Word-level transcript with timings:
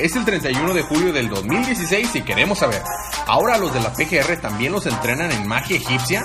Es 0.00 0.16
el 0.16 0.24
31 0.24 0.72
de 0.72 0.80
julio 0.80 1.12
del 1.12 1.28
2016 1.28 2.16
y 2.16 2.22
queremos 2.22 2.60
saber, 2.60 2.82
¿ahora 3.26 3.58
los 3.58 3.74
de 3.74 3.80
la 3.80 3.92
PGR 3.92 4.40
también 4.40 4.72
los 4.72 4.86
entrenan 4.86 5.30
en 5.30 5.46
magia 5.46 5.76
egipcia? 5.76 6.24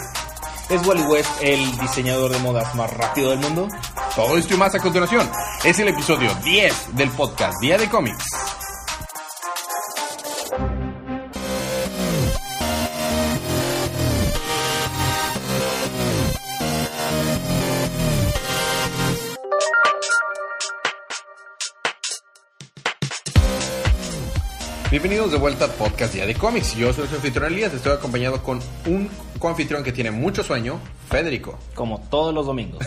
¿Es 0.70 0.88
Wally 0.88 1.01
West 1.01 1.29
el 1.41 1.77
diseñador 1.79 2.31
de 2.31 2.39
modas 2.39 2.73
más 2.75 2.89
rápido 2.93 3.31
del 3.31 3.39
mundo? 3.39 3.67
Todo 4.15 4.38
esto 4.38 4.53
y 4.53 4.57
más 4.57 4.73
a 4.75 4.79
continuación. 4.79 5.29
Es 5.65 5.77
el 5.79 5.89
episodio 5.89 6.33
10 6.35 6.96
del 6.96 7.09
podcast 7.11 7.59
Día 7.59 7.77
de 7.77 7.89
Cómics. 7.89 8.45
Bienvenidos 25.05 25.34
de 25.34 25.38
vuelta 25.38 25.66
al 25.66 25.72
podcast 25.72 26.16
Día 26.16 26.26
de 26.26 26.34
Cómics. 26.34 26.76
Yo 26.76 26.91
soy 26.91 27.08
su 27.08 27.14
anfitrión 27.14 27.54
Elías, 27.54 27.72
estoy 27.72 27.91
acompañado 27.91 28.41
con 28.41 28.59
un 28.88 29.08
coanfitrión 29.38 29.84
que 29.84 29.91
tiene 29.91 30.09
mucho 30.09 30.44
sueño, 30.44 30.80
Federico. 31.12 31.59
Como 31.76 32.02
todos 32.09 32.34
los 32.34 32.48
domingos. 32.48 32.84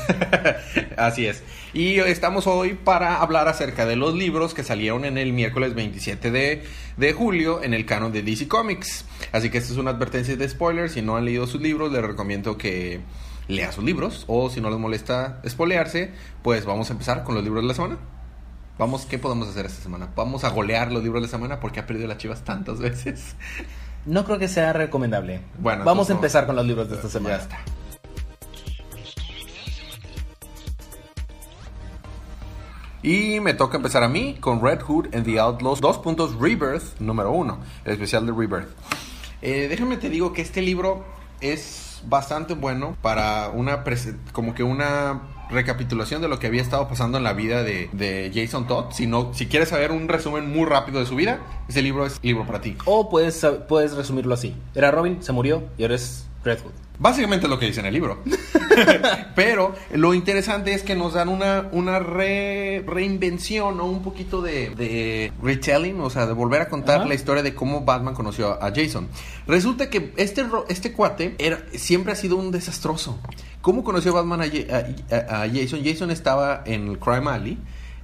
Así 0.97 1.27
es. 1.27 1.45
Y 1.73 2.01
estamos 2.01 2.49
hoy 2.49 2.75
para 2.75 3.21
hablar 3.21 3.47
acerca 3.47 3.87
de 3.87 3.95
los 3.95 4.17
libros 4.17 4.53
que 4.53 4.65
salieron 4.65 5.05
en 5.05 5.17
el 5.17 5.33
miércoles 5.33 5.77
27 5.77 6.33
de, 6.33 6.65
de 6.97 7.13
julio 7.13 7.63
en 7.63 7.73
el 7.73 7.87
canon 7.87 8.11
de 8.11 8.25
DC 8.25 8.49
Comics. 8.49 9.05
Así 9.31 9.49
que 9.49 9.59
esta 9.59 9.73
es 9.73 9.79
una 9.79 9.93
advertencia 9.93 10.37
de 10.37 10.49
spoilers. 10.49 10.95
Si 10.95 11.03
no 11.03 11.17
han 11.17 11.25
leído 11.25 11.47
sus 11.47 11.61
libros, 11.61 11.93
les 11.93 12.03
recomiendo 12.03 12.59
que 12.59 12.99
lean 13.47 13.73
sus 13.73 13.85
libros. 13.85 14.25
O 14.27 14.51
si 14.51 14.61
no 14.61 14.71
les 14.71 14.79
molesta 14.81 15.41
spoilearse, 15.49 16.11
pues 16.43 16.65
vamos 16.65 16.91
a 16.91 16.95
empezar 16.95 17.23
con 17.23 17.37
los 17.37 17.45
libros 17.45 17.63
de 17.63 17.69
la 17.69 17.75
semana. 17.75 18.18
Vamos, 18.79 19.07
¿qué 19.07 19.19
podemos 19.19 19.49
hacer 19.49 19.67
esta 19.67 19.83
semana? 19.83 20.09
Vamos 20.15 20.45
a 20.45 20.51
golear 20.51 20.93
los 20.93 21.03
libros 21.03 21.21
de 21.21 21.27
la 21.27 21.31
semana 21.31 21.59
porque 21.59 21.81
ha 21.81 21.87
perdido 21.87 22.07
las 22.07 22.19
chivas 22.19 22.45
tantas 22.45 22.79
veces. 22.79 23.35
No 24.07 24.25
creo 24.25 24.39
que 24.39 24.47
sea 24.47 24.73
recomendable. 24.73 25.41
Bueno, 25.59 25.85
vamos 25.85 26.09
a 26.11 26.13
empezar 26.13 26.47
con 26.47 26.55
los 26.55 26.65
libros 26.65 26.89
de 26.89 26.95
esta 26.95 27.09
semana. 27.09 27.39
Ya 27.39 27.43
está. 27.43 27.59
Y 33.03 33.41
me 33.41 33.55
toca 33.55 33.79
empezar 33.79 34.05
a 34.05 34.09
mí 34.09 34.37
con 34.41 34.63
Red 34.63 34.83
Hood 34.83 35.15
and 35.15 35.25
the 35.25 35.41
Outlaws 35.41 35.81
2 35.81 35.99
puntos 35.99 36.35
Rebirth 36.39 37.01
número 37.01 37.33
1, 37.33 37.59
el 37.85 37.93
especial 37.93 38.27
de 38.27 38.33
Rebirth. 38.33 38.69
Eh, 39.43 39.67
déjame 39.69 39.97
te 39.97 40.09
digo 40.09 40.33
que 40.33 40.43
este 40.43 40.63
libro 40.63 41.05
es 41.41 42.01
bastante 42.07 42.55
bueno 42.55 42.97
para 43.03 43.49
una 43.49 43.83
como 44.33 44.55
que 44.55 44.63
una 44.63 45.23
recapitulación 45.51 46.23
de 46.23 46.29
lo 46.29 46.39
que 46.39 46.47
había 46.47 46.63
estado 46.63 46.89
pasando 46.89 47.19
en 47.19 47.25
la 47.25 47.33
vida 47.33 47.63
de, 47.63 48.31
Jason 48.35 48.67
Todd. 48.67 48.87
Si 48.93 49.07
no, 49.07 49.33
si 49.35 49.47
quieres 49.47 49.71
saber 49.71 49.93
un 49.93 50.09
resumen 50.09 50.51
muy 50.51 50.67
rápido 50.67 51.01
de 51.01 51.07
su 51.07 51.17
vida, 51.17 51.41
ese 51.69 51.83
libro 51.83 52.07
es 52.07 52.19
libro 52.23 52.47
para 52.47 52.61
ti. 52.61 52.77
O 52.85 53.09
puedes, 53.09 53.47
puedes 53.69 53.95
resumirlo 53.95 54.35
así. 54.35 54.55
Era 54.75 54.91
Robin, 54.91 55.23
se 55.23 55.33
murió 55.33 55.63
y 55.77 55.83
ahora 55.83 55.95
es 55.95 56.27
Red 56.45 56.61
Hood. 56.61 56.88
Básicamente 57.01 57.47
es 57.47 57.51
lo 57.51 57.59
que 57.59 57.67
dice 57.67 57.81
en 57.81 57.87
el 57.87 57.95
libro. 57.95 58.19
Pero 59.35 59.75
lo 59.95 60.15
interesante 60.15 60.73
es 60.75 60.83
que 60.83 60.95
nos 60.95 61.15
dan 61.15 61.29
una, 61.29 61.69
una 61.73 61.99
re- 62.01 62.85
reinvención 62.87 63.81
o 63.81 63.85
un 63.85 64.03
poquito 64.03 64.43
de, 64.43 64.71
de 64.71 65.33
retelling, 65.43 66.01
o 66.01 66.11
sea, 66.11 66.27
de 66.27 66.33
volver 66.33 66.61
a 66.63 66.69
contar 66.69 67.07
la 67.07 67.15
historia 67.15 67.43
de 67.43 67.55
cómo 67.55 67.83
Batman 67.85 68.15
conoció 68.15 68.61
a 68.63 68.73
Jason. 68.75 69.09
Resulta 69.47 69.91
que 69.91 70.13
este, 70.17 70.45
este 70.69 70.93
cuate 70.93 71.35
era, 71.39 71.61
siempre 71.75 72.13
ha 72.13 72.17
sido 72.17 72.37
un 72.37 72.51
desastroso. 72.51 73.19
¿Cómo 73.61 73.85
conoció 73.85 74.13
Batman 74.13 74.41
a, 74.43 74.47
Ja- 74.47 74.85
a- 75.11 75.37
a- 75.39 75.43
a 75.43 75.49
Jason? 75.49 75.81
Jason 75.85 76.11
estaba 76.11 76.63
en 76.67 76.89
el 76.89 76.99
Crime 76.99 77.31
Alley. 77.31 77.59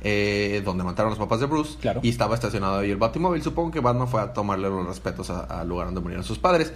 eh, 0.07 0.61
donde 0.65 0.85
mataron 0.85 1.09
a 1.09 1.17
los 1.17 1.19
papás 1.19 1.41
de 1.41 1.47
Bruce 1.47 1.79
Claro. 1.81 2.01
y 2.03 2.11
estaba 2.11 2.35
estacionado 2.35 2.81
ahí 2.81 2.91
el 2.91 2.99
Batimóvil. 2.99 3.43
Supongo 3.43 3.71
que 3.71 3.81
Batman 3.81 4.07
fue 4.07 4.21
a 4.21 4.33
tomarle 4.35 4.69
los 4.69 4.87
respetos 4.87 5.31
al 5.31 5.67
lugar 5.67 5.87
donde 5.87 6.03
murieron 6.03 6.23
sus 6.25 6.39
padres. 6.39 6.73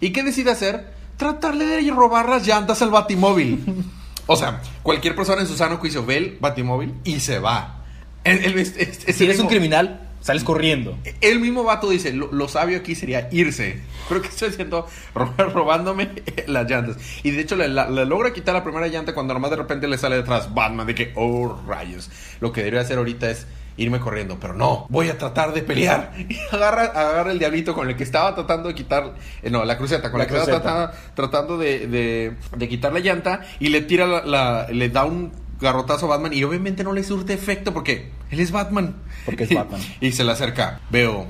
¿Y 0.00 0.12
qué 0.12 0.22
decide 0.22 0.52
hacer? 0.52 0.96
Tratarle 1.18 1.66
de 1.66 1.90
robar 1.90 2.28
las 2.28 2.46
llantas 2.46 2.80
al 2.80 2.90
Batimóvil. 2.90 3.84
O 4.26 4.36
sea, 4.36 4.62
cualquier 4.82 5.14
persona 5.14 5.42
en 5.42 5.46
su 5.48 5.56
sano 5.56 5.76
juicio 5.78 6.06
ve 6.06 6.16
el 6.16 6.38
Batimóvil 6.40 6.94
y 7.04 7.20
se 7.20 7.38
va. 7.38 7.84
El, 8.24 8.44
el- 8.44 8.58
es- 8.58 8.76
es- 8.76 9.06
es 9.06 9.16
Si 9.16 9.24
eres 9.24 9.38
un 9.40 9.48
criminal, 9.48 10.08
sales 10.20 10.44
corriendo. 10.44 10.96
el 11.20 11.40
mismo 11.40 11.62
vato 11.64 11.88
dice, 11.90 12.12
lo, 12.12 12.30
lo 12.32 12.46
sabio 12.48 12.78
aquí 12.78 12.94
sería 12.94 13.28
irse. 13.32 13.80
Pero 14.08 14.22
que 14.22 14.28
estoy 14.28 14.50
haciendo? 14.50 14.86
Ro- 15.14 15.32
Robándome 15.38 16.10
las 16.46 16.70
llantas. 16.70 16.96
Y 17.22 17.30
de 17.32 17.40
hecho 17.40 17.56
le, 17.56 17.68
la- 17.68 17.88
le 17.90 18.04
logra 18.06 18.32
quitar 18.32 18.54
la 18.54 18.62
primera 18.64 18.86
llanta 18.88 19.12
cuando 19.14 19.34
nomás 19.34 19.50
de 19.50 19.56
repente 19.56 19.88
le 19.88 19.98
sale 19.98 20.16
detrás 20.16 20.54
Batman 20.54 20.86
de 20.86 20.94
que, 20.94 21.12
oh 21.16 21.60
rayos. 21.66 22.10
Lo 22.40 22.52
que 22.52 22.60
debería 22.60 22.80
hacer 22.82 22.98
ahorita 22.98 23.30
es 23.30 23.46
irme 23.78 23.98
corriendo. 24.00 24.38
Pero 24.38 24.52
no, 24.54 24.86
voy 24.90 25.08
a 25.08 25.16
tratar 25.16 25.54
de 25.54 25.62
pelear. 25.62 26.12
Y 26.28 26.36
agarra, 26.54 26.84
agarra 26.84 27.32
el 27.32 27.38
diablito 27.38 27.72
con 27.74 27.88
el 27.88 27.96
que 27.96 28.04
estaba 28.04 28.34
tratando 28.34 28.68
de 28.68 28.74
quitar, 28.74 29.14
eh, 29.42 29.48
no, 29.50 29.64
la 29.64 29.78
cruceta, 29.78 30.10
con 30.10 30.18
la, 30.18 30.24
La 30.26 30.30
que 30.30 30.36
estaba 30.38 30.60
tratando, 30.62 30.92
tratando 31.14 31.56
de, 31.58 31.86
de- 31.86 32.36
de 32.56 32.68
quitar 32.68 32.92
la 32.92 33.00
llanta 33.00 33.40
y 33.58 33.68
le 33.70 33.80
tira 33.80 34.06
la, 34.06 34.22
la- 34.26 34.66
le 34.70 34.90
da 34.90 35.04
un 35.06 35.32
garrotazo 35.60 36.06
a 36.06 36.10
Batman 36.16 36.32
y 36.34 36.44
obviamente 36.44 36.84
no 36.84 36.92
le 36.92 37.02
surte 37.02 37.32
efecto 37.32 37.72
porque 37.72 38.10
él 38.30 38.40
es 38.40 38.50
Batman. 38.52 38.94
Porque 39.24 39.44
es 39.44 39.50
Batman. 39.54 39.80
y 40.00 40.12
se 40.12 40.22
le 40.24 40.32
acerca. 40.32 40.80
Veo 40.90 41.26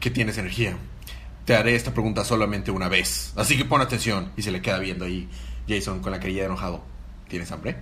que 0.00 0.10
tienes 0.10 0.36
energía. 0.38 0.76
Te 1.44 1.54
haré 1.54 1.74
esta 1.74 1.92
pregunta 1.92 2.24
solamente 2.24 2.70
una 2.70 2.88
vez. 2.88 3.32
Así 3.36 3.56
que 3.56 3.64
pon 3.64 3.80
atención. 3.80 4.32
Y 4.36 4.42
se 4.42 4.50
le 4.50 4.60
queda 4.62 4.78
viendo 4.78 5.04
ahí 5.04 5.28
Jason 5.68 6.00
con 6.00 6.12
la 6.12 6.18
carilla 6.20 6.40
de 6.40 6.46
enojado. 6.46 6.82
¿Tienes 7.28 7.50
hambre? 7.52 7.76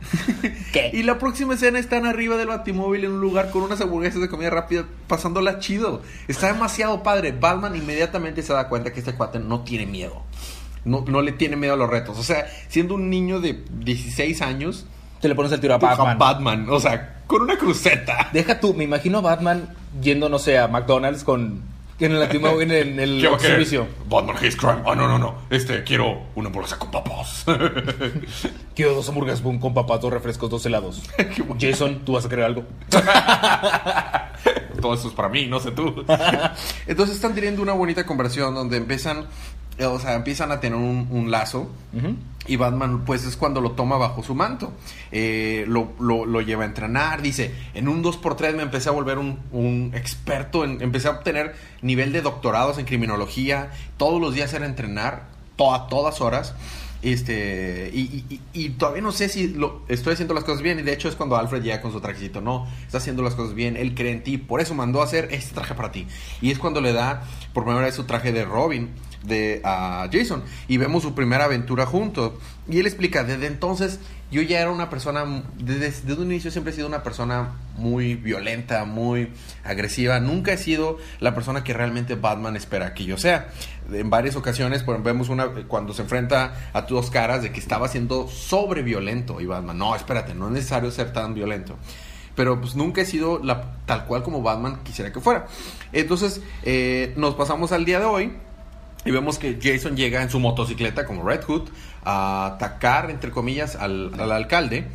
¿Qué? 0.72 0.90
Y 0.92 1.02
la 1.02 1.18
próxima 1.18 1.54
escena 1.54 1.78
están 1.78 2.06
arriba 2.06 2.36
del 2.36 2.48
batimóvil 2.48 3.04
en 3.04 3.12
un 3.12 3.20
lugar 3.20 3.50
con 3.50 3.62
unas 3.62 3.80
hamburguesas 3.80 4.20
de 4.20 4.28
comida 4.28 4.50
rápida 4.50 4.86
pasándola 5.06 5.58
chido. 5.58 6.02
Está 6.28 6.52
demasiado 6.52 7.02
padre. 7.02 7.32
Batman 7.32 7.76
inmediatamente 7.76 8.42
se 8.42 8.52
da 8.52 8.68
cuenta 8.68 8.92
que 8.92 9.00
este 9.00 9.14
cuate 9.14 9.38
no 9.38 9.60
tiene 9.60 9.86
miedo. 9.86 10.22
No, 10.84 11.04
no 11.06 11.22
le 11.22 11.32
tiene 11.32 11.56
miedo 11.56 11.74
a 11.74 11.76
los 11.76 11.90
retos. 11.90 12.18
O 12.18 12.22
sea, 12.22 12.46
siendo 12.68 12.94
un 12.94 13.10
niño 13.10 13.40
de 13.40 13.64
16 13.70 14.40
años, 14.42 14.86
Te 15.20 15.28
le 15.28 15.34
pones 15.34 15.52
el 15.52 15.60
tiro 15.60 15.74
a 15.74 15.78
Batman. 15.78 16.18
Batman. 16.18 16.66
O 16.70 16.80
sea, 16.80 17.20
con 17.26 17.42
una 17.42 17.58
cruceta. 17.58 18.30
Deja 18.32 18.58
tú, 18.58 18.72
me 18.72 18.84
imagino 18.84 19.18
a 19.18 19.20
Batman 19.20 19.68
yendo, 20.00 20.28
no 20.30 20.38
sé, 20.38 20.58
a 20.58 20.66
McDonald's 20.66 21.24
con. 21.24 21.62
En 22.00 22.12
el, 22.12 22.22
antimo- 22.22 22.60
en 22.62 22.70
el, 22.70 22.88
en 22.88 23.00
el 23.00 23.38
servicio. 23.40 23.86
Batman 24.08 24.36
hates 24.36 24.56
crime. 24.56 24.78
Oh, 24.84 24.94
no, 24.94 25.06
no, 25.06 25.18
no. 25.18 25.34
Este, 25.50 25.84
quiero 25.84 26.22
una 26.34 26.48
hamburguesa 26.48 26.78
con 26.78 26.90
papas. 26.90 27.44
Quiero 28.74 28.94
dos 28.94 29.08
hamburguesas 29.08 29.42
con, 29.42 29.58
con 29.58 29.74
papas, 29.74 30.00
dos 30.00 30.10
refrescos, 30.12 30.48
dos 30.48 30.64
helados. 30.64 31.02
Jason, 31.60 32.00
¿tú 32.04 32.12
vas 32.14 32.24
a 32.24 32.28
querer 32.30 32.46
algo? 32.46 32.64
Todo 34.80 34.94
eso 34.94 35.08
es 35.08 35.14
para 35.14 35.28
mí, 35.28 35.46
no 35.46 35.60
sé 35.60 35.70
tú. 35.72 36.04
Entonces 36.86 37.16
están 37.16 37.34
teniendo 37.34 37.60
una 37.60 37.72
bonita 37.74 38.06
conversación 38.06 38.54
donde 38.54 38.78
empiezan, 38.78 39.26
eh, 39.76 39.84
o 39.84 39.98
sea, 39.98 40.14
empiezan 40.14 40.50
a 40.52 40.60
tener 40.60 40.78
un, 40.78 41.06
un 41.10 41.30
lazo. 41.30 41.70
Ujú. 41.92 42.16
Y 42.50 42.56
Batman, 42.56 43.04
pues 43.04 43.24
es 43.24 43.36
cuando 43.36 43.60
lo 43.60 43.72
toma 43.72 43.96
bajo 43.96 44.24
su 44.24 44.34
manto. 44.34 44.72
Eh, 45.12 45.64
lo, 45.68 45.92
lo- 46.00 46.40
lleva 46.40 46.64
a 46.64 46.66
entrenar. 46.66 47.22
Dice: 47.22 47.54
En 47.74 47.86
un 47.86 48.02
2x3 48.02 48.56
me 48.56 48.64
empecé 48.64 48.88
a 48.88 48.92
volver 48.92 49.18
un, 49.18 49.92
experto. 49.94 50.64
Empecé 50.64 51.06
a 51.06 51.12
obtener 51.12 51.54
nivel 51.80 52.12
de 52.12 52.22
doctorados 52.22 52.78
en 52.78 52.86
criminología. 52.86 53.70
Todos 53.96 54.20
los 54.20 54.34
días 54.34 54.52
era 54.52 54.66
entrenar, 54.66 55.28
a 55.58 55.86
todas 55.88 56.20
horas. 56.20 56.56
Este, 57.02 57.90
y 57.94 58.68
todavía 58.70 59.00
no 59.00 59.12
sé 59.12 59.28
si 59.28 59.48
lo, 59.48 59.82
estoy 59.88 60.14
haciendo 60.14 60.34
las 60.34 60.42
cosas 60.42 60.60
bien. 60.62 60.80
Y 60.80 60.82
de 60.82 60.92
hecho 60.92 61.08
es 61.08 61.14
cuando 61.14 61.36
Alfred 61.36 61.62
llega 61.62 61.80
con 61.80 61.92
su 61.92 62.00
trajecito. 62.00 62.40
No, 62.40 62.66
está 62.84 62.98
haciendo 62.98 63.22
las 63.22 63.36
cosas 63.36 63.54
bien. 63.54 63.76
Él 63.76 63.94
cree 63.94 64.10
en 64.10 64.24
ti. 64.24 64.38
Por 64.38 64.60
eso 64.60 64.74
mandó 64.74 65.02
a 65.02 65.04
hacer 65.04 65.28
este 65.30 65.54
traje 65.54 65.74
para 65.74 65.92
ti. 65.92 66.08
Y 66.40 66.50
es 66.50 66.58
cuando 66.58 66.80
le 66.80 66.92
da 66.92 67.22
por 67.54 67.62
primera 67.64 67.84
vez 67.86 67.94
su 67.94 68.04
traje 68.04 68.32
de 68.32 68.44
Robin 68.44 68.90
de 69.22 69.60
a 69.64 70.08
Jason 70.10 70.42
y 70.68 70.76
vemos 70.76 71.02
su 71.02 71.14
primera 71.14 71.44
aventura 71.44 71.86
juntos. 71.86 72.32
Y 72.68 72.78
él 72.78 72.86
explica 72.86 73.24
desde 73.24 73.46
entonces 73.46 74.00
yo 74.30 74.42
ya 74.42 74.60
era 74.60 74.70
una 74.70 74.88
persona 74.90 75.42
desde, 75.58 76.12
un 76.14 76.30
inicio 76.30 76.52
siempre 76.52 76.72
he 76.72 76.76
sido 76.76 76.86
una 76.86 77.02
persona 77.02 77.52
muy 77.76 78.14
violenta 78.14 78.84
muy 78.84 79.32
agresiva. 79.64 80.20
Nunca 80.20 80.52
he 80.52 80.56
sido 80.56 80.98
la 81.18 81.34
persona 81.34 81.64
que 81.64 81.72
realmente 81.72 82.14
Batman 82.14 82.56
espera 82.56 82.94
que 82.94 83.04
yo 83.04 83.18
sea. 83.18 83.48
En 83.92 84.08
varias 84.08 84.36
ocasiones 84.36 84.84
pues, 84.84 85.02
vemos 85.02 85.28
una 85.28 85.48
cuando 85.66 85.92
se 85.92 86.02
enfrenta 86.02 86.70
a 86.72 86.82
dos 86.82 87.10
caras 87.10 87.42
de 87.42 87.50
que 87.50 87.58
estaba 87.58 87.88
siendo 87.88 88.28
sobre 88.28 88.82
violento 88.82 89.40
y 89.40 89.46
Batman 89.46 89.78
no 89.78 89.96
espérate 89.96 90.34
no 90.34 90.46
es 90.46 90.52
necesario 90.52 90.90
ser 90.90 91.12
tan 91.12 91.34
violento 91.34 91.76
pero 92.36 92.60
pues 92.60 92.76
nunca 92.76 93.02
he 93.02 93.04
sido 93.04 93.40
la, 93.42 93.74
tal 93.86 94.06
cual 94.06 94.22
como 94.22 94.42
Batman 94.42 94.80
quisiera 94.82 95.12
que 95.12 95.20
fuera. 95.20 95.46
Entonces 95.92 96.40
eh, 96.62 97.12
nos 97.16 97.34
pasamos 97.34 97.72
al 97.72 97.84
día 97.84 97.98
de 97.98 98.06
hoy 98.06 98.32
y 99.04 99.10
vemos 99.10 99.38
que 99.38 99.58
Jason 99.62 99.96
llega 99.96 100.22
en 100.22 100.30
su 100.30 100.40
motocicleta 100.40 101.06
como 101.06 101.22
Red 101.22 101.44
Hood 101.44 101.70
a 102.04 102.46
atacar, 102.46 103.10
entre 103.10 103.30
comillas, 103.30 103.76
al, 103.76 104.12
al 104.18 104.32
alcalde. 104.32 104.88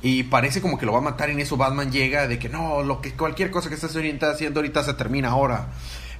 Y 0.00 0.24
parece 0.24 0.60
como 0.60 0.78
que 0.78 0.86
lo 0.86 0.92
va 0.92 0.98
a 0.98 1.02
matar 1.02 1.28
y 1.28 1.32
en 1.32 1.40
eso 1.40 1.56
Batman 1.56 1.90
llega 1.90 2.28
de 2.28 2.38
que 2.38 2.48
no, 2.48 2.84
lo 2.84 3.00
que 3.00 3.14
cualquier 3.14 3.50
cosa 3.50 3.68
que 3.68 3.74
ahorita 3.96 4.30
haciendo 4.30 4.60
ahorita 4.60 4.84
se 4.84 4.94
termina 4.94 5.30
ahora. 5.30 5.68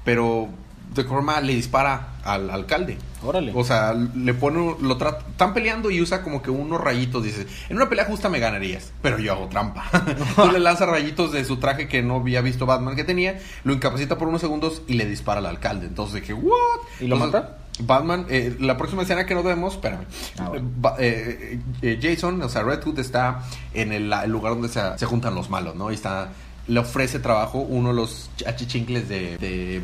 Pero 0.05 0.49
de 0.95 1.05
forma 1.05 1.41
le 1.41 1.55
dispara 1.55 2.15
al 2.25 2.51
alcalde. 2.51 2.99
Órale. 3.23 3.53
O 3.55 3.65
sea, 3.65 3.95
le 3.95 4.35
pone, 4.35 4.77
lo 4.81 4.97
trata, 4.97 5.27
están 5.31 5.55
peleando 5.55 5.91
y 5.91 6.01
usa 6.01 6.23
como 6.23 6.41
que 6.41 6.51
unos 6.51 6.81
rayitos, 6.81 7.23
dice, 7.25 7.47
en 7.69 7.77
una 7.77 7.89
pelea 7.89 8.05
justa 8.05 8.29
me 8.29 8.39
ganarías, 8.39 8.93
pero 9.03 9.19
yo 9.19 9.33
hago 9.33 9.49
trampa. 9.49 9.85
Entonces 10.07 10.53
le 10.53 10.61
lanza 10.61 10.87
rayitos 10.87 11.33
de 11.33 11.45
su 11.45 11.57
traje 11.57 11.89
que 11.89 12.03
no 12.03 12.17
había 12.17 12.41
visto 12.41 12.67
Batman 12.67 12.97
que 12.97 13.05
tenía, 13.05 13.39
lo 13.65 13.73
incapacita 13.73 14.19
por 14.19 14.29
unos 14.29 14.41
segundos 14.41 14.83
y 14.87 14.95
le 14.95 15.07
dispara 15.07 15.41
al 15.41 15.47
alcalde. 15.47 15.87
Entonces 15.87 16.21
dije, 16.21 16.35
¿what? 16.35 16.53
¿Y 17.01 17.07
lo 17.07 17.17
Entonces, 17.17 17.41
mata? 17.41 17.59
Batman, 17.81 18.27
eh, 18.29 18.57
la 18.59 18.77
próxima 18.77 19.03
escena 19.03 19.25
que 19.25 19.35
nos 19.35 19.45
vemos, 19.45 19.75
espérame, 19.75 20.05
Ah, 20.39 20.49
bueno. 20.49 20.69
Eh, 20.99 21.61
eh, 21.83 21.99
Jason, 22.01 22.43
o 22.43 22.49
sea, 22.49 22.63
Red 22.63 22.83
Hood 22.83 22.99
está 22.99 23.45
en 23.73 23.93
el 23.93 24.11
lugar 24.27 24.55
donde 24.55 24.69
se, 24.69 24.81
se 24.99 25.07
juntan 25.07 25.35
los 25.35 25.49
malos, 25.49 25.77
¿no? 25.77 25.91
Y 25.91 25.95
está, 25.95 26.31
le 26.69 26.81
ofrece 26.81 27.19
trabajo 27.19 27.59
uno 27.59 27.89
de 27.89 27.95
los 27.95 28.31
achichincles 28.47 29.09
de, 29.09 29.39
de 29.39 29.83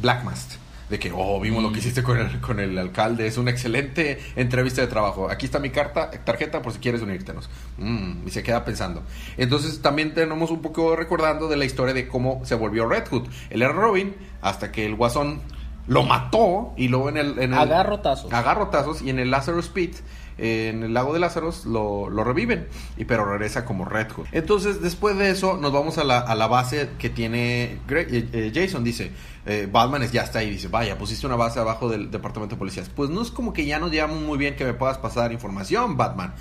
Black 0.00 0.24
Mask. 0.24 0.50
De 0.90 0.98
que, 0.98 1.10
oh, 1.16 1.40
vimos 1.40 1.62
lo 1.62 1.72
que 1.72 1.78
hiciste 1.78 2.02
con 2.02 2.18
el, 2.18 2.40
con 2.42 2.60
el 2.60 2.76
alcalde. 2.78 3.26
Es 3.26 3.38
una 3.38 3.50
excelente 3.50 4.20
entrevista 4.36 4.82
de 4.82 4.86
trabajo. 4.86 5.30
Aquí 5.30 5.46
está 5.46 5.58
mi 5.58 5.70
carta, 5.70 6.10
tarjeta 6.10 6.60
por 6.60 6.74
si 6.74 6.78
quieres 6.78 7.00
unírtenos. 7.00 7.48
Mm, 7.78 8.26
y 8.26 8.30
se 8.30 8.42
queda 8.42 8.66
pensando. 8.66 9.02
Entonces 9.38 9.80
también 9.80 10.12
tenemos 10.12 10.50
un 10.50 10.60
poco 10.60 10.94
recordando 10.94 11.48
de 11.48 11.56
la 11.56 11.64
historia 11.64 11.94
de 11.94 12.06
cómo 12.06 12.42
se 12.44 12.54
volvió 12.54 12.86
Red 12.86 13.08
Hood. 13.08 13.28
Él 13.48 13.62
era 13.62 13.72
Robin 13.72 14.14
hasta 14.42 14.70
que 14.70 14.84
el 14.84 14.94
guasón 14.94 15.40
lo 15.86 16.02
mató 16.02 16.74
y 16.76 16.88
luego 16.88 17.08
en 17.08 17.16
el... 17.16 17.38
En 17.38 17.52
el 17.52 17.58
Agarrotazos. 17.58 18.32
agarrotazos 18.32 19.02
y 19.02 19.10
en 19.10 19.18
el 19.18 19.30
Lazarus 19.30 19.68
Pit, 19.68 19.96
en 20.38 20.82
el 20.82 20.94
lago 20.94 21.12
de 21.12 21.20
Lázaros, 21.20 21.64
lo, 21.66 22.08
reviven. 22.24 22.66
Y 22.96 23.04
pero 23.04 23.24
regresa 23.24 23.64
como 23.64 23.84
Red 23.84 24.10
Hood. 24.12 24.26
Entonces, 24.32 24.80
después 24.80 25.16
de 25.16 25.30
eso, 25.30 25.56
nos 25.56 25.72
vamos 25.72 25.98
a 25.98 26.04
la, 26.04 26.46
base 26.46 26.90
que 26.98 27.10
tiene 27.10 27.78
eh, 27.88 28.28
eh, 28.32 28.52
Jason. 28.54 28.82
Dice, 28.84 29.12
eh, 29.46 29.68
Batman 29.70 30.02
es, 30.02 30.12
ya 30.12 30.22
está 30.22 30.40
ahí. 30.40 30.50
Dice, 30.50 30.68
vaya, 30.68 30.98
pusiste 30.98 31.26
una 31.26 31.36
base 31.36 31.60
abajo 31.60 31.88
del 31.88 32.10
departamento 32.10 32.56
de 32.56 32.58
policías. 32.58 32.88
Pues 32.88 33.10
no 33.10 33.22
es 33.22 33.30
como 33.30 33.52
que 33.52 33.66
ya 33.66 33.78
nos 33.78 33.90
llevamos 33.90 34.20
muy 34.22 34.38
bien 34.38 34.56
que 34.56 34.64
me 34.64 34.74
puedas 34.74 34.98
pasar 34.98 35.32
información, 35.32 35.96
Batman. 35.96 36.34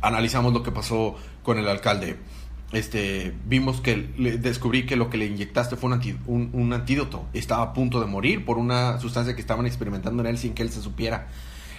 Analizamos 0.00 0.52
lo 0.52 0.62
que 0.62 0.70
pasó 0.72 1.16
con 1.42 1.58
el 1.58 1.68
alcalde. 1.68 2.16
Este, 2.72 3.34
vimos 3.46 3.80
que 3.82 4.08
le- 4.16 4.38
descubrí 4.38 4.86
que 4.86 4.96
lo 4.96 5.10
que 5.10 5.18
le 5.18 5.26
inyectaste 5.26 5.76
fue 5.76 5.90
un- 6.26 6.50
un 6.52 6.72
antídoto. 6.72 7.26
Estaba 7.34 7.62
a 7.64 7.72
punto 7.74 8.00
de 8.00 8.06
morir 8.06 8.44
por 8.44 8.56
una 8.58 8.98
sustancia 8.98 9.34
que 9.34 9.40
estaban 9.42 9.66
experimentando 9.66 10.22
en 10.22 10.28
él 10.28 10.38
sin 10.38 10.54
que 10.54 10.62
él 10.62 10.70
se 10.70 10.80
supiera. 10.80 11.28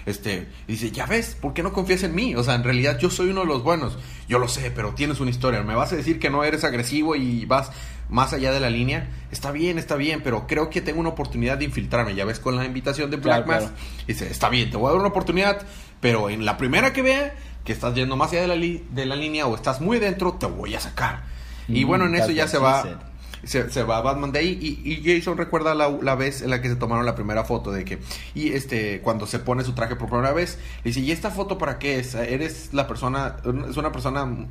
Este, 0.05 0.47
dice, 0.67 0.91
ya 0.91 1.05
ves, 1.05 1.35
¿por 1.39 1.53
qué 1.53 1.63
no 1.63 1.71
confías 1.71 2.03
en 2.03 2.13
mí? 2.13 2.35
O 2.35 2.43
sea, 2.43 2.55
en 2.55 2.63
realidad 2.63 2.99
yo 2.99 3.09
soy 3.09 3.29
uno 3.29 3.41
de 3.41 3.47
los 3.47 3.63
buenos. 3.63 3.97
Yo 4.27 4.39
lo 4.39 4.47
sé, 4.47 4.71
pero 4.71 4.93
tienes 4.93 5.19
una 5.19 5.29
historia. 5.31 5.63
¿Me 5.63 5.75
vas 5.75 5.93
a 5.93 5.95
decir 5.95 6.19
que 6.19 6.29
no 6.29 6.43
eres 6.43 6.63
agresivo 6.63 7.15
y 7.15 7.45
vas 7.45 7.71
más 8.09 8.33
allá 8.33 8.51
de 8.51 8.59
la 8.59 8.69
línea? 8.69 9.09
Está 9.31 9.51
bien, 9.51 9.79
está 9.79 9.95
bien, 9.95 10.21
pero 10.23 10.45
creo 10.47 10.69
que 10.69 10.81
tengo 10.81 10.99
una 10.99 11.09
oportunidad 11.09 11.57
de 11.57 11.65
infiltrarme. 11.65 12.15
Ya 12.15 12.25
ves 12.25 12.39
con 12.39 12.55
la 12.55 12.65
invitación 12.65 13.11
de 13.11 13.17
Black 13.17 13.45
Claro, 13.45 13.65
claro. 13.67 13.75
Dice, 14.07 14.29
está 14.29 14.49
bien, 14.49 14.69
te 14.69 14.77
voy 14.77 14.87
a 14.87 14.91
dar 14.91 14.99
una 14.99 15.09
oportunidad, 15.09 15.61
pero 16.01 16.29
en 16.29 16.43
la 16.45 16.57
primera 16.57 16.91
que 16.93 17.01
vea 17.01 17.33
que 17.63 17.71
estás 17.71 17.95
yendo 17.95 18.17
más 18.17 18.31
allá 18.33 18.41
de 18.41 18.47
la, 18.47 18.55
de 18.55 19.05
la 19.05 19.15
línea 19.15 19.47
o 19.47 19.55
estás 19.55 19.79
muy 19.79 19.99
dentro, 19.99 20.33
te 20.33 20.45
voy 20.47 20.75
a 20.75 20.79
sacar. 20.81 21.23
y 21.69 21.85
Mm, 21.85 21.87
bueno, 21.87 22.05
en 22.07 22.15
eso 22.15 22.31
ya 22.31 22.47
se 22.47 22.57
va. 22.57 22.81
said. 22.83 22.97
Se, 23.43 23.69
se 23.69 23.83
va 23.83 24.01
Batman 24.01 24.31
de 24.31 24.39
ahí. 24.39 24.57
Y, 24.61 24.93
y 24.93 25.19
Jason 25.19 25.37
recuerda 25.37 25.73
la, 25.75 25.89
la 25.89 26.15
vez 26.15 26.41
en 26.41 26.49
la 26.49 26.61
que 26.61 26.69
se 26.69 26.75
tomaron 26.75 27.05
la 27.05 27.15
primera 27.15 27.43
foto 27.43 27.71
de 27.71 27.85
que 27.85 27.99
y 28.35 28.53
este 28.53 29.01
cuando 29.01 29.25
se 29.25 29.39
pone 29.39 29.63
su 29.63 29.73
traje 29.73 29.95
por 29.95 30.09
primera 30.09 30.33
vez 30.33 30.57
le 30.83 30.89
dice 30.89 31.01
y 31.01 31.11
esta 31.11 31.31
foto 31.31 31.57
para 31.57 31.79
qué 31.79 31.99
es 31.99 32.15
eres 32.15 32.69
la 32.73 32.87
persona 32.87 33.37
es 33.69 33.77
una 33.77 33.91
persona 33.91 34.47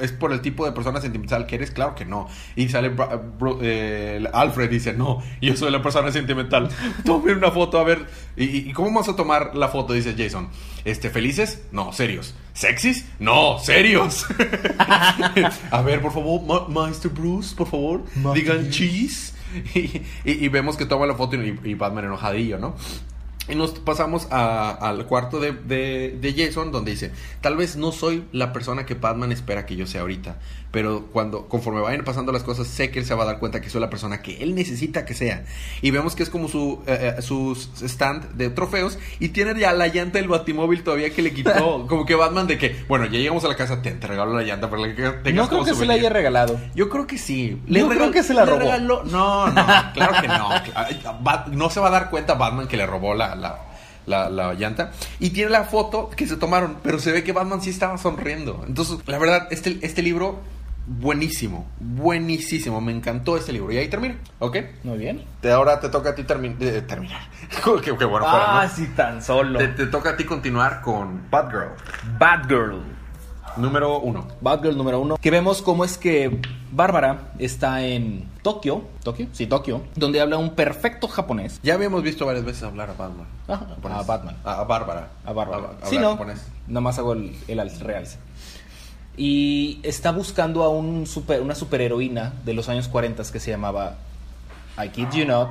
es 0.00 0.12
por 0.12 0.32
el 0.32 0.40
tipo 0.40 0.64
de 0.64 0.72
persona 0.72 1.00
sentimental 1.00 1.46
que 1.46 1.56
eres 1.56 1.70
claro 1.70 1.94
que 1.94 2.04
no. 2.04 2.28
Y 2.56 2.68
sale 2.68 2.90
Bro- 2.90 3.58
eh, 3.62 4.24
Alfred 4.32 4.70
dice 4.70 4.92
no 4.92 5.22
yo 5.40 5.56
soy 5.56 5.70
la 5.70 5.82
persona 5.82 6.10
sentimental. 6.12 6.68
Tome 7.04 7.32
una 7.32 7.50
foto 7.50 7.78
a 7.78 7.84
ver 7.84 8.06
y, 8.36 8.44
y 8.68 8.72
cómo 8.72 8.88
vamos 8.88 9.08
a 9.08 9.16
tomar 9.16 9.54
la 9.54 9.68
foto 9.68 9.92
dice 9.92 10.14
Jason. 10.16 10.48
Este 10.84 11.10
felices 11.10 11.62
no 11.72 11.92
serios. 11.92 12.34
Sexys 12.54 13.04
no 13.18 13.58
serios. 13.60 14.26
A 15.70 15.82
ver, 15.82 16.00
por 16.00 16.12
favor, 16.12 16.42
Ma- 16.42 16.68
Master 16.68 17.10
Bruce, 17.10 17.54
por 17.54 17.68
favor, 17.68 18.02
Master 18.16 18.34
digan 18.42 18.56
Bruce. 18.64 18.70
cheese. 18.70 19.34
Y, 19.74 19.80
y- 19.80 20.44
y 20.44 20.48
vemos 20.48 20.76
que 20.76 20.84
toma 20.84 21.06
la 21.06 21.14
foto 21.14 21.36
y, 21.36 21.58
y 21.64 21.72
Batman 21.74 22.04
enojadillo, 22.04 22.58
¿no? 22.58 22.76
Y 23.48 23.54
nos 23.54 23.70
pasamos 23.72 24.26
al 24.30 25.06
cuarto 25.06 25.40
de, 25.40 25.52
de- 25.52 26.18
de 26.20 26.34
Jason, 26.36 26.70
donde 26.72 26.90
dice: 26.92 27.12
Tal 27.40 27.56
vez 27.56 27.76
no 27.76 27.92
soy 27.92 28.24
la 28.32 28.52
persona 28.52 28.84
que 28.84 28.94
Batman 28.94 29.32
espera 29.32 29.64
que 29.66 29.74
yo 29.76 29.86
sea 29.86 30.02
ahorita, 30.02 30.38
pero 30.70 31.06
cuando 31.12 31.48
conforme 31.48 31.80
vayan 31.80 32.04
pasando 32.04 32.30
las 32.30 32.42
cosas, 32.42 32.66
sé 32.66 32.90
que 32.90 32.98
él 32.98 33.06
se 33.06 33.14
va 33.14 33.22
a 33.22 33.26
dar 33.26 33.38
cuenta 33.38 33.60
que 33.62 33.70
soy 33.70 33.80
la 33.80 33.88
persona 33.88 34.20
que 34.20 34.42
él 34.42 34.54
necesita 34.54 35.04
que 35.06 35.14
sea. 35.14 35.44
Y 35.80 35.90
vemos 35.90 36.14
que 36.14 36.22
es 36.22 36.28
como 36.30 36.46
su, 36.48 36.82
eh, 36.86 37.14
eh, 37.18 37.22
su 37.22 37.54
stand 37.82 38.32
de 38.34 38.50
trofeos 38.50 38.98
y 39.18 39.30
tiene 39.30 39.58
ya 39.58 39.72
la 39.72 39.86
llanta 39.88 40.18
del 40.18 40.28
batimóvil 40.28 40.84
todavía 40.84 41.10
que 41.10 41.22
le 41.22 41.32
quitó. 41.32 41.86
como 41.88 42.04
que 42.04 42.14
Batman, 42.14 42.46
de 42.46 42.58
que, 42.58 42.84
bueno, 42.86 43.06
ya 43.06 43.12
llegamos 43.18 43.44
a 43.44 43.48
la 43.48 43.56
casa, 43.56 43.80
te, 43.80 43.92
te 43.92 44.06
regalo 44.06 44.34
la 44.36 44.42
llanta 44.42 44.68
para 44.68 44.82
que 44.94 44.94
tengas 44.94 45.24
No 45.24 45.48
creo 45.48 45.48
como 45.48 45.64
que 45.64 45.70
se 45.70 45.70
la 45.70 45.74
souvenir". 45.86 46.00
haya 46.00 46.10
regalado. 46.10 46.60
Yo 46.74 46.88
creo 46.90 47.06
que 47.06 47.16
sí. 47.16 47.60
Yo 47.66 47.88
creo 47.88 48.10
que 48.10 48.22
se 48.22 48.34
la 48.34 48.44
le 48.44 48.50
robó. 48.50 48.60
regaló- 48.62 49.04
No, 49.04 49.46
no, 49.48 49.66
claro 49.94 50.20
que 50.20 50.28
no. 50.28 50.48
No 51.52 51.70
se 51.70 51.80
va 51.80 51.88
a 51.88 51.90
dar 51.90 52.10
cuenta 52.10 52.34
Batman 52.34 52.68
que 52.68 52.76
le 52.76 52.86
robó 52.86 53.14
la, 53.14 53.34
la, 53.34 53.58
la- 54.06 54.28
la 54.28 54.54
llanta. 54.54 54.92
Y 55.18 55.30
tiene 55.30 55.50
la 55.50 55.64
foto 55.64 56.10
que 56.10 56.26
se 56.26 56.36
tomaron, 56.36 56.76
pero 56.82 56.98
se 56.98 57.10
ve 57.12 57.24
que 57.24 57.32
Batman 57.32 57.62
sí 57.62 57.70
estaba 57.70 57.96
sonriendo. 57.98 58.64
Entonces, 58.66 58.98
la 59.06 59.18
verdad, 59.18 59.48
este, 59.50 59.78
este 59.82 60.02
libro, 60.02 60.40
buenísimo, 60.88 61.66
buenísimo. 61.78 62.80
Me 62.80 62.92
encantó 62.92 63.36
este 63.36 63.52
libro. 63.52 63.70
Y 63.72 63.76
ahí 63.78 63.88
termina, 63.88 64.16
¿ok? 64.38 64.56
Muy 64.84 64.98
bien. 64.98 65.24
Te- 65.40 65.52
ahora 65.52 65.78
te 65.80 65.88
toca 65.88 66.10
a 66.10 66.14
ti 66.14 66.22
termi- 66.22 66.56
eh, 66.60 66.82
terminar. 66.82 67.20
qué, 67.84 67.96
qué 67.96 68.04
bueno 68.04 68.26
fuera, 68.28 68.60
Ah, 68.60 68.64
¿no? 68.66 68.74
sí, 68.74 68.86
tan 68.96 69.22
solo. 69.22 69.58
Te, 69.58 69.68
te 69.68 69.86
toca 69.86 70.10
a 70.10 70.16
ti 70.16 70.24
continuar 70.24 70.80
con 70.80 71.30
Batgirl. 71.30 71.72
Batgirl. 72.18 72.82
Número 73.56 73.98
uno. 73.98 74.28
Batgirl 74.40 74.76
número 74.76 75.00
uno. 75.00 75.16
Que 75.16 75.30
vemos 75.32 75.62
cómo 75.62 75.84
es 75.84 75.98
que 75.98 76.40
Bárbara 76.70 77.32
está 77.38 77.82
en 77.82 78.28
Tokio. 78.42 78.84
¿Tokio? 79.02 79.26
Sí, 79.32 79.46
Tokio. 79.48 79.82
Donde 79.96 80.20
habla 80.20 80.36
un 80.38 80.54
perfecto 80.54 81.08
japonés. 81.08 81.58
Ya 81.64 81.74
habíamos 81.74 82.02
visto 82.04 82.24
varias 82.24 82.44
veces 82.44 82.62
hablar 82.62 82.90
a 82.90 82.92
Batman. 82.92 83.26
Ajá, 83.48 83.66
Japonés. 83.68 83.98
a 83.98 84.02
Batman. 84.02 84.36
A, 84.44 84.52
a 84.60 84.64
Bárbara. 84.64 85.08
A 85.24 85.32
Bárbara. 85.32 85.70
A- 85.82 85.86
sí, 85.86 85.98
no. 85.98 86.10
japonés. 86.12 86.46
Nada 86.68 86.80
más 86.82 86.98
hago 87.00 87.14
el, 87.14 87.34
el 87.48 87.58
al- 87.58 87.80
realce. 87.80 88.18
Y 89.18 89.80
está 89.82 90.12
buscando 90.12 90.62
a 90.62 90.68
un 90.68 91.06
super, 91.06 91.42
una 91.42 91.56
superheroína 91.56 92.32
de 92.44 92.54
los 92.54 92.68
años 92.68 92.86
40 92.86 93.24
que 93.32 93.40
se 93.40 93.50
llamaba, 93.50 93.96
I 94.82 94.88
kid 94.88 95.08
you 95.12 95.26
not, 95.26 95.50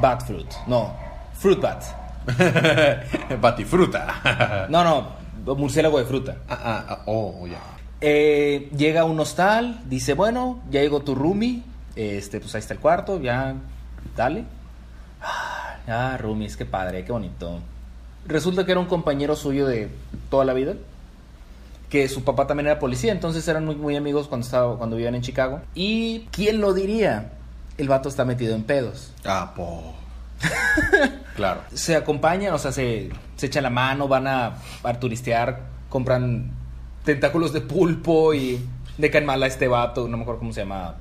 Batfruit. 0.00 0.52
No, 0.66 0.92
Fruit 1.34 1.60
Bat. 1.60 1.84
Batifruta. 3.40 4.66
No, 4.68 4.84
no, 4.84 5.54
murciélago 5.54 5.98
de 5.98 6.04
fruta. 6.04 6.36
Ah, 6.48 6.58
ah, 6.62 6.84
ah, 6.88 7.02
oh, 7.06 7.46
ya. 7.46 7.58
Eh, 8.00 8.70
llega 8.76 9.02
a 9.02 9.04
un 9.04 9.18
hostal, 9.20 9.80
dice, 9.86 10.14
bueno, 10.14 10.60
ya 10.70 10.80
llegó 10.80 11.00
tu 11.00 11.14
roomie, 11.14 11.62
este, 11.96 12.40
pues 12.40 12.54
ahí 12.54 12.60
está 12.60 12.74
el 12.74 12.80
cuarto, 12.80 13.20
ya, 13.20 13.54
dale. 14.16 14.44
Ah, 15.86 16.16
roomies, 16.18 16.56
qué 16.56 16.64
padre, 16.64 17.04
qué 17.04 17.12
bonito. 17.12 17.60
Resulta 18.26 18.64
que 18.64 18.72
era 18.72 18.80
un 18.80 18.86
compañero 18.86 19.34
suyo 19.36 19.66
de 19.66 19.88
toda 20.30 20.44
la 20.44 20.52
vida, 20.52 20.74
que 21.90 22.08
su 22.08 22.22
papá 22.22 22.46
también 22.46 22.68
era 22.68 22.78
policía, 22.78 23.10
entonces 23.10 23.46
eran 23.48 23.66
muy, 23.66 23.74
muy 23.74 23.96
amigos 23.96 24.28
cuando, 24.28 24.46
estaba, 24.46 24.78
cuando 24.78 24.96
vivían 24.96 25.16
en 25.16 25.22
Chicago. 25.22 25.60
Y, 25.74 26.28
¿quién 26.30 26.60
lo 26.60 26.72
diría? 26.72 27.32
El 27.76 27.88
vato 27.88 28.08
está 28.08 28.24
metido 28.24 28.54
en 28.54 28.62
pedos. 28.62 29.12
Ah, 29.24 29.52
po. 29.56 29.94
claro. 31.34 31.62
Se 31.74 31.96
acompañan, 31.96 32.54
o 32.54 32.58
sea, 32.58 32.70
se, 32.70 33.10
se 33.36 33.46
echan 33.46 33.64
la 33.64 33.70
mano, 33.70 34.06
van 34.06 34.28
a, 34.28 34.58
a 34.84 35.00
turistear, 35.00 35.62
compran 35.88 36.52
tentáculos 37.04 37.52
de 37.52 37.60
pulpo 37.60 38.34
y 38.34 38.64
le 38.96 39.10
caen 39.10 39.26
mal 39.26 39.42
a 39.42 39.48
este 39.48 39.66
vato, 39.66 40.06
no 40.06 40.16
me 40.16 40.22
acuerdo 40.22 40.38
cómo 40.38 40.52
se 40.52 40.60
llama. 40.60 40.94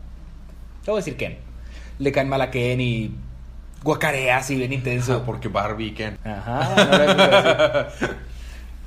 Te 0.83 0.89
voy 0.89 0.97
a 0.97 1.01
decir 1.03 1.17
Ken. 1.17 1.37
Le 1.99 2.11
caen 2.11 2.29
mal 2.29 2.41
a 2.41 2.49
Ken 2.49 2.81
y 2.81 3.13
guacarea 3.83 4.37
así 4.37 4.55
bien 4.55 4.73
intenso. 4.73 5.17
Ah, 5.21 5.23
porque 5.23 5.49
Barbie 5.49 5.87
y 5.87 5.91
Ken. 5.91 6.17
Ajá, 6.23 7.89
no. 8.01 8.07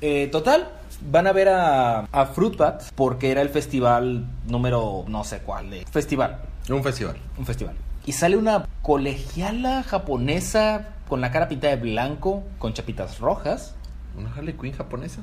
Eh, 0.05 0.27
total, 0.27 0.67
van 1.09 1.27
a 1.27 1.31
ver 1.31 1.49
a, 1.49 1.99
a 2.11 2.25
Fruit 2.27 2.55
Bat 2.57 2.83
porque 2.95 3.31
era 3.31 3.41
el 3.41 3.49
festival 3.49 4.25
número 4.47 5.05
no 5.07 5.23
sé 5.23 5.39
cuál 5.39 5.69
de 5.69 5.85
festival, 5.91 6.39
Un 6.69 6.83
festival. 6.83 7.17
un 7.37 7.45
festival. 7.45 7.75
Y 8.05 8.11
sale 8.13 8.35
una 8.37 8.65
colegiala 8.81 9.83
japonesa 9.83 10.89
con 11.07 11.21
la 11.21 11.31
cara 11.31 11.47
pintada 11.47 11.75
de 11.75 11.81
blanco, 11.81 12.43
con 12.59 12.73
chapitas 12.73 13.19
rojas. 13.19 13.75
¿Una 14.17 14.31
Harley 14.33 14.53
Quinn 14.53 14.73
japonesa? 14.73 15.21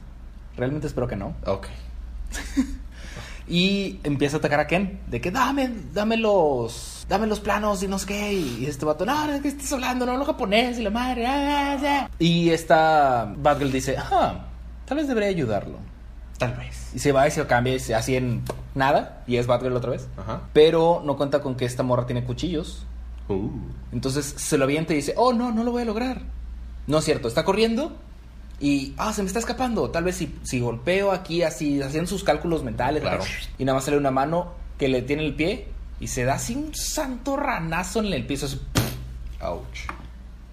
Realmente 0.56 0.86
espero 0.86 1.06
que 1.06 1.16
no. 1.16 1.34
Ok. 1.46 1.66
Y 3.48 3.98
empieza 4.04 4.36
a 4.36 4.38
atacar 4.38 4.60
a 4.60 4.66
Ken. 4.68 5.00
De 5.08 5.20
que 5.20 5.32
dame, 5.32 5.68
dame 5.92 6.16
los, 6.16 7.04
dame 7.08 7.26
los 7.26 7.40
planos 7.40 7.82
y 7.82 7.88
no 7.88 7.98
sé 7.98 8.06
qué. 8.06 8.32
Y 8.32 8.66
este 8.66 8.84
vato, 8.86 9.04
no, 9.04 9.26
no, 9.26 9.42
¿qué 9.42 9.48
estás 9.48 9.72
hablando? 9.72 10.06
No, 10.06 10.16
lo 10.16 10.24
japonés 10.24 10.78
y 10.78 10.82
la 10.82 10.90
madre. 10.90 11.26
ah, 11.26 11.76
ah, 11.76 11.78
ah". 11.84 12.08
Y 12.20 12.50
esta 12.50 13.34
Batgirl 13.36 13.72
dice, 13.72 13.96
ah, 13.98 14.44
tal 14.90 14.98
vez 14.98 15.06
debería 15.06 15.28
ayudarlo. 15.28 15.78
Tal 16.36 16.52
vez. 16.54 16.90
Y 16.92 16.98
se 16.98 17.12
va 17.12 17.28
y 17.28 17.30
se 17.30 17.46
cambia 17.46 17.76
y 17.76 17.78
se 17.78 17.94
así 17.94 18.16
en 18.16 18.42
nada. 18.74 19.22
Y 19.28 19.36
es 19.36 19.46
Batgirl 19.46 19.76
otra 19.76 19.92
vez. 19.92 20.08
Ajá. 20.16 20.48
Pero 20.52 21.00
no 21.04 21.16
cuenta 21.16 21.40
con 21.42 21.54
que 21.54 21.64
esta 21.64 21.84
morra 21.84 22.06
tiene 22.06 22.24
cuchillos. 22.24 22.82
Uh. 23.28 23.50
Entonces 23.92 24.34
se 24.36 24.58
lo 24.58 24.64
avienta 24.64 24.92
y 24.92 24.96
dice, 24.96 25.14
oh, 25.16 25.32
no, 25.32 25.52
no 25.52 25.62
lo 25.62 25.70
voy 25.70 25.82
a 25.82 25.84
lograr. 25.84 26.22
No 26.88 26.98
es 26.98 27.04
cierto, 27.04 27.28
está 27.28 27.44
corriendo 27.44 27.92
y, 28.58 28.96
ah, 28.98 29.12
se 29.12 29.22
me 29.22 29.28
está 29.28 29.38
escapando. 29.38 29.90
Tal 29.90 30.02
vez 30.02 30.16
si, 30.16 30.36
si 30.42 30.58
golpeo 30.58 31.12
aquí 31.12 31.44
así, 31.44 31.80
haciendo 31.80 32.10
sus 32.10 32.24
cálculos 32.24 32.64
mentales. 32.64 33.02
Claro. 33.02 33.22
Y 33.58 33.64
nada 33.64 33.76
más 33.76 33.84
sale 33.84 33.96
una 33.96 34.10
mano 34.10 34.54
que 34.76 34.88
le 34.88 35.02
tiene 35.02 35.24
el 35.24 35.36
pie 35.36 35.68
y 36.00 36.08
se 36.08 36.24
da 36.24 36.34
así 36.34 36.56
un 36.56 36.74
santo 36.74 37.36
ranazo 37.36 38.00
en 38.00 38.12
el 38.12 38.26
piso. 38.26 38.46
así, 38.46 38.58
Ouch. 39.40 39.86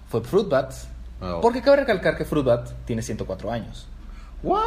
Fue 0.08 0.20
Fruitbat. 0.20 0.74
Oh. 1.20 1.40
Porque 1.40 1.60
cabe 1.60 1.78
recalcar 1.78 2.16
que 2.16 2.24
Fruitbat 2.24 2.84
tiene 2.84 3.02
104 3.02 3.50
años. 3.50 3.87
What? 4.42 4.62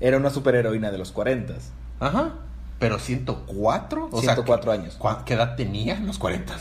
Era 0.00 0.16
una 0.16 0.30
superheroína 0.30 0.90
de 0.90 0.98
los 0.98 1.12
40. 1.12 1.54
Ajá. 2.00 2.34
Pero 2.78 2.98
104? 2.98 4.08
O 4.12 4.20
104 4.20 4.72
¿qué- 4.72 4.78
años. 4.78 4.96
¿cuá- 4.98 5.24
¿Qué 5.24 5.34
edad 5.34 5.56
tenía 5.56 5.96
en 5.96 6.06
los 6.06 6.18
40? 6.18 6.54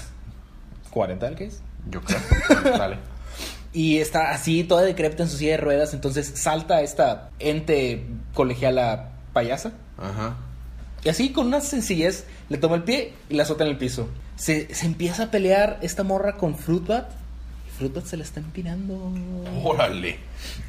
¿40 0.93 1.27
el 1.27 1.35
que 1.35 1.45
es? 1.45 1.61
Yo 1.89 2.01
creo. 2.01 2.19
Dale. 2.77 2.97
Y 3.73 3.97
está 3.97 4.31
así, 4.31 4.63
toda 4.63 4.83
decrépita 4.83 5.23
en 5.23 5.29
su 5.29 5.37
silla 5.37 5.51
de 5.51 5.57
ruedas. 5.57 5.93
Entonces 5.93 6.31
salta 6.35 6.81
esta 6.81 7.31
ente 7.39 8.05
colegiala 8.33 9.09
payasa. 9.33 9.71
Ajá. 9.97 10.35
Y 11.03 11.09
así, 11.09 11.33
con 11.33 11.47
una 11.47 11.59
sencillez, 11.59 12.25
le 12.49 12.57
toma 12.57 12.75
el 12.75 12.83
pie 12.83 13.13
y 13.29 13.33
la 13.35 13.43
azota 13.43 13.63
en 13.65 13.71
el 13.71 13.77
piso. 13.77 14.07
Se, 14.37 14.73
se 14.73 14.85
empieza 14.85 15.23
a 15.23 15.31
pelear 15.31 15.79
esta 15.81 16.03
morra 16.03 16.37
con 16.37 16.55
Fruitbat. 16.55 17.09
Y 17.83 17.85
Fruitbat 17.85 18.05
se 18.05 18.15
la 18.15 18.23
está 18.23 18.39
empinando. 18.39 19.11
Órale. 19.61 20.17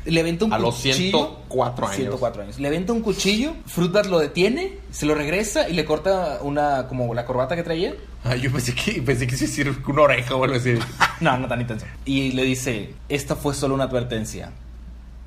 Le 0.04 0.20
aventa 0.20 0.46
un 0.46 0.52
A 0.52 0.58
los 0.58 0.74
cuchillo. 0.74 1.44
104 1.48 1.86
años. 1.86 1.96
104 1.96 2.42
años. 2.42 2.58
Le 2.58 2.66
aventa 2.66 2.92
un 2.92 3.02
cuchillo. 3.02 3.54
Fruitbat 3.66 4.06
lo 4.06 4.18
detiene, 4.18 4.78
se 4.90 5.06
lo 5.06 5.14
regresa 5.14 5.68
y 5.68 5.74
le 5.74 5.84
corta 5.84 6.40
una, 6.42 6.88
como 6.88 7.14
la 7.14 7.24
corbata 7.24 7.54
que 7.54 7.62
traía. 7.62 7.94
Ah, 8.24 8.34
yo 8.34 8.50
pensé 8.50 8.74
que, 8.74 9.00
pensé 9.00 9.28
que 9.28 9.36
se 9.36 9.70
una 9.86 10.02
oreja 10.02 10.34
o 10.34 10.42
algo 10.42 10.56
así. 10.56 10.74
No, 11.20 11.38
no 11.38 11.46
tan 11.46 11.60
intenso. 11.60 11.86
Y 12.04 12.32
le 12.32 12.42
dice, 12.42 12.94
esta 13.08 13.36
fue 13.36 13.54
solo 13.54 13.74
una 13.74 13.84
advertencia. 13.84 14.50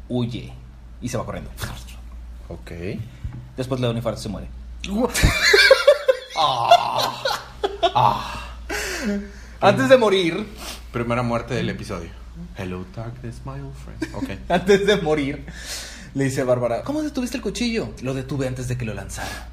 Huye. 0.10 0.52
Y 1.02 1.08
se 1.08 1.18
va 1.18 1.26
corriendo. 1.26 1.50
Ok. 2.50 2.72
Después 3.56 3.80
le 3.80 3.88
da 3.88 3.92
un 3.92 3.98
infarto 3.98 4.20
y 4.20 4.24
se 4.24 4.30
muere. 4.30 4.48
Antes 9.62 9.90
de 9.90 9.98
morir, 9.98 10.46
Primera 10.92 11.24
muerte 11.24 11.54
del 11.54 11.70
episodio. 11.70 12.10
Hello, 12.58 12.86
darkness, 12.96 13.42
my 13.46 13.60
old 13.60 13.74
friend. 13.74 14.16
Ok. 14.16 14.40
antes 14.50 14.86
de 14.86 14.98
morir, 14.98 15.46
le 16.14 16.24
dice 16.24 16.42
a 16.42 16.46
Bárbara, 16.46 16.84
¿cómo 16.84 17.02
detuviste 17.02 17.38
el 17.38 17.44
cuchillo? 17.44 17.90
Lo 18.02 18.14
detuve 18.14 18.48
antes 18.48 18.68
de 18.68 18.78
que 18.78 18.86
lo 18.86 18.94
lanzara. 18.94 19.50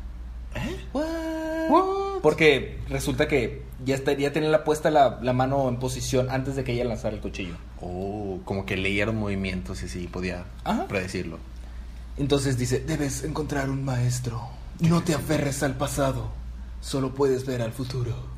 ¿Eh? 0.54 0.76
What? 0.92 1.70
What? 1.70 2.20
Porque 2.22 2.78
resulta 2.88 3.28
que 3.28 3.62
ya, 3.84 3.94
está, 3.94 4.12
ya 4.12 4.32
tenía 4.32 4.48
la 4.48 4.64
puesta 4.64 4.90
la, 4.90 5.18
la 5.22 5.32
mano 5.32 5.68
en 5.68 5.78
posición 5.78 6.30
antes 6.30 6.56
de 6.56 6.64
que 6.64 6.72
ella 6.72 6.84
lanzara 6.84 7.14
el 7.14 7.20
cuchillo. 7.20 7.56
Oh, 7.80 8.40
como 8.44 8.64
que 8.64 8.76
leyeron 8.76 9.16
movimientos 9.16 9.82
y 9.82 9.88
sí, 9.88 10.06
podía 10.06 10.44
Ajá. 10.64 10.86
predecirlo. 10.86 11.38
Entonces 12.16 12.56
dice, 12.56 12.80
debes 12.80 13.24
encontrar 13.24 13.70
un 13.70 13.84
maestro. 13.84 14.40
No 14.80 15.02
te 15.02 15.14
aferres 15.14 15.62
al 15.62 15.76
pasado. 15.76 16.30
Solo 16.80 17.14
puedes 17.14 17.44
ver 17.46 17.62
al 17.62 17.72
futuro. 17.72 18.33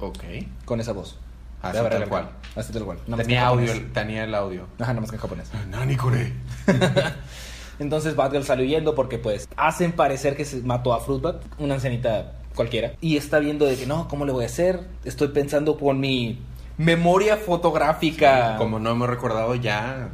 Ok. 0.00 0.24
Con 0.64 0.80
esa 0.80 0.92
voz. 0.92 1.18
Así 1.62 1.76
De 1.76 1.82
verdad, 1.82 1.98
tal 2.00 2.08
cual. 2.08 2.24
verdad. 2.24 2.38
Así 2.54 2.72
tal 2.72 2.84
cual. 2.84 2.98
Nada 3.06 3.22
Tenía 3.22 3.40
en 3.40 3.46
audio, 3.46 3.72
tenía 3.92 4.24
el 4.24 4.34
audio. 4.34 4.66
Ajá, 4.78 4.92
nada 4.92 5.00
más 5.00 5.10
que 5.10 5.16
en 5.16 5.22
japonés. 5.22 5.50
Nani 5.70 5.96
Kore. 5.96 6.32
Entonces 7.78 8.16
Batgirl 8.16 8.44
sale 8.44 8.64
huyendo 8.64 8.94
porque 8.94 9.18
pues 9.18 9.48
hacen 9.56 9.92
parecer 9.92 10.36
que 10.36 10.44
se 10.44 10.62
mató 10.62 10.94
a 10.94 11.00
Fruitbat, 11.00 11.42
una 11.58 11.74
ancianita 11.74 12.32
cualquiera. 12.54 12.92
Y 13.00 13.16
está 13.16 13.38
viendo 13.38 13.66
de 13.66 13.76
que 13.76 13.86
no, 13.86 14.08
¿cómo 14.08 14.24
le 14.24 14.32
voy 14.32 14.44
a 14.44 14.46
hacer? 14.46 14.80
Estoy 15.04 15.28
pensando 15.28 15.78
con 15.78 16.00
mi 16.00 16.40
memoria 16.78 17.36
fotográfica. 17.36 18.56
Como 18.56 18.78
no 18.78 18.90
hemos 18.90 19.08
recordado 19.08 19.54
ya. 19.54 20.08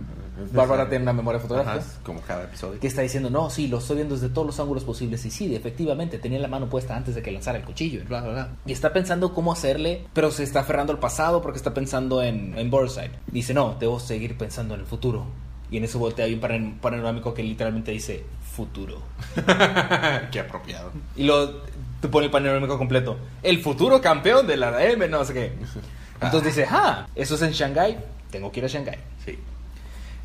Bárbara 0.52 0.88
tiene 0.88 1.02
una 1.02 1.12
memoria 1.12 1.40
fotográfica. 1.40 1.76
Ajá, 1.76 2.00
como 2.02 2.20
cada 2.22 2.44
episodio. 2.44 2.80
Que 2.80 2.86
está 2.86 3.02
diciendo, 3.02 3.28
no, 3.30 3.50
sí, 3.50 3.68
lo 3.68 3.78
estoy 3.78 3.96
viendo 3.96 4.14
desde 4.14 4.30
todos 4.30 4.46
los 4.46 4.60
ángulos 4.60 4.84
posibles. 4.84 5.24
Y 5.24 5.30
sí, 5.30 5.54
efectivamente, 5.54 6.18
tenía 6.18 6.38
la 6.38 6.48
mano 6.48 6.68
puesta 6.68 6.96
antes 6.96 7.14
de 7.14 7.22
que 7.22 7.30
lanzara 7.30 7.58
el 7.58 7.64
cuchillo. 7.64 8.00
y 8.00 8.04
Bla, 8.04 8.22
bla, 8.22 8.32
bla. 8.32 8.48
Y 8.66 8.72
está 8.72 8.92
pensando 8.92 9.34
cómo 9.34 9.52
hacerle, 9.52 10.06
pero 10.12 10.30
se 10.30 10.42
está 10.42 10.60
aferrando 10.60 10.92
al 10.92 10.98
pasado 10.98 11.42
porque 11.42 11.58
está 11.58 11.74
pensando 11.74 12.22
en, 12.22 12.56
en 12.58 12.70
Burnside. 12.70 13.12
Dice, 13.26 13.52
no, 13.54 13.76
debo 13.78 14.00
seguir 14.00 14.38
pensando 14.38 14.74
en 14.74 14.80
el 14.80 14.86
futuro. 14.86 15.26
Y 15.70 15.78
en 15.78 15.84
eso 15.84 15.98
voltea 15.98 16.26
hay 16.26 16.34
un 16.34 16.78
panorámico 16.80 17.32
que 17.32 17.42
literalmente 17.42 17.92
dice, 17.92 18.24
futuro. 18.54 19.00
Qué 20.30 20.40
apropiado. 20.40 20.92
Y 21.16 21.24
luego 21.24 21.62
te 22.00 22.08
pone 22.08 22.26
el 22.26 22.32
panorámico 22.32 22.76
completo. 22.76 23.16
El 23.42 23.60
futuro 23.60 24.00
campeón 24.00 24.46
de 24.46 24.56
la 24.56 24.84
M, 24.84 25.08
no 25.08 25.24
sé 25.24 25.32
qué. 25.32 25.52
Entonces 26.20 26.54
dice, 26.54 26.68
ah, 26.70 27.06
eso 27.14 27.36
es 27.36 27.42
en 27.42 27.52
Shanghái. 27.52 27.96
Tengo 28.30 28.52
que 28.52 28.60
ir 28.60 28.66
a 28.66 28.68
Shanghái. 28.68 28.98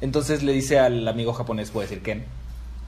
Entonces 0.01 0.43
le 0.43 0.51
dice 0.53 0.79
al 0.79 1.07
amigo 1.07 1.33
japonés, 1.33 1.71
puede 1.71 1.87
decir 1.87 2.03
Ken, 2.03 2.25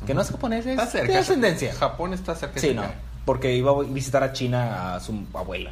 que 0.05 0.13
no 0.13 0.21
es 0.21 0.29
japonés, 0.29 0.65
es 0.65 0.73
Está 0.73 0.85
cerca. 0.87 1.11
de 1.13 1.17
ascendencia. 1.19 1.73
Japón 1.73 2.13
está 2.13 2.35
cerca. 2.35 2.59
Sí, 2.59 2.73
no, 2.73 2.83
porque 3.25 3.53
iba 3.55 3.71
a 3.71 3.81
visitar 3.83 4.23
a 4.23 4.31
China 4.33 4.95
a 4.95 4.99
su 4.99 5.25
abuela, 5.33 5.71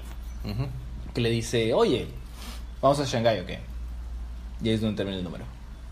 que 1.13 1.21
le 1.21 1.29
dice, 1.29 1.73
oye, 1.73 2.07
vamos 2.81 2.99
a 2.99 3.05
Shanghái 3.05 3.39
o 3.41 3.45
qué. 3.45 3.59
Y 4.63 4.69
ahí 4.69 4.75
es 4.75 4.81
donde 4.81 4.97
termina 4.97 5.17
el 5.17 5.23
número. 5.23 5.43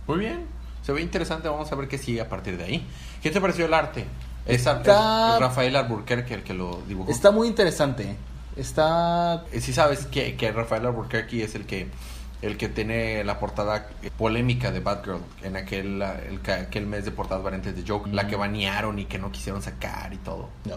Muy 0.07 0.17
bien. 0.19 0.45
Se 0.83 0.91
ve 0.91 1.01
interesante. 1.01 1.47
Vamos 1.47 1.71
a 1.71 1.75
ver 1.75 1.87
qué 1.87 1.97
sigue 1.97 2.21
a 2.21 2.29
partir 2.29 2.57
de 2.57 2.63
ahí. 2.63 2.87
¿Qué 3.21 3.29
te 3.31 3.39
pareció 3.41 3.65
el 3.65 3.73
arte? 3.73 4.05
Es, 4.45 4.57
Está- 4.67 5.29
es- 5.29 5.33
es 5.35 5.39
Rafael 5.39 5.75
Alburquerque 5.75 6.33
el 6.35 6.43
que 6.43 6.53
lo 6.53 6.81
dibujó. 6.87 7.11
Está 7.11 7.31
muy 7.31 7.47
interesante. 7.47 8.15
Está... 8.55 9.45
Eh, 9.51 9.61
Sí 9.61 9.73
sabes 9.73 10.05
que, 10.05 10.35
que 10.35 10.51
Rafael 10.51 10.85
Alburquerque 10.85 11.43
es 11.43 11.55
el 11.55 11.65
que 11.65 11.87
el 12.45 12.57
que 12.57 12.69
tiene 12.69 13.23
la 13.23 13.39
portada 13.39 13.87
polémica 14.17 14.71
de 14.71 14.79
Batgirl 14.79 15.19
en 15.43 15.55
aquel, 15.55 16.01
el 16.01 16.39
aquel 16.51 16.85
mes 16.85 17.03
de 17.05 17.11
portadas 17.11 17.43
variantes 17.43 17.75
de 17.75 17.83
Joker, 17.87 18.13
la 18.13 18.27
que 18.27 18.35
banearon 18.35 18.99
y 18.99 19.05
que 19.05 19.17
no 19.17 19.31
quisieron 19.31 19.61
sacar 19.61 20.13
y 20.13 20.17
todo. 20.17 20.49
No. 20.65 20.75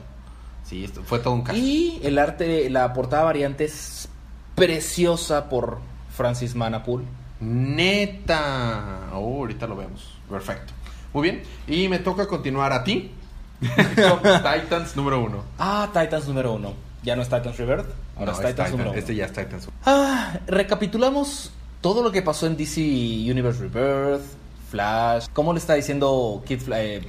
Sí, 0.65 0.85
esto 0.85 1.03
fue 1.05 1.19
todo 1.19 1.35
un 1.35 1.43
caso. 1.43 1.59
Y 1.59 2.01
el 2.03 2.19
arte, 2.19 2.69
la 2.71 2.93
portada 2.93 3.25
variante 3.25 3.65
es 3.65 4.09
preciosa 4.55 5.49
por 5.49 5.79
Francis 6.15 6.55
Manapool. 6.55 7.05
Neta. 7.41 9.09
Oh, 9.13 9.39
ahorita 9.41 9.67
lo 9.67 9.77
vemos. 9.77 10.15
Perfecto. 10.29 10.73
Muy 11.13 11.23
bien. 11.31 11.43
Y 11.67 11.89
me 11.89 11.99
toca 11.99 12.27
continuar 12.27 12.73
a 12.73 12.85
ti. 12.85 13.13
Titans 13.61 14.97
número 14.97 15.23
uno. 15.23 15.45
Ah, 15.59 15.89
Titans 15.93 16.27
número 16.29 16.53
uno. 16.53 16.75
Ya 17.03 17.15
no 17.17 17.23
es 17.23 17.29
Titans 17.29 17.57
Rebirth, 17.57 17.87
ahora 18.17 18.33
No, 18.33 18.39
es 18.39 18.39
es 18.41 18.47
Titans 18.47 18.57
Titan- 18.57 18.71
número 18.73 18.91
uno. 18.91 18.99
Este 18.99 19.15
ya 19.15 19.25
es 19.27 19.33
Titans. 19.33 19.69
Ah, 19.87 20.39
recapitulamos 20.47 21.53
todo 21.81 22.03
lo 22.03 22.11
que 22.13 22.23
pasó 22.23 22.47
en 22.47 22.57
DC 22.57 22.81
Universe 22.81 23.61
Rebirth, 23.69 24.23
Flash. 24.71 25.27
¿Cómo 25.33 25.53
le 25.53 25.59
está 25.59 25.75
diciendo 25.75 26.43
Kid 26.47 26.61
Flash? 26.61 26.81
Eh, 26.81 27.03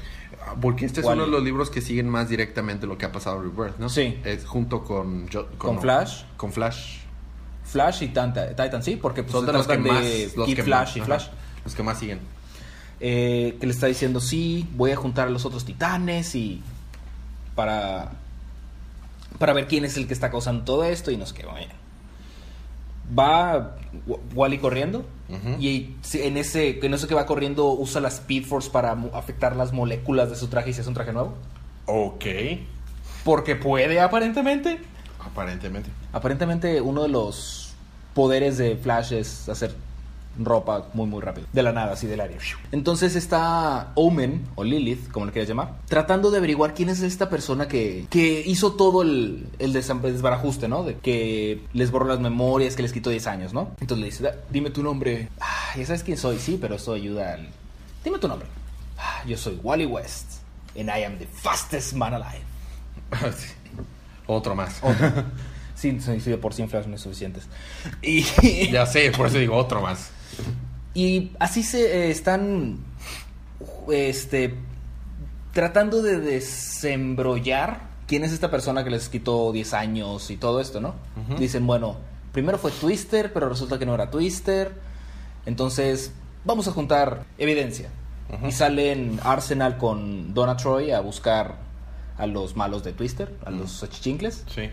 Porque 0.62 0.86
este 0.86 1.02
es 1.02 1.06
uno 1.08 1.26
de 1.26 1.32
los 1.32 1.44
libros 1.44 1.70
que 1.70 1.82
siguen 1.82 2.08
más 2.10 2.30
directamente 2.30 2.88
lo 2.88 2.98
que 2.98 3.06
ha 3.06 3.12
pasado 3.12 3.38
en 3.44 3.56
Rebirth, 3.56 3.78
¿no? 3.80 3.90
Sí. 3.90 4.20
Es 4.24 4.46
junto 4.46 4.84
con... 4.84 5.28
¿Con 5.58 5.80
Flash? 5.82 6.24
Con 6.38 6.52
Flash. 6.54 6.98
Flash 7.66 8.04
y 8.04 8.08
Tanta- 8.10 8.50
Titan, 8.56 8.82
sí, 8.82 8.96
porque 8.96 9.22
pues, 9.24 9.34
Son 9.34 9.46
de 9.46 9.54
los 9.54 9.68
que 9.68 9.78
más... 9.78 10.02
de 10.04 10.32
los 10.36 10.46
Kid 10.48 10.56
que 10.56 10.64
Flash 10.64 10.88
más- 10.88 10.96
y 10.98 11.00
ajá, 11.00 11.06
Flash. 11.06 11.28
Los 11.66 11.76
que 11.76 11.84
más 11.84 12.00
siguen. 12.00 12.20
Eh, 13.02 13.58
que 13.60 13.66
le 13.68 13.74
está 13.74 13.88
diciendo, 13.88 14.20
sí, 14.20 14.68
voy 14.76 14.92
a 14.92 14.96
juntar 14.96 15.28
a 15.28 15.32
los 15.32 15.46
otros 15.46 15.66
titanes 15.66 16.36
y 16.36 16.62
para 17.56 18.12
para 19.38 19.54
ver 19.54 19.68
quién 19.68 19.86
es 19.86 19.96
el 19.96 20.06
que 20.08 20.14
está 20.14 20.30
causando 20.32 20.64
todo 20.66 20.84
esto 20.84 21.12
y 21.12 21.18
no 21.18 21.26
sé 21.26 21.34
qué. 21.36 21.46
Bueno. 21.46 21.72
Va 23.18 23.76
Wa- 24.06 24.18
Wally 24.36 24.58
corriendo 24.60 25.04
y 25.60 25.96
en 26.14 26.38
ese, 26.38 26.80
en 26.84 26.94
eso 26.94 27.08
que 27.08 27.14
va 27.16 27.26
corriendo 27.28 27.72
usa 27.74 28.02
la 28.02 28.08
Speed 28.10 28.46
Force 28.46 28.70
para 28.70 28.92
afectar 29.14 29.56
las 29.56 29.72
moléculas 29.74 30.30
de 30.30 30.36
su 30.36 30.48
traje 30.48 30.72
y 30.72 30.74
se 30.74 30.82
hace 30.82 30.90
un 30.90 30.96
traje 30.96 31.14
nuevo. 31.14 31.34
Ok. 31.86 32.26
Porque 33.24 33.56
puede, 33.56 34.00
aparentemente. 34.00 34.80
Aparentemente. 35.20 35.90
Aparentemente 36.14 36.82
uno 36.82 37.04
de 37.04 37.10
los 37.10 37.74
poderes 38.14 38.58
de 38.58 38.76
Flash 38.78 39.14
es 39.14 39.48
hacer 39.50 39.76
ropa 40.40 40.88
muy 40.94 41.06
muy 41.08 41.22
rápido. 41.22 41.48
De 41.54 41.62
la 41.64 41.72
nada, 41.72 41.94
así 41.94 42.08
del 42.08 42.22
área. 42.22 42.38
Entonces 42.72 43.16
está 43.16 43.92
Omen, 43.96 44.46
o 44.56 44.64
Lilith, 44.64 45.12
como 45.12 45.26
le 45.26 45.32
quieras 45.32 45.50
llamar, 45.50 45.74
tratando 45.88 46.32
de 46.32 46.38
averiguar 46.38 46.74
quién 46.74 46.90
es 46.90 47.02
esta 47.02 47.30
persona 47.30 47.68
que, 47.68 48.06
que 48.10 48.42
hizo 48.46 48.74
todo 48.74 49.02
el, 49.02 49.48
el 49.60 49.74
desbarajuste, 49.74 50.68
¿no? 50.68 50.84
De 50.84 50.96
que 50.98 51.62
les 51.74 51.92
borró 51.92 52.08
las 52.08 52.20
memorias, 52.20 52.76
que 52.76 52.82
les 52.84 52.94
quitó 52.94 53.10
10 53.10 53.28
años, 53.28 53.54
¿no? 53.54 53.72
Entonces 53.82 54.00
le 54.00 54.06
dice, 54.06 54.24
"Da- 54.24 54.36
dime 54.50 54.70
tu 54.70 54.82
nombre. 54.84 55.30
Ah, 55.42 55.74
ya 55.78 55.86
sabes 55.86 56.04
quién 56.04 56.18
soy, 56.18 56.40
sí, 56.40 56.58
pero 56.60 56.76
eso 56.76 56.94
ayuda 56.94 57.34
al... 57.34 57.50
Dime 58.04 58.18
tu 58.20 58.28
nombre. 58.28 58.48
"Ah, 58.98 59.24
yo 59.28 59.38
soy 59.38 59.60
Wally 59.64 59.86
West, 59.86 60.42
and 60.78 60.90
I 60.90 61.04
am 61.04 61.18
the 61.18 61.28
fastest 61.28 61.94
man 61.94 62.14
alive. 62.14 62.44
Sí. 63.38 63.48
Otro 64.28 64.56
más. 64.56 64.78
Otro. 64.82 65.12
Sí, 65.80 65.98
sí, 66.02 66.20
sí, 66.20 66.34
por 66.36 66.54
100 66.54 66.70
flash 66.70 66.88
no 66.88 66.96
es 66.96 67.02
suficientes. 67.02 67.48
Y, 68.02 68.22
ya 68.70 68.86
sé, 68.86 69.12
por 69.12 69.28
eso 69.28 69.38
digo 69.38 69.56
otro 69.56 69.82
más. 69.82 70.12
Y 70.94 71.32
así 71.40 71.64
se 71.64 72.08
eh, 72.08 72.12
están 72.12 72.80
este, 73.92 74.56
tratando 75.54 76.02
de 76.02 76.20
desembrollar 76.20 77.90
¿quién 78.10 78.24
es 78.24 78.34
esta 78.34 78.50
persona 78.50 78.84
que 78.84 78.90
les 78.90 79.08
quitó 79.08 79.52
10 79.52 79.74
años 79.76 80.32
y 80.32 80.38
todo 80.38 80.60
esto, 80.60 80.82
no? 80.82 80.96
Dicen, 81.38 81.68
bueno, 81.68 81.98
primero 82.32 82.58
fue 82.58 82.72
Twister, 82.72 83.32
pero 83.32 83.48
resulta 83.48 83.78
que 83.78 83.86
no 83.86 83.94
era 83.94 84.10
Twister. 84.10 84.74
Entonces, 85.46 86.12
vamos 86.44 86.68
a 86.68 86.72
juntar 86.72 87.26
evidencia. 87.38 87.92
Y 88.48 88.52
salen 88.52 89.20
Arsenal 89.24 89.78
con 89.78 90.34
Donna 90.34 90.58
Troy 90.58 90.92
a 90.92 91.02
buscar 91.02 91.58
a 92.18 92.26
los 92.26 92.56
malos 92.56 92.84
de 92.84 92.94
Twister, 92.94 93.36
a 93.46 93.52
los 93.52 93.84
achichincles. 93.84 94.44
Sí. 94.48 94.70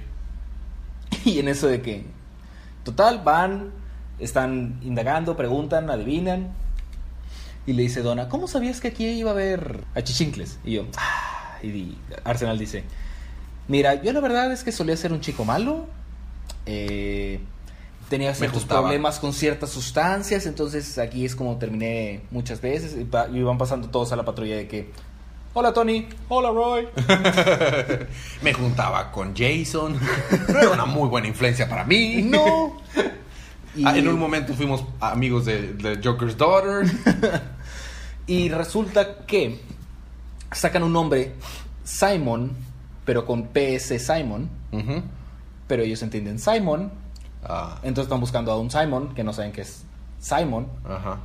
Y 1.25 1.39
en 1.39 1.49
eso 1.49 1.67
de 1.69 1.83
que, 1.83 2.07
total, 2.85 3.21
van, 3.23 3.71
están 4.19 4.79
indagando, 4.83 5.37
preguntan, 5.37 5.91
adivinan. 5.91 6.49
Y 7.67 7.73
le 7.73 7.83
dice 7.83 8.03
Donna, 8.03 8.29
¿cómo 8.29 8.47
sabías 8.49 8.81
que 8.81 8.89
aquí 8.89 9.07
iba 9.07 9.31
a 9.31 9.33
haber 9.35 9.81
achichincles? 9.95 10.59
Y 10.65 10.73
yo, 10.75 10.87
"Ah", 10.97 11.59
y 11.63 11.97
Arsenal 12.25 12.59
dice, 12.59 12.85
mira, 13.69 14.01
yo 14.03 14.13
la 14.13 14.21
verdad 14.21 14.53
es 14.53 14.63
que 14.63 14.71
solía 14.73 14.97
ser 14.97 15.13
un 15.13 15.21
chico 15.21 15.45
malo. 15.45 15.87
eh, 16.69 17.41
tenía 18.09 18.35
ciertos 18.35 18.63
problemas 18.83 19.19
con 19.21 19.33
ciertas 19.33 19.71
sustancias, 19.71 20.47
entonces 20.47 20.97
aquí 20.99 21.25
es 21.25 21.35
como 21.37 21.57
terminé 21.59 22.23
muchas 22.31 22.61
veces. 22.61 22.97
Y 23.01 23.05
pa- 23.05 23.29
y 23.29 23.39
iban 23.39 23.59
pasando 23.59 23.89
todos 23.89 24.13
a 24.13 24.17
la 24.17 24.25
patrulla 24.25 24.57
de 24.57 24.67
que, 24.69 24.91
hola 25.55 25.73
Tony, 25.73 26.09
hola 26.29 26.51
Roy. 26.51 26.89
Me 28.43 28.53
juntaba 28.53 29.11
con 29.13 29.35
Jason. 29.37 29.99
Era 30.49 30.71
una 30.71 30.87
muy 30.87 31.09
buena 31.09 31.27
influencia 31.29 31.69
para 31.69 31.85
mí. 31.85 32.23
no. 32.23 32.77
Y- 33.77 33.85
Ah, 33.87 33.97
en 33.97 34.09
un 34.09 34.19
momento 34.19 34.55
fuimos 34.55 34.85
amigos 35.01 35.45
de, 35.45 35.75
de 35.75 36.01
Joker's 36.03 36.37
Daughter. 36.37 36.87
Y 38.29 38.49
resulta 38.49 39.19
que 39.25 39.61
sacan 40.51 40.83
un 40.83 40.93
nombre, 40.93 41.35
Simon, 41.85 42.53
pero 43.05 43.25
con 43.25 43.45
PS 43.49 44.01
Simon, 44.05 44.49
pero 45.69 45.83
ellos 45.85 46.03
entienden 46.03 46.39
Simon, 46.41 46.91
Ah, 47.49 47.79
entonces 47.85 48.07
están 48.07 48.19
buscando 48.19 48.51
a 48.51 48.59
un 48.59 48.69
Simon 48.73 49.15
que 49.15 49.23
no 49.23 49.33
saben 49.33 49.53
que 49.53 49.61
es 49.61 49.85
Simon. 50.19 50.67
ajá. 50.85 51.21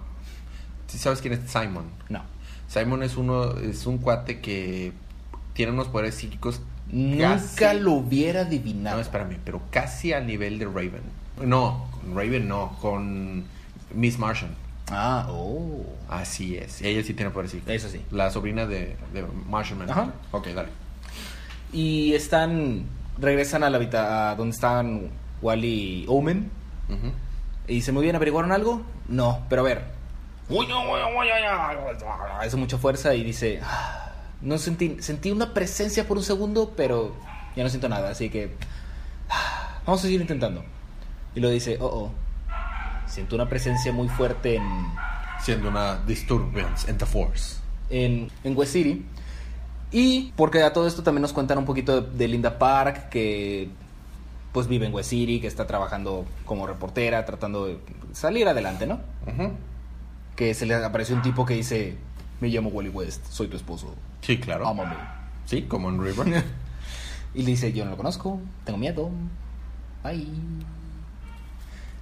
¿Sí 0.85 0.99
sabes 0.99 1.21
quién 1.21 1.33
es 1.33 1.49
Simon? 1.49 1.85
No. 2.09 2.21
Simon 2.67 3.01
es 3.01 3.17
uno, 3.17 3.57
es 3.57 3.87
un 3.87 3.97
cuate 3.97 4.39
que 4.39 4.93
tiene 5.53 5.71
unos 5.71 5.87
poderes 5.87 6.13
psíquicos. 6.13 6.61
Nunca 6.91 7.41
casi- 7.55 7.79
lo 7.79 7.93
hubiera 7.93 8.41
adivinado. 8.41 8.97
No, 8.97 9.01
espérame, 9.01 9.39
pero 9.43 9.59
casi 9.71 10.13
al 10.13 10.27
nivel 10.27 10.59
de 10.59 10.65
Raven. 10.65 11.01
No, 11.43 11.87
Raven 12.13 12.47
no, 12.47 12.77
con 12.81 13.45
Miss 13.93 14.17
Martian. 14.17 14.55
Ah, 14.89 15.27
oh. 15.29 15.85
Así 16.09 16.57
es. 16.57 16.81
Ella 16.81 17.01
sí 17.03 17.13
tiene 17.13 17.31
psíquicos. 17.31 17.73
Eso 17.73 17.89
sí. 17.89 18.01
La 18.11 18.29
sobrina 18.29 18.65
de, 18.65 18.97
de 19.13 19.25
Martian 19.47 19.79
Man. 19.79 19.89
Ajá. 19.89 20.13
Ok, 20.31 20.47
dale. 20.47 20.69
Y 21.71 22.13
están, 22.13 22.85
regresan 23.17 23.63
a 23.63 23.69
la 23.69 23.77
habita 23.77 24.31
a 24.31 24.35
donde 24.35 24.53
estaban 24.53 25.09
Wally 25.41 26.03
y 26.03 26.05
Omen. 26.09 26.51
Ujú. 26.89 27.11
Y 27.67 27.75
dice, 27.75 27.91
muy 27.91 28.03
bien, 28.03 28.15
¿averiguaron 28.15 28.51
algo? 28.51 28.81
No, 29.07 29.45
pero 29.49 29.61
a 29.61 29.65
ver. 29.65 29.83
Hace 32.41 32.57
mucha 32.57 32.77
fuerza 32.77 33.13
y 33.15 33.23
dice, 33.23 33.61
"Ah, 33.63 34.11
no 34.41 34.57
sentí, 34.57 34.97
sentí 34.99 35.31
una 35.31 35.53
presencia 35.53 36.05
por 36.07 36.17
un 36.17 36.23
segundo, 36.23 36.73
pero 36.75 37.15
ya 37.55 37.63
no 37.63 37.69
siento 37.69 37.87
nada, 37.87 38.09
así 38.09 38.29
que 38.29 38.55
ah, 39.29 39.79
vamos 39.85 40.01
a 40.01 40.03
seguir 40.03 40.19
intentando. 40.19 40.63
Y 41.35 41.39
lo 41.39 41.49
dice, 41.49 41.77
oh, 41.79 41.85
oh, 41.85 42.11
siento 43.07 43.35
una 43.35 43.47
presencia 43.47 43.91
muy 43.91 44.07
fuerte 44.09 44.55
en, 44.55 44.63
Siendo 45.41 45.69
una 45.69 45.97
disturbance 46.05 46.89
in 46.89 46.97
the 46.97 47.05
force. 47.05 47.57
en, 47.89 48.29
en 48.43 48.55
West 48.57 48.73
City. 48.73 49.05
Y 49.91 50.31
porque 50.35 50.61
a 50.63 50.71
todo 50.71 50.87
esto 50.87 51.03
también 51.03 51.21
nos 51.23 51.33
cuentan 51.33 51.57
un 51.57 51.65
poquito 51.65 52.01
de, 52.01 52.17
de 52.17 52.27
Linda 52.27 52.57
Park, 52.59 53.09
que 53.09 53.69
pues 54.53 54.67
vive 54.67 54.85
en 54.85 54.93
West 54.93 55.09
City, 55.09 55.39
que 55.41 55.47
está 55.47 55.65
trabajando 55.67 56.25
como 56.45 56.67
reportera, 56.67 57.25
tratando 57.25 57.65
de 57.67 57.79
salir 58.13 58.47
adelante, 58.47 58.85
¿no? 58.87 58.99
Que 60.35 60.53
se 60.53 60.65
le 60.65 60.75
apareció 60.75 61.15
un 61.15 61.21
tipo 61.21 61.45
que 61.45 61.53
dice, 61.55 61.95
me 62.39 62.49
llamo 62.49 62.69
Wally 62.69 62.89
West, 62.89 63.25
soy 63.29 63.47
tu 63.47 63.55
esposo, 63.57 63.95
Sí, 64.21 64.37
claro. 64.37 64.67
ámame. 64.67 64.95
Sí, 65.45 65.63
como 65.63 65.89
en 65.89 66.01
River. 66.01 66.43
Y 67.33 67.43
le 67.43 67.51
dice, 67.51 67.71
yo 67.71 67.85
no 67.85 67.91
lo 67.91 67.97
conozco, 67.97 68.41
tengo 68.65 68.77
miedo, 68.77 69.09
bye. 70.03 70.27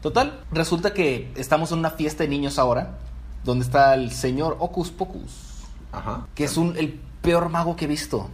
Total, 0.02 0.40
resulta 0.52 0.94
que 0.94 1.32
estamos 1.36 1.72
en 1.72 1.80
una 1.80 1.92
fiesta 1.92 2.24
de 2.24 2.30
niños 2.30 2.58
ahora, 2.58 2.98
donde 3.44 3.66
está 3.66 3.94
el 3.96 4.12
señor 4.12 4.56
Ocus 4.60 4.92
Pocus, 4.92 5.32
Ajá. 5.92 6.26
que 6.36 6.46
es 6.46 6.56
un, 6.58 6.78
el 6.78 7.00
peor 7.22 7.50
mago 7.50 7.76
que 7.76 7.86
he 7.86 7.88
visto. 7.88 8.30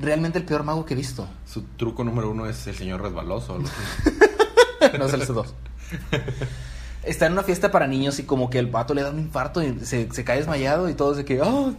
Realmente 0.00 0.38
el 0.38 0.44
peor 0.44 0.64
mago 0.64 0.84
que 0.84 0.94
he 0.94 0.96
visto. 0.96 1.26
Su 1.46 1.62
truco 1.76 2.04
número 2.04 2.30
uno 2.30 2.46
es 2.46 2.66
el 2.66 2.74
señor 2.74 3.00
resbaloso. 3.00 3.58
no 4.98 5.04
es 5.06 5.12
el 5.14 5.22
C2. 5.26 5.46
Está 7.04 7.26
en 7.26 7.32
una 7.32 7.44
fiesta 7.44 7.70
para 7.70 7.86
niños 7.86 8.18
y 8.18 8.24
como 8.24 8.50
que 8.50 8.58
el 8.58 8.68
pato 8.68 8.92
le 8.92 9.02
da 9.02 9.10
un 9.10 9.20
infarto 9.20 9.62
y 9.62 9.78
se, 9.86 10.12
se 10.12 10.24
cae 10.24 10.38
desmayado 10.38 10.88
y 10.88 10.94
todo 10.94 11.14
de 11.14 11.24
que, 11.24 11.40
"Ah", 11.42 11.72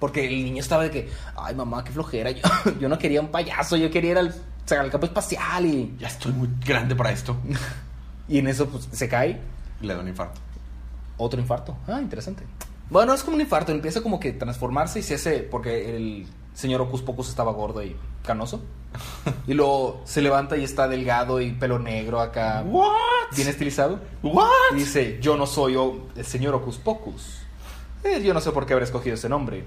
porque 0.00 0.26
el 0.26 0.44
niño 0.44 0.60
estaba 0.60 0.82
de 0.82 0.90
que, 0.90 1.08
ay 1.36 1.54
mamá, 1.54 1.84
qué 1.84 1.92
flojera, 1.92 2.32
yo, 2.32 2.42
yo 2.80 2.88
no 2.88 2.98
quería 2.98 3.20
un 3.20 3.28
payaso, 3.28 3.76
yo 3.76 3.90
quería 3.90 4.10
ir 4.10 4.18
al, 4.18 4.28
o 4.30 4.32
sea, 4.68 4.80
al 4.80 4.90
campo 4.90 5.06
espacial 5.06 5.64
y, 5.64 5.94
ya 5.98 6.08
estoy 6.08 6.32
muy 6.32 6.48
grande 6.66 6.96
para 6.96 7.12
esto. 7.12 7.36
y 8.28 8.38
en 8.38 8.48
eso 8.48 8.66
pues 8.68 8.88
se 8.92 9.08
cae, 9.08 9.40
Le 9.80 9.94
da 9.94 10.00
un 10.00 10.08
infarto. 10.08 10.40
otro 11.16 11.40
infarto. 11.40 11.76
Ah, 11.86 12.00
interesante. 12.00 12.44
Bueno, 12.90 13.12
es 13.14 13.22
como 13.22 13.34
un 13.36 13.40
infarto, 13.40 13.72
empieza 13.72 14.00
como 14.00 14.20
que 14.20 14.32
transformarse 14.32 15.00
y 15.00 15.02
se 15.02 15.14
hace, 15.14 15.40
porque 15.40 15.96
el 15.96 16.26
señor 16.54 16.80
Ocus 16.82 17.02
Pocus 17.02 17.28
estaba 17.28 17.52
gordo 17.52 17.82
y 17.82 17.96
canoso. 18.24 18.62
Y 19.46 19.54
luego 19.54 20.00
se 20.04 20.22
levanta 20.22 20.56
y 20.56 20.64
está 20.64 20.88
delgado 20.88 21.40
y 21.40 21.50
pelo 21.52 21.78
negro 21.78 22.20
acá, 22.20 22.62
¿What? 22.66 22.92
bien 23.36 23.48
estilizado. 23.48 24.00
¿What? 24.22 24.46
Y 24.72 24.76
dice, 24.76 25.18
yo 25.20 25.36
no 25.36 25.46
soy 25.46 25.76
el 26.16 26.24
señor 26.24 26.54
Ocus 26.54 26.78
Pocus. 26.78 27.38
Eh, 28.04 28.22
yo 28.22 28.32
no 28.32 28.40
sé 28.40 28.52
por 28.52 28.64
qué 28.66 28.72
habré 28.72 28.84
escogido 28.84 29.14
ese 29.14 29.28
nombre. 29.28 29.64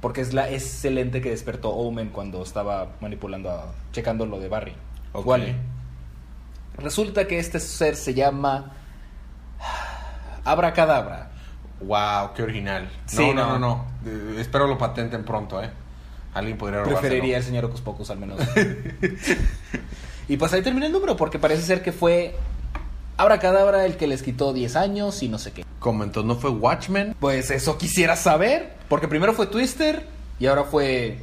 Porque 0.00 0.20
es 0.20 0.34
la 0.34 0.50
excelente 0.50 1.22
que 1.22 1.30
despertó 1.30 1.70
Omen 1.70 2.10
cuando 2.10 2.42
estaba 2.42 2.88
manipulando, 3.00 3.50
a- 3.50 3.72
checando 3.92 4.26
lo 4.26 4.38
de 4.40 4.48
Barry. 4.48 4.74
Ok. 5.14 5.26
Wally. 5.26 5.56
Resulta 6.78 7.26
que 7.26 7.38
este 7.38 7.60
ser 7.60 7.96
se 7.96 8.14
llama 8.14 8.72
Abracadabra. 10.44 11.30
Wow, 11.80 12.32
qué 12.34 12.42
original. 12.42 12.88
Sí, 13.06 13.32
no, 13.32 13.34
no, 13.34 13.58
no. 13.58 13.58
no. 13.58 13.86
Eh, 14.06 14.40
espero 14.40 14.66
lo 14.66 14.78
patenten 14.78 15.24
pronto, 15.24 15.62
¿eh? 15.62 15.70
Alguien 16.34 16.58
podría. 16.58 16.82
Preferiría 16.82 17.38
el 17.38 17.42
señor 17.44 17.64
Ocus 17.66 17.80
Pocus 17.80 18.10
al 18.10 18.18
menos. 18.18 18.40
y 20.28 20.36
pues 20.36 20.52
ahí 20.52 20.62
termina 20.62 20.86
el 20.86 20.92
número 20.92 21.16
porque 21.16 21.38
parece 21.38 21.62
ser 21.62 21.82
que 21.82 21.92
fue 21.92 22.36
Abracadabra 23.16 23.86
el 23.86 23.96
que 23.96 24.06
les 24.06 24.22
quitó 24.22 24.52
10 24.52 24.76
años 24.76 25.22
y 25.22 25.28
no 25.28 25.38
sé 25.38 25.52
qué. 25.52 25.64
Como 25.78 26.04
entonces 26.04 26.28
no 26.28 26.36
fue 26.36 26.50
Watchmen. 26.50 27.14
Pues 27.18 27.50
eso 27.50 27.78
quisiera 27.78 28.16
saber. 28.16 28.74
Porque 28.88 29.08
primero 29.08 29.32
fue 29.32 29.46
Twister 29.46 30.06
y 30.38 30.46
ahora 30.46 30.64
fue 30.64 31.20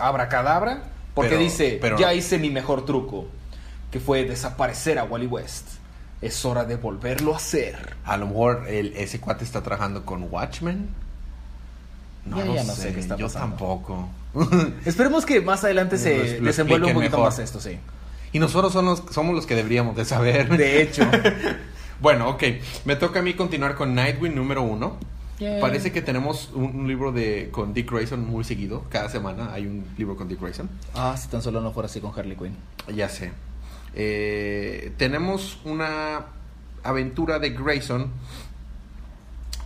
Abracadabra. 0.00 0.84
Porque 1.14 1.30
Pero- 1.30 1.42
dice, 1.42 1.78
pero- 1.80 1.98
ya 1.98 2.14
hice 2.14 2.38
mi 2.38 2.50
mejor 2.50 2.84
truco. 2.84 3.26
Que 3.90 4.00
fue 4.00 4.24
desaparecer 4.24 4.98
a 4.98 5.04
Wally 5.04 5.26
West. 5.26 5.66
Es 6.22 6.44
hora 6.44 6.64
de 6.64 6.76
volverlo 6.76 7.32
a 7.34 7.36
hacer. 7.38 7.96
A 8.04 8.16
lo 8.16 8.26
mejor 8.26 8.66
el, 8.68 8.92
ese 8.96 9.20
cuate 9.20 9.44
está 9.44 9.62
trabajando 9.62 10.04
con 10.04 10.26
Watchmen. 10.30 10.88
No, 12.26 12.36
Ya- 12.38 12.54
ya 12.56 12.64
no 12.64 12.74
sé, 12.74 12.82
sé 12.82 12.94
qué 12.94 13.00
está 13.00 13.16
Yo 13.16 13.26
pasando. 13.26 13.56
tampoco. 13.56 14.08
Esperemos 14.84 15.24
que 15.24 15.40
más 15.40 15.64
adelante 15.64 15.96
se 15.98 16.38
lo 16.40 16.46
desenvuelva 16.46 16.88
un 16.88 16.94
poquito 16.94 17.16
mejor. 17.16 17.30
más 17.30 17.38
esto, 17.38 17.58
sí. 17.60 17.78
y 18.32 18.38
nosotros 18.38 18.72
son 18.72 18.84
los- 18.84 19.02
somos 19.10 19.34
los 19.34 19.46
que 19.46 19.54
deberíamos 19.54 19.96
de 19.96 20.04
saber. 20.04 20.56
De 20.56 20.82
hecho. 20.82 21.02
Bueno, 22.00 22.30
ok. 22.30 22.42
Me 22.86 22.96
toca 22.96 23.18
a 23.18 23.22
mí 23.22 23.34
continuar 23.34 23.74
con 23.74 23.94
Nightwing 23.94 24.34
número 24.34 24.62
uno. 24.62 24.96
Yay. 25.38 25.60
Parece 25.60 25.92
que 25.92 26.00
tenemos 26.00 26.50
un, 26.54 26.74
un 26.74 26.88
libro 26.88 27.12
de 27.12 27.50
con 27.52 27.74
Dick 27.74 27.90
Grayson 27.92 28.26
muy 28.26 28.42
seguido. 28.42 28.84
Cada 28.88 29.10
semana 29.10 29.52
hay 29.52 29.66
un 29.66 29.84
libro 29.98 30.16
con 30.16 30.26
Dick 30.26 30.40
Grayson. 30.40 30.70
Ah, 30.94 31.14
si 31.18 31.28
tan 31.28 31.42
solo 31.42 31.60
no 31.60 31.72
fuera 31.72 31.88
así 31.88 32.00
con 32.00 32.18
Harley 32.18 32.36
Quinn. 32.38 32.56
Ya 32.96 33.06
sé. 33.10 33.32
Eh, 33.94 34.92
tenemos 34.96 35.58
una 35.64 36.26
aventura 36.82 37.38
de 37.38 37.50
Grayson 37.50 38.10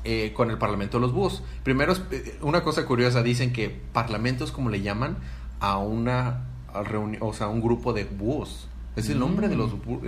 eh, 0.04 0.32
con 0.34 0.50
el 0.50 0.58
Parlamento 0.58 0.98
de 0.98 1.02
los 1.02 1.12
Búhos. 1.12 1.42
Primero, 1.62 1.94
eh, 2.10 2.38
una 2.42 2.62
cosa 2.62 2.84
curiosa, 2.84 3.22
dicen 3.22 3.52
que 3.52 3.70
Parlamento 3.92 4.44
es 4.44 4.50
como 4.52 4.68
le 4.70 4.82
llaman 4.82 5.16
a 5.60 5.78
una 5.78 6.44
reunión, 6.84 7.22
o 7.22 7.32
sea, 7.32 7.48
un 7.48 7.62
grupo 7.62 7.92
de 7.92 8.04
búhos. 8.04 8.68
Es 8.96 9.08
el 9.08 9.18
nombre 9.18 9.48
de 9.48 9.56
los 9.56 9.82
búhos. 9.84 10.02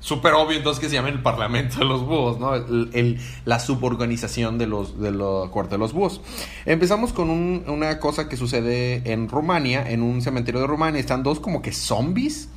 Súper 0.00 0.34
obvio 0.34 0.56
entonces 0.58 0.80
que 0.80 0.88
se 0.88 0.94
llama 0.94 1.08
el 1.08 1.22
Parlamento 1.22 1.78
de 1.78 1.84
los 1.86 2.02
Búhos, 2.04 2.38
¿no? 2.38 2.54
El- 2.54 2.90
el- 2.92 3.20
la 3.44 3.58
suborganización 3.58 4.56
de 4.58 4.66
los 4.66 5.00
de 5.00 5.10
la 5.10 5.48
Corte 5.50 5.72
de 5.72 5.78
los 5.78 5.92
Búhos. 5.92 6.20
Empezamos 6.64 7.12
con 7.12 7.30
un- 7.30 7.64
una 7.66 7.98
cosa 7.98 8.28
que 8.28 8.36
sucede 8.36 9.10
en 9.12 9.28
Rumania, 9.28 9.90
en 9.90 10.02
un 10.02 10.20
cementerio 10.22 10.60
de 10.60 10.66
Rumania. 10.66 11.00
Están 11.00 11.22
dos 11.22 11.40
como 11.40 11.60
que 11.62 11.72
zombies 11.72 12.50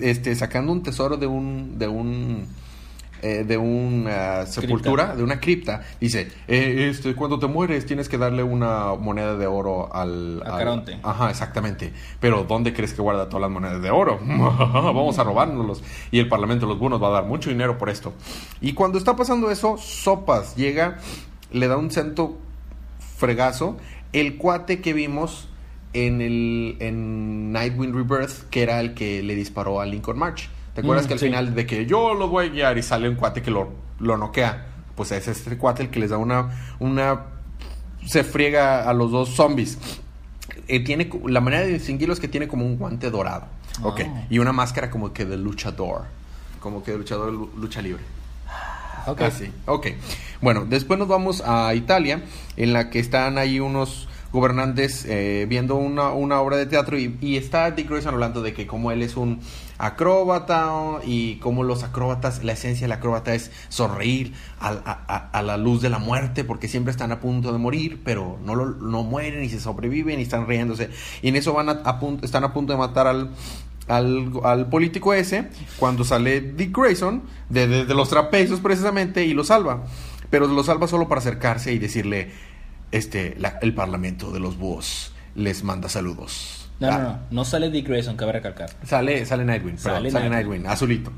este, 0.00 0.34
sacando 0.34 0.72
un 0.72 0.82
tesoro 0.82 1.16
de 1.16 1.26
un, 1.26 1.78
de 1.78 1.88
un 1.88 2.46
eh, 3.22 3.42
de 3.42 3.56
una 3.56 4.44
sepultura, 4.44 5.16
de 5.16 5.22
una 5.22 5.40
cripta, 5.40 5.80
dice, 5.98 6.30
eh, 6.46 6.88
este, 6.90 7.14
cuando 7.14 7.38
te 7.38 7.46
mueres 7.46 7.86
tienes 7.86 8.06
que 8.10 8.18
darle 8.18 8.42
una 8.42 8.94
moneda 8.96 9.34
de 9.36 9.46
oro 9.46 9.94
al... 9.94 10.42
A 10.44 10.50
al- 10.50 10.58
Caronte. 10.58 10.98
Ajá, 11.02 11.30
exactamente. 11.30 11.90
Pero 12.20 12.44
¿dónde 12.44 12.74
crees 12.74 12.92
que 12.92 13.00
guarda 13.00 13.30
todas 13.30 13.40
las 13.40 13.50
monedas 13.50 13.80
de 13.80 13.90
oro? 13.90 14.18
Vamos 14.26 15.18
a 15.18 15.24
robárnoslos. 15.24 15.82
Y 16.10 16.18
el 16.18 16.28
Parlamento 16.28 16.66
de 16.66 16.72
los 16.72 16.78
Buenos 16.78 17.02
va 17.02 17.08
a 17.08 17.12
dar 17.12 17.24
mucho 17.24 17.48
dinero 17.48 17.78
por 17.78 17.88
esto. 17.88 18.12
Y 18.60 18.74
cuando 18.74 18.98
está 18.98 19.16
pasando 19.16 19.50
eso, 19.50 19.78
Sopas 19.78 20.54
llega, 20.56 20.98
le 21.50 21.66
da 21.66 21.78
un 21.78 21.90
santo 21.90 22.36
fregazo. 23.16 23.78
El 24.12 24.36
cuate 24.36 24.82
que 24.82 24.92
vimos 24.92 25.48
en 25.94 26.20
el 26.20 26.76
en 26.80 27.52
Nightwing 27.52 27.94
Rebirth, 27.94 28.48
que 28.50 28.62
era 28.62 28.80
el 28.80 28.94
que 28.94 29.22
le 29.22 29.34
disparó 29.34 29.80
a 29.80 29.86
Lincoln 29.86 30.18
March. 30.18 30.48
¿Te 30.74 30.80
acuerdas 30.80 31.04
Mm, 31.04 31.08
que 31.08 31.12
al 31.14 31.20
sí. 31.20 31.26
final 31.26 31.54
de 31.54 31.66
que 31.66 31.86
yo 31.86 32.14
los 32.14 32.28
voy 32.28 32.46
a 32.46 32.48
guiar 32.50 32.78
y 32.78 32.82
sale 32.82 33.08
un 33.08 33.14
cuate 33.14 33.40
que 33.42 33.50
lo, 33.50 33.72
lo 34.00 34.16
noquea? 34.18 34.66
Pues 34.96 35.12
es 35.12 35.26
este 35.28 35.56
cuate 35.56 35.84
el 35.84 35.90
que 35.90 36.00
les 36.00 36.10
da 36.10 36.18
una, 36.18 36.50
una 36.80 37.22
se 38.06 38.24
friega 38.24 38.88
a 38.88 38.92
los 38.92 39.10
dos 39.10 39.30
zombies. 39.30 39.78
Eh, 40.68 40.80
tiene 40.80 41.10
la 41.26 41.40
manera 41.40 41.62
de 41.64 41.72
distinguirlo 41.74 42.12
es 42.14 42.20
que 42.20 42.28
tiene 42.28 42.48
como 42.48 42.64
un 42.66 42.76
guante 42.76 43.10
dorado. 43.10 43.46
Ok. 43.82 44.02
Ah. 44.06 44.24
Y 44.30 44.38
una 44.38 44.52
máscara 44.52 44.90
como 44.90 45.12
que 45.12 45.24
de 45.24 45.36
luchador. 45.36 46.04
Como 46.60 46.82
que 46.82 46.92
de 46.92 46.98
luchador 46.98 47.32
lucha 47.32 47.82
libre. 47.82 48.02
Ok. 49.06 49.20
Así. 49.22 49.50
Ok. 49.66 49.88
Bueno, 50.40 50.64
después 50.64 50.98
nos 50.98 51.08
vamos 51.08 51.42
a 51.44 51.74
Italia, 51.74 52.22
en 52.56 52.72
la 52.72 52.88
que 52.90 52.98
están 53.00 53.36
ahí 53.38 53.60
unos 53.60 54.08
gobernantes 54.34 55.04
eh, 55.08 55.46
viendo 55.48 55.76
una, 55.76 56.10
una 56.10 56.40
obra 56.40 56.56
de 56.56 56.66
teatro 56.66 56.98
y, 56.98 57.36
está 57.36 57.70
Dick 57.70 57.88
Grayson 57.88 58.14
hablando 58.14 58.42
de 58.42 58.52
que 58.52 58.66
como 58.66 58.90
él 58.90 59.00
es 59.00 59.16
un 59.16 59.38
acróbata 59.78 60.72
y 61.06 61.36
como 61.36 61.62
los 61.62 61.84
acróbatas, 61.84 62.42
la 62.42 62.52
esencia 62.52 62.84
del 62.84 62.92
acróbata 62.92 63.32
es 63.32 63.52
sonreír 63.68 64.32
a, 64.60 65.42
la 65.42 65.56
luz 65.56 65.82
de 65.82 65.88
la 65.88 66.00
muerte 66.00 66.42
porque 66.42 66.66
siempre 66.66 66.90
están 66.90 67.12
a 67.12 67.20
punto 67.20 67.52
de 67.52 67.58
morir, 67.58 68.00
pero 68.04 68.38
no, 68.44 68.56
lo- 68.56 68.70
no 68.70 69.04
mueren 69.04 69.44
y 69.44 69.48
se 69.48 69.60
sobreviven 69.60 70.18
y 70.18 70.22
están 70.24 70.48
riéndose. 70.48 70.90
Y 71.22 71.28
en 71.28 71.36
eso 71.36 71.52
van 71.52 71.68
a, 71.68 72.00
punto, 72.00 72.26
están 72.26 72.42
a 72.42 72.52
punto 72.52 72.72
de 72.72 72.78
matar 72.80 73.06
al, 73.06 73.30
al, 73.88 74.66
político 74.68 75.14
ese 75.14 75.48
cuando 75.78 76.02
sale 76.02 76.40
Dick 76.40 76.76
Grayson 76.76 77.22
de 77.50 77.84
los 77.94 78.08
trapecios 78.08 78.58
precisamente 78.58 79.24
y 79.24 79.32
lo 79.32 79.44
salva. 79.44 79.84
Pero 80.28 80.48
lo 80.48 80.64
salva 80.64 80.88
solo 80.88 81.06
para 81.06 81.20
acercarse 81.20 81.72
y 81.72 81.78
decirle, 81.78 82.32
este, 82.96 83.34
la- 83.38 83.58
el 83.62 83.74
parlamento 83.74 84.30
de 84.30 84.40
los 84.40 84.56
búhos 84.56 85.12
les 85.34 85.62
manda 85.64 85.88
saludos. 85.88 86.60
No, 86.80 86.88
Ah, 86.88 86.98
no, 86.98 87.02
no. 87.04 87.18
No 87.30 87.44
sale 87.44 87.70
Dick 87.70 87.86
Grayson, 87.86 88.16
cabe 88.16 88.32
recalcar. 88.32 88.68
Sale, 88.84 89.24
sale 89.26 89.44
Nightwing, 89.44 89.76
perdón, 89.76 90.10
Sale 90.10 90.10
Nightwing. 90.10 90.30
Nightwing, 90.32 90.66
azulito. 90.66 91.12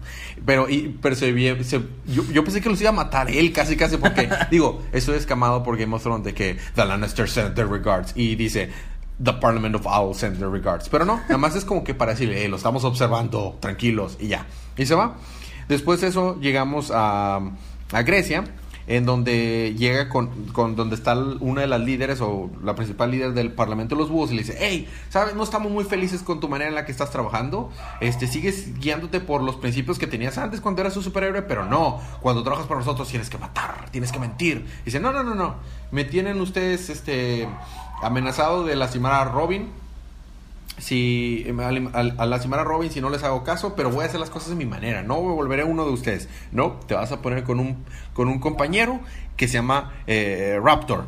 Pero, 0.44 0.68
y, 0.68 0.98
pero 1.00 1.14
se, 1.14 1.32
se- 1.64 1.80
yo, 2.06 2.24
yo 2.30 2.44
pensé 2.44 2.60
que 2.60 2.68
los 2.68 2.80
iba 2.80 2.90
a 2.90 2.92
matar 2.92 3.30
él 3.30 3.52
casi, 3.52 3.74
casi, 3.76 3.96
porque, 3.96 4.28
digo, 4.50 4.82
estoy 4.92 5.16
escamado 5.16 5.62
por 5.62 5.78
Game 5.78 5.94
of 5.94 6.02
Thrones 6.02 6.24
de 6.24 6.34
que 6.34 6.58
The 6.74 6.84
Lannister 6.84 7.28
send 7.28 7.54
their 7.54 7.68
regards 7.68 8.12
y 8.14 8.34
dice 8.36 8.70
The 9.22 9.32
Parliament 9.34 9.74
of 9.76 9.86
Owls 9.86 10.18
send 10.18 10.36
their 10.36 10.50
regards. 10.50 10.90
Pero 10.90 11.06
no, 11.06 11.16
nada 11.22 11.38
más 11.38 11.56
es 11.56 11.64
como 11.64 11.82
que 11.82 11.94
para 11.94 12.12
decirle, 12.12 12.44
"Eh, 12.44 12.48
lo 12.48 12.56
estamos 12.58 12.84
observando, 12.84 13.56
tranquilos, 13.60 14.18
y 14.20 14.28
ya. 14.28 14.44
Y 14.76 14.84
se 14.84 14.94
va. 14.94 15.16
Después 15.68 16.02
de 16.02 16.08
eso 16.08 16.38
llegamos 16.38 16.92
a, 16.94 17.40
a 17.92 18.02
Grecia, 18.02 18.44
en 18.87 19.05
donde 19.05 19.75
llega 19.77 20.09
con, 20.09 20.46
con 20.46 20.77
donde 20.77 20.94
está 20.94 21.16
una 21.16 21.62
de 21.62 21.66
las 21.66 21.81
líderes 21.81 22.20
o 22.20 22.51
la 22.62 22.75
principal 22.75 23.11
líder 23.11 23.33
del 23.33 23.53
Parlamento 23.53 23.94
de 23.94 24.01
los 24.01 24.11
Búhos 24.11 24.31
y 24.31 24.35
le 24.35 24.42
dice, 24.42 24.57
hey, 24.59 24.88
¿sabes? 25.09 25.35
No 25.35 25.42
estamos 25.42 25.72
muy 25.72 25.85
felices 25.85 26.22
con 26.22 26.40
tu 26.40 26.49
manera 26.49 26.68
en 26.68 26.75
la 26.75 26.85
que 26.85 26.92
estás 26.92 27.11
trabajando. 27.11 27.70
Este, 28.01 28.27
sigues 28.27 28.79
guiándote 28.79 29.20
por 29.20 29.42
los 29.42 29.57
principios 29.57 29.99
que 29.99 30.07
tenías 30.07 30.38
antes 30.38 30.61
cuando 30.61 30.83
eras 30.83 30.96
un 30.96 31.03
superhéroe, 31.03 31.42
pero 31.42 31.64
no, 31.64 32.01
cuando 32.20 32.42
trabajas 32.42 32.66
para 32.66 32.81
nosotros 32.81 33.09
tienes 33.09 33.29
que 33.29 33.38
matar, 33.38 33.90
tienes 33.90 34.12
que 34.12 34.18
mentir. 34.18 34.66
Y 34.83 34.87
dice, 34.87 35.01
no, 35.01 35.12
no, 35.12 35.22
no, 35.22 35.35
no, 35.35 35.57
me 35.90 36.05
tienen 36.05 36.40
ustedes 36.40 36.88
este, 36.90 37.49
amenazado 38.03 38.64
de 38.64 38.77
lastimar 38.77 39.12
a 39.12 39.25
Robin 39.25 39.86
si 40.78 41.46
al 41.94 42.30
lastimar 42.30 42.60
a 42.60 42.64
Robin 42.64 42.90
si 42.90 43.00
no 43.00 43.10
les 43.10 43.22
hago 43.22 43.42
caso, 43.44 43.74
pero 43.74 43.90
voy 43.90 44.02
a 44.02 44.06
hacer 44.06 44.20
las 44.20 44.30
cosas 44.30 44.50
de 44.50 44.56
mi 44.56 44.66
manera, 44.66 45.02
no 45.02 45.20
volveré 45.20 45.64
uno 45.64 45.84
de 45.84 45.92
ustedes. 45.92 46.28
No, 46.52 46.72
te 46.86 46.94
vas 46.94 47.12
a 47.12 47.22
poner 47.22 47.44
con 47.44 47.60
un 47.60 47.84
con 48.12 48.28
un 48.28 48.38
compañero 48.38 49.00
que 49.36 49.48
se 49.48 49.54
llama 49.54 49.92
eh, 50.06 50.58
Raptor. 50.62 51.04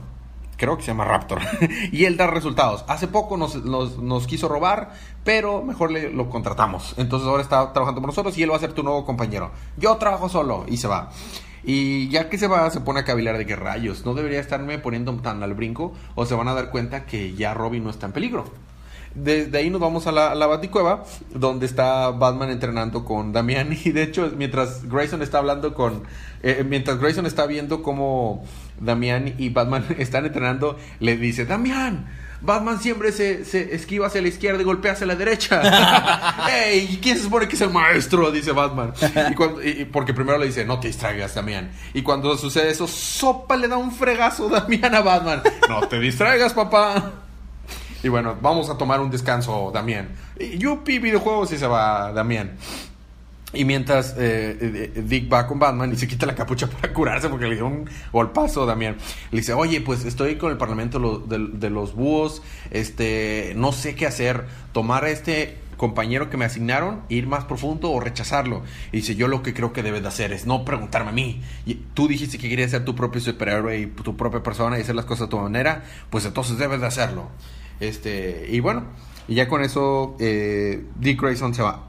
Creo 0.56 0.76
que 0.76 0.82
se 0.82 0.88
llama 0.88 1.04
Raptor. 1.04 1.40
y 1.92 2.04
él 2.06 2.16
da 2.16 2.26
resultados. 2.26 2.84
Hace 2.88 3.06
poco 3.06 3.36
nos, 3.36 3.64
nos- 3.64 3.98
nos 3.98 4.26
quiso 4.26 4.48
robar, 4.48 4.90
pero 5.22 5.62
mejor 5.62 5.92
le, 5.92 6.10
lo 6.12 6.28
contratamos. 6.30 6.94
Entonces 6.96 7.28
ahora 7.28 7.42
está 7.42 7.72
trabajando 7.72 8.00
con 8.00 8.08
nosotros 8.08 8.36
y 8.38 8.42
él 8.42 8.50
va 8.50 8.56
a 8.56 8.60
ser 8.60 8.72
tu 8.72 8.82
nuevo 8.82 9.04
compañero. 9.04 9.52
Yo 9.76 9.96
trabajo 9.98 10.28
solo 10.28 10.64
y 10.66 10.78
se 10.78 10.88
va. 10.88 11.10
Y 11.62 12.08
ya 12.08 12.28
que 12.28 12.38
se 12.38 12.46
va, 12.48 12.68
se 12.70 12.80
pone 12.80 13.00
a 13.00 13.04
cavilar 13.04 13.36
de 13.38 13.46
que 13.46 13.54
rayos, 13.54 14.04
no 14.04 14.14
debería 14.14 14.40
estarme 14.40 14.78
poniendo 14.78 15.12
tan 15.18 15.42
al 15.42 15.54
brinco 15.54 15.92
o 16.14 16.24
se 16.26 16.34
van 16.34 16.48
a 16.48 16.54
dar 16.54 16.70
cuenta 16.70 17.04
que 17.06 17.34
ya 17.34 17.54
Robin 17.54 17.84
no 17.84 17.90
está 17.90 18.06
en 18.06 18.12
peligro. 18.12 18.44
Desde 19.22 19.58
ahí 19.58 19.70
nos 19.70 19.80
vamos 19.80 20.06
a 20.06 20.12
la, 20.12 20.30
a 20.32 20.34
la 20.34 20.46
Baticueva, 20.46 21.04
donde 21.34 21.66
está 21.66 22.10
Batman 22.10 22.50
entrenando 22.50 23.04
con 23.04 23.32
Damián. 23.32 23.76
Y 23.84 23.92
de 23.92 24.02
hecho, 24.02 24.30
mientras 24.36 24.84
Grayson 24.88 25.22
está 25.22 25.38
hablando 25.38 25.74
con. 25.74 26.02
eh, 26.42 26.64
mientras 26.68 26.98
Grayson 26.98 27.26
está 27.26 27.46
viendo 27.46 27.82
cómo 27.82 28.44
Damián 28.80 29.34
y 29.38 29.48
Batman 29.50 29.84
están 29.98 30.24
entrenando, 30.26 30.76
le 31.00 31.16
dice: 31.16 31.46
Damián, 31.46 32.06
Batman 32.40 32.78
siempre 32.80 33.10
se, 33.10 33.44
se 33.44 33.74
esquiva 33.74 34.06
hacia 34.06 34.22
la 34.22 34.28
izquierda 34.28 34.60
y 34.60 34.64
golpea 34.64 34.92
hacia 34.92 35.06
la 35.06 35.16
derecha. 35.16 35.60
¡Ey! 36.48 37.00
¿Quién 37.02 37.16
se 37.16 37.24
supone 37.24 37.48
que 37.48 37.56
es 37.56 37.60
el 37.62 37.70
maestro? 37.70 38.30
Dice 38.30 38.52
Batman. 38.52 38.92
Y 39.30 39.34
cuando, 39.34 39.62
y- 39.62 39.80
y 39.80 39.84
porque 39.86 40.14
primero 40.14 40.38
le 40.38 40.46
dice: 40.46 40.64
No 40.64 40.78
te 40.78 40.86
distraigas, 40.88 41.34
Damián. 41.34 41.70
Y 41.94 42.02
cuando 42.02 42.36
sucede 42.36 42.70
eso, 42.70 42.86
Sopa 42.86 43.56
le 43.56 43.66
da 43.68 43.76
un 43.76 43.90
fregazo 43.90 44.48
Damián 44.48 44.94
a 44.94 45.00
Batman. 45.00 45.42
No 45.68 45.88
te 45.88 45.98
distraigas, 45.98 46.52
papá. 46.54 47.24
Y 48.02 48.08
bueno, 48.08 48.36
vamos 48.40 48.70
a 48.70 48.78
tomar 48.78 49.00
un 49.00 49.10
descanso, 49.10 49.70
Damián. 49.72 50.08
Yupi, 50.38 50.98
videojuegos, 50.98 51.52
y 51.52 51.58
se 51.58 51.66
va 51.66 52.12
Damián. 52.12 52.56
Y 53.54 53.64
mientras 53.64 54.14
eh, 54.18 54.92
eh, 54.94 55.02
Dick 55.02 55.32
va 55.32 55.46
con 55.46 55.58
Batman 55.58 55.90
y 55.92 55.96
se 55.96 56.06
quita 56.06 56.26
la 56.26 56.34
capucha 56.34 56.66
para 56.80 56.92
curarse 56.92 57.28
porque 57.28 57.46
le 57.46 57.54
dio 57.54 57.66
un 57.66 57.88
golpazo, 58.12 58.66
Damián. 58.66 58.96
Le 59.30 59.38
dice, 59.38 59.54
oye, 59.54 59.80
pues 59.80 60.04
estoy 60.04 60.36
con 60.36 60.50
el 60.52 60.58
parlamento 60.58 60.98
de 61.26 61.70
los 61.70 61.94
búhos, 61.94 62.42
este, 62.70 63.54
no 63.56 63.72
sé 63.72 63.94
qué 63.94 64.06
hacer, 64.06 64.44
tomar 64.72 65.04
a 65.04 65.10
este 65.10 65.56
compañero 65.78 66.28
que 66.28 66.36
me 66.36 66.44
asignaron, 66.44 67.02
ir 67.08 67.26
más 67.26 67.44
profundo 67.46 67.90
o 67.90 68.00
rechazarlo. 68.00 68.62
Y 68.92 68.98
dice, 68.98 69.14
yo 69.14 69.28
lo 69.28 69.42
que 69.42 69.54
creo 69.54 69.72
que 69.72 69.82
debes 69.82 70.02
de 70.02 70.08
hacer 70.08 70.32
es 70.32 70.44
no 70.44 70.66
preguntarme 70.66 71.08
a 71.08 71.12
mí. 71.12 71.40
Y 71.64 71.76
tú 71.94 72.06
dijiste 72.06 72.36
que 72.36 72.50
querías 72.50 72.72
ser 72.72 72.84
tu 72.84 72.94
propio 72.94 73.22
superhéroe 73.22 73.78
y 73.78 73.86
tu 73.86 74.14
propia 74.14 74.42
persona 74.42 74.78
y 74.78 74.82
hacer 74.82 74.94
las 74.94 75.06
cosas 75.06 75.28
a 75.28 75.30
tu 75.30 75.38
manera, 75.38 75.84
pues 76.10 76.26
entonces 76.26 76.58
debes 76.58 76.80
de 76.80 76.86
hacerlo. 76.86 77.30
Este, 77.80 78.46
y 78.50 78.60
bueno, 78.60 78.84
y 79.28 79.34
ya 79.34 79.48
con 79.48 79.62
eso 79.62 80.16
eh, 80.18 80.84
Dick 80.96 81.20
Grayson 81.20 81.54
se 81.54 81.62
va. 81.62 81.84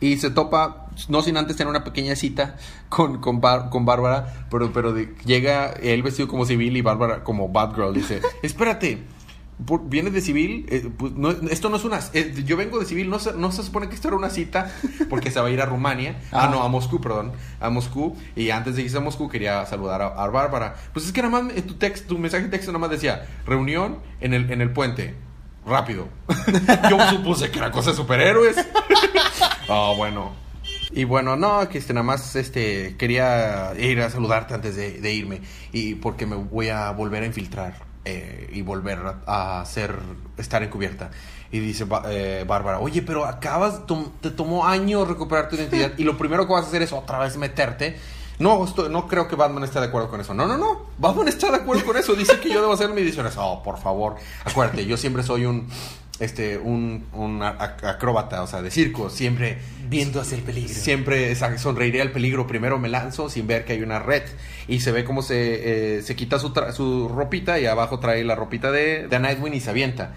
Y 0.00 0.18
se 0.18 0.30
topa, 0.30 0.88
no 1.08 1.22
sin 1.22 1.36
antes 1.36 1.56
tener 1.56 1.70
una 1.70 1.84
pequeña 1.84 2.16
cita 2.16 2.56
con, 2.88 3.18
con, 3.18 3.40
con 3.40 3.86
Bárbara, 3.86 4.46
pero, 4.50 4.72
pero 4.72 4.94
llega 5.24 5.72
él 5.72 6.02
vestido 6.02 6.28
como 6.28 6.44
civil 6.44 6.76
y 6.76 6.82
Bárbara 6.82 7.24
como 7.24 7.48
Batgirl. 7.48 7.94
Dice, 7.94 8.20
espérate, 8.42 9.02
por- 9.64 9.88
¿vienes 9.88 10.12
de 10.12 10.20
civil? 10.20 10.66
Eh, 10.68 10.88
pues, 10.96 11.12
no, 11.12 11.30
esto 11.30 11.68
no 11.70 11.76
es 11.76 11.84
una... 11.84 11.98
eh, 12.12 12.34
yo 12.44 12.56
vengo 12.56 12.78
de 12.78 12.84
civil, 12.84 13.08
no 13.08 13.18
se, 13.18 13.32
no 13.34 13.50
se 13.52 13.62
supone 13.62 13.88
que 13.88 13.94
esto 13.94 14.08
era 14.08 14.16
una 14.16 14.28
cita, 14.30 14.70
porque 15.08 15.30
se 15.30 15.40
va 15.40 15.46
a 15.46 15.50
ir 15.50 15.60
a 15.62 15.66
Rumania. 15.66 16.18
Ah, 16.32 16.44
Ah. 16.46 16.48
no, 16.52 16.62
a 16.62 16.68
Moscú, 16.68 17.00
perdón. 17.00 17.32
A 17.60 17.70
Moscú. 17.70 18.16
Y 18.34 18.50
antes 18.50 18.76
de 18.76 18.82
irse 18.82 18.96
a 18.98 19.00
Moscú 19.00 19.28
quería 19.28 19.64
saludar 19.66 20.02
a, 20.02 20.06
a 20.08 20.28
Bárbara. 20.28 20.74
Pues 20.92 21.06
es 21.06 21.12
que 21.12 21.22
nada 21.22 21.40
más, 21.42 21.56
en 21.56 21.62
tu, 21.66 21.74
text, 21.74 22.06
tu 22.06 22.18
mensaje 22.18 22.44
de 22.44 22.50
texto 22.50 22.70
nada 22.72 22.80
más 22.80 22.90
decía, 22.90 23.26
reunión 23.46 23.98
en 24.20 24.34
el, 24.34 24.50
en 24.50 24.60
el 24.60 24.70
puente. 24.72 25.14
Rápido. 25.66 26.08
Yo 26.90 26.98
supuse 27.10 27.50
que 27.50 27.58
era 27.58 27.70
cosa 27.72 27.90
de 27.90 27.96
superhéroes. 27.96 28.56
Ah, 29.68 29.92
bueno. 29.96 30.32
Y 30.92 31.02
bueno, 31.04 31.34
no, 31.36 31.68
que 31.68 31.78
este, 31.78 31.92
nada 31.92 32.04
más 32.04 32.36
este, 32.36 32.94
quería 32.96 33.72
ir 33.78 34.00
a 34.00 34.10
saludarte 34.10 34.54
antes 34.54 34.76
de, 34.76 35.00
de 35.00 35.12
irme. 35.12 35.40
Y 35.72 35.96
porque 35.96 36.24
me 36.26 36.36
voy 36.36 36.68
a 36.68 36.90
volver 36.92 37.24
a 37.24 37.26
infiltrar 37.26 37.74
eh, 38.06 38.48
y 38.52 38.62
volver 38.62 38.98
a, 39.26 39.60
hacer, 39.60 39.98
estar 40.38 40.62
encubierta. 40.62 41.10
Y 41.52 41.58
dice 41.60 41.86
eh, 42.08 42.44
Bárbara, 42.46 42.80
oye, 42.80 43.02
pero 43.02 43.24
acabas, 43.24 43.86
tom- 43.86 44.10
te 44.20 44.30
tomó 44.30 44.66
años 44.66 45.06
recuperar 45.06 45.48
tu 45.48 45.56
identidad 45.56 45.92
y 45.98 46.04
lo 46.04 46.16
primero 46.16 46.46
que 46.46 46.52
vas 46.52 46.64
a 46.64 46.68
hacer 46.68 46.82
es 46.82 46.92
otra 46.92 47.18
vez 47.18 47.36
meterte. 47.36 47.98
No, 48.38 48.64
estoy- 48.64 48.90
no 48.90 49.08
creo 49.08 49.28
que 49.28 49.36
Batman 49.36 49.64
esté 49.64 49.80
de 49.80 49.86
acuerdo 49.86 50.10
con 50.10 50.20
eso. 50.20 50.34
No, 50.34 50.46
no, 50.46 50.56
no. 50.58 50.82
Batman 50.98 51.28
está 51.28 51.50
de 51.50 51.56
acuerdo 51.56 51.84
con 51.86 51.96
eso. 51.96 52.14
Dice 52.14 52.38
que 52.38 52.50
yo 52.50 52.60
debo 52.60 52.72
hacer 52.74 52.90
mis 52.90 53.02
ediciones. 53.04 53.34
Oh, 53.38 53.62
por 53.62 53.78
favor. 53.78 54.16
Acuérdate, 54.44 54.84
yo 54.86 54.96
siempre 54.96 55.22
soy 55.22 55.46
un 55.46 55.66
este 56.20 56.56
un, 56.58 57.04
un 57.12 57.40
ac- 57.40 57.84
acróbata, 57.84 58.42
o 58.42 58.46
sea, 58.46 58.62
de 58.62 58.70
circo, 58.70 59.10
siempre 59.10 59.58
Viendo 59.88 60.20
hacia 60.20 60.36
el 60.36 60.42
peligro. 60.42 60.74
Siempre 60.74 61.32
sonreiré 61.36 62.02
al 62.02 62.10
peligro. 62.10 62.48
Primero 62.48 62.76
me 62.78 62.88
lanzo 62.88 63.28
sin 63.30 63.46
ver 63.46 63.64
que 63.64 63.74
hay 63.74 63.82
una 63.82 64.00
red. 64.00 64.22
Y 64.66 64.80
se 64.80 64.90
ve 64.90 65.04
cómo 65.04 65.22
se, 65.22 65.98
eh, 65.98 66.02
se 66.02 66.16
quita 66.16 66.40
su, 66.40 66.52
tra- 66.52 66.72
su 66.72 67.08
ropita 67.08 67.60
y 67.60 67.66
abajo 67.66 68.00
trae 68.00 68.24
la 68.24 68.34
ropita 68.34 68.72
de, 68.72 69.06
de 69.06 69.18
Nightwing 69.20 69.54
y 69.54 69.60
se 69.60 69.70
avienta. 69.70 70.14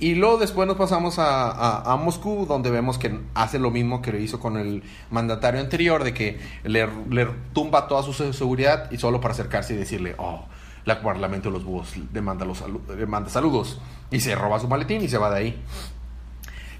Y 0.00 0.14
luego 0.14 0.38
después 0.38 0.66
nos 0.66 0.76
pasamos 0.78 1.18
a, 1.18 1.50
a- 1.50 1.92
a 1.92 1.96
Moscú, 1.96 2.46
donde 2.46 2.70
vemos 2.70 2.98
que 2.98 3.18
hace 3.34 3.58
lo 3.58 3.70
mismo 3.70 4.00
que 4.00 4.12
lo 4.12 4.18
hizo 4.18 4.40
con 4.40 4.56
el 4.56 4.82
mandatario 5.10 5.60
anterior, 5.60 6.02
de 6.04 6.14
que 6.14 6.38
le, 6.64 6.88
le 7.10 7.26
tumba 7.52 7.88
toda 7.88 8.02
su 8.02 8.12
se- 8.14 8.32
seguridad 8.32 8.90
y 8.90 8.96
solo 8.96 9.20
para 9.20 9.34
acercarse 9.34 9.74
y 9.74 9.76
decirle, 9.76 10.14
oh, 10.16 10.46
la 10.88 11.00
Parlamento 11.02 11.50
los 11.50 11.64
Búhos 11.64 11.94
le 12.12 12.20
manda, 12.20 12.44
los 12.44 12.62
salu- 12.62 12.80
le 12.96 13.06
manda 13.06 13.28
saludos. 13.30 13.78
Y 14.10 14.20
se 14.20 14.34
roba 14.34 14.58
su 14.58 14.66
maletín 14.68 15.02
y 15.02 15.08
se 15.08 15.18
va 15.18 15.30
de 15.30 15.36
ahí. 15.36 15.62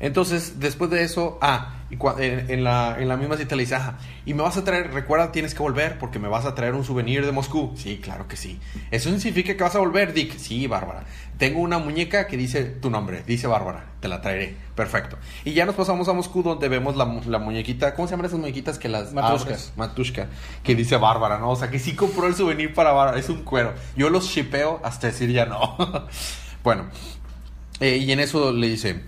Entonces, 0.00 0.60
después 0.60 0.90
de 0.90 1.02
eso, 1.02 1.38
ah, 1.40 1.74
y 1.90 1.96
cua- 1.96 2.20
en, 2.20 2.50
en 2.50 2.62
la, 2.64 2.96
en 3.00 3.08
la 3.08 3.16
misma 3.16 3.36
cita 3.36 3.56
le 3.56 3.62
dice, 3.62 3.74
ah, 3.74 3.98
y 4.26 4.34
me 4.34 4.42
vas 4.42 4.56
a 4.56 4.62
traer, 4.64 4.92
recuerda, 4.92 5.32
tienes 5.32 5.54
que 5.54 5.62
volver 5.62 5.98
porque 5.98 6.18
me 6.18 6.28
vas 6.28 6.44
a 6.44 6.54
traer 6.54 6.74
un 6.74 6.84
souvenir 6.84 7.24
de 7.26 7.32
Moscú. 7.32 7.72
Sí, 7.76 7.98
claro 8.02 8.28
que 8.28 8.36
sí. 8.36 8.60
¿Eso 8.90 9.08
significa 9.18 9.56
que 9.56 9.62
vas 9.62 9.74
a 9.74 9.78
volver, 9.80 10.12
Dick? 10.12 10.36
Sí, 10.36 10.66
Bárbara. 10.66 11.04
Tengo 11.38 11.60
una 11.60 11.78
muñeca 11.78 12.26
que 12.26 12.36
dice 12.36 12.64
tu 12.64 12.90
nombre, 12.90 13.22
dice 13.26 13.46
Bárbara, 13.46 13.86
te 14.00 14.08
la 14.08 14.20
traeré. 14.20 14.56
Perfecto. 14.74 15.16
Y 15.44 15.52
ya 15.52 15.66
nos 15.66 15.74
pasamos 15.76 16.08
a 16.08 16.12
Moscú 16.12 16.42
donde 16.42 16.68
vemos 16.68 16.96
la, 16.96 17.04
mu- 17.04 17.22
la 17.28 17.38
muñequita, 17.38 17.94
¿cómo 17.94 18.06
se 18.08 18.12
llaman 18.12 18.26
esas 18.26 18.38
muñequitas 18.40 18.78
que 18.78 18.88
las 18.88 19.12
Matrushkas. 19.12 19.46
abres? 19.46 19.72
Matushka, 19.76 20.26
que 20.62 20.74
dice 20.74 20.96
Bárbara, 20.96 21.38
¿no? 21.38 21.50
O 21.50 21.56
sea, 21.56 21.70
que 21.70 21.78
sí 21.78 21.94
compró 21.94 22.26
el 22.26 22.34
souvenir 22.34 22.74
para 22.74 22.92
Bárbara, 22.92 23.18
es 23.18 23.28
un 23.28 23.42
cuero. 23.44 23.72
Yo 23.96 24.10
los 24.10 24.26
shipeo 24.28 24.80
hasta 24.84 25.06
decir 25.08 25.30
ya 25.32 25.46
no. 25.46 25.76
bueno, 26.64 26.86
eh, 27.80 27.96
y 27.98 28.10
en 28.12 28.18
eso 28.20 28.52
le 28.52 28.68
dice, 28.68 29.02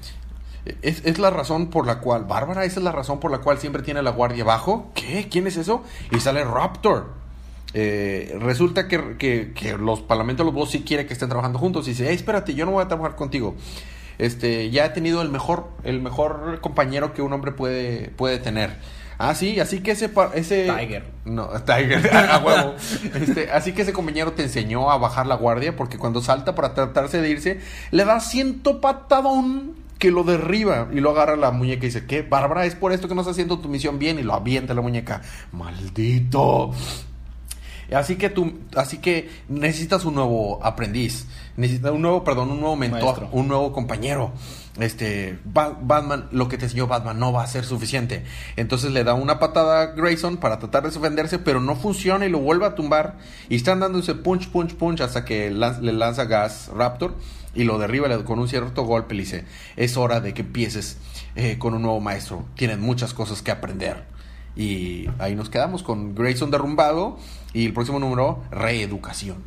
es, 0.82 1.02
es 1.04 1.18
la 1.18 1.30
razón 1.30 1.68
por 1.68 1.86
la 1.86 2.00
cual, 2.00 2.24
Bárbara, 2.24 2.64
esa 2.64 2.80
es 2.80 2.84
la 2.84 2.92
razón 2.92 3.20
por 3.20 3.30
la 3.30 3.38
cual 3.38 3.58
siempre 3.58 3.82
tiene 3.82 4.02
la 4.02 4.10
guardia 4.10 4.44
bajo. 4.44 4.90
¿Qué? 4.94 5.28
¿Quién 5.30 5.46
es 5.46 5.56
eso? 5.56 5.82
Y 6.10 6.20
sale 6.20 6.44
Raptor. 6.44 7.18
Eh, 7.72 8.36
resulta 8.40 8.88
que, 8.88 9.16
que- 9.16 9.52
que 9.54 9.76
los 9.78 10.00
parlamentos, 10.00 10.44
los 10.44 10.54
dos 10.54 10.70
sí 10.70 10.82
quiere 10.82 11.06
que 11.06 11.12
estén 11.12 11.28
trabajando 11.28 11.58
juntos. 11.58 11.86
Y 11.86 11.90
dice, 11.90 12.08
"Ey, 12.08 12.16
espérate, 12.16 12.54
yo 12.54 12.66
no 12.66 12.72
voy 12.72 12.82
a 12.84 12.88
trabajar 12.88 13.16
contigo. 13.16 13.54
Este, 14.18 14.70
ya 14.70 14.84
he 14.86 14.90
tenido 14.90 15.22
el 15.22 15.30
mejor, 15.30 15.68
el 15.84 16.00
mejor 16.02 16.58
compañero 16.60 17.14
que 17.14 17.22
un 17.22 17.32
hombre 17.32 17.52
puede, 17.52 18.08
puede 18.10 18.38
tener. 18.38 18.76
Ah, 19.22 19.34
sí, 19.34 19.60
así 19.60 19.80
que 19.80 19.90
ese, 19.92 20.10
ese 20.34 20.64
Tiger. 20.78 21.04
no, 21.26 21.48
Tiger, 21.64 22.10
a 22.30 22.38
huevo. 22.38 22.74
Este, 23.14 23.50
así 23.52 23.72
que 23.72 23.82
ese 23.82 23.92
compañero 23.92 24.32
te 24.32 24.42
enseñó 24.42 24.90
a 24.90 24.98
bajar 24.98 25.26
la 25.26 25.36
guardia 25.36 25.76
porque 25.76 25.96
cuando 25.98 26.20
salta 26.22 26.54
para 26.54 26.74
tratarse 26.74 27.20
de 27.22 27.30
irse, 27.30 27.60
le 27.92 28.04
da 28.04 28.18
ciento 28.20 28.80
patadón 28.80 29.74
que 30.00 30.10
lo 30.10 30.24
derriba 30.24 30.88
y 30.92 31.00
lo 31.00 31.10
agarra 31.10 31.36
la 31.36 31.50
muñeca 31.50 31.84
y 31.84 31.88
dice, 31.88 32.06
¿qué? 32.06 32.22
Bárbara, 32.22 32.64
es 32.64 32.74
por 32.74 32.92
esto 32.92 33.06
que 33.06 33.14
no 33.14 33.20
estás 33.20 33.32
haciendo 33.32 33.60
tu 33.60 33.68
misión 33.68 33.98
bien 33.98 34.18
y 34.18 34.22
lo 34.22 34.32
avienta 34.32 34.74
la 34.74 34.80
muñeca. 34.80 35.20
Maldito. 35.52 36.72
Así 37.94 38.16
que 38.16 38.30
tú, 38.30 38.52
así 38.76 38.98
que 38.98 39.30
necesitas 39.48 40.04
un 40.04 40.14
nuevo 40.14 40.64
aprendiz, 40.64 41.26
necesitas 41.56 41.92
un 41.92 42.02
nuevo, 42.02 42.22
perdón, 42.24 42.50
un 42.50 42.60
nuevo 42.60 42.76
mentor, 42.76 43.02
Maestro. 43.02 43.28
un 43.32 43.48
nuevo 43.48 43.72
compañero. 43.72 44.32
Este, 44.78 45.38
Ba- 45.44 45.76
Batman, 45.82 46.28
lo 46.30 46.48
que 46.48 46.56
te 46.56 46.64
enseñó 46.66 46.86
Batman 46.86 47.18
no 47.18 47.32
va 47.32 47.42
a 47.42 47.46
ser 47.48 47.64
suficiente. 47.64 48.24
Entonces 48.56 48.92
le 48.92 49.02
da 49.04 49.14
una 49.14 49.38
patada 49.38 49.82
a 49.82 49.86
Grayson 49.86 50.36
para 50.36 50.58
tratar 50.58 50.84
de 50.84 50.90
defenderse, 50.90 51.38
pero 51.38 51.60
no 51.60 51.74
funciona 51.76 52.24
y 52.24 52.30
lo 52.30 52.38
vuelve 52.38 52.64
a 52.66 52.74
tumbar. 52.76 53.18
Y 53.48 53.56
están 53.56 53.80
dándose 53.80 54.14
punch, 54.14 54.48
punch, 54.50 54.74
punch 54.76 55.00
hasta 55.00 55.24
que 55.24 55.50
le 55.50 55.92
lanza 55.92 56.24
gas 56.24 56.70
Raptor 56.74 57.14
y 57.54 57.64
lo 57.64 57.78
derriba 57.78 58.24
con 58.24 58.38
un 58.38 58.48
cierto 58.48 58.84
golpe. 58.84 59.14
Le 59.14 59.22
dice, 59.22 59.44
es 59.76 59.96
hora 59.96 60.20
de 60.20 60.32
que 60.32 60.42
empieces 60.42 60.96
eh, 61.34 61.58
con 61.58 61.74
un 61.74 61.82
nuevo 61.82 62.00
maestro. 62.00 62.44
Tienen 62.54 62.80
muchas 62.80 63.12
cosas 63.12 63.42
que 63.42 63.50
aprender. 63.50 64.04
Y 64.56 65.08
ahí 65.18 65.34
nos 65.34 65.48
quedamos 65.50 65.82
con 65.82 66.14
Grayson 66.14 66.50
derrumbado 66.50 67.18
y 67.52 67.66
el 67.66 67.72
próximo 67.72 67.98
número, 67.98 68.42
reeducación. 68.50 69.38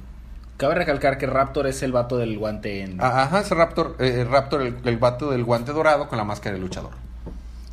Cabe 0.58 0.76
recalcar 0.76 1.18
que 1.18 1.26
Raptor 1.26 1.68
es 1.68 1.82
el 1.84 1.92
vato 1.92 2.18
del 2.18 2.38
guante 2.38 2.84
en... 2.84 3.02
Ah, 3.02 3.24
Ajá, 3.24 3.42
ese 3.42 3.56
Raptor, 3.56 3.96
eh, 4.00 4.26
Raptor 4.30 4.62
el, 4.62 4.78
el 4.84 4.98
vato 4.98 5.32
del 5.32 5.44
guante 5.44 5.74
dorado 5.74 6.08
con 6.08 6.18
la 6.18 6.24
máscara 6.24 6.56
de 6.56 6.62
luchador. 6.62 6.92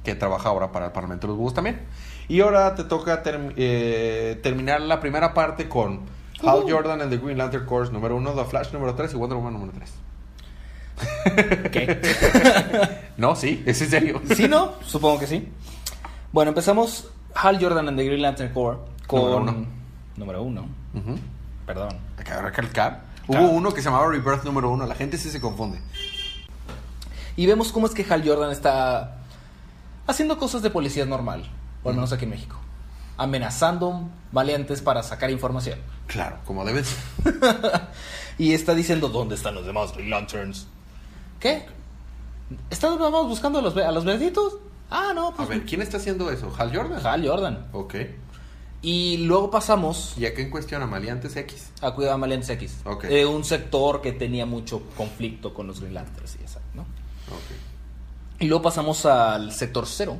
Que 0.02 0.14
trabaja 0.14 0.48
ahora 0.48 0.72
para 0.72 0.86
el 0.86 0.92
Parlamento 0.92 1.26
de 1.26 1.32
los 1.32 1.38
Búhos 1.38 1.54
también. 1.54 1.80
Y 2.28 2.40
ahora 2.40 2.74
te 2.74 2.84
toca 2.84 3.22
eh, 3.26 4.38
terminar 4.42 4.80
la 4.80 5.00
primera 5.00 5.34
parte 5.34 5.68
con 5.68 6.00
Hal. 6.42 6.62
Jordan 6.68 7.02
and 7.02 7.10
the 7.10 7.18
Green 7.18 7.36
Lantern 7.36 7.66
Corps 7.66 7.92
número 7.92 8.16
1, 8.16 8.32
The 8.32 8.44
Flash 8.44 8.72
número 8.72 8.94
3 8.94 9.12
y 9.12 9.16
Wonder 9.16 9.36
Woman 9.36 9.52
número 9.52 9.72
3. 9.72 11.70
¿Qué? 11.72 12.00
No, 13.16 13.36
sí, 13.36 13.62
es 13.66 13.82
en 13.82 13.90
serio. 13.90 14.22
¿Sí, 14.34 14.48
no? 14.48 14.74
Supongo 14.82 15.18
que 15.18 15.26
sí. 15.26 15.48
Bueno, 16.32 16.50
empezamos 16.50 17.10
Hal 17.34 17.60
Jordan 17.60 17.88
and 17.88 17.98
the 17.98 18.04
Green 18.04 18.22
Lantern 18.22 18.52
Corps 18.54 18.78
con... 19.06 19.79
Número 20.20 20.42
uno. 20.42 20.68
Uno. 20.94 21.18
Perdón. 21.66 21.88
Acabo 22.18 22.42
de 22.42 22.46
recalcar. 22.46 23.04
Claro. 23.26 23.46
Hubo 23.46 23.52
uno 23.54 23.72
que 23.72 23.80
se 23.80 23.86
llamaba 23.86 24.06
Rebirth 24.08 24.44
número 24.44 24.70
1. 24.70 24.86
La 24.86 24.94
gente 24.94 25.16
sí 25.16 25.30
se 25.30 25.40
confunde. 25.40 25.80
Y 27.36 27.46
vemos 27.46 27.72
cómo 27.72 27.86
es 27.86 27.94
que 27.94 28.04
Hal 28.08 28.22
Jordan 28.26 28.50
está 28.50 29.16
haciendo 30.06 30.36
cosas 30.36 30.60
de 30.62 30.70
policía 30.70 31.06
normal, 31.06 31.48
o 31.82 31.88
al 31.88 31.94
menos 31.94 32.12
aquí 32.12 32.24
en 32.24 32.30
México. 32.30 32.56
Amenazando 33.16 34.08
valientes 34.30 34.82
para 34.82 35.02
sacar 35.02 35.30
información. 35.30 35.78
Claro, 36.06 36.38
como 36.44 36.64
debe 36.64 36.84
ser. 36.84 36.98
Y 38.38 38.54
está 38.54 38.74
diciendo, 38.74 39.10
¿dónde 39.10 39.34
están 39.34 39.54
los 39.54 39.66
demás 39.66 39.92
Green 39.92 40.08
Lanterns? 40.08 40.66
¿Qué? 41.38 41.66
¿Están 42.70 42.98
nada 42.98 43.10
más 43.10 43.26
buscando 43.26 43.58
a 43.58 43.62
los, 43.62 43.76
a 43.76 43.92
los 43.92 44.04
verditos? 44.06 44.56
Ah, 44.90 45.12
no, 45.14 45.28
A 45.28 45.34
pues... 45.34 45.48
ver, 45.48 45.64
¿quién 45.66 45.82
está 45.82 45.98
haciendo 45.98 46.30
eso? 46.30 46.50
¿Hal 46.58 46.74
Jordan? 46.74 47.06
Hal 47.06 47.26
Jordan. 47.28 47.66
Ok. 47.72 47.94
Y 48.82 49.18
luego 49.18 49.50
pasamos 49.50 50.14
¿Y 50.16 50.24
a 50.24 50.34
qué 50.34 50.42
en 50.42 50.50
cuestión? 50.50 50.82
¿A 50.82 50.86
Maleantes 50.86 51.36
X? 51.36 51.70
a 51.82 51.90
Cuidado 51.92 52.18
Valientes 52.18 52.48
X. 52.48 52.78
Ok. 52.84 53.04
Eh, 53.04 53.26
un 53.26 53.44
sector 53.44 54.00
que 54.00 54.12
tenía 54.12 54.46
mucho 54.46 54.82
conflicto 54.96 55.52
con 55.52 55.66
los 55.66 55.80
Green 55.80 55.94
Lanterns 55.94 56.38
y 56.40 56.44
esa, 56.44 56.60
¿no? 56.74 56.86
Y 58.38 58.46
luego 58.46 58.62
pasamos 58.62 59.04
al 59.04 59.52
sector 59.52 59.86
cero, 59.86 60.16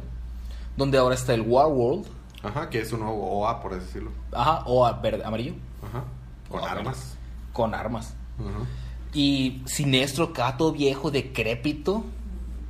donde 0.77 0.99
ahora 0.99 1.15
está 1.15 1.33
el 1.33 1.41
War 1.41 1.69
World, 1.69 2.07
Ajá, 2.43 2.69
que 2.71 2.81
es 2.81 2.93
un 2.93 3.01
nuevo 3.01 3.39
OA, 3.41 3.61
por 3.63 3.73
así 3.75 3.85
decirlo. 3.87 4.11
ajá, 4.33 4.63
o 4.67 4.85
a 4.87 4.93
verde, 4.93 5.25
amarillo, 5.25 5.55
Ajá. 5.83 6.05
Con 6.49 6.63
armas. 6.65 7.17
con 7.53 7.75
armas. 7.75 8.15
Ajá. 8.39 8.67
Y 9.15 9.63
Sinestro, 9.67 10.33
Cato 10.33 10.71
viejo, 10.73 11.11
decrépito. 11.11 12.05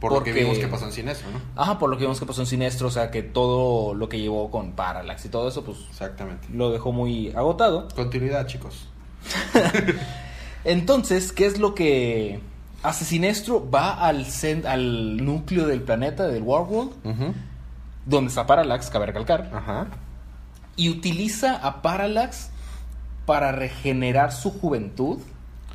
Por 0.00 0.12
lo 0.12 0.22
que 0.22 0.30
Porque- 0.30 0.44
vimos 0.44 0.58
que 0.58 0.66
pasó 0.66 0.86
en 0.86 0.92
Sinestro, 0.92 1.30
¿no? 1.30 1.40
Ajá, 1.62 1.78
por 1.78 1.90
lo 1.90 1.96
que 1.98 2.04
vimos 2.04 2.18
que 2.18 2.24
pasó 2.26 2.40
en 2.40 2.46
Sinestro, 2.46 2.88
o 2.88 2.90
sea 2.90 3.10
que 3.10 3.22
todo 3.22 3.92
lo 3.94 4.08
que 4.08 4.18
llevó 4.18 4.50
con 4.50 4.72
Parallax 4.72 5.26
y 5.26 5.28
todo 5.28 5.46
eso, 5.48 5.62
pues 5.62 5.76
Exactamente. 5.90 6.48
lo 6.52 6.70
dejó 6.70 6.90
muy 6.92 7.30
agotado. 7.36 7.86
Continuidad, 7.94 8.46
chicos. 8.46 8.88
Entonces, 10.64 11.32
¿qué 11.32 11.46
es 11.46 11.58
lo 11.58 11.74
que 11.74 12.40
hace 12.82 13.04
Sinestro? 13.04 13.68
Va 13.70 13.92
al, 14.06 14.24
núcleo 15.24 15.66
del 15.66 15.82
planeta, 15.82 16.26
del 16.28 16.42
Warworld, 16.42 16.92
Ujú. 17.04 17.34
donde 18.06 18.28
está 18.28 18.46
Parallax, 18.46 18.90
cabe 18.90 19.06
recalcar, 19.06 19.50
Ajá. 19.54 19.86
y 20.76 20.88
utiliza 20.90 21.56
a 21.56 21.82
Parallax 21.82 22.50
para 23.26 23.52
regenerar 23.52 24.32
su 24.32 24.50
juventud, 24.50 25.18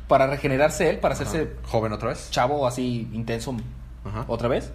para 0.08 0.26
regenerarse 0.28 0.88
él, 0.90 0.98
para 0.98 1.14
hacerse 1.14 1.42
Ajá. 1.62 1.68
Joven 1.68 1.92
otra 1.92 2.10
vez. 2.10 2.28
chavo 2.30 2.66
así 2.66 3.08
intenso 3.12 3.56
Ajá. 4.06 4.24
otra 4.28 4.48
vez. 4.48 4.72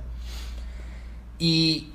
¿Y 1.39 1.91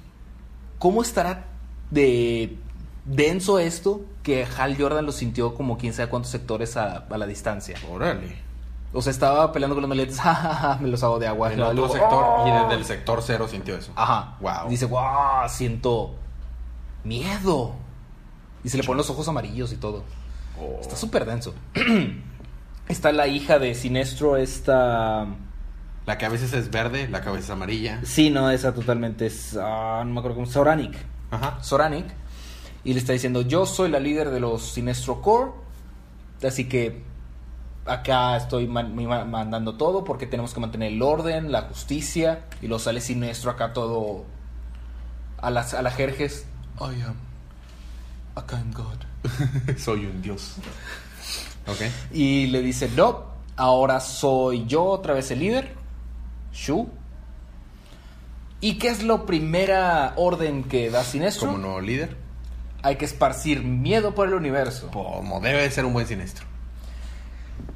cómo 0.79 1.03
estará 1.03 1.47
de 1.91 2.57
denso 3.05 3.59
esto 3.59 4.01
que 4.23 4.45
Hal 4.45 4.77
Jordan 4.77 5.07
lo 5.07 5.13
sintió 5.13 5.55
como 5.55 5.79
quién 5.79 5.93
sabe 5.93 6.09
cuántos 6.09 6.31
sectores 6.33 6.77
a, 6.77 7.07
a 7.09 7.19
la 7.19 7.27
distancia? 7.27 7.77
Órale. 7.91 8.47
O 8.93 9.03
sea, 9.03 9.11
estaba 9.11 9.53
peleando 9.53 9.75
con 9.75 9.83
los 9.83 9.89
maletes, 9.89 10.19
me 10.81 10.89
los 10.89 11.03
hago 11.03 11.19
de 11.19 11.27
agua. 11.27 11.53
En 11.53 11.59
Luego, 11.59 11.71
otro 11.73 11.87
luego, 11.87 11.95
sector. 11.95 12.25
¡oh! 12.25 12.49
Y 12.49 12.63
desde 12.63 12.75
el 12.75 12.85
sector 12.85 13.21
cero 13.23 13.47
sintió 13.49 13.77
eso. 13.77 13.93
Ajá. 13.95 14.37
Wow. 14.41 14.69
Dice, 14.71 14.87
wow, 14.87 15.49
siento 15.49 16.15
miedo. 17.05 17.75
Y 18.65 18.69
se 18.69 18.79
le 18.79 18.85
ponen 18.85 18.99
los 18.99 19.11
ojos 19.11 19.29
amarillos 19.29 19.73
y 19.73 19.77
todo. 19.77 20.03
Oh. 20.61 20.79
Está 20.81 20.97
súper 20.97 21.25
denso. 21.25 21.55
Está 22.89 23.13
la 23.13 23.27
hija 23.27 23.59
de 23.59 23.75
Sinestro, 23.75 24.37
esta... 24.37 25.27
La 26.07 26.19
que 26.19 26.25
a 26.25 26.29
veces 26.29 26.53
es 26.53 26.71
verde, 26.71 27.09
la 27.09 27.21
que 27.21 27.29
a 27.29 27.33
veces 27.33 27.47
es 27.47 27.51
amarilla. 27.51 28.01
Sí, 28.05 28.31
no, 28.31 28.49
esa 28.51 28.73
totalmente 28.73 29.27
es... 29.27 29.57
ah, 29.61 30.03
no 30.07 30.13
me 30.13 30.19
acuerdo 30.21 30.37
cómo... 30.37 30.47
Soranic. 30.47 30.97
Ajá. 31.31 31.63
Soranic. 31.63 32.07
Y 32.85 32.93
le 32.93 33.01
está 33.01 33.13
diciendo, 33.13 33.43
yo 33.43 33.67
soy 33.67 33.91
la 33.91 33.99
líder 33.99 34.31
de 34.31 34.39
los 34.39 34.63
Sinestro 34.73 35.21
Core. 35.21 35.51
Así 36.47 36.69
que 36.69 37.03
acá 37.87 38.37
estoy 38.37 38.69
man- 38.69 38.95
mandando 39.29 39.75
todo 39.75 40.05
porque 40.05 40.27
tenemos 40.27 40.55
que 40.55 40.61
mantener 40.61 40.93
el 40.93 41.03
orden, 41.03 41.51
la 41.51 41.63
justicia. 41.63 42.45
Y 42.63 42.69
lo 42.69 42.79
sale 42.79 43.01
Sinestro 43.01 43.51
acá 43.51 43.73
todo 43.73 44.25
a 45.39 45.51
las 45.51 45.75
a 45.75 45.83
la 45.83 45.91
jerjes. 45.91 46.47
I 46.79 47.03
am 47.03 47.17
a 48.37 48.47
kind 48.47 48.73
God. 48.73 49.75
Soy 49.77 50.07
un 50.07 50.23
dios. 50.23 50.55
Ok. 51.67 51.81
Y 52.13 52.47
le 52.47 52.63
dice, 52.63 52.89
no, 52.95 53.25
ahora 53.57 53.99
soy 53.99 54.67
yo 54.67 54.85
otra 54.85 55.15
vez 55.15 55.33
el 55.33 55.41
líder. 55.41 55.75
Shu. 56.57 56.89
¿Y 58.61 58.79
qué 58.79 58.89
es 58.89 59.03
la 59.03 59.27
primera 59.27 60.15
orden 60.17 60.65
que 60.65 60.91
da 60.91 61.05
Sinestro? 61.05 61.49
Como 61.49 61.59
nuevo 61.59 61.81
líder. 61.81 62.17
Hay 62.83 62.97
que 62.97 63.05
esparcir 63.05 63.63
miedo 63.63 64.15
por 64.15 64.29
el 64.29 64.35
universo. 64.35 64.91
Como 64.91 65.41
debe 65.41 65.63
de 65.63 65.71
ser 65.71 65.85
un 65.85 65.93
buen 65.93 66.07
sinestro. 66.07 66.47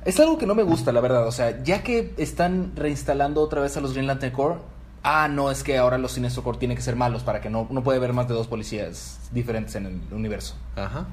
Es 0.04 0.18
algo 0.18 0.38
que 0.38 0.46
no 0.46 0.54
me 0.54 0.62
gusta, 0.62 0.92
la 0.92 1.00
verdad. 1.00 1.26
O 1.26 1.32
sea, 1.32 1.62
ya 1.62 1.82
que 1.82 2.14
están 2.16 2.72
reinstalando 2.74 3.42
otra 3.42 3.60
vez 3.60 3.76
a 3.76 3.80
los 3.80 3.92
Green 3.92 4.06
Lantern 4.06 4.32
Corps, 4.32 4.62
ah, 5.02 5.28
no, 5.28 5.50
es 5.50 5.62
que 5.62 5.76
ahora 5.78 5.98
los 5.98 6.12
Sinestro 6.12 6.42
Corps 6.42 6.58
tienen 6.58 6.76
que 6.76 6.82
ser 6.82 6.96
malos 6.96 7.22
para 7.22 7.40
que 7.40 7.50
no, 7.50 7.66
no 7.70 7.82
puede 7.82 7.98
haber 7.98 8.12
más 8.12 8.28
de 8.28 8.34
dos 8.34 8.46
policías 8.46 9.18
diferentes 9.32 9.74
en 9.74 9.86
el 9.86 10.14
universo. 10.14 10.56
Ajá. 10.76 11.06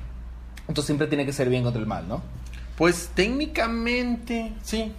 Entonces 0.68 0.86
siempre 0.86 1.08
tiene 1.08 1.26
que 1.26 1.34
ser 1.34 1.50
bien 1.50 1.64
contra 1.64 1.82
el 1.82 1.88
mal, 1.88 2.08
¿no? 2.08 2.22
Pues 2.78 3.10
técnicamente, 3.16 4.54
sí. 4.62 4.94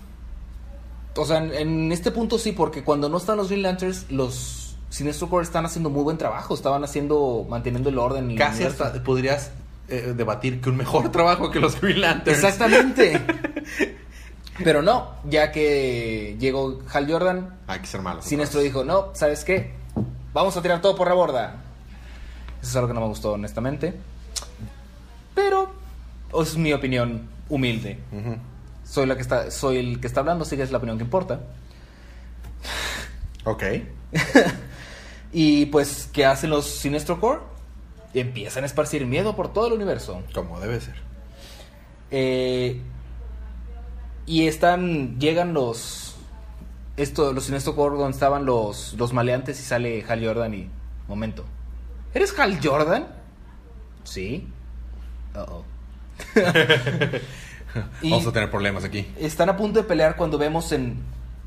O 1.19 1.25
sea, 1.27 1.39
en, 1.39 1.53
en 1.53 1.93
este 1.93 2.11
punto 2.11 2.39
sí, 2.39 2.53
porque 2.53 2.83
cuando 2.85 3.09
no 3.09 3.19
están 3.19 3.37
los 3.37 3.49
Green 3.49 3.63
Lanterns, 3.63 4.11
los 4.11 4.77
Sinestro 4.91 5.29
Corps 5.29 5.47
están 5.47 5.67
haciendo 5.67 5.91
muy 5.91 6.03
buen 6.03 6.17
trabajo. 6.19 6.55
Estaban 6.55 6.83
haciendo, 6.85 7.47
manteniendo 7.49 7.91
el 7.91 7.99
orden. 7.99 8.25
en 8.25 8.31
el 8.33 8.39
Casi 8.39 8.59
universo. 8.63 8.85
hasta 8.85 9.03
podrías 9.03 9.51
eh, 9.89 10.15
debatir 10.17 10.61
que 10.61 10.71
un 10.71 10.77
mejor 10.77 11.11
trabajo 11.13 11.51
que 11.51 11.61
los 11.61 11.81
Green 11.81 12.01
Lanterns. 12.01 12.39
Exactamente. 12.43 13.21
Pero 14.65 14.83
no, 14.83 15.13
ya 15.29 15.53
que 15.53 16.37
llegó 16.41 16.81
Hal 16.93 17.11
Jordan, 17.11 17.59
Hay 17.69 17.79
que 17.81 17.87
ser 17.87 18.03
malos. 18.03 18.25
Sinestro 18.25 18.61
dijo, 18.61 18.83
no, 18.85 19.11
¿sabes 19.15 19.45
qué? 19.45 19.73
Vamos 20.33 20.57
a 20.57 20.63
tirar 20.63 20.81
todo 20.81 20.97
por 20.97 21.07
la 21.09 21.15
borda. 21.15 21.63
Eso 22.61 22.71
es 22.71 22.77
algo 22.77 22.89
que 22.89 22.95
no 22.95 23.01
me 23.03 23.07
gustó, 23.07 23.33
honestamente. 23.35 23.95
Pero 25.35 25.71
es 26.41 26.57
mi 26.57 26.73
opinión 26.73 27.29
humilde. 27.49 28.01
Ujú. 28.11 28.37
Soy, 28.89 29.07
la 29.07 29.17
que 29.17 29.23
está, 29.23 29.51
soy 29.51 29.77
el 29.77 30.01
que 30.01 30.07
está 30.07 30.21
hablando, 30.21 30.45
así 30.45 30.57
que 30.57 30.63
es 30.63 30.71
la 30.71 30.79
opinión 30.79 30.99
que 30.99 31.05
importa. 31.05 31.41
Ok. 33.45 33.63
Y 35.33 35.67
pues, 35.67 36.09
¿qué 36.13 36.25
hacen 36.25 36.51
los 36.51 36.67
Sinestro 36.67 37.21
Corps? 37.21 37.43
Empiezan 38.15 38.63
a 38.65 38.67
esparcir 38.67 39.05
miedo 39.07 39.37
por 39.37 39.53
todo 39.53 39.67
el 39.67 39.75
universo. 39.75 40.23
Como 40.33 40.59
debe 40.59 40.81
ser. 40.81 40.95
Eh, 42.11 42.81
y 44.25 44.47
están, 44.47 45.19
llegan 45.21 45.53
los, 45.53 46.17
esto, 46.97 47.33
los 47.33 47.45
Sinestro 47.45 47.77
Corps 47.77 47.99
donde 47.99 48.15
estaban 48.15 48.47
los, 48.47 48.95
los 48.95 49.13
maleantes 49.13 49.61
y 49.61 49.63
sale 49.63 50.05
Hal 50.09 50.25
Jordan 50.25 50.55
y, 50.55 50.71
momento, 51.07 51.45
¿eres 52.15 52.39
Hal 52.39 52.59
Jordan? 52.63 53.07
Sí. 54.05 54.49
Uh-oh. 55.35 55.65
Y- 58.03 58.11
Vamos 58.11 58.27
a 58.27 58.33
tener 58.33 58.51
problemas 58.51 58.85
aquí. 58.85 59.07
Están 59.19 59.49
a 59.49 59.57
punto 59.57 59.81
de 59.81 59.85
pelear 59.87 60.17
cuando 60.17 60.39
vemos 60.39 60.73
en 60.73 60.97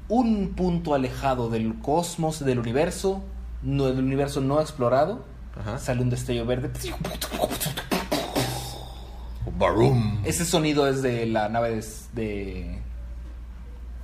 un 0.07 0.53
punto 0.55 0.93
alejado 0.93 1.49
del 1.49 1.75
cosmos, 1.79 2.43
del 2.43 2.59
universo, 2.59 3.23
no, 3.63 3.85
del 3.85 4.03
universo 4.03 4.41
no 4.41 4.59
explorado, 4.59 5.23
Ajá. 5.59 5.77
sale 5.77 6.01
un 6.01 6.09
destello 6.09 6.45
verde. 6.45 6.69
Barum. 9.57 10.21
Ese 10.25 10.45
sonido 10.45 10.87
es 10.87 11.01
de 11.01 11.25
la 11.25 11.49
nave 11.49 11.69
de, 11.71 11.83
de- 12.13 12.79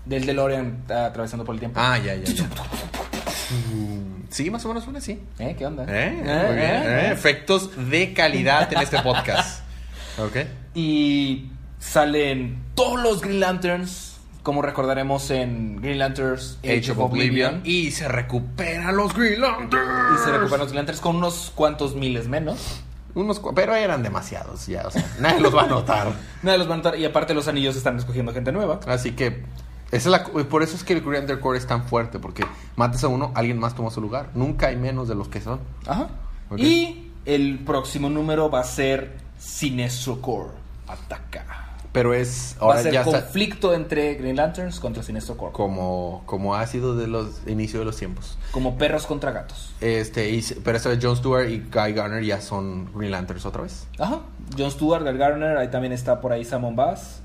del 0.05 0.25
DeLorean 0.25 0.83
atravesando 0.89 1.43
por 1.45 1.55
el 1.55 1.59
tiempo. 1.59 1.79
Ah, 1.81 1.97
ya, 1.97 2.15
ya, 2.15 2.23
ya. 2.33 2.43
Mm, 2.43 4.17
Sí, 4.29 4.49
más 4.51 4.63
o 4.65 4.67
menos 4.67 4.83
suena 4.83 4.99
así. 4.99 5.21
¿Eh? 5.39 5.55
¿Qué 5.57 5.65
onda? 5.65 5.83
¿Eh? 5.83 6.21
¿Eh? 6.21 6.83
¿Eh? 7.07 7.09
Efectos 7.13 7.71
de 7.89 8.13
calidad 8.13 8.71
en 8.73 8.79
este 8.79 8.99
podcast. 9.01 9.61
Ok. 10.19 10.35
Y 10.73 11.51
salen 11.79 12.63
todos 12.75 13.01
los 13.01 13.21
Green 13.21 13.39
Lanterns, 13.39 14.17
como 14.43 14.61
recordaremos 14.61 15.29
en 15.31 15.81
Green 15.81 15.99
Lanterns 15.99 16.59
Age 16.63 16.91
of 16.91 16.99
Oblivion. 16.99 17.61
Y 17.63 17.91
se 17.91 18.07
recuperan 18.07 18.95
los 18.95 19.13
Green 19.13 19.41
Lanterns. 19.41 20.19
Y 20.19 20.23
se 20.23 20.31
recuperan 20.31 20.59
los 20.59 20.69
Green 20.69 20.77
Lanterns 20.77 21.01
con 21.01 21.15
unos 21.17 21.51
cuantos 21.53 21.95
miles 21.95 22.27
menos. 22.27 22.81
Unos, 23.15 23.41
pero 23.55 23.73
eran 23.73 24.03
demasiados 24.03 24.67
ya, 24.67 24.85
o 24.85 24.91
sea, 24.91 25.03
nadie 25.19 25.39
los 25.39 25.55
va 25.55 25.63
a 25.63 25.67
notar. 25.67 26.13
Nadie 26.43 26.59
los 26.59 26.69
va 26.69 26.75
a 26.75 26.77
notar. 26.77 26.99
Y 26.99 27.05
aparte 27.05 27.33
los 27.33 27.47
anillos 27.47 27.75
están 27.75 27.97
escogiendo 27.97 28.31
gente 28.31 28.51
nueva. 28.51 28.79
Así 28.85 29.13
que 29.13 29.43
esa 29.91 29.97
es 29.97 30.05
la, 30.05 30.23
por 30.23 30.61
eso 30.61 30.75
es 30.75 30.83
que 30.83 30.93
el 30.93 31.01
Green 31.01 31.21
Lantern 31.21 31.39
Corps 31.39 31.57
es 31.57 31.65
tan 31.65 31.83
fuerte, 31.85 32.19
porque 32.19 32.45
matas 32.75 33.03
a 33.03 33.07
uno, 33.07 33.31
alguien 33.33 33.57
más 33.57 33.73
toma 33.73 33.89
su 33.89 34.01
lugar. 34.01 34.29
Nunca 34.35 34.67
hay 34.67 34.75
menos 34.75 35.07
de 35.07 35.15
los 35.15 35.29
que 35.29 35.41
son. 35.41 35.61
Ajá. 35.87 36.09
Y 36.57 37.11
el 37.25 37.59
próximo 37.59 38.09
número 38.09 38.51
va 38.51 38.59
a 38.59 38.63
ser 38.63 39.17
Sinestro 39.39 40.21
Corps. 40.21 40.53
Ataca. 40.87 41.66
Pero 41.97 42.13
es 42.13 42.55
Va 42.61 42.65
ahora 42.67 42.79
a 42.79 42.83
ser 42.83 42.93
ya 42.93 43.01
está 43.01 43.21
conflicto 43.23 43.73
entre 43.73 44.13
Green 44.13 44.35
Lanterns 44.35 44.79
contra 44.79 45.01
Sinestro 45.01 45.35
Corps. 45.35 45.51
como, 45.51 46.21
como 46.27 46.53
ha 46.53 46.67
sido 46.67 46.95
de 46.95 47.07
los 47.07 47.41
inicio 47.47 47.79
de 47.79 47.85
los 47.85 47.97
tiempos. 47.97 48.37
Como 48.51 48.77
perros 48.77 49.07
contra 49.07 49.31
gatos. 49.31 49.73
Este, 49.81 50.29
y, 50.29 50.43
pero 50.63 50.77
esta 50.77 50.89
vez 50.89 50.99
Jon 51.01 51.17
Stewart 51.17 51.49
y 51.49 51.57
Guy 51.57 51.93
Garner 51.93 52.23
ya 52.23 52.39
son 52.39 52.91
Green 52.93 53.09
Lanterns 53.09 53.47
otra 53.47 53.63
vez. 53.63 53.87
Ajá. 53.97 54.19
John 54.55 54.69
Stewart, 54.69 55.03
Gal 55.03 55.17
Garner, 55.17 55.57
ahí 55.57 55.69
también 55.71 55.91
está 55.91 56.21
por 56.21 56.31
ahí 56.33 56.45
Simon 56.45 56.75
Bass. 56.75 57.21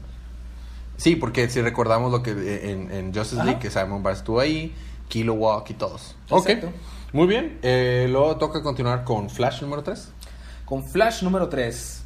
Sí, 0.97 1.17
porque 1.17 1.51
si 1.51 1.61
recordamos 1.61 2.11
lo 2.11 2.23
que 2.23 2.31
eh, 2.31 2.71
en, 2.71 2.91
en 2.91 3.15
Justice 3.15 3.37
Ajá. 3.37 3.45
League, 3.45 3.61
que 3.61 3.69
Simon 3.71 4.03
Barr 4.03 4.15
estuvo 4.15 4.41
ahí, 4.41 4.75
Kilowog 5.09 5.65
y 5.69 5.75
todos. 5.75 6.17
Ok, 6.31 6.49
Exacto. 6.49 6.73
muy 7.13 7.27
bien. 7.27 7.59
Eh, 7.61 8.07
luego 8.11 8.39
toca 8.39 8.63
continuar 8.63 9.05
con 9.05 9.29
Flash 9.29 9.61
número 9.61 9.83
3. 9.83 10.09
Con 10.65 10.83
Flash 10.83 11.23
número 11.23 11.51
3. 11.51 12.02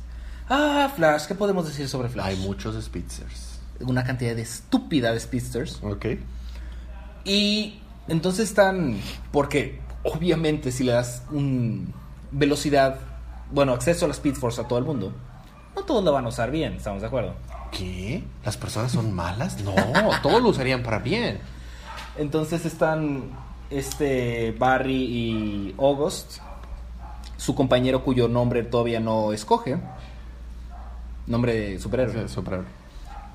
Ah, 0.48 0.90
Flash, 0.94 1.26
¿qué 1.26 1.34
podemos 1.34 1.66
decir 1.66 1.88
sobre 1.88 2.08
Flash? 2.08 2.26
Hay 2.26 2.36
muchos 2.36 2.82
Spitzers. 2.82 3.58
Una 3.80 4.04
cantidad 4.04 4.34
de 4.34 4.42
estúpida 4.42 5.12
de 5.12 5.20
speedsters. 5.20 5.80
Ok. 5.82 6.06
Y 7.24 7.80
entonces 8.08 8.48
están. 8.48 8.98
Porque, 9.32 9.80
obviamente, 10.04 10.72
si 10.72 10.84
le 10.84 10.92
das 10.92 11.24
un 11.30 11.92
velocidad, 12.30 12.98
bueno, 13.50 13.72
acceso 13.72 14.04
a 14.04 14.08
la 14.08 14.14
Speed 14.14 14.34
Force 14.34 14.60
a 14.60 14.68
todo 14.68 14.78
el 14.78 14.84
mundo, 14.84 15.12
no 15.74 15.82
todos 15.82 16.04
lo 16.04 16.12
van 16.12 16.24
a 16.24 16.28
usar 16.28 16.50
bien, 16.50 16.74
¿estamos 16.74 17.02
de 17.02 17.08
acuerdo? 17.08 17.34
¿Qué? 17.70 18.24
¿Las 18.44 18.56
personas 18.56 18.92
son 18.92 19.12
malas? 19.12 19.60
No, 19.62 19.74
todos 20.22 20.42
lo 20.42 20.48
usarían 20.48 20.82
para 20.82 20.98
bien. 20.98 21.40
Entonces 22.16 22.64
están 22.64 23.24
este 23.68 24.52
Barry 24.52 24.94
y 24.94 25.74
August, 25.78 26.38
su 27.36 27.54
compañero 27.54 28.02
cuyo 28.04 28.28
nombre 28.28 28.62
todavía 28.62 29.00
no 29.00 29.32
escoge, 29.32 29.78
nombre 31.26 31.54
de 31.54 31.78
superhéroe. 31.80 32.28
Super- 32.28 32.62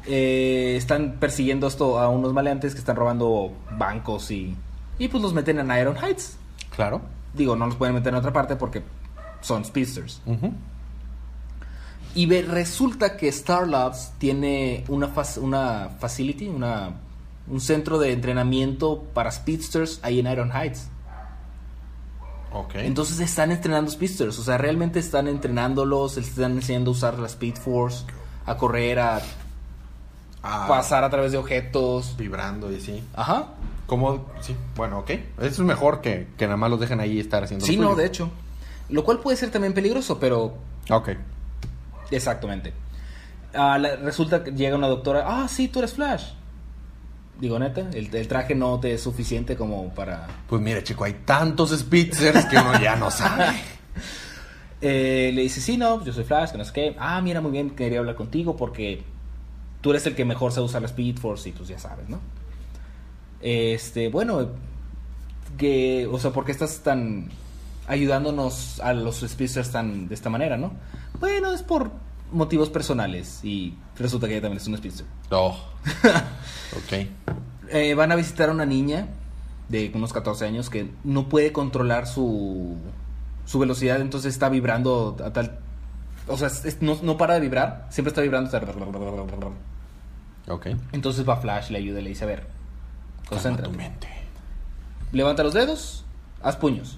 Eh, 0.07 0.75
están 0.77 1.17
persiguiendo 1.19 1.67
esto 1.67 1.99
a 1.99 2.09
unos 2.09 2.33
maleantes 2.33 2.73
que 2.73 2.79
están 2.79 2.95
robando 2.95 3.51
bancos 3.77 4.31
y, 4.31 4.55
y 4.97 5.07
pues 5.09 5.21
los 5.21 5.33
meten 5.33 5.59
en 5.59 5.69
Iron 5.79 5.95
Heights. 5.95 6.37
Claro. 6.75 7.01
Digo, 7.35 7.55
no 7.55 7.67
los 7.67 7.75
pueden 7.75 7.93
meter 7.95 8.11
en 8.13 8.19
otra 8.19 8.33
parte 8.33 8.55
porque 8.55 8.81
son 9.41 9.63
speedsters. 9.63 10.21
Y 12.15 12.25
ve- 12.25 12.41
resulta 12.41 13.15
que 13.15 13.27
Star 13.29 13.67
Labs 13.67 14.11
tiene 14.17 14.83
una, 14.89 15.09
una 15.39 15.89
facility, 15.99 16.47
una, 16.49 16.93
un 17.47 17.61
centro 17.61 17.99
de 17.99 18.11
entrenamiento 18.11 19.03
para 19.13 19.31
speedsters 19.31 19.99
ahí 20.03 20.19
en 20.19 20.27
Iron 20.27 20.51
Heights. 20.51 20.89
Ok. 22.53 22.75
Entonces 22.75 23.19
están 23.19 23.51
entrenando 23.51 23.89
speedsters, 23.89 24.37
o 24.39 24.43
sea, 24.43 24.57
realmente 24.57 24.99
están 24.99 25.27
entrenándolos, 25.27 26.17
les 26.17 26.27
están 26.29 26.51
enseñando 26.53 26.91
a 26.91 26.93
usar 26.93 27.17
la 27.19 27.27
Speed 27.27 27.55
Force, 27.55 28.05
a 28.45 28.57
correr, 28.57 28.99
a 28.99 29.21
Ah, 30.43 30.65
pasar 30.67 31.03
a 31.03 31.09
través 31.09 31.31
de 31.31 31.37
objetos. 31.37 32.15
Vibrando 32.17 32.71
y 32.71 32.77
así. 32.77 33.03
Ajá. 33.13 33.49
Como, 33.85 34.25
sí, 34.41 34.55
bueno, 34.75 34.99
ok. 34.99 35.09
Eso 35.11 35.21
es 35.39 35.59
mejor 35.59 36.01
que, 36.01 36.27
que 36.37 36.45
nada 36.45 36.57
más 36.57 36.69
los 36.71 36.79
dejen 36.79 36.99
ahí 36.99 37.19
estar 37.19 37.43
haciendo 37.43 37.65
Sí, 37.65 37.77
no, 37.77 37.93
de 37.95 38.05
hecho. 38.07 38.29
Lo 38.89 39.03
cual 39.03 39.19
puede 39.19 39.37
ser 39.37 39.51
también 39.51 39.73
peligroso, 39.73 40.19
pero 40.19 40.55
Ok. 40.89 41.09
exactamente. 42.09 42.73
Ah, 43.53 43.77
la- 43.77 43.97
resulta 43.97 44.43
que 44.43 44.51
llega 44.51 44.75
una 44.75 44.87
doctora, 44.87 45.25
ah, 45.27 45.47
sí, 45.47 45.67
tú 45.67 45.79
eres 45.79 45.93
Flash. 45.93 46.31
Digo, 47.39 47.57
neta, 47.57 47.89
el, 47.93 48.13
el 48.13 48.27
traje 48.27 48.53
no 48.53 48.79
te 48.79 48.93
es 48.93 49.01
suficiente 49.01 49.55
como 49.55 49.93
para... 49.93 50.27
Pues 50.47 50.61
mire, 50.61 50.83
chico, 50.83 51.03
hay 51.03 51.13
tantos 51.25 51.71
Spitzers 51.71 52.45
que 52.45 52.57
uno 52.57 52.79
ya 52.79 52.95
no 52.95 53.09
sabe. 53.09 53.47
Eh, 54.83 55.29
le 55.35 55.43
dice, 55.43 55.61
sí, 55.61 55.77
no, 55.77 56.03
yo 56.03 56.11
soy 56.11 56.23
Flash, 56.23 56.51
que 56.51 56.57
no 56.57 56.65
sé 56.65 56.73
qué. 56.73 56.95
Ah, 56.97 57.21
mira, 57.21 57.39
muy 57.39 57.51
bien, 57.51 57.69
quería 57.69 57.99
hablar 57.99 58.15
contigo 58.15 58.57
porque 58.57 59.03
tú 59.79 59.91
eres 59.91 60.07
el 60.07 60.15
que 60.15 60.25
mejor 60.25 60.51
sabe 60.51 60.65
usar 60.65 60.81
la 60.81 60.87
Speed 60.87 61.17
Force 61.17 61.49
y 61.49 61.51
pues 61.51 61.69
ya 61.69 61.77
sabes, 61.77 62.09
¿no? 62.09 62.19
Este, 63.41 64.09
bueno, 64.09 64.49
que, 65.57 66.07
o 66.11 66.19
sea, 66.19 66.31
¿por 66.31 66.45
qué 66.45 66.51
estás 66.51 66.79
tan 66.79 67.29
ayudándonos 67.87 68.79
a 68.79 68.93
los 68.93 69.19
Speedsters 69.19 69.71
tan 69.71 70.07
de 70.07 70.15
esta 70.15 70.29
manera, 70.29 70.57
no? 70.57 70.71
Bueno, 71.19 71.53
es 71.53 71.61
por 71.61 71.91
motivos 72.31 72.69
personales 72.69 73.39
y 73.43 73.75
resulta 73.97 74.27
que 74.27 74.33
ella 74.33 74.41
también 74.43 74.61
es 74.61 74.67
un 74.67 74.77
Speedster. 74.77 75.05
Oh. 75.31 75.57
ok. 76.77 77.07
Eh, 77.69 77.93
van 77.95 78.11
a 78.11 78.15
visitar 78.15 78.49
a 78.49 78.51
una 78.51 78.65
niña 78.65 79.07
de 79.69 79.91
unos 79.95 80.11
14 80.13 80.45
años 80.45 80.69
que 80.69 80.91
no 81.03 81.29
puede 81.29 81.51
controlar 81.53 82.07
su, 82.07 82.75
su 83.45 83.59
velocidad, 83.59 84.01
entonces 84.01 84.33
está 84.33 84.49
vibrando 84.49 85.15
a 85.23 85.31
tal... 85.31 85.59
O 86.27 86.37
sea, 86.37 86.47
es- 86.47 86.81
no, 86.81 86.97
no 87.01 87.17
para 87.17 87.35
de 87.35 87.39
vibrar, 87.39 87.87
siempre 87.89 88.09
está 88.09 88.21
vibrando. 88.21 88.49
Ok. 90.47 90.67
Entonces 90.91 91.27
va 91.27 91.37
Flash, 91.37 91.69
le 91.69 91.77
ayuda 91.77 91.99
y 91.99 92.03
le 92.03 92.09
dice, 92.09 92.23
a 92.23 92.27
ver, 92.27 92.47
concéntrate. 93.27 93.71
tu 93.71 93.77
mente. 93.77 94.07
Levanta 95.11 95.43
los 95.43 95.53
dedos, 95.53 96.05
haz 96.41 96.55
puños. 96.57 96.97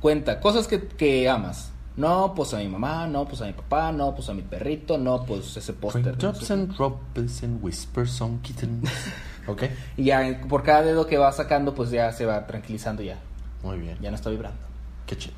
Cuenta, 0.00 0.40
cosas 0.40 0.66
que, 0.68 0.86
que 0.86 1.28
amas. 1.28 1.72
No, 1.98 2.32
pues 2.34 2.54
a 2.54 2.58
mi 2.58 2.68
mamá, 2.68 3.06
no, 3.08 3.26
pues 3.26 3.42
a 3.42 3.46
mi 3.46 3.52
papá, 3.52 3.90
no, 3.92 4.14
pues 4.14 4.28
a 4.28 4.34
mi 4.34 4.42
perrito, 4.42 4.96
no, 4.98 5.24
pues 5.24 5.56
ese 5.56 5.72
póster. 5.72 6.16
qué. 6.16 6.26
and 6.52 6.72
drops 6.76 7.42
and 7.42 7.62
whispers 7.62 8.20
on 8.20 8.38
kittens. 8.38 8.88
ok, 9.48 9.64
Y 9.96 10.04
ya 10.04 10.40
por 10.48 10.62
cada 10.62 10.82
dedo 10.82 11.06
que 11.06 11.18
va 11.18 11.32
sacando, 11.32 11.74
pues 11.74 11.90
ya 11.90 12.12
se 12.12 12.24
va 12.24 12.46
tranquilizando 12.46 13.02
ya. 13.02 13.18
muy 13.64 13.78
bien. 13.78 13.98
Ya 14.00 14.10
no 14.10 14.14
está 14.16 14.30
vibrando. 14.30 14.60
Qué 15.06 15.16
chido. 15.18 15.34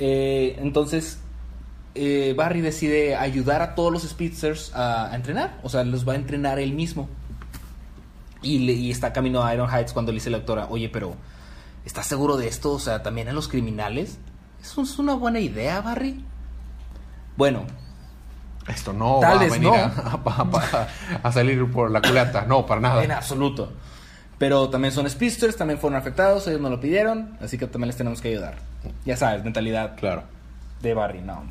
Eh, 0.00 0.56
entonces, 0.58 1.18
eh, 1.94 2.34
Barry 2.36 2.60
decide 2.60 3.14
ayudar 3.16 3.62
a 3.62 3.74
todos 3.74 3.92
los 3.92 4.02
Speedsters 4.02 4.74
a, 4.74 5.12
a 5.12 5.14
entrenar. 5.14 5.58
O 5.62 5.68
sea, 5.68 5.84
los 5.84 6.06
va 6.08 6.14
a 6.14 6.16
entrenar 6.16 6.58
él 6.58 6.72
mismo. 6.72 7.08
Y, 8.42 8.58
le- 8.60 8.72
y 8.72 8.90
está 8.90 9.12
camino 9.12 9.42
a 9.44 9.52
Iron 9.54 9.68
Heights 9.70 9.92
cuando 9.92 10.12
le 10.12 10.16
dice 10.16 10.30
la 10.30 10.38
doctora, 10.38 10.66
oye, 10.70 10.88
pero 10.88 11.14
¿estás 11.84 12.06
seguro 12.06 12.36
de 12.36 12.48
esto? 12.48 12.72
O 12.72 12.78
sea, 12.80 13.02
también 13.02 13.28
a 13.28 13.32
los 13.32 13.48
criminales. 13.48 14.18
¿Eso 14.62 14.82
es 14.82 14.98
una 14.98 15.14
buena 15.14 15.40
idea, 15.40 15.80
Barry? 15.80 16.24
Bueno, 17.36 17.64
Esto 18.66 18.92
no 18.92 19.18
Tal 19.20 19.38
va 19.38 19.42
a 19.42 19.44
venir 19.48 19.62
no. 19.62 19.74
a, 19.74 19.86
a- 20.26 20.88
a 21.22 21.32
salir 21.32 21.70
por 21.70 21.90
la 21.90 22.02
culata. 22.02 22.44
No, 22.46 22.66
para 22.66 22.80
nada. 22.80 23.02
en 23.04 23.12
absoluto. 23.12 23.72
Pero 24.38 24.68
también 24.68 24.92
son 24.92 25.08
Speedsters, 25.08 25.56
también 25.56 25.80
fueron 25.80 25.98
afectados, 25.98 26.46
ellos 26.46 26.60
no 26.60 26.70
lo 26.70 26.78
pidieron, 26.80 27.36
así 27.40 27.58
que 27.58 27.66
también 27.66 27.88
les 27.88 27.96
tenemos 27.96 28.20
que 28.20 28.28
ayudar. 28.28 28.56
Ya 29.04 29.16
sabes, 29.16 29.42
mentalidad 29.42 29.96
Claro. 29.96 30.22
de 30.82 30.94
Barry, 30.94 31.22
no. 31.22 31.42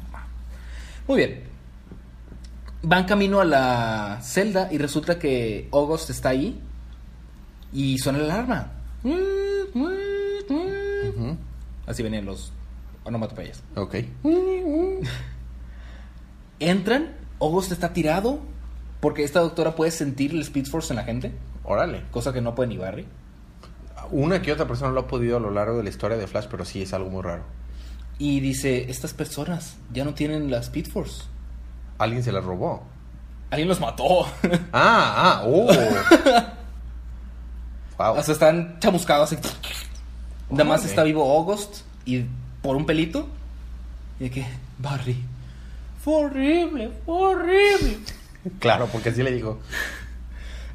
Muy 1.08 1.18
bien. 1.18 1.44
Van 2.84 3.06
camino 3.06 3.42
a 3.42 3.46
la 3.46 4.20
celda 4.22 4.70
y 4.72 4.78
resulta 4.78 5.18
que 5.20 5.68
August 5.74 6.10
está 6.12 6.30
ahí 6.30 6.62
y 7.74 7.98
suena 7.98 8.20
la 8.20 8.36
alarma. 8.36 8.72
Así 11.88 12.04
venían 12.04 12.26
los 12.26 12.52
onomatopeyas. 13.08 13.64
Ok. 13.76 13.96
Entran, 16.60 17.16
August 17.40 17.72
está 17.72 17.94
tirado 17.94 18.40
porque 19.00 19.24
esta 19.24 19.40
doctora 19.40 19.76
puede 19.76 19.92
sentir 19.92 20.32
el 20.32 20.42
Speed 20.42 20.66
Force 20.68 20.92
en 20.92 20.98
la 20.98 21.04
gente, 21.04 21.32
Órale. 21.64 22.04
cosa 22.12 22.34
que 22.34 22.42
no 22.42 22.56
puede 22.56 22.70
ni 22.70 22.78
Barry. 22.78 23.06
Una 24.12 24.42
que 24.42 24.52
otra 24.52 24.68
persona 24.68 24.92
lo 24.92 25.02
ha 25.02 25.08
podido 25.08 25.38
a 25.38 25.40
lo 25.40 25.52
largo 25.52 25.78
de 25.78 25.84
la 25.84 25.90
historia 25.90 26.18
de 26.18 26.28
Flash, 26.28 26.48
pero 26.50 26.66
sí 26.66 26.82
es 26.82 26.94
algo 26.94 27.10
muy 27.10 27.22
raro. 27.22 27.44
Y 28.20 28.40
dice, 28.40 28.90
estas 28.90 29.14
personas 29.14 29.76
ya 29.94 30.04
no 30.04 30.14
tienen 30.14 30.50
la 30.50 30.58
Speed 30.60 30.88
Force. 30.88 31.24
Alguien 32.00 32.24
se 32.24 32.32
la 32.32 32.42
robó. 32.42 32.84
Alguien 33.52 33.68
los 33.68 33.80
mató. 33.80 34.26
Ah, 34.74 35.42
ah, 35.42 35.44
oh. 35.46 35.68
wow. 37.98 38.18
O 38.18 38.24
sea, 38.24 38.34
están 38.34 38.80
chamuscados 38.80 39.32
así. 39.32 39.42
Nada 40.50 40.64
más 40.64 40.86
está 40.86 41.04
vivo 41.04 41.30
August 41.38 41.82
y 42.06 42.26
por 42.68 42.76
un 42.76 42.86
pelito. 42.86 43.26
Y 44.20 44.26
de 44.26 44.30
que, 44.30 44.46
Barry, 44.78 45.16
fue 46.04 46.16
horrible, 46.16 46.92
fue 47.06 47.16
horrible. 47.16 47.98
Claro, 48.60 48.88
porque 48.92 49.10
así 49.10 49.24
le 49.24 49.32
dijo. 49.32 49.60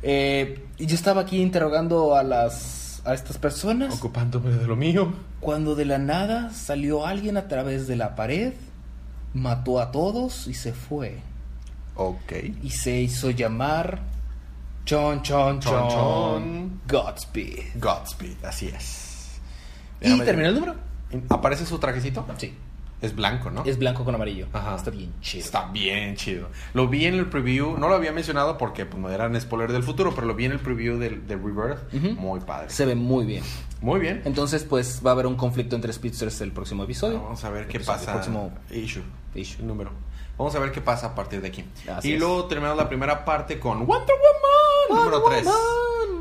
Eh, 0.03 0.63
y 0.79 0.87
yo 0.87 0.95
estaba 0.95 1.21
aquí 1.23 1.41
interrogando 1.41 2.15
a 2.17 2.23
las 2.23 3.01
a 3.05 3.15
estas 3.15 3.37
personas 3.39 3.95
Ocupándome 3.95 4.51
de 4.51 4.67
lo 4.67 4.77
mío. 4.77 5.13
cuando 5.41 5.75
de 5.75 5.85
la 5.87 5.99
nada 5.99 6.53
salió 6.53 7.07
alguien 7.07 7.37
a 7.37 7.49
través 7.49 7.87
de 7.87 7.97
la 7.97 8.15
pared, 8.15 8.53
mató 9.35 9.81
a 9.81 9.91
todos 9.91 10.47
y 10.49 10.55
se 10.55 10.73
fue. 10.73 11.19
Ok. 11.97 12.33
Y 12.63 12.71
se 12.71 13.01
hizo 13.01 13.31
llamar 13.31 14.01
Chon 14.85 15.23
Chon 15.23 15.61
Chon, 15.61 15.89
Chon. 15.89 16.81
Godspeed. 16.89 17.81
Godspeed, 17.81 18.45
así 18.45 18.69
es. 18.69 19.41
¿Y 20.01 20.19
terminó 20.21 20.49
el 20.49 20.55
número? 20.55 20.92
¿Aparece 21.29 21.67
su 21.67 21.79
trajecito? 21.79 22.27
Sí. 22.39 22.55
Es 23.01 23.17
blanco, 23.17 23.51
¿no? 23.51 23.65
Es 23.65 23.79
blanco 23.81 24.05
con 24.05 24.15
amarillo. 24.15 24.47
Ajá. 24.53 24.77
Está 24.77 24.91
bien 24.93 25.13
chido. 25.21 25.45
Está 25.45 25.67
bien 25.73 26.15
chido. 26.15 26.49
Lo 26.73 26.87
vi 26.87 27.07
en 27.07 27.15
el 27.15 27.27
preview, 27.27 27.77
no 27.77 27.89
lo 27.89 27.97
había 27.97 28.13
mencionado 28.13 28.57
porque 28.57 28.87
pues, 28.87 29.03
no 29.03 29.11
eran 29.11 29.39
spoiler 29.41 29.73
del 29.73 29.83
futuro, 29.83 30.15
pero 30.15 30.27
lo 30.29 30.37
vi 30.37 30.45
en 30.45 30.53
el 30.53 30.61
preview 30.61 30.99
del 30.99 31.27
de 31.27 31.35
Rebirth. 31.35 31.93
Muy 32.17 32.39
padre. 32.41 32.71
Se 32.71 32.87
ve 32.87 32.95
muy 32.95 33.27
bien. 33.27 33.43
Muy 33.81 33.99
bien. 33.99 34.23
Entonces, 34.25 34.63
pues 34.63 35.03
va 35.05 35.11
a 35.11 35.15
haber 35.15 35.27
un 35.27 35.35
conflicto 35.35 35.75
entre 35.75 35.93
Speedsters 35.93 36.41
el 36.43 36.53
próximo 36.53 36.85
episodio. 36.85 37.21
Vamos 37.21 37.43
a 37.43 37.51
ver 37.51 37.67
qué 37.67 37.79
El 37.79 37.85
pasa. 37.85 38.13
próximo 38.13 38.53
issue. 38.71 39.03
issue. 39.35 39.61
El 39.63 39.67
número. 39.67 39.91
Vamos 40.39 40.55
a 40.55 40.61
ver 40.61 40.71
qué 40.71 40.81
pasa 40.81 41.09
a 41.09 41.15
partir 41.17 41.41
de 41.43 41.49
aquí. 41.49 41.65
Así 41.93 42.11
y 42.11 42.13
es. 42.15 42.21
luego 42.21 42.45
terminamos 42.45 42.79
la 42.79 42.89
primera 42.89 43.25
parte 43.25 43.59
con 43.59 43.85
Wonder 43.85 44.15
Woman 44.89 45.05
número 45.05 45.23
3. 45.29 45.45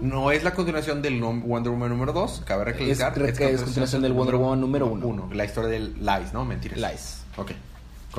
No 0.02 0.32
es 0.32 0.44
la 0.44 0.54
continuación 0.54 1.02
del 1.02 1.22
Wonder 1.22 1.72
Woman 1.72 1.90
número 1.90 2.12
2. 2.14 2.42
Cabe 2.46 2.66
recalcar. 2.66 3.22
Es- 3.22 3.38
que 3.38 3.50
es 3.52 3.62
continuación 3.62 4.02
del 4.02 4.14
Wonder 4.14 4.36
Woman 4.36 4.60
número 4.60 4.88
uno. 4.88 5.06
uno. 5.08 5.30
La 5.34 5.46
historia 5.46 5.70
del 5.70 5.94
Lies, 6.04 6.34
¿no? 6.34 6.44
Mentiras. 6.44 6.78
Lies. 6.80 7.24
Ok. 7.38 7.52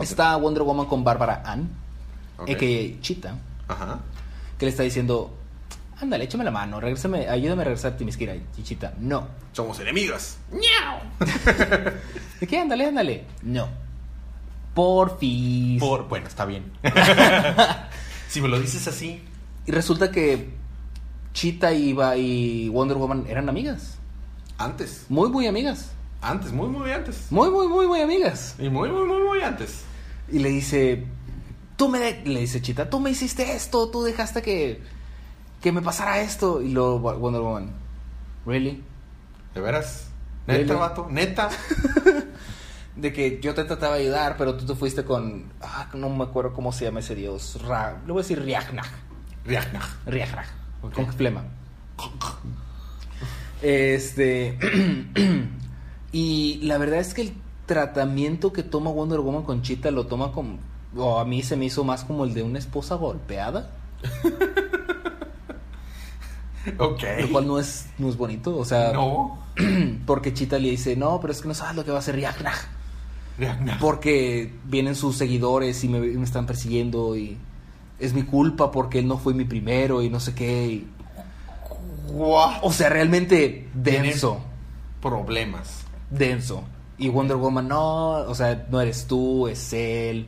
Está 0.01 0.37
Wonder 0.37 0.62
Woman 0.62 0.87
con 0.87 1.05
Bárbara 1.05 1.43
Ann, 1.45 1.68
Ok. 2.39 2.49
a.k.a. 2.51 3.01
Cheetah, 3.03 3.35
Ajá. 3.68 4.01
que 4.59 4.64
le 4.64 4.70
está 4.70 4.85
diciendo, 4.85 5.37
ándale, 6.01 6.24
échame 6.24 6.45
la 6.45 6.51
mano, 6.51 6.80
regrésame, 6.80 7.28
ayúdame 7.28 7.61
a 7.62 7.64
regresar 7.66 7.93
a 7.93 7.97
Timisquira. 7.99 8.35
Y 8.35 8.62
Cheetah, 8.62 8.95
no. 9.01 9.26
Somos 9.53 9.78
enemigas. 9.80 10.39
¿De 12.41 12.47
qué? 12.47 12.59
Ándale, 12.61 12.87
ándale. 12.87 13.24
No. 13.43 13.68
Porfis. 14.74 15.78
Por... 15.80 16.09
Bueno, 16.09 16.26
está 16.28 16.45
bien. 16.47 16.72
si 18.28 18.41
me 18.41 18.49
lo 18.49 18.59
dices 18.59 18.87
así. 18.89 19.22
Y 19.66 19.72
resulta 19.72 20.11
que 20.11 20.55
Cheetah 21.33 21.72
y, 21.74 21.95
y 22.16 22.68
Wonder 22.68 22.97
Woman 22.97 23.24
eran 23.28 23.49
amigas. 23.49 23.99
Antes. 24.59 25.07
Muy, 25.09 25.28
muy 25.30 25.47
amigas. 25.47 25.91
Antes, 26.20 26.53
muy, 26.53 26.68
muy 26.68 26.91
antes. 26.93 27.26
Muy, 27.30 27.51
muy, 27.51 27.66
muy, 27.68 27.87
muy 27.87 28.01
amigas. 28.01 28.55
Y 28.59 28.68
muy, 28.68 28.89
muy, 28.91 29.05
muy, 29.07 29.22
muy 29.22 29.41
antes. 29.43 29.83
Y 30.30 30.39
le 30.39 30.51
dice, 30.51 31.05
tú 31.76 31.89
me, 31.89 31.99
de- 31.99 32.22
le 32.24 32.41
dice 32.41 32.62
Chita, 32.62 32.89
tú 32.89 33.01
me 33.01 33.11
hiciste 33.11 33.55
esto, 33.57 33.89
tú 33.91 34.03
dejaste 34.05 34.41
que, 34.43 34.80
que 35.61 35.72
me 35.72 35.83
pasara 35.83 36.20
esto. 36.20 36.62
Y 36.62 36.68
luego 36.70 36.99
Wonder 37.01 37.41
Woman, 37.43 37.70
¿really? 38.47 38.85
¿De 39.55 39.61
veras? 39.61 40.09
¿Neta, 40.47 40.59
Really? 40.62 40.74
vato? 40.74 41.07
¿Neta? 41.11 41.49
De 42.97 43.12
que 43.12 43.41
yo 43.41 43.55
te 43.55 43.64
trataba 43.64 43.97
de 43.97 44.03
ayudar, 44.03 44.37
pero 44.37 44.55
tú 44.57 44.66
te 44.66 44.74
fuiste 44.74 45.03
con, 45.05 45.51
ah, 45.62 45.89
no 45.95 46.11
me 46.11 46.24
acuerdo 46.24 46.53
cómo 46.53 46.72
se 46.72 46.85
llama 46.85 47.01
ese 47.01 47.14
dios, 47.14 47.59
Ra, 47.66 48.01
le 48.07 48.12
voy 48.12 48.20
a 48.20 48.22
decir 48.22 48.43
Riagnach, 48.43 48.87
Riagnach. 49.47 49.87
Riagnach, 50.05 50.47
Ok. 50.83 50.93
con 50.95 51.12
flema. 51.12 51.45
Este, 53.62 54.59
y 56.12 56.59
la 56.62 56.78
verdad 56.78 56.99
es 56.99 57.14
que 57.14 57.22
el 57.22 57.33
tratamiento 57.66 58.53
que 58.53 58.62
toma 58.62 58.91
Wonder 58.91 59.20
Woman 59.20 59.45
con 59.45 59.62
Chita 59.62 59.91
lo 59.91 60.07
toma 60.07 60.33
como, 60.33 60.59
o 60.97 61.18
a 61.20 61.24
mí 61.24 61.43
se 61.43 61.57
me 61.57 61.66
hizo 61.66 61.85
más 61.85 62.05
como 62.05 62.24
el 62.24 62.35
de 62.35 62.43
una 62.43 62.59
esposa 62.59 62.97
golpeada. 62.97 63.70
Ok. 66.78 67.03
Lo 67.22 67.30
cual 67.33 67.47
no 67.49 67.59
es, 67.59 67.87
no 67.99 68.09
es 68.09 68.16
bonito, 68.16 68.57
o 68.57 68.64
sea, 68.64 68.93
No. 68.93 69.39
porque 70.07 70.33
Chita 70.33 70.59
le 70.61 70.70
dice, 70.70 70.95
no, 70.95 71.20
pero 71.20 71.33
es 71.33 71.43
que 71.43 71.49
no 71.49 71.55
sabes 71.55 71.74
lo 71.74 71.85
que 71.85 71.91
va 71.91 71.97
a 71.97 72.01
hacer 72.01 72.14
Riagnach. 72.14 72.57
porque 73.80 74.53
vienen 74.64 74.95
sus 74.95 75.16
seguidores 75.16 75.83
y 75.83 75.89
me, 75.89 75.99
me 75.99 76.22
están 76.24 76.47
persiguiendo 76.47 77.16
y 77.16 77.37
es 78.05 78.13
mi 78.15 78.23
culpa 78.25 78.71
porque 78.71 78.99
él 78.99 79.07
no 79.09 79.19
fue 79.19 79.33
mi 79.35 79.45
primero 79.45 80.03
y 80.03 80.11
no 80.11 80.21
sé 80.21 80.35
qué. 80.35 80.67
y- 80.67 80.89
What? 82.09 82.59
O 82.63 82.73
sea, 82.73 82.89
realmente 82.91 83.69
denso, 83.75 84.41
Problemas. 85.01 85.85
denso. 86.11 86.65
Y 86.99 87.09
Wonder 87.09 87.37
Woman, 87.37 87.69
no, 87.69 88.11
o 88.11 88.35
sea, 88.35 88.67
no 88.71 88.81
eres 88.81 89.07
tú, 89.07 89.49
es 89.49 89.73
él, 89.73 90.27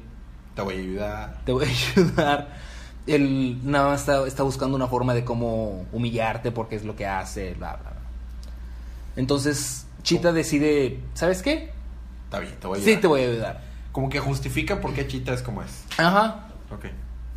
Te 0.57 0.63
voy 0.63 0.75
a 0.75 0.79
ayudar. 0.79 1.41
te 1.45 1.53
voy 1.53 1.67
a 1.67 1.69
ayudar. 2.01 2.49
Él 3.07 3.61
nada 3.65 3.89
más 3.91 4.01
está, 4.01 4.27
está 4.27 4.43
buscando 4.45 4.75
una 4.77 4.87
forma 4.87 5.13
de 5.15 5.25
cómo 5.25 5.85
humillarte 5.93 6.51
porque 6.53 6.75
es 6.77 6.85
lo 6.85 6.97
que 6.97 7.07
hace, 7.07 7.53
bla, 7.55 7.77
bla, 7.77 7.91
bla. 7.91 8.01
Entonces, 9.17 9.87
Chita 10.03 10.33
decide, 10.33 11.01
¿sabes 11.15 11.43
qué? 11.43 11.71
Está 12.25 12.39
bien, 12.41 12.55
te 12.59 12.67
voy 12.67 12.79
a 12.79 12.81
ayudar. 12.81 12.95
Sí, 12.95 13.01
te 13.01 13.07
voy 13.07 13.21
a 13.21 13.25
ayudar. 13.29 13.61
Como 13.93 14.09
que 14.09 14.19
justifica 14.21 14.81
por 14.81 14.95
qué 14.95 15.07
Chita 15.07 15.33
es 15.35 15.43
como 15.43 15.63
es. 15.63 15.85
Ajá. 15.99 16.47
Ok. 16.73 16.87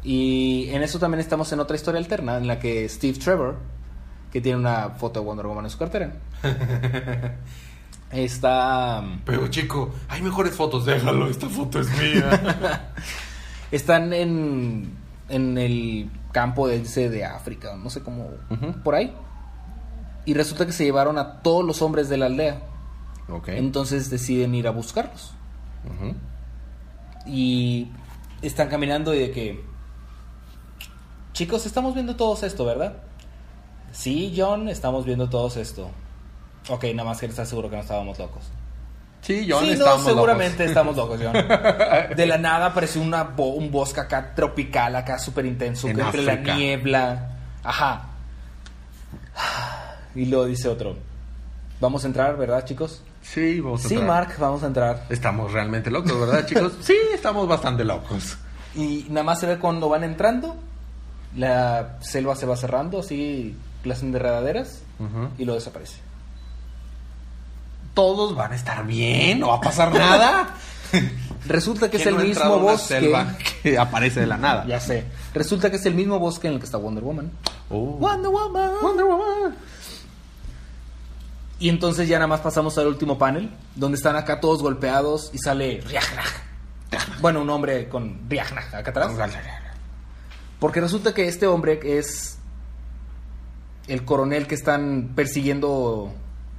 Y 0.08 0.70
en 0.70 0.84
eso 0.84 1.00
también 1.00 1.20
estamos 1.20 1.52
en 1.52 1.60
otra 1.60 1.76
historia 1.76 2.00
alterna 2.00 2.38
en 2.38 2.48
la 2.48 2.60
que 2.60 2.88
Steve 2.88 3.20
Trevor, 3.20 3.58
que 4.32 4.40
tiene 4.40 4.58
una 4.58 4.92
foto 4.92 5.20
de 5.20 5.26
Wonder 5.26 5.46
Woman 5.48 5.66
en 5.66 5.70
su 5.70 5.78
cartera, 5.78 6.14
está... 8.12 9.04
Pero 9.26 9.50
chico, 9.50 9.92
hay 10.08 10.22
mejores 10.22 10.56
fotos, 10.56 10.86
déjalo, 10.86 11.28
esta 11.28 11.50
foto 11.50 11.82
es 11.82 11.90
mía. 12.00 12.94
Están 13.72 14.14
en, 14.14 14.94
en 15.28 15.58
el 15.58 16.10
campo 16.32 16.70
ese 16.70 17.10
de 17.10 17.26
África, 17.26 17.76
no 17.76 17.90
sé 17.90 18.02
cómo, 18.02 18.30
por 18.86 18.96
ahí. 18.96 19.14
Y 20.24 20.36
resulta 20.36 20.66
que 20.66 20.72
se 20.72 20.86
llevaron 20.86 21.18
a 21.18 21.42
todos 21.42 21.66
los 21.66 21.82
hombres 21.82 22.08
de 22.08 22.16
la 22.16 22.28
aldea. 22.28 22.62
Entonces 23.48 24.10
deciden 24.10 24.56
ir 24.56 24.70
a 24.70 24.72
buscarlos. 24.72 25.34
Y 27.26 27.90
están 28.42 28.70
caminando 28.70 29.14
y 29.14 29.20
de 29.20 29.32
que... 29.32 29.77
Chicos, 31.38 31.68
estamos 31.68 31.94
viendo 31.94 32.16
todos 32.16 32.42
esto, 32.42 32.66
¿verdad? 32.66 32.94
Sí, 33.92 34.34
John, 34.36 34.70
estamos 34.70 35.06
viendo 35.06 35.30
todos 35.30 35.56
esto. 35.58 35.92
Ok, 36.68 36.86
nada 36.96 37.04
más 37.10 37.20
que 37.20 37.28
estar 37.28 37.46
seguro 37.46 37.70
que 37.70 37.76
no 37.76 37.84
estábamos 37.84 38.18
locos. 38.18 38.44
Sí, 39.22 39.46
John, 39.48 39.64
sí, 39.64 39.76
no, 39.78 40.00
seguramente 40.00 40.64
locos. 40.64 40.68
estamos 40.70 40.96
locos, 40.96 41.20
John. 41.22 41.34
De 42.18 42.26
la 42.26 42.40
nada 42.40 42.66
apareció 42.66 43.04
una 43.04 43.22
bo- 43.24 43.50
un 43.54 43.70
bosque 43.70 44.00
acá 44.00 44.34
tropical, 44.34 44.96
acá 44.96 45.20
súper 45.20 45.46
intenso, 45.46 45.88
En 45.88 46.00
entre 46.00 46.22
África. 46.24 46.52
la 46.54 46.58
niebla. 46.58 47.30
Ajá. 47.64 48.02
Y 50.16 50.26
luego 50.26 50.46
dice 50.46 50.68
otro. 50.70 50.96
Vamos 51.80 52.04
a 52.04 52.08
entrar, 52.08 52.36
¿verdad, 52.36 52.66
chicos? 52.66 53.04
Sí, 53.22 53.60
vamos 53.60 53.86
a 53.86 53.88
Sí, 53.90 53.94
entrar. 53.94 54.08
Mark, 54.10 54.36
vamos 54.40 54.64
a 54.64 54.66
entrar. 54.66 55.06
Estamos 55.10 55.54
realmente 55.54 55.92
locos, 55.92 56.20
¿verdad, 56.20 56.48
chicos? 56.48 56.74
Sí, 56.82 56.96
estamos 57.14 57.48
bastante 57.48 57.84
locos. 57.84 58.38
Y 58.74 59.06
nada 59.10 59.24
más 59.24 59.40
se 59.40 59.46
ve 59.46 59.60
cuando 59.60 59.88
van 59.88 60.04
entrando, 60.04 60.56
la 61.36 61.98
selva 62.02 62.36
se 62.36 62.46
va 62.46 62.56
cerrando, 62.56 63.00
así, 63.00 63.56
las 63.84 64.02
enredaderas, 64.04 64.82
Ujú. 65.00 65.30
y 65.38 65.46
luego 65.46 65.60
desaparece. 65.60 65.98
Todos 67.94 68.36
van 68.36 68.52
a 68.52 68.56
estar 68.56 68.86
bien, 68.86 69.40
no 69.40 69.50
va 69.50 69.56
a 69.56 69.62
pasar 69.62 69.92
nada. 69.94 70.50
Resulta 71.48 71.90
que 71.90 71.98
es 71.98 72.04
¿Quién 72.04 72.16
el 72.16 72.22
no 72.22 72.28
mismo 72.28 72.60
bosque. 72.60 72.88
selva 73.00 73.36
que 73.64 73.78
aparece 73.78 74.20
de 74.22 74.28
la 74.28 74.38
nada. 74.38 74.66
Ya 74.68 74.80
sé. 74.80 75.06
Resulta 75.34 75.70
que 75.70 75.78
es 75.78 75.86
el 75.86 75.96
mismo 75.96 76.20
bosque 76.20 76.48
en 76.48 76.54
el 76.54 76.60
que 76.60 76.66
está 76.66 76.78
Wonder 76.78 77.04
Woman. 77.04 77.32
Oh. 77.70 77.98
Wonder 78.00 78.30
Woman. 78.32 78.72
Wonder 78.82 79.06
Woman. 79.06 79.56
Y 81.60 81.70
entonces 81.70 82.08
ya 82.08 82.18
nada 82.18 82.28
más 82.28 82.42
pasamos 82.42 82.78
al 82.78 82.88
último 82.88 83.18
panel, 83.18 83.50
donde 83.76 83.98
están 83.98 84.16
acá 84.16 84.40
todos 84.40 84.62
golpeados 84.62 85.32
y 85.34 85.40
sale 85.40 85.82
Riagnaj. 85.86 86.28
Bueno, 87.20 87.42
un 87.42 87.50
hombre 87.50 87.90
con 87.90 88.30
Riagnaj 88.30 88.76
acá 88.76 88.92
atrás. 88.92 89.12
Porque 90.60 90.82
resulta 90.82 91.14
que 91.14 91.28
este 91.28 91.48
hombre 91.48 91.80
es 91.84 92.38
el 93.88 94.04
coronel 94.06 94.48
que 94.48 94.56
están 94.56 95.12
persiguiendo 95.16 96.14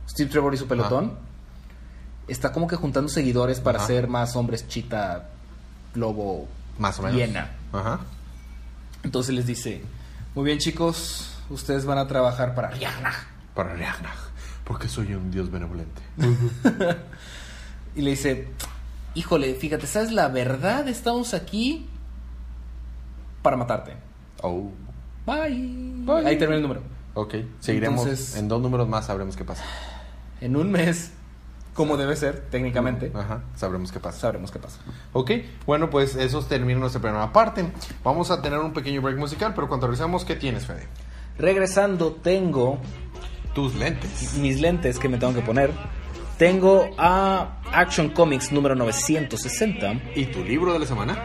Steve 0.09 0.31
Trevor 0.31 0.55
y 0.55 0.57
su 0.57 0.67
pelotón. 0.69 1.15
Está 2.29 2.53
como 2.53 2.67
que 2.69 2.77
juntando 2.77 3.09
seguidores 3.09 3.61
para 3.61 3.81
ser 3.87 4.07
más 4.09 4.37
hombres 4.37 4.69
chita, 4.69 5.31
lobo, 5.95 6.47
Más 6.79 6.99
o 6.99 7.03
menos. 7.03 7.17
hiena. 7.19 7.51
Ajá. 7.73 8.01
Entonces 9.03 9.35
les 9.35 9.47
dice, 9.47 9.83
muy 10.35 10.45
bien 10.45 10.59
chicos, 10.59 11.31
ustedes 11.51 11.85
van 11.85 11.99
a 11.99 12.07
trabajar 12.07 12.55
para 12.55 12.69
Riagnaj. 12.71 13.15
Para 13.55 13.75
Riagnaj, 13.75 14.17
porque 14.65 14.89
soy 14.89 15.15
un 15.15 15.31
dios 15.31 15.51
benevolente. 15.51 16.03
Y 17.97 18.03
le 18.03 18.11
dice, 18.11 18.47
híjole, 19.15 19.55
fíjate, 19.57 19.89
¿sabes 19.89 20.13
la 20.13 20.29
verdad? 20.29 20.87
Estamos 20.87 21.35
aquí 21.35 21.89
para 23.43 23.57
matarte. 23.57 23.93
Oh. 24.43 24.71
Bye. 25.27 25.93
Bye. 26.05 26.27
Ahí 26.27 26.39
termina 26.39 26.57
el 26.57 26.63
número. 26.63 26.81
Ok, 27.15 27.35
seguiremos. 27.61 28.03
Entonces- 28.03 28.37
en 28.37 28.49
dos 28.49 28.61
números 28.63 28.89
más 28.89 29.07
sabremos 29.07 29.37
qué 29.37 29.45
pasa. 29.45 29.65
En 30.41 30.57
un 30.57 30.71
mes, 30.71 31.13
como 31.75 31.97
debe 31.97 32.15
ser, 32.17 32.47
técnicamente, 32.51 33.11
Ajá, 33.15 33.43
sabremos 33.57 33.91
qué 33.93 33.99
pasa. 34.01 34.21
sabremos 34.21 34.51
qué 34.53 34.59
pasa. 34.59 34.81
Ok, 35.13 35.33
bueno, 35.67 35.91
pues 35.91 36.15
eso 36.15 36.43
termina 36.45 36.79
nuestra 36.79 37.01
primera 37.03 37.33
parte. 37.33 37.71
Vamos 38.05 38.31
a 38.31 38.41
tener 38.41 38.59
un 38.61 38.73
pequeño 38.73 39.03
break 39.03 39.19
musical, 39.19 39.53
pero 39.55 39.69
cuando 39.69 39.87
regresamos, 39.89 40.25
¿qué 40.25 40.37
tienes, 40.37 40.67
Fede? 40.67 40.87
Regresando, 41.39 42.13
tengo 42.13 42.79
Tus 43.55 43.75
lentes. 43.75 44.35
mis 44.35 44.61
lentes 44.61 44.99
que 44.99 45.09
me 45.09 45.19
tengo 45.19 45.35
que 45.35 45.41
poner. 45.43 45.73
Tengo 46.39 46.91
a 46.99 47.59
Action 47.73 48.11
Comics 48.11 48.53
número 48.53 48.75
960, 48.77 50.01
¿Y 50.15 50.27
tu 50.27 50.45
libro 50.45 50.73
de 50.73 50.79
la 50.79 50.87
semana? 50.87 51.19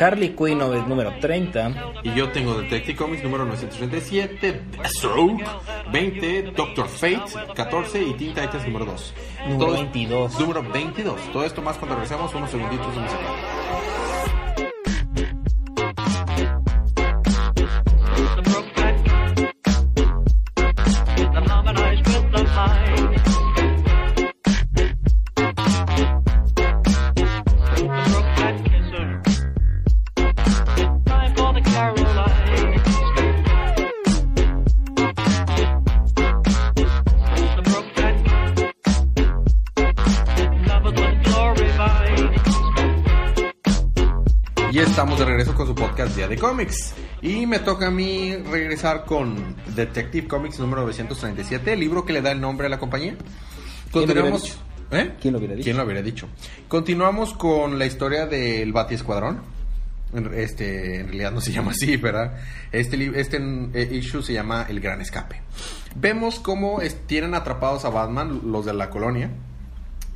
Harley 0.00 0.30
Quinn 0.30 0.58
número 0.58 1.12
30, 1.20 1.92
Y 2.04 2.14
yo 2.14 2.30
tengo 2.30 2.54
Detective 2.54 2.96
Comics 2.96 3.22
número 3.22 3.44
937, 3.44 4.62
Deathstroke 4.78 5.44
20, 5.92 6.42
Doctor 6.56 6.88
Fate 6.88 7.22
14 7.54 8.02
y 8.02 8.14
Teen 8.14 8.30
Titans 8.34 8.64
número 8.66 8.86
2. 8.86 9.14
Número 9.46 9.58
Todo- 9.66 9.72
22. 9.74 10.40
Número 10.40 10.62
22. 10.62 11.20
Todo 11.32 11.44
esto 11.44 11.60
más 11.60 11.76
cuando 11.76 11.96
regresamos 11.96 12.34
unos 12.34 12.50
segunditos 12.50 12.94
de 12.94 13.00
de 45.20 45.26
regreso 45.26 45.54
con 45.54 45.66
su 45.66 45.74
podcast 45.74 46.16
Día 46.16 46.26
de 46.28 46.38
Cómics. 46.38 46.94
Y 47.20 47.46
me 47.46 47.58
toca 47.58 47.88
a 47.88 47.90
mí 47.90 48.34
regresar 48.36 49.04
con 49.04 49.54
Detective 49.76 50.26
Comics 50.26 50.58
número 50.58 50.80
937, 50.82 51.74
el 51.74 51.80
libro 51.80 52.04
que 52.06 52.12
le 52.14 52.22
da 52.22 52.32
el 52.32 52.40
nombre 52.40 52.66
a 52.66 52.70
la 52.70 52.78
compañía. 52.78 53.14
¿Quién 53.92 54.06
lo 54.06 54.12
hubiera 54.12 54.20
Continuamos. 54.22 54.42
dicho? 54.42 54.56
¿Eh? 54.92 55.12
¿Quién 55.20 55.32
lo 55.32 55.38
hubiera 55.38 55.54
dicho? 55.54 55.64
¿Quién 55.64 55.76
lo 55.76 55.84
hubiera 55.84 56.02
dicho? 56.02 56.28
Continuamos 56.68 57.34
con 57.34 57.78
la 57.78 57.84
historia 57.86 58.26
del 58.26 58.72
Bati 58.72 58.94
Escuadrón. 58.94 59.40
Este, 60.34 61.00
en 61.00 61.06
realidad 61.08 61.32
no 61.32 61.40
se 61.40 61.52
llama 61.52 61.72
así, 61.72 61.96
¿verdad? 61.98 62.38
Este, 62.72 63.20
este 63.20 63.38
eh, 63.74 63.88
issue 63.92 64.22
se 64.22 64.32
llama 64.32 64.66
El 64.68 64.80
Gran 64.80 65.00
Escape. 65.02 65.40
Vemos 65.96 66.40
cómo 66.40 66.80
es- 66.80 67.06
tienen 67.06 67.34
atrapados 67.34 67.84
a 67.84 67.90
Batman 67.90 68.40
los 68.46 68.64
de 68.64 68.72
la 68.72 68.88
colonia 68.90 69.30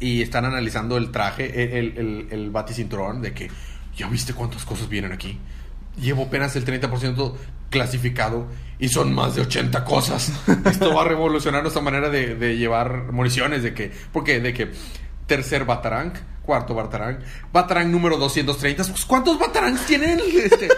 y 0.00 0.22
están 0.22 0.46
analizando 0.46 0.96
el 0.96 1.12
traje, 1.12 1.78
el, 1.78 1.96
el, 1.98 2.26
el 2.30 2.50
baticinturón, 2.50 3.20
de 3.22 3.32
que 3.34 3.50
ya 3.96 4.08
viste 4.08 4.32
cuántas 4.34 4.64
cosas 4.64 4.88
vienen 4.88 5.12
aquí. 5.12 5.38
Llevo 6.00 6.24
apenas 6.24 6.56
el 6.56 6.64
30% 6.64 7.34
clasificado 7.70 8.46
y 8.78 8.88
son 8.88 9.12
más 9.14 9.34
de 9.36 9.42
80 9.42 9.84
cosas. 9.84 10.32
Esto 10.66 10.94
va 10.94 11.02
a 11.02 11.04
revolucionar 11.04 11.62
nuestra 11.62 11.82
manera 11.82 12.08
de, 12.10 12.34
de 12.34 12.56
llevar 12.56 13.12
municiones, 13.12 13.62
de 13.62 13.74
que, 13.74 13.92
porque 14.12 14.40
de 14.40 14.52
que 14.52 14.72
tercer 15.26 15.64
Batarang, 15.64 16.12
cuarto 16.42 16.74
Batarang, 16.74 17.18
Batarang 17.52 17.90
número 17.90 18.16
230, 18.18 18.84
pues, 18.84 19.04
¿cuántos 19.04 19.38
Batarangs 19.38 19.86
tienen? 19.86 20.20
Este, 20.20 20.68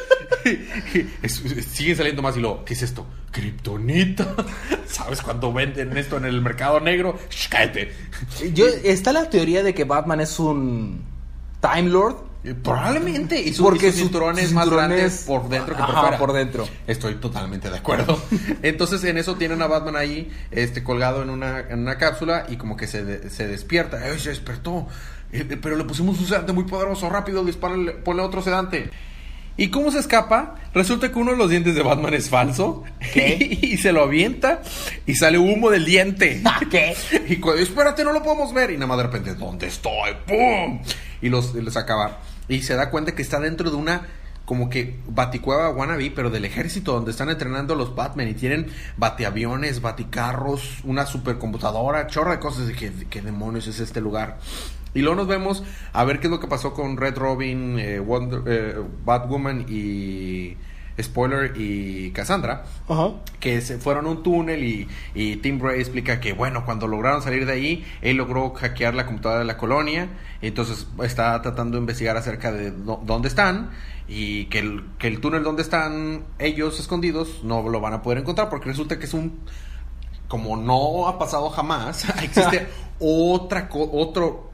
es- 1.22 1.40
es- 1.44 1.64
siguen 1.66 1.96
saliendo 1.96 2.22
más 2.22 2.36
y 2.36 2.40
luego, 2.40 2.64
¿qué 2.64 2.74
es 2.74 2.82
esto? 2.82 3.06
Kryptonita. 3.32 4.34
¿Sabes 4.86 5.22
cuánto 5.22 5.52
venden 5.52 5.96
esto 5.96 6.18
en 6.18 6.26
el 6.26 6.40
mercado 6.42 6.78
negro? 6.80 7.18
Shh, 7.30 7.48
cállate. 7.48 7.92
Yo, 8.52 8.66
está 8.84 9.12
la 9.12 9.28
teoría 9.30 9.62
de 9.62 9.74
que 9.74 9.84
Batman 9.84 10.20
es 10.20 10.38
un 10.38 11.02
Time 11.60 11.88
Lord. 11.90 12.16
Eh, 12.47 12.55
Probablemente. 12.55 13.40
Y 13.40 13.53
su, 13.53 13.64
Porque 13.64 13.88
y 13.88 13.92
su 13.92 13.99
cinturón 13.99 14.38
es 14.38 14.53
más 14.53 14.70
grande 14.70 15.05
es- 15.05 15.24
por 15.26 15.49
dentro 15.49 15.74
que 15.74 15.82
por 15.82 15.90
Ajá, 15.90 16.01
fuera. 16.03 16.18
por 16.18 16.32
dentro. 16.32 16.68
Estoy 16.86 17.16
totalmente 17.16 17.68
de 17.70 17.78
acuerdo. 17.78 18.22
Entonces 18.62 19.03
en 19.05 19.18
eso 19.18 19.34
tienen 19.34 19.61
a 19.62 19.66
Batman 19.66 19.97
ahí, 19.97 20.30
este, 20.53 20.84
colgado 20.84 21.22
en 21.22 21.30
una, 21.30 21.61
en 21.61 21.80
una 21.80 21.99
cápsula 21.99 22.47
y 22.49 22.57
como 22.57 22.76
que 22.76 22.86
se, 22.86 23.05
de- 23.05 23.30
se 23.30 23.49
despierta. 23.49 23.99
¡Ay, 24.05 24.18
se 24.20 24.28
despertó! 24.28 24.86
Eh, 25.32 25.44
eh, 25.51 25.59
pero 25.61 25.76
le 25.76 25.82
pusimos 25.84 26.20
un 26.20 26.26
sedante 26.26 26.53
muy 26.53 26.64
poderoso. 26.64 27.09
Rápido, 27.11 27.44
dispárale, 27.44 27.92
ponle 27.92 28.22
otro 28.22 28.40
sedante. 28.42 28.90
¿Y 29.59 29.70
cómo 29.70 29.90
se 29.90 29.99
escapa? 29.99 30.55
Resulta 30.74 31.11
que 31.11 31.18
uno 31.18 31.30
de 31.32 31.38
los 31.38 31.49
dientes 31.51 31.74
de 31.74 31.82
Batman 31.82 32.12
es 32.14 32.28
falso. 32.28 32.84
¿Qué? 33.12 33.59
y 33.62 33.76
se 33.78 33.90
lo 33.90 34.03
avienta 34.03 34.61
y 35.07 35.14
sale 35.16 35.38
humo 35.38 35.70
del 35.70 35.84
diente. 35.84 36.42
¿Qué? 36.70 36.94
Y 37.28 37.36
cuando, 37.36 37.61
espérate, 37.62 38.05
no 38.05 38.12
lo 38.12 38.22
podemos 38.22 38.53
ver. 38.55 38.70
Y 38.70 38.74
nada 38.74 38.86
más 38.86 38.99
de 38.99 39.03
repente, 39.05 39.34
¿dónde 39.34 39.66
estoy? 39.66 40.12
¡Pum! 40.26 40.80
Y 41.22 41.28
los, 41.30 41.55
los 41.55 41.76
acaba. 41.76 42.18
Y 42.49 42.62
se 42.62 42.74
da 42.74 42.90
cuenta 42.90 43.14
que 43.14 43.22
está 43.22 43.40
dentro 43.40 43.70
de 43.70 43.76
una 43.76 44.07
como 44.44 44.70
que 44.70 44.97
baticueva 45.09 45.70
wannabe, 45.70 46.12
pero 46.14 46.30
del 46.30 46.44
ejército, 46.44 46.92
donde 46.92 47.11
están 47.11 47.28
entrenando 47.30 47.74
los 47.74 47.97
Batman 47.97 48.28
y 48.28 48.34
tienen 48.34 48.68
bateaviones, 48.97 49.80
baticarros, 49.80 50.78
una 50.84 51.05
supercomputadora, 51.05 52.07
chorra 52.07 52.32
de 52.32 52.38
cosas. 52.38 52.70
Que, 52.70 52.92
¿qué 53.11 53.22
demonios 53.22 53.66
es 53.66 53.80
este 53.80 54.01
lugar? 54.01 54.38
Y 54.94 55.01
luego 55.01 55.16
nos 55.16 55.26
vemos 55.26 55.64
a 55.92 56.05
ver 56.05 56.20
qué 56.20 56.28
es 56.28 56.30
lo 56.30 56.38
que 56.40 56.47
pasó 56.47 56.72
con 56.74 56.97
Red 56.97 57.16
Robin, 57.16 57.78
eh, 57.78 57.99
Wonder- 58.01 58.42
eh, 58.47 58.74
Batwoman 59.05 59.66
y... 59.68 60.57
Spoiler 61.01 61.53
y 61.57 62.11
Cassandra 62.12 62.64
que 63.40 63.61
se 63.61 63.78
fueron 63.78 64.07
a 64.07 64.11
un 64.11 64.22
túnel 64.22 64.64
y, 64.64 64.88
y 65.14 65.36
Tim 65.36 65.59
Bray 65.59 65.80
explica 65.80 66.20
que 66.20 66.32
bueno, 66.32 66.64
cuando 66.64 66.86
lograron 66.86 67.20
salir 67.22 67.44
de 67.47 67.53
ahí, 67.53 67.84
él 68.03 68.16
logró 68.16 68.51
hackear 68.55 68.94
la 68.94 69.05
computadora 69.07 69.40
de 69.40 69.44
la 69.47 69.57
colonia, 69.57 70.09
entonces 70.40 70.86
está 71.03 71.40
tratando 71.42 71.76
de 71.76 71.80
investigar 71.80 72.16
acerca 72.16 72.51
de 72.53 72.72
dó- 72.72 73.01
dónde 73.05 73.28
están 73.28 73.70
y 74.09 74.44
que 74.47 74.61
el, 74.61 74.84
que 74.99 75.09
el 75.09 75.20
túnel 75.20 75.42
donde 75.42 75.62
están 75.62 76.24
ellos 76.38 76.78
escondidos 76.80 77.42
no 77.44 77.68
lo 77.68 77.80
van 77.80 77.92
a 77.92 78.03
poder 78.03 78.18
encontrar 78.18 78.49
porque 78.49 78.68
resulta 78.68 78.99
que 78.99 79.05
es 79.07 79.14
un 79.14 79.40
como 80.28 80.57
no 80.57 81.07
ha 81.07 81.18
pasado 81.18 81.51
jamás, 81.51 82.05
existe 82.22 82.66
otra 82.99 83.68
otro 83.72 84.45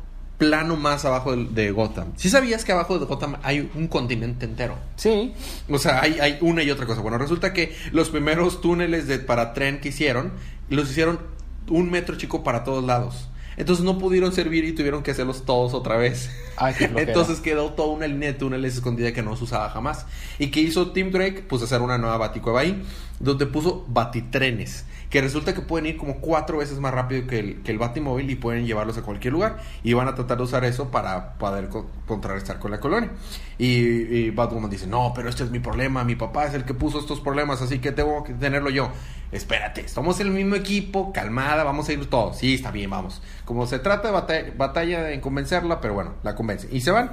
plano 0.42 0.76
más 0.76 1.04
abajo 1.04 1.36
de, 1.36 1.44
de 1.44 1.70
Gotham. 1.70 2.12
Si 2.16 2.28
sabías 2.28 2.64
que 2.64 2.72
abajo 2.72 2.98
de 2.98 3.06
Gotham 3.06 3.36
hay 3.42 3.70
un 3.74 3.86
continente 3.86 4.44
entero? 4.44 4.76
Sí. 4.96 5.32
O 5.70 5.78
sea, 5.78 6.02
hay, 6.02 6.18
hay 6.20 6.38
una 6.40 6.64
y 6.64 6.70
otra 6.70 6.84
cosa. 6.84 7.00
Bueno, 7.00 7.16
resulta 7.16 7.52
que 7.52 7.74
los 7.92 8.10
primeros 8.10 8.60
túneles 8.60 9.06
de, 9.06 9.20
para 9.20 9.54
tren 9.54 9.80
que 9.80 9.90
hicieron, 9.90 10.32
los 10.68 10.90
hicieron 10.90 11.20
un 11.68 11.90
metro 11.90 12.16
chico 12.16 12.42
para 12.42 12.64
todos 12.64 12.82
lados. 12.84 13.28
Entonces 13.56 13.84
no 13.84 13.98
pudieron 13.98 14.32
servir 14.32 14.64
y 14.64 14.72
tuvieron 14.72 15.02
que 15.02 15.10
hacerlos 15.10 15.44
todos 15.44 15.74
otra 15.74 15.96
vez. 15.96 16.30
Ay, 16.56 16.74
qué. 16.76 16.84
Entonces 16.96 17.40
quedó 17.40 17.70
toda 17.72 17.94
una 17.94 18.06
línea 18.06 18.32
de 18.32 18.38
túneles 18.38 18.74
escondida 18.74 19.12
que 19.12 19.22
no 19.22 19.36
se 19.36 19.44
usaba 19.44 19.70
jamás. 19.70 20.06
¿Y 20.38 20.48
qué 20.48 20.60
hizo 20.60 20.90
Tim 20.90 21.12
Drake? 21.12 21.44
Pues 21.48 21.62
hacer 21.62 21.82
una 21.82 21.98
nueva 21.98 22.16
baticueva 22.16 22.60
ahí, 22.60 22.82
donde 23.22 23.46
puso 23.46 23.84
batitrenes. 23.88 24.84
Que 25.08 25.20
resulta 25.20 25.52
que 25.52 25.60
pueden 25.60 25.84
ir 25.84 25.98
como 25.98 26.20
cuatro 26.22 26.56
veces 26.56 26.78
más 26.78 26.94
rápido 26.94 27.26
que 27.26 27.38
el, 27.38 27.62
que 27.62 27.70
el 27.70 27.76
batimóvil 27.76 28.30
y 28.30 28.34
pueden 28.34 28.64
llevarlos 28.64 28.96
a 28.96 29.02
cualquier 29.02 29.34
lugar. 29.34 29.58
Y 29.84 29.92
van 29.92 30.08
a 30.08 30.14
tratar 30.14 30.38
de 30.38 30.44
usar 30.44 30.64
eso 30.64 30.90
para 30.90 31.34
poder 31.34 31.68
co- 31.68 31.90
contrarrestar 32.06 32.58
con 32.58 32.70
la 32.70 32.80
colonia. 32.80 33.10
Y, 33.58 33.66
y 33.76 34.30
Batwoman 34.30 34.70
dice, 34.70 34.86
no, 34.86 35.12
pero 35.14 35.28
este 35.28 35.44
es 35.44 35.50
mi 35.50 35.58
problema. 35.58 36.02
Mi 36.02 36.16
papá 36.16 36.46
es 36.46 36.54
el 36.54 36.64
que 36.64 36.72
puso 36.72 36.98
estos 36.98 37.20
problemas, 37.20 37.60
así 37.60 37.78
que 37.78 37.92
tengo 37.92 38.24
que 38.24 38.32
tenerlo 38.32 38.70
yo. 38.70 38.88
Espérate, 39.32 39.86
somos 39.86 40.18
el 40.20 40.30
mismo 40.30 40.54
equipo, 40.54 41.12
calmada, 41.12 41.62
vamos 41.62 41.90
a 41.90 41.92
ir 41.92 42.08
todos. 42.08 42.38
Sí, 42.38 42.54
está 42.54 42.70
bien, 42.70 42.88
vamos. 42.88 43.20
Como 43.44 43.66
se 43.66 43.78
trata 43.80 44.08
de 44.08 44.14
batalla, 44.14 44.52
batalla 44.56 45.10
en 45.10 45.20
convencerla, 45.20 45.78
pero 45.82 45.92
bueno, 45.92 46.14
la 46.22 46.34
convence. 46.34 46.68
Y 46.72 46.80
se 46.80 46.90
van. 46.90 47.12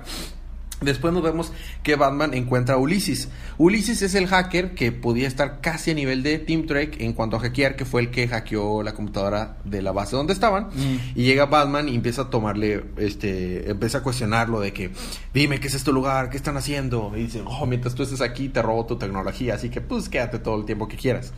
Después 0.81 1.13
nos 1.13 1.21
vemos 1.21 1.51
que 1.83 1.95
Batman 1.95 2.33
encuentra 2.33 2.75
a 2.75 2.77
Ulises. 2.77 3.27
Ulises 3.57 4.01
es 4.01 4.15
el 4.15 4.27
hacker 4.27 4.75
que 4.75 4.93
podía 4.93 5.27
estar 5.27 5.59
casi 5.59 5.91
a 5.91 5.93
nivel 5.93 6.23
de 6.23 6.39
Tim 6.39 6.65
Drake 6.65 7.03
en 7.03 7.13
cuanto 7.13 7.35
a 7.35 7.39
hackear, 7.39 7.75
que 7.75 7.83
fue 7.83 8.01
el 8.01 8.11
que 8.11 8.27
hackeó 8.27 8.81
la 8.81 8.93
computadora 8.93 9.57
de 9.65 9.81
la 9.81 9.91
base 9.91 10.15
donde 10.15 10.31
estaban. 10.31 10.67
Mm. 10.67 10.97
Y 11.15 11.23
llega 11.23 11.47
Batman 11.47 11.89
y 11.89 11.95
empieza 11.95 12.23
a 12.23 12.29
tomarle, 12.29 12.85
este, 12.97 13.69
empieza 13.69 13.97
a 13.97 14.03
cuestionarlo 14.03 14.61
de 14.61 14.71
que, 14.71 14.91
dime 15.33 15.59
qué 15.59 15.67
es 15.67 15.73
este 15.73 15.91
lugar, 15.91 16.29
qué 16.29 16.37
están 16.37 16.55
haciendo. 16.55 17.11
Y 17.15 17.23
dice, 17.23 17.43
oh, 17.45 17.65
mientras 17.65 17.93
tú 17.93 18.03
estés 18.03 18.21
aquí 18.21 18.47
te 18.47 18.61
robo 18.61 18.85
tu 18.85 18.97
tecnología, 18.97 19.55
así 19.55 19.69
que 19.69 19.81
pues 19.81 20.07
quédate 20.07 20.39
todo 20.39 20.57
el 20.57 20.65
tiempo 20.65 20.87
que 20.87 20.95
quieras. 20.95 21.33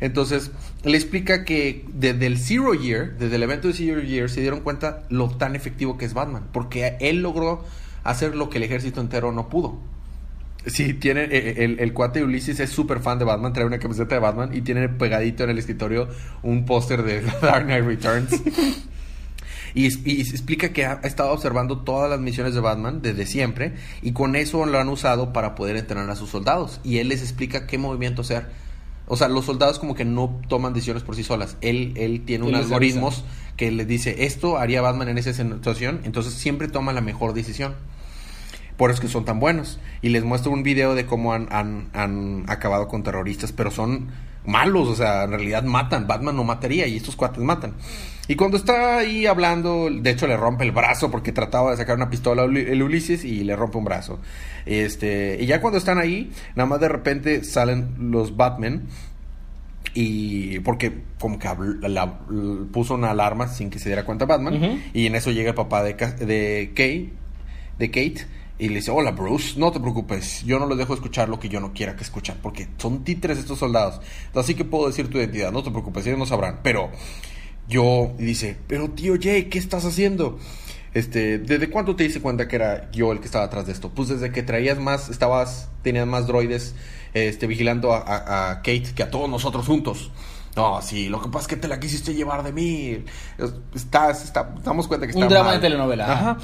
Entonces, 0.00 0.50
le 0.84 0.96
explica 0.96 1.44
que 1.44 1.84
desde 1.92 2.26
el 2.26 2.38
Zero 2.38 2.74
Year, 2.74 3.16
desde 3.18 3.36
el 3.36 3.42
evento 3.42 3.68
de 3.68 3.74
Zero 3.74 4.00
Year, 4.00 4.30
se 4.30 4.40
dieron 4.40 4.60
cuenta 4.60 5.02
lo 5.08 5.28
tan 5.30 5.56
efectivo 5.56 5.98
que 5.98 6.04
es 6.04 6.14
Batman. 6.14 6.48
Porque 6.52 6.96
él 7.00 7.22
logró 7.22 7.64
hacer 8.04 8.36
lo 8.36 8.48
que 8.50 8.58
el 8.58 8.64
ejército 8.64 9.00
entero 9.00 9.32
no 9.32 9.48
pudo. 9.48 9.78
Sí, 10.66 10.94
tiene 10.94 11.24
eh, 11.24 11.64
el, 11.64 11.78
el 11.80 11.92
cuate 11.92 12.22
Ulises 12.22 12.60
es 12.60 12.70
súper 12.70 13.00
fan 13.00 13.18
de 13.18 13.24
Batman, 13.24 13.52
trae 13.52 13.64
una 13.64 13.78
camiseta 13.78 14.16
de 14.16 14.20
Batman 14.20 14.50
y 14.54 14.60
tiene 14.60 14.88
pegadito 14.88 15.44
en 15.44 15.50
el 15.50 15.58
escritorio 15.58 16.08
un 16.42 16.64
póster 16.64 17.02
de 17.02 17.22
Dark 17.42 17.64
Knight 17.64 17.84
Returns. 17.84 18.42
Y, 19.74 19.86
y 20.10 20.20
explica 20.22 20.70
que 20.72 20.86
ha, 20.86 21.00
ha 21.02 21.06
estado 21.06 21.30
observando 21.30 21.78
todas 21.80 22.10
las 22.10 22.18
misiones 22.18 22.54
de 22.54 22.60
Batman 22.60 23.00
desde 23.02 23.26
siempre 23.26 23.74
y 24.02 24.12
con 24.12 24.34
eso 24.34 24.64
lo 24.66 24.78
han 24.78 24.88
usado 24.88 25.32
para 25.32 25.54
poder 25.54 25.76
entrenar 25.76 26.10
a 26.10 26.16
sus 26.16 26.30
soldados. 26.30 26.80
Y 26.82 26.98
él 26.98 27.08
les 27.08 27.22
explica 27.22 27.66
qué 27.66 27.78
movimiento 27.78 28.22
hacer. 28.22 28.46
O 29.06 29.16
sea, 29.16 29.28
los 29.28 29.46
soldados 29.46 29.78
como 29.78 29.94
que 29.94 30.04
no 30.04 30.40
toman 30.48 30.74
decisiones 30.74 31.02
por 31.02 31.16
sí 31.16 31.22
solas. 31.22 31.56
Él, 31.60 31.94
él 31.96 32.22
tiene 32.26 32.44
unos 32.44 32.64
algoritmos 32.64 33.24
que 33.58 33.70
les 33.70 33.86
dice, 33.86 34.24
esto 34.24 34.56
haría 34.56 34.80
Batman 34.80 35.10
en 35.10 35.18
esa 35.18 35.34
situación, 35.34 36.00
entonces 36.04 36.32
siempre 36.32 36.68
toma 36.68 36.94
la 36.94 37.02
mejor 37.02 37.34
decisión. 37.34 37.74
Por 38.78 38.90
eso 38.90 38.98
es 38.98 39.00
que 39.08 39.12
son 39.12 39.24
tan 39.26 39.40
buenos. 39.40 39.80
Y 40.00 40.08
les 40.10 40.22
muestro 40.24 40.52
un 40.52 40.62
video 40.62 40.94
de 40.94 41.04
cómo 41.04 41.32
han, 41.34 41.48
han- 41.50 41.88
han 41.92 42.44
acabado 42.48 42.86
con 42.88 43.02
terroristas, 43.02 43.50
pero 43.52 43.70
son 43.72 44.08
malos, 44.46 44.88
o 44.88 44.94
sea, 44.94 45.24
en 45.24 45.30
realidad 45.32 45.64
matan. 45.64 46.06
Batman 46.06 46.36
no 46.36 46.44
mataría 46.44 46.86
y 46.86 46.96
estos 46.96 47.16
cuates 47.16 47.42
matan. 47.42 47.74
Y 48.28 48.36
cuando 48.36 48.56
está 48.56 48.98
ahí 48.98 49.26
hablando, 49.26 49.88
de 49.90 50.10
hecho 50.10 50.26
le 50.28 50.36
rompe 50.36 50.62
el 50.62 50.70
brazo 50.70 51.10
porque 51.10 51.32
trataba 51.32 51.72
de 51.72 51.78
sacar 51.78 51.96
una 51.96 52.10
pistola 52.10 52.44
el 52.44 52.82
Ulises 52.82 53.24
y 53.24 53.42
le 53.42 53.56
rompe 53.56 53.78
un 53.78 53.84
brazo. 53.84 54.20
Este, 54.66 55.38
y 55.40 55.46
ya 55.46 55.60
cuando 55.60 55.78
están 55.78 55.98
ahí, 55.98 56.30
nada 56.54 56.68
más 56.68 56.78
de 56.80 56.88
repente 56.88 57.42
salen 57.42 57.94
los 58.12 58.36
Batman 58.36 58.82
y 60.00 60.60
porque 60.60 60.92
como 61.18 61.38
que 61.38 61.48
la- 61.88 62.18
puso 62.72 62.94
una 62.94 63.10
alarma 63.10 63.48
sin 63.48 63.68
que 63.70 63.78
se 63.78 63.88
diera 63.88 64.04
cuenta 64.04 64.26
Batman 64.26 64.54
y 64.94 65.06
en 65.06 65.14
eso 65.16 65.30
llega 65.32 65.48
el 65.50 65.54
papá 65.56 65.82
de, 65.82 65.94
de 65.94 66.68
Kate 66.74 67.10
de 67.78 67.86
Kate 67.90 68.26
y 68.60 68.68
le 68.68 68.76
dice 68.76 68.90
hola 68.90 69.10
Bruce 69.12 69.58
no 69.58 69.72
te 69.72 69.80
preocupes 69.80 70.44
yo 70.44 70.58
no 70.58 70.68
les 70.68 70.78
dejo 70.78 70.94
escuchar 70.94 71.28
lo 71.28 71.40
que 71.40 71.48
yo 71.48 71.58
no 71.60 71.72
quiera 71.72 71.96
que 71.96 72.04
escuchen 72.04 72.36
porque 72.42 72.68
son 72.76 73.02
títeres 73.04 73.38
estos 73.38 73.58
soldados. 73.58 74.00
Así 74.34 74.54
que 74.54 74.64
puedo 74.64 74.86
decir 74.86 75.08
tu 75.08 75.18
identidad 75.18 75.50
no 75.52 75.62
te 75.62 75.70
preocupes 75.70 76.06
ellos 76.06 76.18
no 76.18 76.26
sabrán 76.26 76.60
pero 76.62 76.90
yo 77.68 78.12
y 78.18 78.24
dice 78.24 78.56
pero 78.66 78.90
tío 78.90 79.14
Jay 79.20 79.44
qué 79.44 79.58
estás 79.58 79.84
haciendo 79.84 80.38
este, 80.94 81.38
¿desde 81.38 81.70
cuánto 81.70 81.94
te 81.96 82.04
diste 82.04 82.20
cuenta 82.20 82.48
que 82.48 82.56
era 82.56 82.90
yo 82.92 83.12
el 83.12 83.20
que 83.20 83.26
estaba 83.26 83.44
atrás 83.44 83.66
de 83.66 83.72
esto? 83.72 83.90
Pues 83.90 84.08
desde 84.08 84.30
que 84.32 84.42
traías 84.42 84.78
más, 84.78 85.08
estabas, 85.08 85.68
tenías 85.82 86.06
más 86.06 86.26
droides, 86.26 86.74
este, 87.14 87.46
vigilando 87.46 87.92
a, 87.94 87.98
a- 87.98 88.50
a 88.50 88.56
Kate 88.58 88.92
que 88.94 89.02
a 89.02 89.10
todos 89.10 89.28
nosotros 89.28 89.66
juntos. 89.66 90.10
No, 90.56 90.82
sí, 90.82 91.08
lo 91.08 91.20
que 91.22 91.28
pasa 91.28 91.42
es 91.42 91.48
que 91.48 91.56
te 91.56 91.68
la 91.68 91.78
quisiste 91.78 92.14
llevar 92.14 92.42
de 92.42 92.52
mí. 92.52 93.04
Es- 93.38 93.54
Estás, 93.74 94.24
está, 94.24 94.54
damos 94.64 94.88
cuenta 94.88 95.06
que 95.06 95.12
Un 95.16 95.22
está 95.22 95.34
drama 95.34 95.50
mal. 95.50 95.60
de 95.60 95.68
telenovela. 95.68 96.12
Ajá. 96.12 96.38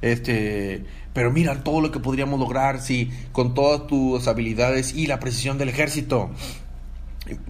Este, 0.00 0.84
pero 1.12 1.30
mira 1.30 1.62
todo 1.62 1.80
lo 1.80 1.92
que 1.92 2.00
podríamos 2.00 2.40
lograr 2.40 2.80
si 2.80 3.10
con 3.30 3.54
todas 3.54 3.86
tus 3.86 4.26
habilidades 4.26 4.94
y 4.94 5.06
la 5.06 5.20
precisión 5.20 5.58
del 5.58 5.68
ejército. 5.68 6.30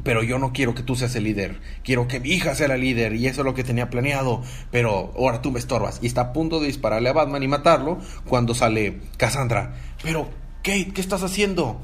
Pero 0.05 0.23
yo 0.23 0.39
no 0.39 0.53
quiero 0.53 0.75
que 0.75 0.83
tú 0.83 0.97
seas 0.97 1.15
el 1.17 1.25
líder. 1.25 1.59
Quiero 1.83 2.07
que 2.07 2.21
mi 2.21 2.31
hija 2.31 2.55
sea 2.55 2.69
la 2.69 2.77
líder. 2.77 3.15
Y 3.15 3.27
eso 3.27 3.41
es 3.41 3.45
lo 3.45 3.55
que 3.55 3.65
tenía 3.65 3.89
planeado. 3.89 4.43
Pero 4.71 5.13
ahora 5.17 5.41
tú 5.41 5.51
me 5.51 5.59
estorbas. 5.59 5.99
Y 6.03 6.07
está 6.07 6.21
a 6.21 6.33
punto 6.33 6.61
de 6.61 6.67
dispararle 6.67 7.09
a 7.09 7.13
Batman 7.13 7.43
y 7.43 7.49
matarlo. 7.49 7.99
Cuando 8.27 8.55
sale 8.55 9.01
Cassandra. 9.17 9.75
Pero, 10.03 10.29
Kate, 10.63 10.93
¿qué 10.95 11.01
estás 11.01 11.23
haciendo? 11.23 11.81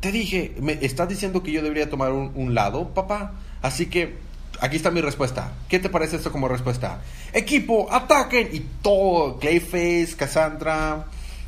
Te 0.00 0.12
dije, 0.12 0.54
¿me 0.60 0.78
estás 0.80 1.08
diciendo 1.08 1.42
que 1.42 1.52
yo 1.52 1.62
debería 1.62 1.90
tomar 1.90 2.12
un, 2.12 2.54
lado, 2.54 2.94
papá? 2.94 3.34
Así 3.62 3.86
que, 3.86 4.16
aquí 4.60 4.76
está 4.76 4.90
mi 4.90 5.00
respuesta. 5.00 5.52
¿Qué 5.68 5.78
te 5.78 5.90
parece 5.90 6.16
esto 6.16 6.32
como 6.32 6.48
respuesta? 6.48 7.02
Equipo, 7.32 7.92
ataquen. 7.92 8.48
Y 8.52 8.60
todo, 8.80 9.38
Clayface, 9.38 10.14
Cassandra, 10.16 11.06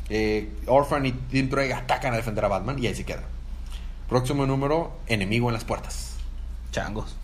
eh, 0.09 0.49
Orphan 0.67 1.05
y 1.07 1.11
Tim 1.11 1.49
Drake 1.49 1.73
atacan 1.73 2.13
a 2.13 2.17
defender 2.17 2.45
a 2.45 2.49
Batman. 2.49 2.77
Y 2.77 2.87
ahí 2.87 2.93
se 2.95 3.05
queda. 3.05 3.23
Próximo 4.11 4.45
número, 4.45 4.91
enemigo 5.07 5.47
en 5.47 5.53
las 5.53 5.63
puertas. 5.63 6.17
Changos. 6.73 7.15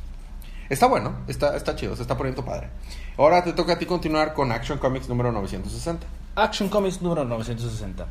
Está 0.70 0.88
bueno, 0.88 1.18
está, 1.28 1.58
está 1.58 1.76
chido, 1.76 1.98
se 1.98 2.02
está 2.02 2.16
poniendo 2.16 2.46
padre. 2.46 2.70
Ahora 3.18 3.44
te 3.44 3.52
toca 3.52 3.74
a 3.74 3.78
ti 3.78 3.86
continuar 3.86 4.34
con 4.34 4.54
Action 4.54 4.78
Comics 4.80 5.10
número 5.10 5.34
960. 5.34 6.08
Action 6.38 6.70
Comics 6.70 7.02
número 7.02 7.26
960. 7.26 8.08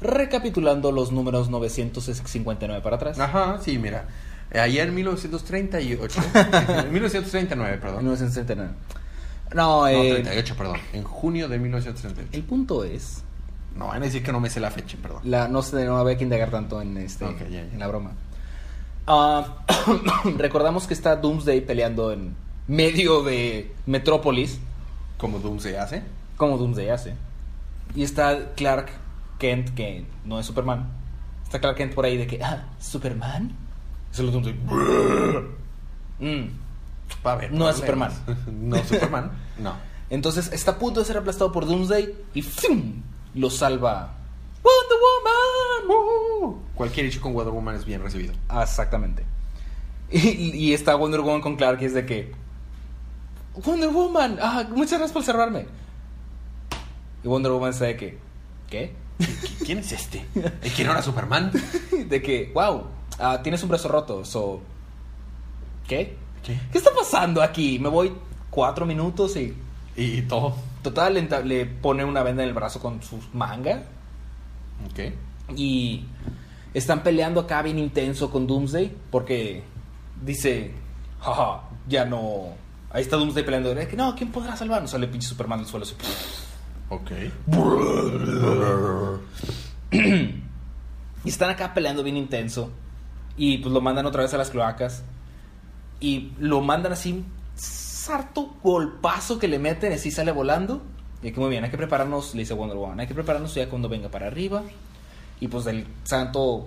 Recapitulando 0.00 0.92
los 0.92 1.10
números 1.10 1.50
959 1.50 2.80
para 2.84 2.94
atrás. 2.94 3.18
Ajá, 3.18 3.58
sí, 3.64 3.78
mira. 3.78 4.06
Eh, 4.52 4.60
Ayer 4.60 4.86
en 4.86 4.94
1938. 4.94 6.20
en 6.84 6.92
1939, 6.92 7.78
perdón. 7.78 7.98
1969. 8.04 8.70
No, 9.54 9.80
No, 9.80 9.88
eh, 9.88 10.20
38, 10.22 10.54
perdón. 10.56 10.78
En 10.92 11.02
junio 11.02 11.48
de 11.48 11.58
1938. 11.58 12.28
el 12.32 12.44
punto 12.44 12.84
es. 12.84 13.24
No, 13.76 13.86
van 13.86 14.02
a 14.02 14.06
decir 14.06 14.22
que 14.22 14.32
no 14.32 14.40
me 14.40 14.50
sé 14.50 14.60
la 14.60 14.70
fecha, 14.70 14.98
perdón. 15.00 15.22
La, 15.24 15.48
no 15.48 15.62
sé, 15.62 15.84
no 15.84 15.96
había 15.96 16.16
que 16.18 16.24
indagar 16.24 16.50
tanto 16.50 16.80
en, 16.82 16.96
este, 16.96 17.24
en 17.24 17.78
la 17.78 17.86
broma. 17.86 18.12
Ah, 19.06 19.64
recordamos 20.36 20.86
que 20.86 20.94
está 20.94 21.16
Doomsday 21.16 21.60
peleando 21.62 22.12
en 22.12 22.34
medio 22.66 23.22
de 23.22 23.74
Metrópolis, 23.86 24.60
Como 25.18 25.38
Doom 25.38 25.58
se 25.60 25.78
hace. 25.78 26.02
como 26.36 26.56
Doomsday 26.58 26.88
hace. 26.90 27.14
Y 27.94 28.02
está 28.02 28.52
Clark 28.54 28.90
Kent, 29.38 29.74
que 29.74 30.06
no 30.24 30.38
es 30.38 30.46
Superman. 30.46 30.90
Está 31.42 31.58
Clark 31.60 31.76
Kent 31.76 31.94
por 31.94 32.04
ahí 32.04 32.16
de 32.16 32.26
que, 32.26 32.42
ah, 32.42 32.64
¿Superman? 32.78 33.52
Es 34.12 34.18
el 34.18 34.30
Doomsday. 34.30 34.54
Mm. 36.20 36.60
A 37.24 37.38
No 37.50 37.68
es 37.68 37.80
problemas. 37.80 38.20
no, 38.46 38.76
Superman. 38.84 39.30
No. 39.58 39.74
Entonces 40.10 40.52
está 40.52 40.72
a 40.72 40.78
punto 40.78 41.00
de 41.00 41.06
ser 41.06 41.16
aplastado 41.16 41.52
por 41.52 41.66
Doomsday 41.66 42.14
y 42.34 42.42
¡fum! 42.42 43.02
Lo 43.34 43.50
salva 43.50 44.14
Wonder 44.62 44.98
Woman. 45.88 46.60
Cualquier 46.74 47.06
hecho 47.06 47.20
con 47.20 47.32
Wonder 47.34 47.52
Woman 47.52 47.74
es 47.76 47.84
bien 47.84 48.02
recibido. 48.02 48.34
Ah, 48.48 48.62
Exactamente. 48.62 49.24
Y, 50.12 50.50
y 50.56 50.74
está 50.74 50.96
Wonder 50.96 51.20
Woman 51.20 51.40
con 51.40 51.54
Clark 51.56 51.80
y 51.82 51.84
es 51.84 51.94
de 51.94 52.04
que 52.04 52.32
Wonder 53.64 53.90
Woman, 53.90 54.38
ah, 54.42 54.64
muchas 54.70 54.92
gracias 54.98 55.12
por 55.12 55.22
salvarme. 55.22 55.66
Y 57.22 57.28
Wonder 57.28 57.52
Woman 57.52 57.70
está 57.70 57.84
de 57.84 57.96
que 57.96 58.18
¿qué? 58.68 58.94
¿Qui- 59.20 59.64
¿Quién 59.66 59.78
es 59.78 59.92
este? 59.92 60.24
¿Eh, 60.34 60.72
¿Quién 60.74 60.88
era 60.90 61.02
Superman? 61.02 61.52
De 62.08 62.22
que, 62.22 62.50
wow, 62.54 62.84
ah, 63.18 63.40
tienes 63.42 63.62
un 63.62 63.68
brazo 63.68 63.86
roto, 63.88 64.24
so 64.24 64.62
¿qué? 65.86 66.16
¿Qué? 66.42 66.58
¿Qué 66.72 66.78
está 66.78 66.90
pasando 66.96 67.42
aquí? 67.42 67.78
Me 67.78 67.88
voy 67.90 68.12
cuatro 68.48 68.86
minutos 68.86 69.36
y 69.36 69.54
Y 69.96 70.22
todo. 70.22 70.54
Total 70.82 71.28
le, 71.44 71.66
pone 71.66 72.04
una 72.04 72.22
venda 72.22 72.42
en 72.42 72.48
el 72.48 72.54
brazo 72.54 72.80
con 72.80 73.02
su 73.02 73.20
manga 73.32 73.82
Ok. 74.86 75.00
Y 75.56 76.04
están 76.72 77.02
peleando 77.02 77.40
acá 77.40 77.62
bien 77.62 77.78
intenso 77.78 78.30
con 78.30 78.46
Doomsday 78.46 78.94
porque 79.10 79.64
dice, 80.22 80.72
jaja, 81.20 81.62
ya 81.88 82.04
no. 82.04 82.54
Ahí 82.90 83.02
está 83.02 83.16
Doomsday 83.16 83.44
peleando. 83.44 83.72
Es 83.72 83.88
que 83.88 83.96
no, 83.96 84.14
¿quién 84.14 84.30
podrá 84.30 84.56
salvarnos? 84.56 84.90
Sale 84.90 85.08
pinche 85.08 85.28
Superman 85.28 85.58
del 85.58 85.68
suelo. 85.68 85.84
así. 85.84 85.94
Ok. 86.88 87.10
Y 91.22 91.28
están 91.28 91.50
acá 91.50 91.74
peleando 91.74 92.02
bien 92.02 92.16
intenso. 92.16 92.70
Y 93.36 93.58
pues 93.58 93.74
lo 93.74 93.82
mandan 93.82 94.06
otra 94.06 94.22
vez 94.22 94.32
a 94.32 94.38
las 94.38 94.48
cloacas. 94.48 95.04
Y 96.00 96.32
lo 96.38 96.62
mandan 96.62 96.92
así 96.92 97.26
harto 98.14 98.54
golpazo 98.62 99.38
que 99.38 99.48
le 99.48 99.58
meten, 99.58 99.92
así 99.92 100.10
sale 100.10 100.32
volando. 100.32 100.82
Y 101.22 101.32
que 101.32 101.40
muy 101.40 101.50
bien, 101.50 101.64
hay 101.64 101.70
que 101.70 101.76
prepararnos, 101.76 102.34
le 102.34 102.40
dice 102.40 102.54
Wonder 102.54 102.76
Woman, 102.76 103.00
hay 103.00 103.06
que 103.06 103.14
prepararnos 103.14 103.54
ya 103.54 103.68
cuando 103.68 103.88
venga 103.88 104.08
para 104.08 104.26
arriba. 104.26 104.62
Y 105.40 105.48
pues 105.48 105.66
el 105.66 105.86
santo 106.04 106.66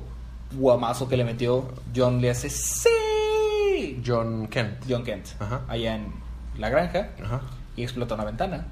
guamazo 0.52 1.08
que 1.08 1.18
le 1.18 1.24
metió, 1.24 1.72
John 1.96 2.22
le 2.22 2.30
hace 2.30 2.50
¡Sí! 2.50 4.02
John 4.06 4.48
Kent. 4.48 4.84
John 4.88 5.04
Kent, 5.04 5.28
Ajá. 5.40 5.62
allá 5.68 5.96
en 5.96 6.14
la 6.58 6.70
granja, 6.70 7.10
Ajá. 7.24 7.42
y 7.76 7.84
explota 7.84 8.16
una 8.16 8.26
ventana. 8.26 8.68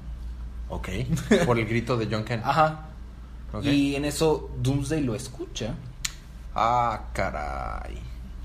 Ok. 0.68 0.88
Por 1.46 1.58
el 1.58 1.66
grito 1.66 1.96
de 1.96 2.08
John 2.10 2.24
Kent. 2.24 2.44
Ajá. 2.44 2.86
Y 3.62 3.94
en 3.96 4.04
eso 4.06 4.50
Doomsday 4.62 5.02
lo 5.02 5.14
escucha. 5.14 5.74
Ah, 6.54 7.08
caray. 7.12 7.98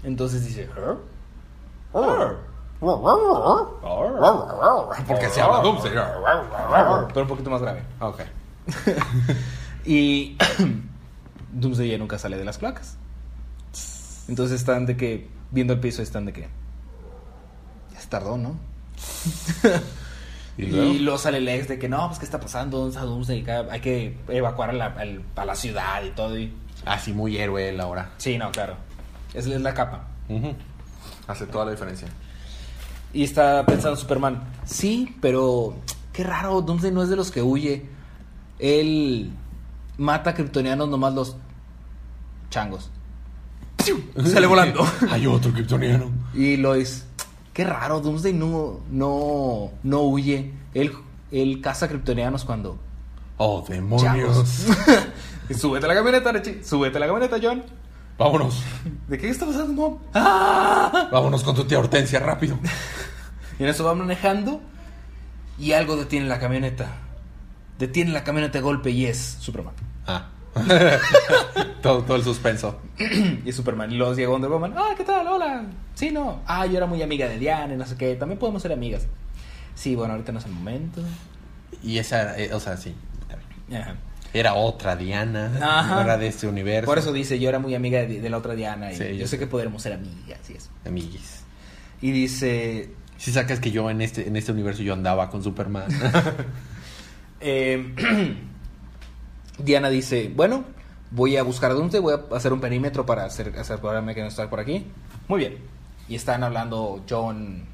Entonces 0.04 0.46
dice, 0.46 0.64
¿Her? 0.64 0.98
Porque 5.08 5.30
se 5.30 5.42
habla 5.42 5.60
Doomsday. 5.62 5.94
Pero 7.14 7.22
un 7.24 7.28
poquito 7.28 7.50
más 7.50 7.62
grave. 7.62 7.82
Ok. 8.00 8.22
Y 9.86 10.38
Doomsday 11.54 11.90
ya 11.92 11.98
nunca 11.98 12.20
sale 12.20 12.38
de 12.38 12.44
las 12.44 12.58
placas. 12.58 12.98
Entonces 14.28 14.60
están 14.60 14.86
de 14.86 14.98
que, 14.98 15.30
viendo 15.52 15.72
el 15.74 15.80
piso, 15.80 16.02
están 16.02 16.26
de 16.26 16.34
que. 16.34 16.50
Ya 17.94 18.02
se 18.02 18.08
tardó, 18.10 18.38
¿no? 18.38 18.58
¿Y 20.58 20.66
Y, 20.66 21.00
luego? 21.00 21.18
sale 21.18 21.38
el 21.38 21.48
ex 21.48 21.70
de 21.70 21.80
que 21.80 21.88
no, 21.88 22.06
pues 22.08 22.20
qué 22.20 22.26
está 22.26 22.40
pasando, 22.40 22.80
¿Dónde 22.80 22.96
está 22.96 23.06
Doomsday? 23.06 23.44
Acá 23.44 23.66
Hay 23.72 23.80
que 23.80 24.18
evacuar 24.28 24.72
a 24.72 24.74
la, 24.74 24.86
al- 24.88 25.24
a 25.38 25.46
la 25.46 25.56
ciudad 25.56 26.04
y 26.04 26.10
todo. 26.10 26.38
Y... 26.38 26.54
Así 26.86 27.14
muy 27.14 27.38
héroe 27.38 27.70
él 27.70 27.80
ahora. 27.80 28.10
Sí, 28.18 28.38
no, 28.38 28.52
claro. 28.52 28.76
Esa 29.34 29.54
es 29.56 29.62
la 29.62 29.74
capa. 29.74 30.02
Hace 31.28 31.46
toda 31.48 31.64
la 31.64 31.72
diferencia. 31.72 32.10
Y 33.14 33.24
está 33.24 33.66
pensando 33.66 33.96
Superman, 33.96 34.44
sí, 34.66 35.16
pero 35.22 35.76
qué 36.14 36.24
raro, 36.24 36.62
Doomsday 36.62 36.92
no 36.92 37.04
es 37.04 37.10
de 37.10 37.16
los 37.16 37.32
que 37.32 37.42
huye. 37.42 37.86
Él 38.60 39.32
mata 39.98 40.32
a 40.32 40.34
kryptonianos 40.34 40.90
nomás 40.90 41.14
los 41.14 41.36
changos. 42.50 42.90
Sale 44.26 44.48
volando. 44.48 44.86
Hay 45.10 45.28
otro 45.28 45.52
kryptoniano. 45.52 46.12
Y 46.34 46.58
Lois, 46.58 47.06
qué 47.54 47.64
raro, 47.64 48.00
Doomsday 48.02 48.34
no, 48.34 48.80
no, 48.92 49.72
no 49.84 50.02
huye. 50.02 50.52
Él, 50.74 50.94
él 51.32 51.62
caza 51.62 51.88
kryptonianos 51.88 52.44
cuando... 52.46 52.78
Oh, 53.38 53.64
demonios. 53.68 54.66
Súbete 55.56 55.86
a 55.86 55.90
la 55.90 55.96
camioneta, 55.96 56.32
Richie. 56.32 56.64
Súbete 56.64 56.98
a 56.98 57.00
la 57.00 57.06
camioneta, 57.06 57.38
John. 57.42 57.64
Vámonos. 58.18 58.64
¿De 59.08 59.18
qué 59.18 59.30
está 59.30 59.46
pasando, 59.46 59.74
mom? 59.74 59.98
¡Ah! 60.14 61.10
Vámonos 61.12 61.44
con 61.44 61.56
tu 61.56 61.66
tía 61.66 61.78
Hortensia, 61.78 62.20
rápido. 62.20 62.58
Y 63.60 63.64
en 63.64 63.70
eso 63.70 63.84
va 63.84 63.94
manejando 63.94 64.62
y 65.60 65.74
algo 65.74 65.96
detiene 65.96 66.28
la 66.28 66.40
camioneta. 66.40 66.88
Detiene 67.78 68.12
la 68.12 68.24
camioneta 68.24 68.58
de 68.58 68.62
golpe 68.64 68.90
y 68.90 69.06
es 69.06 69.38
Superman. 69.40 69.74
Ah. 70.08 70.30
todo, 71.82 72.04
todo 72.04 72.18
el 72.18 72.24
suspenso. 72.24 72.80
y 72.98 73.50
es 73.50 73.56
Superman. 73.56 73.92
Y 73.92 73.96
luego 73.98 74.16
llega 74.16 74.30
Wonder 74.30 74.50
Woman. 74.50 74.74
Ah, 74.76 74.94
¿qué 74.98 75.04
tal? 75.04 75.28
Hola. 75.28 75.66
Sí, 75.94 76.10
no. 76.12 76.42
Ah, 76.48 76.66
yo 76.66 76.78
era 76.78 76.88
muy 76.88 77.02
amiga 77.04 77.28
de 77.28 77.38
Diana 77.38 77.74
y 77.76 77.78
no 77.78 77.86
sé 77.86 77.96
qué. 77.98 78.16
También 78.16 78.40
podemos 78.40 78.64
ser 78.64 78.72
amigas. 78.72 79.08
Sí, 79.76 79.96
bueno, 79.96 80.14
ahorita 80.14 80.32
no 80.32 80.40
es 80.40 80.46
el 80.46 80.52
momento. 80.54 81.02
Y 81.84 82.00
esa, 82.00 82.38
eh, 82.40 82.52
o 82.54 82.60
sea, 82.60 82.78
sí. 82.78 82.96
Ajá. 83.72 83.96
Era 84.34 84.54
otra 84.56 84.96
Diana. 84.96 85.52
Ajá. 85.62 85.96
No 85.96 86.02
era 86.02 86.18
de 86.18 86.28
este 86.28 86.48
universo. 86.48 86.86
Por 86.86 86.98
eso 86.98 87.14
dice, 87.14 87.40
yo 87.40 87.50
era 87.50 87.60
muy 87.60 87.74
amiga 87.76 88.00
de, 88.02 88.20
de 88.22 88.30
la 88.30 88.38
otra 88.38 88.56
Diana 88.56 88.92
y 88.92 88.96
Sí, 88.96 89.04
yo, 89.04 89.10
yo 89.12 89.20
sé 89.26 89.28
sé. 89.32 89.40
que 89.40 89.48
podremos 89.48 89.82
ser 89.82 89.94
amigas 89.94 90.50
y 90.50 90.54
eso. 90.54 90.70
Amiguis. 90.86 91.44
Y 92.02 92.12
dice, 92.12 92.90
Si 93.18 93.32
sacas 93.32 93.60
que 93.60 93.72
yo 93.72 93.90
en 93.90 94.02
este, 94.02 94.28
en 94.28 94.36
este 94.36 94.52
universo 94.52 94.84
yo 94.84 94.94
andaba 94.94 95.30
con 95.30 95.44
Superman. 95.44 95.86
eh, 97.40 97.94
Diana 99.60 99.90
dice, 99.90 100.32
bueno, 100.36 100.66
voy 101.12 101.38
a 101.38 101.44
buscar 101.44 101.72
a 101.72 101.74
Doomsday, 101.74 102.00
voy 102.02 102.14
a 102.32 102.36
hacer 102.36 102.54
un 102.54 102.60
perímetro 102.60 103.06
para 103.06 103.26
hacer, 103.26 103.54
asegurarme 103.58 104.14
que 104.14 104.22
no 104.22 104.28
está 104.28 104.50
por 104.50 104.60
aquí. 104.60 104.86
Muy 105.28 105.40
bien. 105.40 105.58
Y 106.08 106.16
están 106.16 106.44
hablando 106.44 107.04
John, 107.10 107.66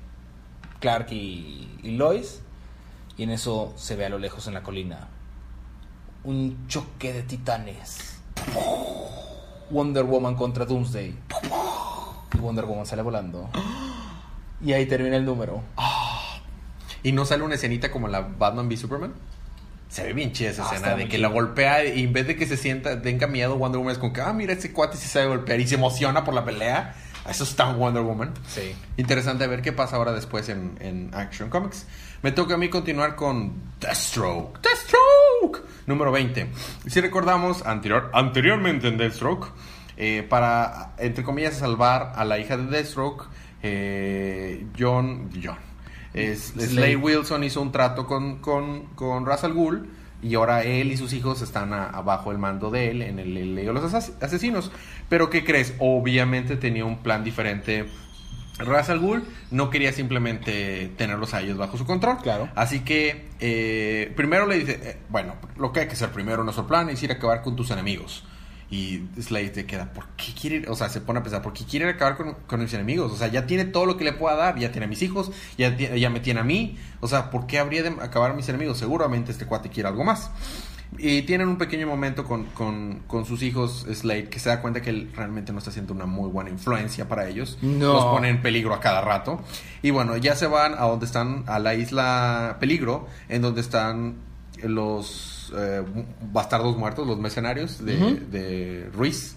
Clark 0.79 1.11
y, 1.11 1.67
y 1.83 1.91
Lois. 1.97 2.39
Y 3.17 3.23
en 3.23 3.29
eso 3.29 3.73
se 3.75 3.95
ve 3.95 4.05
a 4.05 4.09
lo 4.09 4.17
lejos 4.17 4.47
en 4.47 4.53
la 4.55 4.63
colina 4.63 5.07
un 6.23 6.67
choque 6.67 7.13
de 7.13 7.23
titanes. 7.23 8.19
Wonder 9.69 10.03
Woman 10.03 10.35
contra 10.35 10.65
Doomsday. 10.65 11.15
Y 12.33 12.37
Wonder 12.37 12.65
Woman 12.65 12.85
sale 12.85 13.01
volando. 13.01 13.49
Y 14.63 14.73
ahí 14.73 14.85
termina 14.85 15.17
el 15.17 15.25
número. 15.25 15.61
¿Y 17.03 17.11
no 17.11 17.25
sale 17.25 17.43
una 17.43 17.55
escenita 17.55 17.91
como 17.91 18.07
la 18.07 18.21
Batman 18.21 18.67
v 18.67 18.77
Superman? 18.77 19.13
Se 19.89 20.03
ve 20.03 20.13
bien 20.13 20.31
chida 20.31 20.49
esa 20.51 20.63
Ah, 20.67 20.73
escena 20.75 20.95
de 20.95 21.07
que 21.07 21.17
la 21.17 21.27
golpea 21.27 21.85
y 21.85 22.03
en 22.03 22.13
vez 22.13 22.25
de 22.25 22.35
que 22.35 22.47
se 22.47 22.57
sienta, 22.57 23.01
tenga 23.01 23.27
miedo, 23.27 23.57
Wonder 23.57 23.77
Woman 23.77 23.91
es 23.91 23.99
como 23.99 24.13
que, 24.13 24.21
ah, 24.21 24.33
mira, 24.33 24.53
ese 24.53 24.71
cuate 24.73 24.97
sí 24.97 25.07
sabe 25.07 25.27
golpear 25.27 25.59
y 25.59 25.67
se 25.67 25.75
emociona 25.75 26.23
por 26.23 26.33
la 26.33 26.43
pelea. 26.45 26.95
Eso 27.29 27.43
está 27.43 27.71
Wonder 27.73 28.01
Woman. 28.03 28.33
Sí. 28.47 28.73
Interesante 28.97 29.45
ver 29.47 29.61
qué 29.61 29.71
pasa 29.71 29.97
ahora 29.97 30.11
después 30.11 30.49
en, 30.49 30.77
en 30.81 31.11
Action 31.13 31.49
Comics. 31.49 31.85
Me 32.21 32.31
toca 32.31 32.55
a 32.55 32.57
mí 32.57 32.69
continuar 32.69 33.15
con 33.15 33.53
Deathstroke. 33.79 34.59
Deathstroke. 34.61 35.03
Número 35.87 36.11
20. 36.11 36.47
Si 36.87 37.01
recordamos 37.01 37.65
anterior, 37.65 38.09
anteriormente 38.13 38.87
en 38.87 38.97
Deathstroke, 38.97 39.47
eh, 39.97 40.25
para, 40.27 40.93
entre 40.97 41.23
comillas, 41.23 41.55
salvar 41.57 42.13
a 42.15 42.25
la 42.25 42.39
hija 42.39 42.57
de 42.57 42.65
Deathstroke, 42.67 43.25
eh, 43.61 44.65
John... 44.77 45.29
John. 45.43 45.57
Es, 46.13 46.49
Slade. 46.49 46.67
Slade 46.67 46.95
Wilson 46.97 47.43
hizo 47.43 47.61
un 47.61 47.71
trato 47.71 48.05
con, 48.05 48.37
con, 48.37 48.85
con 48.95 49.25
Ra's 49.25 49.43
al 49.43 49.53
Ghul 49.53 49.89
y 50.21 50.35
ahora 50.35 50.63
él 50.63 50.91
y 50.91 50.97
sus 50.97 51.11
hijos 51.13 51.41
están 51.41 51.73
a- 51.73 51.87
abajo 51.87 52.31
el 52.31 52.37
mando 52.37 52.69
de 52.69 52.91
él 52.91 53.01
en 53.01 53.17
el, 53.19 53.35
el 53.35 53.55
de 53.55 53.63
los 53.73 53.93
Asesinos. 53.93 54.71
Pero 55.09 55.29
¿qué 55.31 55.43
crees? 55.43 55.73
Obviamente 55.79 56.55
tenía 56.55 56.85
un 56.85 56.99
plan 56.99 57.23
diferente. 57.23 57.85
Ra's 58.59 58.89
al 58.89 58.99
Ghul 58.99 59.23
no 59.51 59.69
quería 59.69 59.91
simplemente 59.93 60.91
tenerlos 60.97 61.33
a 61.33 61.41
ellos 61.41 61.57
bajo 61.57 61.77
su 61.77 61.85
control. 61.85 62.17
Claro. 62.21 62.49
Así 62.55 62.81
que 62.81 63.29
eh, 63.39 64.13
primero 64.15 64.45
le 64.45 64.59
dice, 64.59 64.79
eh, 64.83 64.97
bueno, 65.09 65.35
lo 65.57 65.71
que 65.71 65.81
hay 65.81 65.87
que 65.87 65.93
hacer 65.93 66.11
primero 66.11 66.41
en 66.41 66.45
nuestro 66.45 66.67
plan 66.67 66.89
es 66.89 67.01
ir 67.01 67.11
a 67.11 67.15
acabar 67.15 67.41
con 67.41 67.55
tus 67.55 67.71
enemigos. 67.71 68.23
Y 68.69 69.03
Slade 69.21 69.49
te 69.49 69.65
queda, 69.67 69.93
¿por 69.93 70.07
qué 70.17 70.33
quiere? 70.33 70.67
O 70.67 70.75
sea, 70.75 70.89
se 70.89 70.99
pone 70.99 71.19
a 71.19 71.23
pensar, 71.23 71.43
¿por 71.43 71.53
qué 71.53 71.63
quiere 71.63 71.87
acabar 71.87 72.17
con, 72.17 72.33
con 72.47 72.59
mis 72.59 72.73
enemigos? 72.73 73.11
O 73.11 73.15
sea, 73.15 73.27
ya 73.27 73.45
tiene 73.45 73.65
todo 73.65 73.85
lo 73.85 73.97
que 73.97 74.03
le 74.03 74.13
pueda 74.13 74.35
dar, 74.35 74.57
ya 74.57 74.71
tiene 74.71 74.85
a 74.85 74.87
mis 74.87 75.03
hijos, 75.03 75.31
ya, 75.59 75.75
ya 75.77 76.09
me 76.09 76.19
tiene 76.21 76.39
a 76.39 76.43
mí. 76.43 76.77
O 76.99 77.07
sea, 77.07 77.29
¿por 77.29 77.45
qué 77.45 77.59
habría 77.59 77.83
de 77.83 77.89
acabar 78.01 78.31
a 78.31 78.33
mis 78.33 78.49
enemigos? 78.49 78.79
Seguramente 78.79 79.31
este 79.31 79.45
cuate 79.45 79.69
quiere 79.69 79.89
algo 79.89 80.03
más. 80.03 80.31
Y 80.97 81.23
tienen 81.23 81.47
un 81.47 81.57
pequeño 81.57 81.87
momento 81.87 82.23
con, 82.23 82.45
con, 82.45 83.01
con 83.07 83.25
sus 83.25 83.41
hijos, 83.41 83.85
Slade, 83.91 84.29
que 84.29 84.39
se 84.39 84.49
da 84.49 84.61
cuenta 84.61 84.81
que 84.81 84.89
él 84.89 85.11
realmente 85.15 85.51
no 85.51 85.59
está 85.59 85.71
siendo 85.71 85.93
una 85.93 86.05
muy 86.05 86.29
buena 86.29 86.49
influencia 86.49 87.07
para 87.07 87.27
ellos. 87.27 87.57
No. 87.61 87.93
Los 87.93 88.05
pone 88.05 88.29
en 88.29 88.41
peligro 88.41 88.73
a 88.73 88.79
cada 88.79 89.01
rato. 89.01 89.41
Y 89.81 89.91
bueno, 89.91 90.17
ya 90.17 90.35
se 90.35 90.47
van 90.47 90.73
a 90.73 90.85
donde 90.85 91.05
están, 91.05 91.43
a 91.47 91.59
la 91.59 91.75
isla 91.75 92.57
Peligro, 92.59 93.07
en 93.29 93.41
donde 93.41 93.61
están 93.61 94.15
los 94.61 95.51
eh, 95.55 95.83
bastardos 96.31 96.77
muertos, 96.77 97.07
los 97.07 97.19
mercenarios 97.19 97.83
de, 97.83 97.97
de 98.31 98.89
Ruiz. 98.93 99.35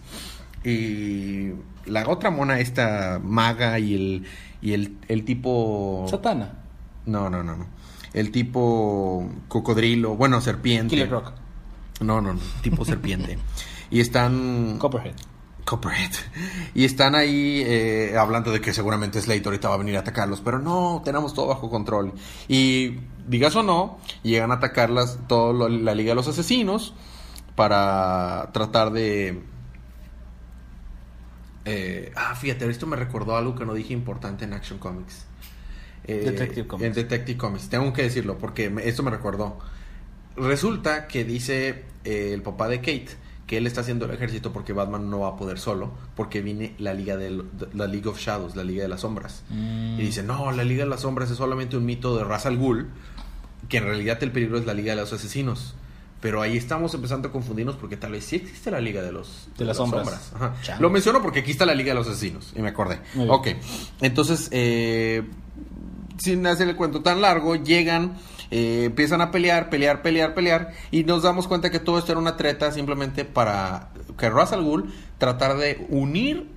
Y 0.63 1.53
la 1.87 2.09
otra 2.09 2.31
mona, 2.31 2.61
esta 2.61 3.21
maga 3.23 3.79
y 3.79 3.95
el, 3.95 4.27
y 4.61 4.73
el, 4.73 4.99
el 5.09 5.25
tipo... 5.25 6.07
Satana. 6.09 6.59
No, 7.07 7.31
no, 7.31 7.43
no, 7.43 7.57
no. 7.57 7.67
El 8.13 8.31
tipo 8.31 9.31
cocodrilo, 9.49 10.17
bueno, 10.17 10.41
serpiente. 10.41 10.95
Killer 10.95 11.11
Rock. 11.11 11.33
No, 12.01 12.21
no, 12.21 12.35
no, 12.35 12.41
tipo 12.63 12.85
serpiente. 12.85 13.39
Y 13.91 14.01
están... 14.01 14.77
Copperhead. 14.79 15.15
Copperhead. 15.65 16.11
Y 16.75 16.85
están 16.85 17.15
ahí 17.15 17.63
eh, 17.67 18.17
hablando 18.19 18.53
de 18.53 18.61
que 18.61 18.73
seguramente 18.73 19.21
Slate 19.21 19.43
ahorita 19.45 19.69
va 19.69 19.75
a 19.75 19.79
venir 19.79 19.97
a 19.97 20.01
atacarlos, 20.01 20.41
pero 20.41 20.59
no, 20.59 21.03
tenemos 21.05 21.35
todo 21.35 21.49
bajo 21.49 21.71
control. 21.71 22.13
Y 22.49 22.99
digas 23.27 23.57
o 23.57 23.63
no, 23.63 23.99
llegan 24.23 24.51
a 24.53 24.55
atacarlas 24.57 25.19
toda 25.27 25.69
la 25.69 25.95
Liga 25.95 26.11
de 26.11 26.15
los 26.17 26.29
Asesinos 26.29 26.95
para 27.57 28.51
tratar 28.53 28.93
de... 28.93 29.43
eh, 31.65 32.13
ah, 32.15 32.35
fíjate, 32.37 32.69
esto 32.71 32.87
me 32.87 32.97
recordó 32.97 33.37
algo 33.37 33.55
que 33.57 33.65
no 33.65 33.75
dije 33.75 33.93
importante 33.93 34.45
en 34.45 34.53
Action 34.53 34.79
Comics. 34.79 35.27
Eh, 36.05 36.21
Detective 36.25 36.67
Comics. 36.69 36.87
En 36.87 36.93
Detective 36.93 37.39
Comics. 37.39 37.69
Tengo 37.69 37.93
que 37.93 38.03
decirlo 38.03 38.39
porque 38.39 38.71
me- 38.71 38.87
esto 38.89 39.03
me 39.03 39.11
recordó. 39.11 39.59
Resulta 40.37 41.07
que 41.07 41.25
dice 41.25 41.85
eh, 42.05 42.33
el 42.33 42.43
papá 42.43 42.69
de 42.69 42.79
Kate 42.79 43.09
que 43.47 43.57
él 43.57 43.67
está 43.67 43.83
haciendo 43.83 44.07
el 44.07 44.11
ejército 44.11 44.53
porque 44.53 44.73
Batman 44.73 45.09
no 45.09 45.21
va 45.21 45.29
a 45.29 45.37
poder 45.37 45.59
solo, 45.59 45.93
porque 46.17 46.43
viene 46.43 46.75
la 46.79 46.95
Liga 46.95 47.17
de 47.17 47.45
la 47.75 47.87
League 47.87 48.09
of 48.09 48.19
Shadows, 48.19 48.57
la 48.57 48.65
Liga 48.65 48.83
de 48.83 48.89
las 48.89 49.03
Sombras. 49.03 49.45
Mm. 49.51 50.01
Y 50.01 50.03
dice, 50.03 50.23
"No, 50.25 50.51
la 50.51 50.65
Liga 50.65 50.83
de 50.83 50.91
las 50.91 51.03
Sombras 51.03 51.31
es 51.31 51.37
solamente 51.37 51.77
un 51.77 51.87
mito 51.87 52.17
de 52.17 52.25
Ra's 52.25 52.47
al 52.47 52.57
Ghul, 52.57 52.89
que 53.69 53.77
en 53.77 53.85
realidad 53.85 54.21
el 54.23 54.33
peligro 54.33 54.59
es 54.59 54.67
la 54.67 54.75
Liga 54.75 54.95
de 54.95 55.01
los 55.01 55.13
Asesinos." 55.13 55.75
Pero 56.21 56.43
ahí 56.43 56.57
estamos 56.57 56.93
empezando 56.95 57.29
a 57.29 57.33
confundirnos 57.33 57.77
porque 57.77 57.97
tal 57.97 58.13
vez 58.13 58.25
sí 58.25 58.37
existe 58.37 58.71
la 58.71 58.81
Liga 58.81 59.03
de 59.03 59.13
los 59.13 59.49
De 59.57 59.65
las 59.65 59.77
Sombras. 59.77 60.33
Ajá. 60.35 60.55
Lo 60.81 60.91
menciono 60.91 61.23
porque 61.23 61.41
aquí 61.41 61.53
está 61.53 61.67
la 61.67 61.75
Liga 61.75 61.91
de 61.91 62.01
los 62.01 62.09
Asesinos 62.09 62.53
y 62.57 62.63
me 62.63 62.71
acordé. 62.71 62.99
Ok, 63.29 63.49
entonces 64.01 64.49
eh, 64.51 65.23
sin 66.19 66.47
hacer 66.47 66.69
el 66.69 66.77
cuento 66.77 67.03
tan 67.03 67.21
largo, 67.21 67.57
llegan, 67.57 68.17
eh, 68.51 68.85
empiezan 68.87 69.21
a 69.21 69.31
pelear, 69.31 69.71
pelear, 69.71 70.03
pelear, 70.03 70.35
pelear, 70.35 70.73
y 70.91 71.05
nos 71.05 71.23
damos 71.23 71.47
cuenta 71.49 71.71
que 71.71 71.79
todo 71.81 71.99
esto 71.99 72.13
era 72.13 72.21
una 72.21 72.37
treta 72.37 72.71
simplemente 72.73 73.25
para 73.25 73.91
que 74.19 74.31
Ra's 74.31 74.53
al 74.53 74.63
Ghul 74.63 74.93
tratar 75.19 75.57
de 75.57 75.87
unir 75.91 76.49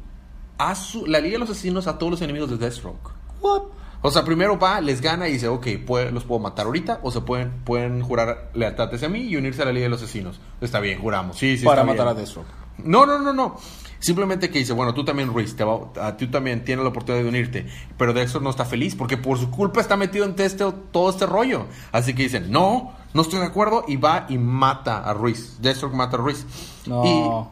a 0.57 0.75
su, 0.75 1.05
la 1.05 1.19
Liga 1.19 1.33
de 1.33 1.39
los 1.39 1.49
Asesinos 1.49 1.87
a 1.87 1.97
todos 1.97 2.11
los 2.11 2.21
enemigos 2.21 2.49
de 2.49 2.57
Deathstroke. 2.57 3.11
What? 3.41 3.61
O 4.01 4.11
sea, 4.11 4.23
primero 4.23 4.57
va, 4.57 4.79
les 4.79 5.01
gana 5.01 5.27
y 5.27 5.33
dice, 5.33 5.49
ok, 5.49 5.67
puede- 5.85 6.11
los 6.11 6.23
puedo 6.23 6.39
matar 6.39 6.67
ahorita, 6.67 6.99
o 7.03 7.11
se 7.11 7.19
pueden, 7.21 7.51
pueden 7.65 8.01
jurar 8.01 8.49
lealtad 8.53 8.93
hacia 8.93 9.09
mí 9.09 9.19
y 9.21 9.35
unirse 9.35 9.61
a 9.61 9.65
la 9.65 9.71
Liga 9.73 9.83
de 9.85 9.89
los 9.89 10.01
Asesinos. 10.01 10.39
Está 10.61 10.79
bien, 10.79 10.99
juramos. 11.01 11.37
Sí, 11.37 11.57
sí, 11.57 11.65
para 11.65 11.81
está 11.81 11.91
matar 11.91 12.05
bien. 12.05 12.15
a 12.15 12.19
Deathstroke. 12.19 12.47
No, 12.77 13.05
no, 13.05 13.19
no, 13.19 13.33
no. 13.33 13.57
Simplemente 13.99 14.49
que 14.49 14.59
dice, 14.59 14.71
bueno, 14.73 14.93
tú 14.93 15.03
también, 15.03 15.27
Ruiz, 15.33 15.55
te 15.55 15.63
va- 15.65 15.91
a 16.01 16.15
tú 16.15 16.27
también 16.31 16.63
tienes 16.63 16.83
la 16.83 16.89
oportunidad 16.89 17.21
de 17.23 17.29
unirte. 17.29 17.65
Pero 17.97 18.13
Dexter 18.13 18.41
no 18.41 18.49
está 18.49 18.63
feliz 18.65 18.95
porque 18.95 19.17
por 19.17 19.37
su 19.37 19.51
culpa 19.51 19.81
está 19.81 19.97
metido 19.97 20.25
en 20.25 20.35
este, 20.37 20.63
todo 20.91 21.09
este 21.09 21.25
rollo. 21.25 21.65
Así 21.91 22.13
que 22.15 22.23
dicen, 22.23 22.49
no, 22.51 22.93
no 23.13 23.21
estoy 23.21 23.39
de 23.39 23.45
acuerdo. 23.45 23.83
Y 23.87 23.97
va 23.97 24.25
y 24.29 24.37
mata 24.37 25.03
a 25.03 25.13
Ruiz. 25.13 25.57
Dexter 25.61 25.89
mata 25.89 26.15
a 26.15 26.19
Ruiz. 26.21 26.45
No. 26.87 27.51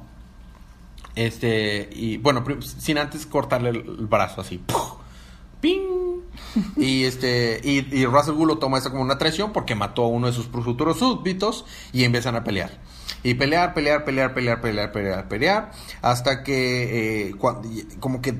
Y, 1.16 1.22
este, 1.22 1.90
y 1.94 2.18
bueno, 2.18 2.44
sin 2.62 2.98
antes 2.98 3.26
cortarle 3.26 3.70
el, 3.70 3.78
el 3.78 4.08
brazo 4.08 4.42
así. 4.42 4.58
¡puf! 4.60 4.94
¡Ping! 5.60 6.22
y 6.78 7.04
este, 7.04 7.60
y, 7.64 7.94
y 7.96 8.06
Russell 8.06 8.36
Gould 8.36 8.48
lo 8.52 8.58
toma 8.58 8.78
eso 8.78 8.90
como 8.92 9.02
una 9.02 9.18
traición 9.18 9.52
porque 9.52 9.76
mató 9.76 10.04
a 10.04 10.08
uno 10.08 10.28
de 10.28 10.34
sus 10.34 10.46
futuros 10.48 10.98
súbditos 11.00 11.66
y 11.92 12.04
empiezan 12.04 12.36
a 12.36 12.44
pelear. 12.44 12.72
Y 13.24 13.34
pelear, 13.36 13.74
pelear, 13.74 14.04
pelear, 14.06 14.34
pelear, 14.34 14.62
pelear, 14.62 14.92
pelear, 14.92 15.28
pelear, 15.28 15.72
hasta 16.02 16.44
que 16.44 17.30
eh, 17.30 17.34
cua- 17.36 17.62
y- 17.66 17.98
como 18.00 18.22
que 18.22 18.36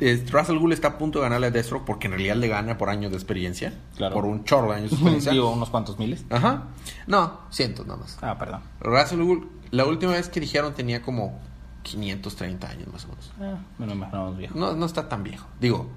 eh, 0.00 0.24
Russell 0.30 0.58
Gould 0.58 0.72
está 0.72 0.88
a 0.88 0.98
punto 0.98 1.18
de 1.20 1.24
ganarle 1.24 1.46
a 1.46 1.50
Deathstroke 1.50 1.84
porque 1.84 2.06
en 2.08 2.12
realidad 2.14 2.36
le 2.36 2.48
gana 2.48 2.76
por 2.78 2.88
años 2.88 3.10
de 3.12 3.16
experiencia. 3.16 3.74
Claro. 3.96 4.14
Por 4.14 4.24
un 4.24 4.44
chorro 4.44 4.70
de 4.72 4.78
años 4.78 4.90
de 4.90 4.96
experiencia. 4.96 5.32
Digo, 5.32 5.50
unos 5.52 5.70
cuantos 5.70 5.98
miles. 5.98 6.24
Ajá. 6.30 6.64
No, 7.06 7.40
cientos 7.50 7.86
nada 7.86 8.00
más. 8.00 8.18
Ah, 8.22 8.36
perdón. 8.38 8.62
Russell 8.80 9.22
Gould, 9.22 9.44
la 9.70 9.84
última 9.84 10.12
vez 10.12 10.28
que 10.28 10.40
dijeron 10.40 10.74
tenía 10.74 11.00
como 11.02 11.38
530 11.82 12.68
años 12.68 12.88
más 12.92 13.04
o 13.04 13.08
menos. 13.08 13.32
Ah, 13.40 13.58
me 13.78 13.86
lo 13.86 13.92
imaginamos 13.92 14.36
viejo. 14.36 14.58
No, 14.58 14.74
no 14.74 14.86
está 14.86 15.08
tan 15.08 15.22
viejo. 15.22 15.46
Digo, 15.60 15.88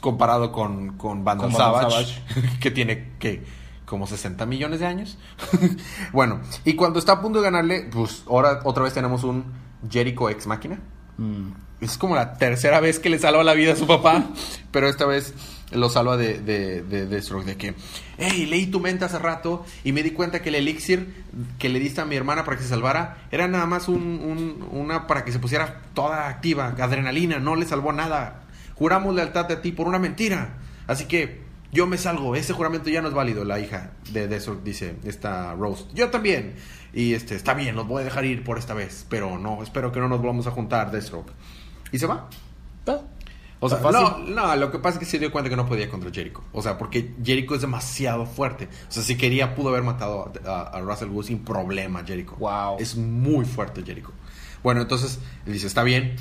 comparado 0.00 0.52
con, 0.52 0.96
con 0.98 1.24
Vandal 1.24 1.50
Vandal 1.50 1.90
Savage, 1.90 2.22
que 2.60 2.70
tiene 2.70 3.12
que 3.18 3.44
como 3.90 4.06
60 4.06 4.46
millones 4.46 4.78
de 4.80 4.86
años. 4.86 5.18
bueno, 6.12 6.40
y 6.64 6.74
cuando 6.74 6.98
está 7.00 7.12
a 7.14 7.20
punto 7.20 7.40
de 7.40 7.44
ganarle, 7.44 7.88
pues 7.92 8.22
ahora 8.28 8.60
otra 8.64 8.84
vez 8.84 8.94
tenemos 8.94 9.24
un 9.24 9.44
Jericho 9.90 10.30
ex 10.30 10.46
máquina. 10.46 10.78
Mm. 11.18 11.48
Es 11.80 11.98
como 11.98 12.14
la 12.14 12.34
tercera 12.34 12.78
vez 12.80 12.98
que 12.98 13.10
le 13.10 13.18
salva 13.18 13.42
la 13.42 13.54
vida 13.54 13.72
a 13.72 13.76
su 13.76 13.86
papá, 13.86 14.24
pero 14.70 14.88
esta 14.88 15.06
vez 15.06 15.34
lo 15.72 15.88
salva 15.88 16.16
de, 16.16 16.38
de, 16.40 16.82
de, 16.82 17.06
de 17.06 17.22
Stroke, 17.22 17.44
de 17.46 17.56
que, 17.56 17.74
hey, 18.18 18.46
leí 18.46 18.66
tu 18.66 18.80
mente 18.80 19.04
hace 19.04 19.18
rato 19.18 19.64
y 19.84 19.92
me 19.92 20.02
di 20.02 20.10
cuenta 20.10 20.42
que 20.42 20.50
el 20.50 20.56
elixir 20.56 21.24
que 21.58 21.68
le 21.68 21.78
diste 21.80 22.00
a 22.00 22.04
mi 22.04 22.16
hermana 22.16 22.44
para 22.44 22.56
que 22.58 22.62
se 22.62 22.68
salvara 22.68 23.18
era 23.30 23.48
nada 23.48 23.66
más 23.66 23.88
un, 23.88 23.96
un- 24.02 24.68
una 24.72 25.06
para 25.06 25.24
que 25.24 25.32
se 25.32 25.38
pusiera 25.38 25.82
toda 25.94 26.28
activa, 26.28 26.74
adrenalina, 26.78 27.38
no 27.38 27.56
le 27.56 27.66
salvó 27.66 27.92
nada. 27.92 28.42
Juramos 28.74 29.14
lealtad 29.14 29.50
a 29.50 29.60
ti 29.62 29.72
por 29.72 29.86
una 29.88 29.98
mentira. 29.98 30.58
Así 30.86 31.04
que 31.06 31.49
yo 31.72 31.86
me 31.86 31.98
salgo, 31.98 32.34
ese 32.36 32.52
juramento 32.52 32.90
ya 32.90 33.00
no 33.02 33.08
es 33.08 33.14
válido, 33.14 33.44
la 33.44 33.58
hija 33.60 33.92
de 34.12 34.26
Deathstroke 34.28 34.62
dice, 34.64 34.96
esta 35.04 35.54
Rose. 35.54 35.84
Yo 35.94 36.10
también. 36.10 36.54
Y 36.92 37.14
este, 37.14 37.36
está 37.36 37.54
bien, 37.54 37.76
los 37.76 37.86
voy 37.86 38.02
a 38.02 38.04
dejar 38.04 38.24
ir 38.24 38.42
por 38.42 38.58
esta 38.58 38.74
vez, 38.74 39.06
pero 39.08 39.38
no, 39.38 39.62
espero 39.62 39.92
que 39.92 40.00
no 40.00 40.08
nos 40.08 40.18
volvamos 40.20 40.46
a 40.46 40.50
juntar, 40.50 40.90
Deathstroke. 40.90 41.30
Y 41.92 41.98
se 41.98 42.06
va. 42.06 42.28
Ah, 42.86 42.98
O 43.60 43.68
sea, 43.68 43.78
Está 43.78 43.92
no, 43.92 44.18
no, 44.18 44.56
lo 44.56 44.70
que 44.72 44.78
pasa 44.78 44.94
es 44.94 45.00
que 45.00 45.04
se 45.04 45.18
dio 45.18 45.30
cuenta 45.30 45.48
que 45.50 45.56
no 45.56 45.66
podía 45.66 45.88
contra 45.88 46.10
Jericho. 46.10 46.42
O 46.52 46.62
sea, 46.62 46.78
porque 46.78 47.14
Jericho 47.22 47.54
es 47.54 47.60
demasiado 47.60 48.26
fuerte. 48.26 48.68
O 48.88 48.92
sea, 48.92 49.02
si 49.02 49.16
quería, 49.16 49.54
pudo 49.54 49.68
haber 49.68 49.82
matado 49.82 50.32
a, 50.46 50.62
a- 50.62 50.80
Russell 50.80 51.08
Gould 51.10 51.26
sin 51.26 51.40
problema, 51.44 52.02
Jericho. 52.04 52.34
Wow. 52.38 52.78
Es 52.80 52.96
muy 52.96 53.44
fuerte 53.44 53.82
Jericho. 53.84 54.12
Bueno, 54.62 54.80
entonces 54.80 55.20
él 55.46 55.52
dice, 55.52 55.66
está 55.68 55.82
bien. 55.82 56.16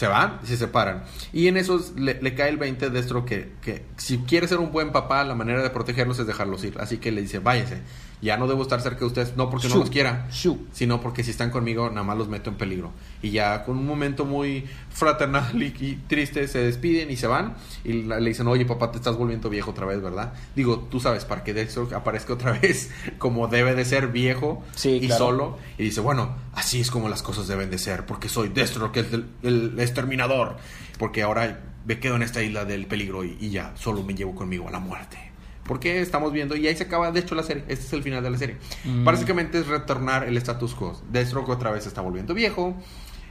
Se 0.00 0.06
van 0.06 0.40
y 0.42 0.46
se 0.46 0.56
separan. 0.56 1.02
Y 1.30 1.48
en 1.48 1.58
eso 1.58 1.78
le, 1.94 2.34
cae 2.34 2.48
el 2.48 2.56
20 2.56 2.88
de 2.88 3.00
esto 3.00 3.26
que, 3.26 3.52
que 3.60 3.84
si 3.98 4.20
quiere 4.20 4.48
ser 4.48 4.56
un 4.56 4.72
buen 4.72 4.92
papá, 4.92 5.22
la 5.24 5.34
manera 5.34 5.62
de 5.62 5.68
protegerlos 5.68 6.18
es 6.18 6.26
dejarlos 6.26 6.64
ir. 6.64 6.78
Así 6.80 6.96
que 6.96 7.12
le 7.12 7.20
dice, 7.20 7.38
váyase. 7.38 7.82
Ya 8.22 8.36
no 8.36 8.46
debo 8.46 8.60
estar 8.62 8.80
cerca 8.82 9.00
de 9.00 9.06
ustedes, 9.06 9.36
no 9.36 9.48
porque 9.48 9.68
no 9.68 9.74
Shoo. 9.74 9.80
los 9.80 9.90
quiera, 9.90 10.28
Shoo. 10.30 10.58
sino 10.72 11.00
porque 11.00 11.24
si 11.24 11.30
están 11.30 11.50
conmigo, 11.50 11.88
nada 11.88 12.02
más 12.02 12.18
los 12.18 12.28
meto 12.28 12.50
en 12.50 12.56
peligro. 12.56 12.90
Y 13.22 13.30
ya 13.30 13.64
con 13.64 13.78
un 13.78 13.86
momento 13.86 14.26
muy 14.26 14.66
fraternal 14.90 15.62
y, 15.62 15.66
y 15.80 15.98
triste, 16.06 16.46
se 16.46 16.58
despiden 16.58 17.10
y 17.10 17.16
se 17.16 17.26
van. 17.26 17.54
Y 17.84 18.02
la- 18.02 18.20
le 18.20 18.28
dicen, 18.28 18.46
oye, 18.46 18.66
papá, 18.66 18.90
te 18.90 18.98
estás 18.98 19.16
volviendo 19.16 19.48
viejo 19.48 19.70
otra 19.70 19.86
vez, 19.86 20.02
¿verdad? 20.02 20.34
Digo, 20.54 20.80
tú 20.90 21.00
sabes, 21.00 21.24
para 21.24 21.42
que 21.44 21.54
Dexter 21.54 21.94
aparezca 21.94 22.34
otra 22.34 22.52
vez 22.60 22.90
como 23.18 23.48
debe 23.48 23.74
de 23.74 23.84
ser 23.86 24.08
viejo 24.08 24.62
Sí, 24.74 24.98
y 25.02 25.06
claro. 25.06 25.18
solo. 25.24 25.58
Y 25.78 25.84
dice, 25.84 26.00
bueno, 26.00 26.34
así 26.52 26.80
es 26.80 26.90
como 26.90 27.08
las 27.08 27.22
cosas 27.22 27.48
deben 27.48 27.70
de 27.70 27.78
ser, 27.78 28.04
porque 28.04 28.28
soy 28.28 28.48
Destro, 28.50 28.92
que 28.92 29.00
es 29.00 29.12
el, 29.12 29.26
el 29.42 29.80
exterminador. 29.80 30.56
Porque 30.98 31.22
ahora 31.22 31.60
me 31.86 31.98
quedo 31.98 32.16
en 32.16 32.22
esta 32.22 32.42
isla 32.42 32.66
del 32.66 32.84
peligro 32.86 33.24
y, 33.24 33.38
y 33.40 33.48
ya, 33.48 33.72
solo 33.76 34.02
me 34.02 34.14
llevo 34.14 34.34
conmigo 34.34 34.68
a 34.68 34.70
la 34.70 34.80
muerte. 34.80 35.29
Porque 35.64 36.00
estamos 36.00 36.32
viendo, 36.32 36.56
y 36.56 36.66
ahí 36.66 36.76
se 36.76 36.84
acaba, 36.84 37.12
de 37.12 37.20
hecho, 37.20 37.34
la 37.34 37.42
serie. 37.42 37.64
Este 37.68 37.86
es 37.86 37.92
el 37.92 38.02
final 38.02 38.22
de 38.22 38.30
la 38.30 38.38
serie. 38.38 38.56
Mm. 38.84 39.04
Básicamente 39.04 39.60
es 39.60 39.66
retornar 39.66 40.24
el 40.24 40.36
status 40.38 40.74
quo. 40.74 41.00
Deathstroke 41.10 41.48
otra 41.48 41.70
vez 41.70 41.86
está 41.86 42.00
volviendo 42.00 42.34
viejo. 42.34 42.74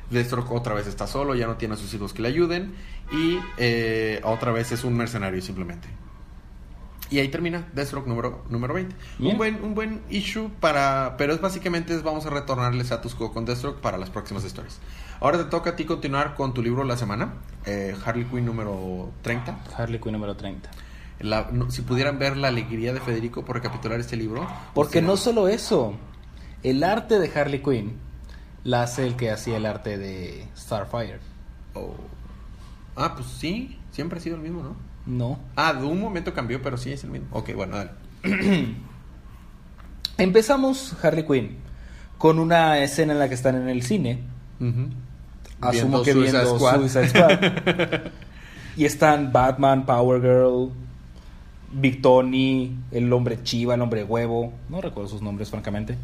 Deathstroke 0.09 0.51
otra 0.51 0.73
vez 0.73 0.87
está 0.87 1.05
solo, 1.05 1.35
ya 1.35 1.47
no 1.47 1.57
tiene 1.57 1.73
a 1.75 1.77
sus 1.77 1.93
hijos 1.93 2.13
que 2.13 2.21
le 2.21 2.29
ayuden. 2.29 2.73
Y 3.11 3.39
eh, 3.57 4.21
otra 4.23 4.51
vez 4.51 4.71
es 4.71 4.83
un 4.83 4.95
mercenario 4.95 5.41
simplemente. 5.41 5.87
Y 7.11 7.17
ahí 7.17 7.27
termina 7.29 7.67
Deathstroke 7.73 8.07
número, 8.07 8.43
número 8.49 8.73
20. 8.75 8.95
Bien. 9.17 9.31
Un 9.31 9.37
buen, 9.37 9.63
un 9.63 9.73
buen 9.73 10.01
issue 10.11 10.51
para... 10.59 11.15
Pero 11.17 11.33
es 11.33 11.41
básicamente 11.41 11.95
es 11.95 12.03
vamos 12.03 12.25
a 12.27 12.29
retornar 12.29 12.71
el 12.73 12.81
status 12.81 13.15
quo 13.15 13.33
con 13.33 13.45
Deathstroke 13.45 13.81
para 13.81 13.97
las 13.97 14.11
próximas 14.11 14.45
historias. 14.45 14.79
Ahora 15.19 15.39
te 15.39 15.45
toca 15.45 15.71
a 15.71 15.75
ti 15.75 15.85
continuar 15.85 16.35
con 16.35 16.53
tu 16.53 16.61
libro 16.61 16.83
de 16.83 16.87
la 16.87 16.97
semana. 16.97 17.33
eh, 17.65 17.95
Harley 18.05 18.25
Quinn 18.25 18.45
número 18.45 19.11
30. 19.23 19.59
Harley 19.75 19.99
Quinn 19.99 20.13
número 20.13 20.35
30. 20.35 20.69
La- 21.19 21.49
no- 21.51 21.69
si 21.71 21.81
pudieran 21.81 22.17
ver 22.19 22.37
la 22.37 22.47
alegría 22.47 22.93
de 22.93 22.99
Federico 23.01 23.43
por 23.43 23.55
recapitular 23.57 23.99
este 23.99 24.15
libro. 24.15 24.47
Porque 24.73 24.99
pues, 24.99 25.03
no 25.05 25.17
solo 25.17 25.47
eso, 25.47 25.95
el 26.63 26.83
arte 26.83 27.19
de 27.19 27.29
Harley 27.39 27.61
Quinn 27.61 27.93
la 28.63 28.83
hace 28.83 29.05
el 29.05 29.15
que 29.15 29.29
hacía 29.31 29.57
el 29.57 29.65
arte 29.65 29.97
de 29.97 30.45
Starfire. 30.57 31.19
oh. 31.73 31.93
Ah, 32.95 33.13
pues 33.15 33.27
sí, 33.27 33.79
siempre 33.91 34.19
ha 34.19 34.21
sido 34.21 34.35
el 34.35 34.41
mismo, 34.41 34.61
¿no? 34.61 34.75
No. 35.05 35.39
Ah, 35.55 35.73
de 35.73 35.85
un 35.85 35.99
momento 36.01 36.33
cambió, 36.33 36.61
pero 36.61 36.77
sí 36.77 36.91
es 36.91 37.03
el 37.05 37.11
mismo. 37.11 37.27
Ok, 37.31 37.53
bueno, 37.55 37.77
dale. 37.77 37.91
Empezamos 40.17 40.95
Harley 41.03 41.25
Quinn 41.25 41.57
con 42.17 42.39
una 42.39 42.79
escena 42.79 43.13
en 43.13 43.19
la 43.19 43.29
que 43.29 43.35
están 43.35 43.55
en 43.55 43.69
el 43.69 43.83
cine. 43.83 44.19
Asumo 44.59 45.71
Viendo 45.71 46.03
que 46.03 46.11
Suicide 46.13 46.37
viendo 46.39 46.55
Squad. 46.57 46.75
Suicide 46.75 47.07
Squad. 47.09 47.39
y 48.75 48.85
están 48.85 49.31
Batman, 49.31 49.85
Power 49.85 50.21
Girl, 50.21 50.71
Big 51.71 52.01
Tony, 52.01 52.75
el 52.91 53.11
hombre 53.13 53.43
chiva, 53.43 53.75
el 53.75 53.81
hombre 53.81 54.03
huevo. 54.03 54.53
No 54.69 54.81
recuerdo 54.81 55.09
sus 55.09 55.21
nombres, 55.21 55.49
francamente. 55.49 55.97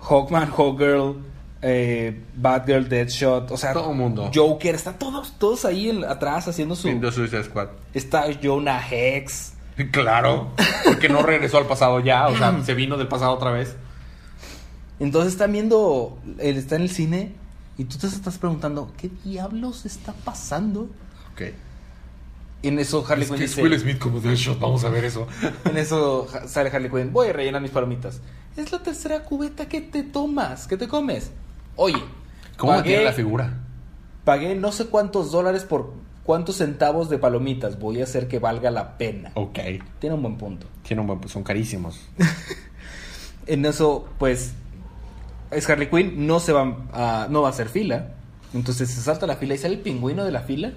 Hawkman, 0.00 0.50
Hawkgirl, 0.50 1.16
eh, 1.62 2.20
Batgirl, 2.36 2.88
Deadshot. 2.88 3.50
O 3.50 3.56
sea, 3.56 3.72
Todo 3.72 3.92
mundo. 3.92 4.30
Joker. 4.34 4.74
Están 4.74 4.98
todos, 4.98 5.32
todos 5.38 5.64
ahí 5.64 5.90
en- 5.90 6.04
atrás 6.04 6.46
haciendo 6.48 6.76
su. 6.76 6.86
Viendo 6.88 7.10
Suicide 7.10 7.44
Squad. 7.44 7.68
Está 7.94 8.26
Jonah 8.42 8.80
Hex. 8.90 9.54
Claro, 9.92 10.48
porque 10.84 11.08
no 11.08 11.22
regresó 11.22 11.58
al 11.58 11.66
pasado 11.66 12.00
ya, 12.00 12.26
o 12.26 12.36
sea, 12.36 12.64
se 12.64 12.74
vino 12.74 12.96
del 12.96 13.06
pasado 13.06 13.30
otra 13.32 13.52
vez. 13.52 13.76
Entonces 14.98 15.34
están 15.34 15.52
viendo, 15.52 16.18
él 16.40 16.56
está 16.56 16.74
en 16.74 16.82
el 16.82 16.90
cine 16.90 17.32
y 17.76 17.84
tú 17.84 17.96
te 17.96 18.08
estás 18.08 18.38
preguntando, 18.38 18.90
¿qué 18.98 19.08
diablos 19.24 19.86
está 19.86 20.12
pasando? 20.24 20.88
Ok. 21.32 21.42
En 22.62 22.78
eso 22.78 23.04
Harley 23.08 23.26
Quinn 23.26 23.38
dice, 23.38 23.78
Smith 23.78 23.98
como 23.98 24.20
Deadshot, 24.20 24.58
vamos 24.58 24.84
a 24.84 24.90
ver 24.90 25.04
eso. 25.04 25.28
en 25.64 25.76
eso 25.76 26.26
sale 26.46 26.70
Harley 26.70 26.90
Quinn, 26.90 27.12
voy 27.12 27.28
a 27.28 27.32
rellenar 27.32 27.62
mis 27.62 27.70
palomitas. 27.70 28.20
Es 28.56 28.72
la 28.72 28.82
tercera 28.82 29.22
cubeta 29.22 29.68
que 29.68 29.80
te 29.80 30.02
tomas, 30.02 30.66
que 30.66 30.76
te 30.76 30.88
comes. 30.88 31.30
Oye, 31.76 32.02
¿Cómo 32.56 32.72
pagué, 32.72 32.78
mantiene 32.80 33.04
la 33.04 33.12
figura? 33.12 33.54
pagué 34.24 34.56
no 34.56 34.72
sé 34.72 34.86
cuántos 34.86 35.30
dólares 35.30 35.62
por 35.62 35.92
cuántos 36.24 36.56
centavos 36.56 37.08
de 37.08 37.18
palomitas. 37.18 37.78
Voy 37.78 38.00
a 38.00 38.04
hacer 38.04 38.26
que 38.26 38.38
valga 38.40 38.70
la 38.70 38.98
pena. 38.98 39.30
Ok. 39.34 39.58
Tiene 40.00 40.16
un 40.16 40.22
buen 40.22 40.36
punto. 40.36 40.66
Tiene 40.82 41.00
un 41.00 41.06
buen, 41.06 41.28
son 41.28 41.42
carísimos. 41.42 42.00
En 43.46 43.64
eso, 43.64 44.06
pues, 44.18 44.52
es 45.50 45.70
Harley 45.70 45.88
Quinn, 45.88 46.26
no 46.26 46.38
se 46.38 46.52
va 46.52 46.86
a, 46.92 47.28
no 47.30 47.40
va 47.40 47.48
a 47.48 47.50
hacer 47.50 47.70
fila. 47.70 48.10
Entonces 48.52 48.90
se 48.90 49.00
salta 49.00 49.26
la 49.26 49.36
fila 49.36 49.54
y 49.54 49.58
sale 49.58 49.76
el 49.76 49.80
pingüino 49.80 50.22
de 50.22 50.32
la 50.32 50.40
fila 50.40 50.74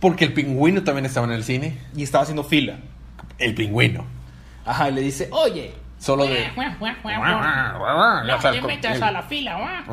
Porque 0.00 0.24
el 0.24 0.32
pingüino 0.34 0.82
también 0.82 1.06
estaba 1.06 1.26
en 1.26 1.32
el 1.32 1.44
cine. 1.44 1.78
y 1.96 2.02
estaba 2.02 2.22
haciendo 2.22 2.44
fila. 2.44 2.76
El 3.38 3.54
pingüino. 3.54 4.04
Ajá, 4.64 4.90
y 4.90 4.92
le 4.92 5.00
dice, 5.00 5.28
oye, 5.32 5.74
Solo 6.04 6.26
de. 6.26 6.50
No 6.54 8.38
te 8.38 8.60
metas 8.60 9.00
a 9.00 9.10
la 9.10 9.22
fila, 9.22 9.84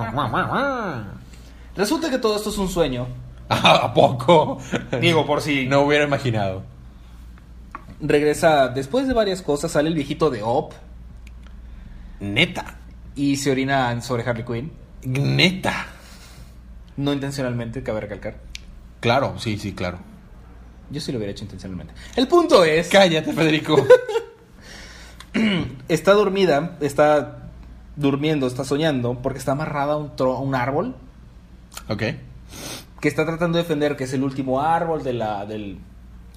resulta 1.74 2.10
que 2.10 2.18
todo 2.18 2.36
esto 2.36 2.50
es 2.50 2.58
un 2.58 2.68
sueño. 2.68 3.08
¿A 3.50 3.94
poco? 3.94 4.60
Digo, 5.00 5.26
por 5.26 5.42
si... 5.42 5.68
No 5.68 5.82
hubiera 5.82 6.04
imaginado. 6.04 6.64
regresa, 8.02 8.68
después 8.68 9.08
de 9.08 9.14
varias 9.14 9.42
cosas, 9.42 9.72
sale 9.72 9.88
el 9.88 9.96
viejito 9.96 10.30
de 10.30 10.42
Op 10.44 10.74
Neta. 12.20 12.76
y 13.16 13.38
se 13.38 13.50
orina 13.52 14.02
sobre 14.02 14.24
Harley 14.24 14.44
Quinn. 14.44 14.74
Neta. 15.04 15.88
No 16.98 17.14
intencionalmente, 17.14 17.84
cabe 17.84 18.02
recalcar. 18.02 18.36
Claro, 19.02 19.38
sí, 19.38 19.58
sí, 19.58 19.74
claro. 19.74 20.00
Yo 20.90 21.02
sí 21.02 21.12
lo 21.12 21.18
hubiera 21.18 21.32
hecho 21.32 21.44
intencionalmente. 21.44 21.94
El 22.16 22.28
punto 22.28 22.64
es, 22.64 22.88
Cállate, 22.88 23.34
Federico. 23.34 23.86
está 25.88 26.14
dormida, 26.14 26.78
está 26.82 27.50
durmiendo, 27.96 28.48
está 28.48 28.64
soñando, 28.64 29.22
porque 29.22 29.40
está 29.40 29.54
amarrada 29.54 29.94
a 29.94 29.98
un, 29.98 30.16
tro- 30.16 30.36
a 30.36 30.40
un 30.40 30.56
árbol 30.56 30.96
ok. 31.88 32.04
que 33.00 33.08
está 33.08 33.26
tratando 33.26 33.58
de 33.58 33.64
defender, 33.64 33.96
que 33.96 34.04
es 34.06 34.14
el 34.14 34.24
último 34.24 34.62
árbol 34.62 35.04
de 35.04 35.14
la, 35.14 35.46
del, 35.46 35.78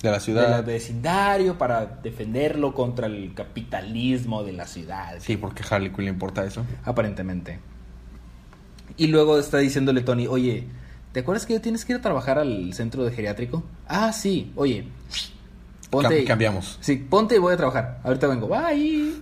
De 0.02 0.08
la 0.10 0.12
del 0.12 0.20
ciudad. 0.20 0.64
vecindario 0.64 1.58
para 1.58 1.86
defenderlo 1.86 2.74
contra 2.74 3.06
el 3.06 3.34
capitalismo 3.34 4.42
de 4.44 4.52
la 4.52 4.66
ciudad. 4.66 5.14
Sí, 5.18 5.36
porque 5.36 5.62
a 5.62 5.74
Harley 5.74 5.90
Quinn 5.90 6.04
le 6.04 6.10
importa 6.10 6.44
eso. 6.44 6.64
Aparentemente. 6.84 7.58
Y 8.96 9.08
luego 9.08 9.38
está 9.38 9.58
diciéndole 9.58 10.02
Tony, 10.02 10.26
oye, 10.28 10.68
¿te 11.14 11.20
acuerdas 11.20 11.46
que 11.46 11.58
tienes 11.60 11.86
que 11.86 11.94
ir 11.94 11.98
a 12.00 12.02
trabajar 12.02 12.38
al 12.38 12.74
centro 12.74 13.04
de 13.06 13.12
geriátrico? 13.12 13.62
Ah, 13.88 14.12
sí, 14.12 14.52
oye, 14.56 14.86
ponte... 15.88 16.24
Cam- 16.24 16.26
cambiamos. 16.26 16.76
Sí, 16.82 16.96
ponte 16.96 17.36
y 17.36 17.38
voy 17.38 17.54
a 17.54 17.56
trabajar. 17.56 18.00
Ahorita 18.04 18.26
vengo, 18.26 18.48
bye. 18.48 19.14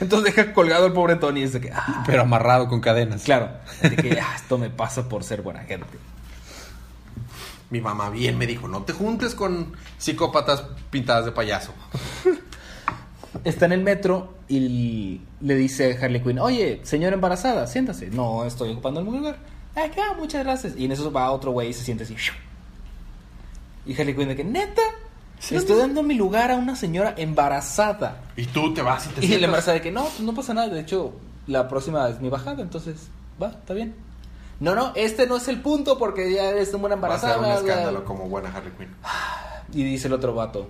Entonces 0.00 0.34
deja 0.34 0.54
colgado 0.54 0.86
el 0.86 0.94
pobre 0.94 1.16
Tony 1.16 1.40
y 1.40 1.42
es 1.42 1.52
de 1.52 1.60
que, 1.60 1.70
ah, 1.74 2.02
Pero 2.06 2.22
amarrado 2.22 2.68
con 2.68 2.80
cadenas. 2.80 3.22
claro, 3.24 3.50
de 3.82 3.96
que 3.96 4.18
ah, 4.18 4.32
esto 4.36 4.56
me 4.56 4.70
pasa 4.70 5.08
por 5.10 5.24
ser 5.24 5.42
buena 5.42 5.60
gente. 5.64 5.86
Mi 7.68 7.80
mamá 7.80 8.08
bien 8.10 8.38
me 8.38 8.46
dijo, 8.46 8.66
no 8.66 8.82
te 8.84 8.92
juntes 8.94 9.34
con 9.34 9.74
psicópatas 9.98 10.64
pintadas 10.90 11.24
de 11.26 11.32
payaso. 11.32 11.74
Está 13.44 13.66
en 13.66 13.72
el 13.72 13.82
metro 13.82 14.34
y 14.48 15.20
le 15.40 15.54
dice 15.54 15.96
a 15.96 16.04
Harley 16.04 16.20
Quinn, 16.22 16.38
oye, 16.40 16.80
señora 16.82 17.14
embarazada, 17.14 17.66
siéntase. 17.66 18.08
No, 18.10 18.44
estoy 18.44 18.72
ocupando 18.72 19.00
el 19.00 19.06
lugar. 19.06 19.36
Acá, 19.74 20.14
muchas 20.18 20.44
gracias. 20.44 20.74
Y 20.76 20.84
en 20.86 20.92
eso 20.92 21.10
va 21.12 21.30
otro 21.30 21.52
güey 21.52 21.68
y 21.70 21.72
se 21.72 21.84
siente 21.84 22.04
así. 22.04 22.16
Y 23.86 23.98
Harley 23.98 24.14
Quinn 24.14 24.28
de 24.28 24.36
que, 24.36 24.44
neta, 24.44 24.82
Sí, 25.38 25.56
estoy 25.56 25.76
no. 25.76 25.82
dando 25.82 26.02
mi 26.02 26.14
lugar 26.14 26.50
a 26.50 26.56
una 26.56 26.76
señora 26.76 27.14
embarazada. 27.16 28.20
Y 28.36 28.44
tú 28.46 28.74
te 28.74 28.82
vas 28.82 29.06
y 29.06 29.08
te 29.08 29.14
Y 29.20 29.22
la 29.22 29.26
sientas. 29.28 29.44
embarazada 29.44 29.74
de 29.74 29.80
que, 29.82 29.90
no, 29.90 30.02
pues 30.04 30.20
no 30.20 30.34
pasa 30.34 30.52
nada. 30.52 30.68
De 30.68 30.80
hecho, 30.80 31.12
la 31.46 31.66
próxima 31.68 32.06
es 32.08 32.20
mi 32.20 32.28
bajada, 32.28 32.62
entonces, 32.62 33.08
va, 33.42 33.48
está 33.48 33.72
bien. 33.74 33.94
No, 34.60 34.74
no, 34.74 34.92
este 34.96 35.26
no 35.26 35.36
es 35.38 35.48
el 35.48 35.62
punto 35.62 35.96
porque 35.98 36.30
ya 36.30 36.44
eres 36.50 36.74
una 36.74 36.94
Va 36.96 37.14
a 37.14 37.18
ser 37.18 37.30
embarazada. 37.30 37.38
un 37.62 37.66
escándalo 37.68 38.04
como 38.04 38.28
buena 38.28 38.54
Harley 38.54 38.72
Quinn. 38.76 38.94
Y 39.72 39.84
dice 39.84 40.08
el 40.08 40.14
otro 40.14 40.34
vato, 40.34 40.68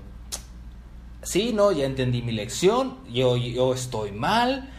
sí, 1.22 1.52
no, 1.54 1.72
ya 1.72 1.86
entendí 1.86 2.20
mi 2.22 2.32
lección, 2.32 2.98
yo, 3.10 3.36
yo 3.36 3.72
estoy 3.72 4.12
mal, 4.12 4.70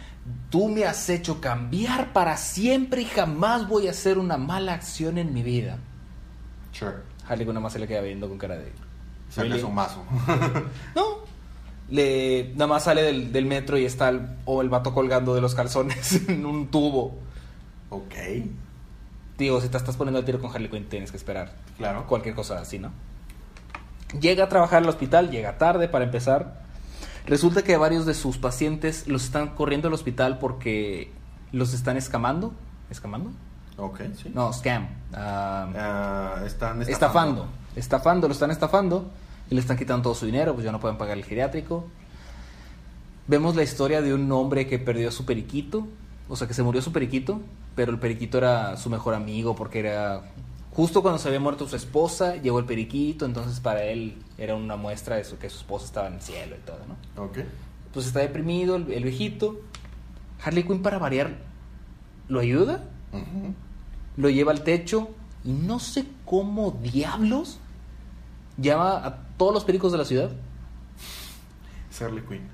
tú 0.50 0.68
me 0.70 0.86
has 0.86 1.10
hecho 1.10 1.42
cambiar 1.42 2.14
para 2.14 2.38
siempre 2.38 3.02
y 3.02 3.06
jamás 3.06 3.68
voy 3.68 3.88
a 3.88 3.92
hacer 3.92 4.18
una 4.18 4.38
mala 4.38 4.74
acción 4.74 5.18
en 5.18 5.34
mi 5.34 5.44
vida. 5.44 5.78
Sure. 6.72 6.96
Harley 7.28 7.46
Quinn 7.46 7.54
nada 7.54 7.64
más 7.64 7.74
se 7.74 7.80
le 7.80 7.88
queda 7.88 8.02
viendo 8.02 8.28
con 8.30 8.38
cara 8.38 8.58
de... 8.58 8.72
"Really?". 9.36 9.60
su 9.62 9.70
mazo. 9.70 10.04
No. 10.96 11.22
Le, 11.90 12.52
nada 12.54 12.68
más 12.68 12.84
sale 12.86 13.02
del, 13.04 13.32
del 13.34 13.46
metro 13.46 13.78
y 13.78 13.86
está 13.86 14.10
el, 14.10 14.22
o 14.46 14.62
el 14.62 14.70
vato 14.70 14.94
colgando 14.94 15.36
de 15.36 15.42
los 15.42 15.56
calzones 15.56 16.22
en 16.30 16.46
un 16.46 16.68
tubo. 16.68 17.18
ok. 17.90 18.16
Digo, 19.38 19.60
si 19.60 19.70
te 19.70 19.78
estás 19.78 19.96
poniendo 19.98 20.20
al 20.20 20.26
tiro 20.26 20.40
con 20.40 20.52
Harley 20.54 20.70
Quinn, 20.70 20.88
tienes 20.88 21.10
que 21.12 21.18
esperar. 21.18 21.52
Claro. 21.78 22.06
Cualquier 22.08 22.36
cosa 22.36 22.60
así, 22.60 22.78
¿no? 22.78 22.92
Llega 24.20 24.44
a 24.44 24.50
trabajar 24.50 24.84
al 24.84 24.90
hospital, 24.90 25.32
llega 25.32 25.58
tarde 25.58 25.88
para 25.88 26.06
empezar. 26.06 26.62
Resulta 27.26 27.64
que 27.64 27.78
varios 27.78 28.06
de 28.06 28.14
sus 28.14 28.38
pacientes 28.38 29.08
los 29.08 29.24
están 29.24 29.50
corriendo 29.50 29.88
al 29.88 29.94
hospital 29.94 30.40
porque 30.40 31.12
los 31.52 31.74
están 31.74 31.98
escamando. 31.98 32.54
¿Escamando? 32.90 33.32
Ok, 33.78 34.02
sí. 34.16 34.32
No, 34.34 34.52
scam. 34.54 34.88
Ah, 35.14 35.68
Ah, 35.76 36.44
están 36.46 36.82
estafando. 36.82 37.48
Estafando, 37.76 38.28
lo 38.28 38.34
están 38.34 38.52
estafando. 38.52 39.12
Y 39.50 39.56
le 39.56 39.62
están 39.62 39.78
quitando 39.78 40.04
todo 40.04 40.16
su 40.16 40.26
dinero, 40.26 40.54
pues 40.54 40.64
ya 40.66 40.72
no 40.72 40.80
pueden 40.80 40.98
pagar 40.98 41.18
el 41.18 41.26
geriátrico. 41.26 41.86
Vemos 43.28 43.56
la 43.56 43.64
historia 43.64 44.02
de 44.02 44.14
un 44.14 44.32
hombre 44.32 44.68
que 44.68 44.80
perdió 44.80 45.10
a 45.10 45.12
su 45.12 45.26
periquito. 45.26 45.88
O 46.30 46.36
sea, 46.36 46.48
que 46.48 46.54
se 46.54 46.64
murió 46.64 46.82
su 46.82 46.92
periquito. 46.92 47.42
Pero 47.76 47.92
el 47.92 48.00
periquito 48.00 48.38
era 48.38 48.78
su 48.78 48.90
mejor 48.90 49.14
amigo 49.14 49.56
porque 49.56 49.80
era... 49.80 50.22
Justo 50.74 51.02
cuando 51.02 51.18
se 51.20 51.28
había 51.28 51.40
muerto 51.40 51.68
su 51.68 51.76
esposa, 51.76 52.38
llegó 52.38 52.60
el 52.60 52.66
periquito. 52.66 53.26
Entonces 53.26 53.60
para 53.60 53.84
él 53.84 54.18
era 54.38 54.56
una 54.56 54.76
muestra 54.78 55.18
de 55.18 55.24
su, 55.24 55.38
que 55.38 55.50
su 55.50 55.58
esposa 55.58 55.86
estaba 55.86 56.08
en 56.08 56.16
el 56.16 56.22
cielo 56.22 56.56
y 56.56 56.66
todo, 56.66 56.80
¿no? 56.88 57.24
Ok. 57.26 57.40
Pues 57.94 58.06
está 58.08 58.20
deprimido 58.20 58.78
el, 58.78 58.92
el 58.92 59.04
viejito. 59.04 59.60
Harley 60.44 60.64
Quinn 60.64 60.82
para 60.82 60.98
variar 60.98 61.36
lo 62.28 62.40
ayuda 62.40 62.84
lo 64.18 64.30
lleva 64.30 64.52
al 64.54 64.64
techo 64.64 65.10
y 65.44 65.52
no 65.52 65.80
sé 65.80 66.06
cómo 66.26 66.72
diablos 66.72 67.60
llama 68.58 69.06
a 69.06 69.18
todos 69.38 69.54
los 69.54 69.64
pericos 69.66 69.92
de 69.92 69.98
la 69.98 70.06
ciudad 70.06 70.32
Es 71.90 72.02
Harley 72.02 72.24
Quinn. 72.24 72.48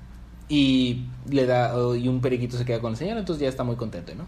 y 0.48 1.06
le 1.30 1.46
da 1.46 1.72
y 1.96 2.08
un 2.08 2.20
periquito 2.20 2.56
se 2.58 2.64
queda 2.64 2.80
con 2.80 2.92
el 2.92 2.96
señor, 2.98 3.18
entonces 3.18 3.40
ya 3.42 3.48
está 3.48 3.62
muy 3.64 3.76
contento, 3.76 4.14
¿no? 4.14 4.26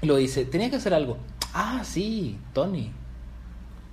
Y 0.00 0.06
lo 0.06 0.16
dice, 0.16 0.44
tenía 0.44 0.70
que 0.70 0.76
hacer 0.76 0.94
algo. 0.94 1.16
Ah, 1.54 1.82
sí, 1.84 2.38
Tony. 2.52 2.92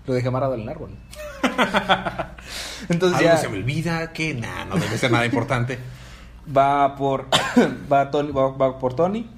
Lo 0.05 0.13
dejé 0.15 0.27
amarrado 0.27 0.55
en 0.55 0.61
el 0.61 0.69
árbol. 0.69 0.97
entonces 2.89 3.19
Algo 3.19 3.29
ya 3.29 3.37
se 3.37 3.49
me 3.49 3.57
olvida 3.57 4.11
que 4.11 4.33
nah, 4.33 4.65
no 4.65 4.75
debe 4.75 4.97
ser 4.97 5.11
nada 5.11 5.25
importante. 5.25 5.77
va 6.57 6.95
por 6.95 7.27
va, 7.91 8.09
Tony, 8.09 8.31
va, 8.31 8.49
va 8.49 8.79
por 8.79 8.95
Tony. 8.95 9.29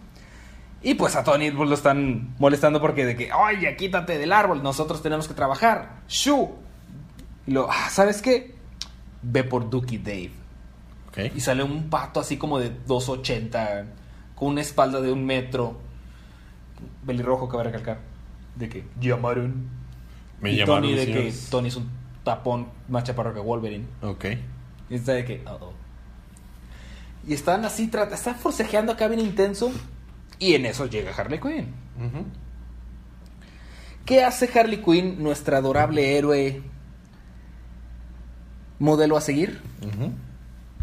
Y 0.81 0.95
pues 0.95 1.15
a 1.15 1.23
Tony 1.23 1.51
pues, 1.51 1.69
lo 1.69 1.75
están 1.75 2.35
molestando 2.39 2.81
porque 2.81 3.05
de 3.05 3.15
que, 3.15 3.31
oye, 3.31 3.75
quítate 3.75 4.17
del 4.17 4.33
árbol, 4.33 4.63
nosotros 4.63 5.01
tenemos 5.01 5.27
que 5.27 5.33
trabajar. 5.33 6.01
¡Shu! 6.07 6.49
Y 7.45 7.51
lo, 7.51 7.69
ah, 7.69 7.89
¿sabes 7.89 8.21
qué? 8.21 8.55
Ve 9.21 9.43
por 9.43 9.69
Dookie 9.69 9.99
Dave. 9.99 10.31
Ok. 11.07 11.35
Y 11.35 11.39
sale 11.39 11.63
un 11.63 11.89
pato 11.89 12.19
así 12.19 12.37
como 12.37 12.59
de 12.59 12.69
2.80, 12.85 13.85
con 14.35 14.49
una 14.49 14.61
espalda 14.61 14.99
de 14.99 15.11
un 15.11 15.25
metro. 15.25 15.79
Va 17.07 17.13
a 17.13 17.63
recalcar. 17.63 18.12
De 18.55 18.69
que 18.69 18.83
llamaron. 18.99 19.67
Me 20.41 20.51
y 20.53 20.57
llamaron, 20.57 20.83
Tony 20.83 20.93
de 20.95 21.05
que 21.05 21.13
señores. 21.13 21.47
Tony 21.49 21.67
es 21.69 21.75
un 21.75 21.89
tapón 22.23 22.67
más 22.87 23.03
chaparro 23.03 23.33
que 23.33 23.39
Wolverine. 23.39 23.85
Ok. 24.01 24.25
Y 24.89 24.95
está 24.95 25.13
de 25.13 25.25
que, 25.25 25.43
"Uh-oh". 25.45 25.73
Y 27.27 27.33
están 27.33 27.63
así, 27.65 27.89
tra- 27.89 28.11
están 28.11 28.35
forcejeando 28.35 28.91
acá 28.91 29.07
bien 29.07 29.21
intenso. 29.21 29.71
Y 30.39 30.55
en 30.55 30.65
eso 30.65 30.85
llega 30.87 31.11
Harley 31.15 31.39
Quinn. 31.39 31.73
Ujú. 31.97 32.25
¿Qué 34.05 34.23
hace 34.23 34.49
Harley 34.59 34.81
Quinn, 34.81 35.23
nuestra 35.23 35.57
adorable 35.57 36.17
héroe 36.17 36.61
modelo 38.79 39.15
a 39.17 39.21
seguir? 39.21 39.61
Ujú. 39.81 40.11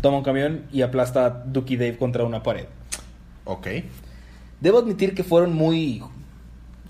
Toma 0.01 0.19
un 0.19 0.25
camión 0.25 0.67
y 0.73 0.81
aplasta 0.83 1.27
a 1.27 1.31
Dookie 1.31 1.77
Dave 1.77 1.99
contra 1.99 2.25
una 2.25 2.43
pared. 2.43 2.67
Ok. 3.45 3.67
Debo 4.61 4.79
admitir 4.79 5.15
que 5.15 5.25
fueron 5.25 5.55
muy 5.55 6.03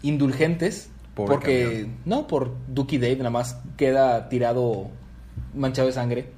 indulgentes. 0.03 0.91
Pobre 1.15 1.35
porque, 1.35 1.63
camión. 1.65 1.97
no, 2.05 2.27
por 2.27 2.55
Dookie 2.69 2.99
Dave 2.99 3.17
nada 3.17 3.31
más 3.31 3.59
queda 3.77 4.29
tirado, 4.29 4.89
manchado 5.55 5.89
de 5.89 5.93
sangre. 5.95 6.33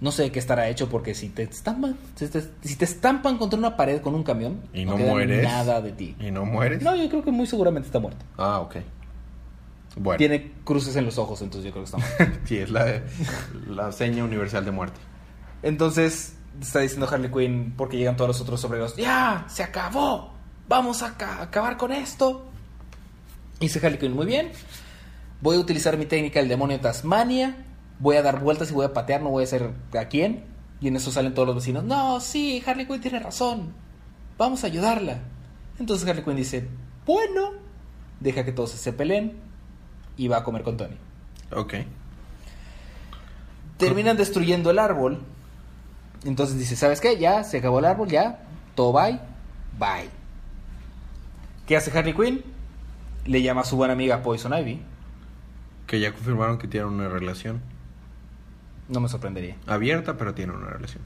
No 0.00 0.10
sé 0.12 0.32
qué 0.32 0.38
estará 0.38 0.68
hecho 0.68 0.88
porque 0.88 1.14
si 1.14 1.28
te 1.28 1.42
estampan, 1.42 1.96
si 2.14 2.26
te, 2.28 2.40
si 2.62 2.76
te 2.76 2.84
estampan 2.86 3.36
contra 3.36 3.58
una 3.58 3.76
pared 3.76 4.00
con 4.00 4.14
un 4.14 4.22
camión, 4.24 4.60
Y 4.72 4.84
no 4.86 4.96
queda 4.96 5.10
mueres. 5.10 5.42
nada 5.44 5.80
de 5.82 5.92
ti. 5.92 6.16
¿Y 6.18 6.30
no 6.30 6.46
mueres? 6.46 6.82
No, 6.82 6.96
yo 6.96 7.06
creo 7.10 7.22
que 7.22 7.30
muy 7.30 7.46
seguramente 7.46 7.86
está 7.86 7.98
muerto. 8.00 8.24
Ah, 8.38 8.60
ok. 8.60 8.76
Bueno. 9.96 10.16
Tiene 10.18 10.52
cruces 10.64 10.96
en 10.96 11.04
los 11.04 11.18
ojos, 11.18 11.42
entonces 11.42 11.66
yo 11.66 11.72
creo 11.72 11.84
que 11.84 11.90
está 11.90 11.98
muerto. 11.98 12.38
Sí, 12.46 12.56
es 12.58 12.70
la, 12.70 13.02
la 13.68 13.92
seña 13.92 14.24
universal 14.24 14.64
de 14.64 14.70
muerte. 14.70 14.98
Entonces 15.62 16.34
está 16.60 16.80
diciendo 16.80 17.06
Harley 17.10 17.30
Quinn 17.30 17.74
porque 17.76 17.98
llegan 17.98 18.16
todos 18.16 18.28
los 18.28 18.40
otros 18.40 18.64
obreros. 18.64 18.96
¡Ya! 18.96 19.44
¡Se 19.48 19.62
acabó! 19.62 20.32
¡Vamos 20.68 21.02
a 21.02 21.16
ca- 21.18 21.42
acabar 21.42 21.76
con 21.76 21.92
esto! 21.92 22.49
Y 23.60 23.66
dice 23.66 23.84
Harley 23.84 23.98
Quinn, 23.98 24.14
muy 24.14 24.26
bien. 24.26 24.50
Voy 25.42 25.56
a 25.56 25.60
utilizar 25.60 25.96
mi 25.98 26.06
técnica 26.06 26.40
del 26.40 26.48
demonio 26.48 26.78
de 26.78 26.82
Tasmania. 26.82 27.56
Voy 27.98 28.16
a 28.16 28.22
dar 28.22 28.40
vueltas 28.40 28.70
y 28.70 28.74
voy 28.74 28.86
a 28.86 28.94
patear, 28.94 29.22
no 29.22 29.28
voy 29.28 29.44
a 29.44 29.46
ser 29.46 29.70
a 29.98 30.04
quién. 30.06 30.44
Y 30.80 30.88
en 30.88 30.96
eso 30.96 31.10
salen 31.10 31.34
todos 31.34 31.46
los 31.46 31.56
vecinos. 31.56 31.84
No, 31.84 32.20
sí, 32.20 32.62
Harley 32.66 32.86
Quinn 32.86 33.02
tiene 33.02 33.20
razón. 33.20 33.74
Vamos 34.38 34.64
a 34.64 34.68
ayudarla. 34.68 35.18
Entonces 35.78 36.08
Harley 36.08 36.24
Quinn 36.24 36.36
dice, 36.36 36.66
bueno, 37.04 37.52
deja 38.18 38.44
que 38.44 38.52
todos 38.52 38.70
se 38.70 38.92
peleen 38.94 39.36
y 40.16 40.28
va 40.28 40.38
a 40.38 40.44
comer 40.44 40.62
con 40.62 40.78
Tony. 40.78 40.96
Ok. 41.54 41.74
Terminan 43.76 44.16
destruyendo 44.16 44.70
el 44.70 44.78
árbol. 44.78 45.20
Entonces 46.24 46.58
dice, 46.58 46.76
¿sabes 46.76 47.02
qué? 47.02 47.18
Ya, 47.18 47.44
se 47.44 47.58
acabó 47.58 47.78
el 47.78 47.84
árbol, 47.84 48.08
ya. 48.08 48.42
Todo 48.74 48.94
bye. 48.94 49.20
Bye. 49.78 50.08
¿Qué 51.66 51.76
hace 51.76 51.96
Harley 51.96 52.14
Quinn? 52.14 52.42
Le 53.26 53.42
llama 53.42 53.60
a 53.62 53.64
su 53.64 53.76
buena 53.76 53.92
amiga 53.94 54.22
Poison 54.22 54.52
Ivy. 54.52 54.80
Que 55.86 56.00
ya 56.00 56.12
confirmaron 56.12 56.58
que 56.58 56.68
tienen 56.68 56.88
una 56.90 57.08
relación. 57.08 57.60
No 58.88 59.00
me 59.00 59.08
sorprendería. 59.08 59.56
Abierta, 59.66 60.16
pero 60.16 60.34
tiene 60.34 60.52
una 60.52 60.68
relación. 60.68 61.02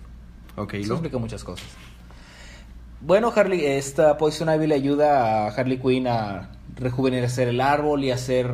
Ok, 0.57 0.75
Eso 0.75 0.95
explica 0.95 1.19
muchas 1.19 1.43
cosas. 1.45 1.67
Bueno, 3.01 3.33
Harley, 3.35 3.65
esta 3.67 4.17
Poison 4.17 4.49
Ivy 4.49 4.67
le 4.67 4.75
ayuda 4.77 5.47
a 5.47 5.49
Harley 5.49 5.79
Quinn 5.79 6.07
a 6.07 6.51
rejuvenecer 6.77 7.49
el 7.49 7.61
árbol 7.61 8.05
y 8.05 8.11
hacer 8.11 8.51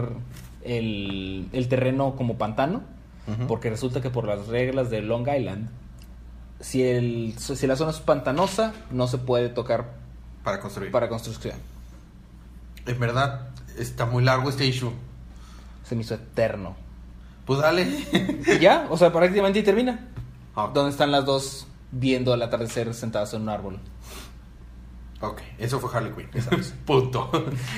el, 0.63 1.49
el 1.53 1.69
terreno 1.69 2.17
como 2.17 2.37
pantano. 2.39 2.83
Porque 3.47 3.71
resulta 3.71 4.01
que 4.01 4.11
por 4.11 4.27
las 4.27 4.49
reglas 4.49 4.91
de 4.91 5.03
Long 5.03 5.29
Island, 5.29 5.69
si, 6.59 6.83
el, 6.83 7.35
si 7.39 7.65
la 7.69 7.77
zona 7.77 7.93
es 7.93 8.01
pantanosa, 8.01 8.73
no 8.91 9.07
se 9.07 9.19
puede 9.19 9.51
tocar 9.51 9.93
Para 10.43 10.59
construir. 10.59 10.91
para 10.91 11.09
construcción. 11.09 11.55
En 12.87 12.99
verdad, 12.99 13.49
está 13.78 14.07
muy 14.07 14.24
largo 14.24 14.49
este 14.49 14.66
issue. 14.66 14.93
Se 15.85 15.95
me 15.95 16.03
hizo 16.03 16.14
eterno. 16.14 16.76
Pues 17.45 17.61
dale. 17.61 17.87
Y 18.47 18.59
ya, 18.59 18.87
o 18.91 18.97
sea, 18.97 19.12
prácticamente 19.12 19.62
termina. 19.62 20.09
Ah, 20.55 20.70
Donde 20.72 20.91
están 20.91 21.11
las 21.11 21.24
dos 21.24 21.66
viendo 21.91 22.35
el 22.35 22.43
atardecer 22.43 22.93
sentadas 22.95 23.35
en 23.35 23.43
un 23.43 23.49
árbol. 23.49 23.81
Ok, 25.20 25.43
eso 25.59 25.78
fue 25.81 25.91
Harley 25.95 26.12
Quinn. 26.12 26.28
Punto. 26.87 27.31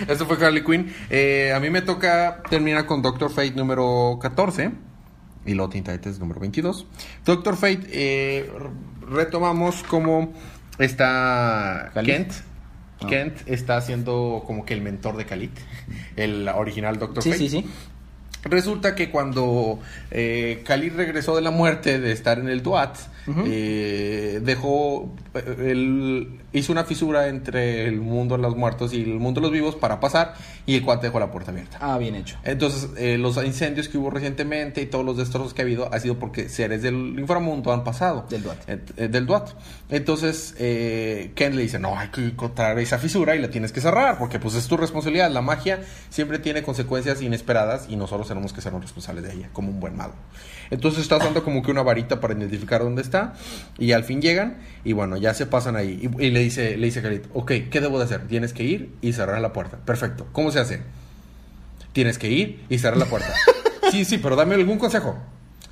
Eso 0.06 0.26
fue 0.26 0.36
Harley 0.44 0.62
Quinn. 0.62 0.94
Eh, 1.10 1.52
a 1.54 1.58
mí 1.58 1.70
me 1.70 1.82
toca 1.82 2.42
terminar 2.48 2.86
con 2.86 3.02
Doctor 3.02 3.30
Fate 3.30 3.52
número 3.52 4.18
14 4.20 4.70
y 5.44 5.54
luego 5.54 5.70
Teen 5.70 5.82
Titans 5.84 6.20
número 6.20 6.38
22. 6.40 6.86
Doctor 7.24 7.56
Fate, 7.56 7.82
eh, 7.90 8.52
retomamos 9.08 9.82
como 9.82 10.32
está. 10.78 11.90
Kent. 12.04 12.32
Ah. 13.04 13.08
Kent 13.08 13.36
está 13.46 13.80
siendo 13.80 14.42
como 14.46 14.64
que 14.64 14.74
el 14.74 14.82
mentor 14.82 15.16
de 15.16 15.24
Khalid, 15.26 15.50
el 16.16 16.48
original 16.48 16.98
Doctor 16.98 17.22
Sí, 17.22 17.30
Fate. 17.30 17.38
sí, 17.38 17.48
sí. 17.48 17.66
Resulta 18.44 18.94
que 18.96 19.08
cuando 19.10 19.78
eh, 20.10 20.62
Khalid 20.66 20.94
regresó 20.96 21.36
de 21.36 21.42
la 21.42 21.52
muerte 21.52 22.00
de 22.00 22.10
estar 22.10 22.38
en 22.40 22.48
el 22.48 22.62
Duat, 22.62 22.96
Eh, 23.46 24.40
dejó, 24.42 25.14
él 25.34 26.40
hizo 26.52 26.72
una 26.72 26.84
fisura 26.84 27.28
entre 27.28 27.86
el 27.86 28.00
mundo 28.00 28.36
de 28.36 28.42
los 28.42 28.56
muertos 28.56 28.92
y 28.92 29.02
el 29.02 29.18
mundo 29.18 29.40
de 29.40 29.46
los 29.46 29.52
vivos 29.52 29.76
para 29.76 30.00
pasar 30.00 30.34
y 30.66 30.76
el 30.76 30.82
cuate 30.82 31.06
dejó 31.06 31.20
la 31.20 31.30
puerta 31.30 31.50
abierta. 31.50 31.78
Ah, 31.80 31.98
bien 31.98 32.14
hecho. 32.14 32.36
Entonces, 32.44 32.90
eh, 32.96 33.18
los 33.18 33.36
incendios 33.44 33.88
que 33.88 33.98
hubo 33.98 34.10
recientemente 34.10 34.82
y 34.82 34.86
todos 34.86 35.04
los 35.04 35.16
destrozos 35.16 35.54
que 35.54 35.62
ha 35.62 35.64
habido 35.64 35.92
ha 35.92 35.98
sido 36.00 36.18
porque 36.18 36.48
seres 36.48 36.82
del 36.82 37.16
inframundo 37.18 37.72
han 37.72 37.84
pasado. 37.84 38.26
Del 38.28 38.42
Duat. 38.42 38.68
Eh, 38.68 38.80
eh, 38.96 39.08
del 39.08 39.26
Duat. 39.26 39.50
Entonces, 39.88 40.54
eh, 40.58 41.32
Ken 41.34 41.56
le 41.56 41.62
dice, 41.62 41.78
no, 41.78 41.98
hay 41.98 42.08
que 42.08 42.24
encontrar 42.26 42.78
esa 42.78 42.98
fisura 42.98 43.34
y 43.36 43.38
la 43.38 43.50
tienes 43.50 43.72
que 43.72 43.80
cerrar 43.80 44.18
porque 44.18 44.38
pues 44.38 44.54
es 44.54 44.66
tu 44.66 44.76
responsabilidad. 44.76 45.30
La 45.30 45.42
magia 45.42 45.80
siempre 46.10 46.38
tiene 46.38 46.62
consecuencias 46.62 47.22
inesperadas 47.22 47.86
y 47.88 47.96
nosotros 47.96 48.28
tenemos 48.28 48.52
que 48.52 48.60
ser 48.60 48.72
los 48.72 48.82
responsables 48.82 49.24
de 49.24 49.32
ella, 49.32 49.50
como 49.52 49.70
un 49.70 49.80
buen 49.80 49.96
mago. 49.96 50.14
Entonces 50.72 51.02
está 51.02 51.18
usando 51.18 51.44
como 51.44 51.62
que 51.62 51.70
una 51.70 51.82
varita 51.82 52.18
para 52.18 52.32
identificar 52.32 52.80
dónde 52.80 53.02
está 53.02 53.34
y 53.78 53.92
al 53.92 54.04
fin 54.04 54.22
llegan 54.22 54.56
y 54.84 54.94
bueno, 54.94 55.18
ya 55.18 55.34
se 55.34 55.44
pasan 55.44 55.76
ahí. 55.76 56.10
Y, 56.18 56.24
y 56.24 56.30
le 56.30 56.40
dice, 56.40 56.78
le 56.78 56.86
dice 56.86 57.02
Khalid, 57.02 57.20
ok, 57.34 57.52
¿qué 57.70 57.80
debo 57.82 57.98
de 57.98 58.06
hacer? 58.06 58.26
Tienes 58.26 58.54
que 58.54 58.64
ir 58.64 58.90
y 59.02 59.12
cerrar 59.12 59.38
la 59.42 59.52
puerta. 59.52 59.76
Perfecto. 59.84 60.26
¿Cómo 60.32 60.50
se 60.50 60.60
hace? 60.60 60.80
Tienes 61.92 62.16
que 62.16 62.30
ir 62.30 62.64
y 62.70 62.78
cerrar 62.78 62.96
la 62.96 63.04
puerta. 63.04 63.34
sí, 63.90 64.06
sí, 64.06 64.16
pero 64.16 64.34
dame 64.34 64.54
algún 64.54 64.78
consejo. 64.78 65.18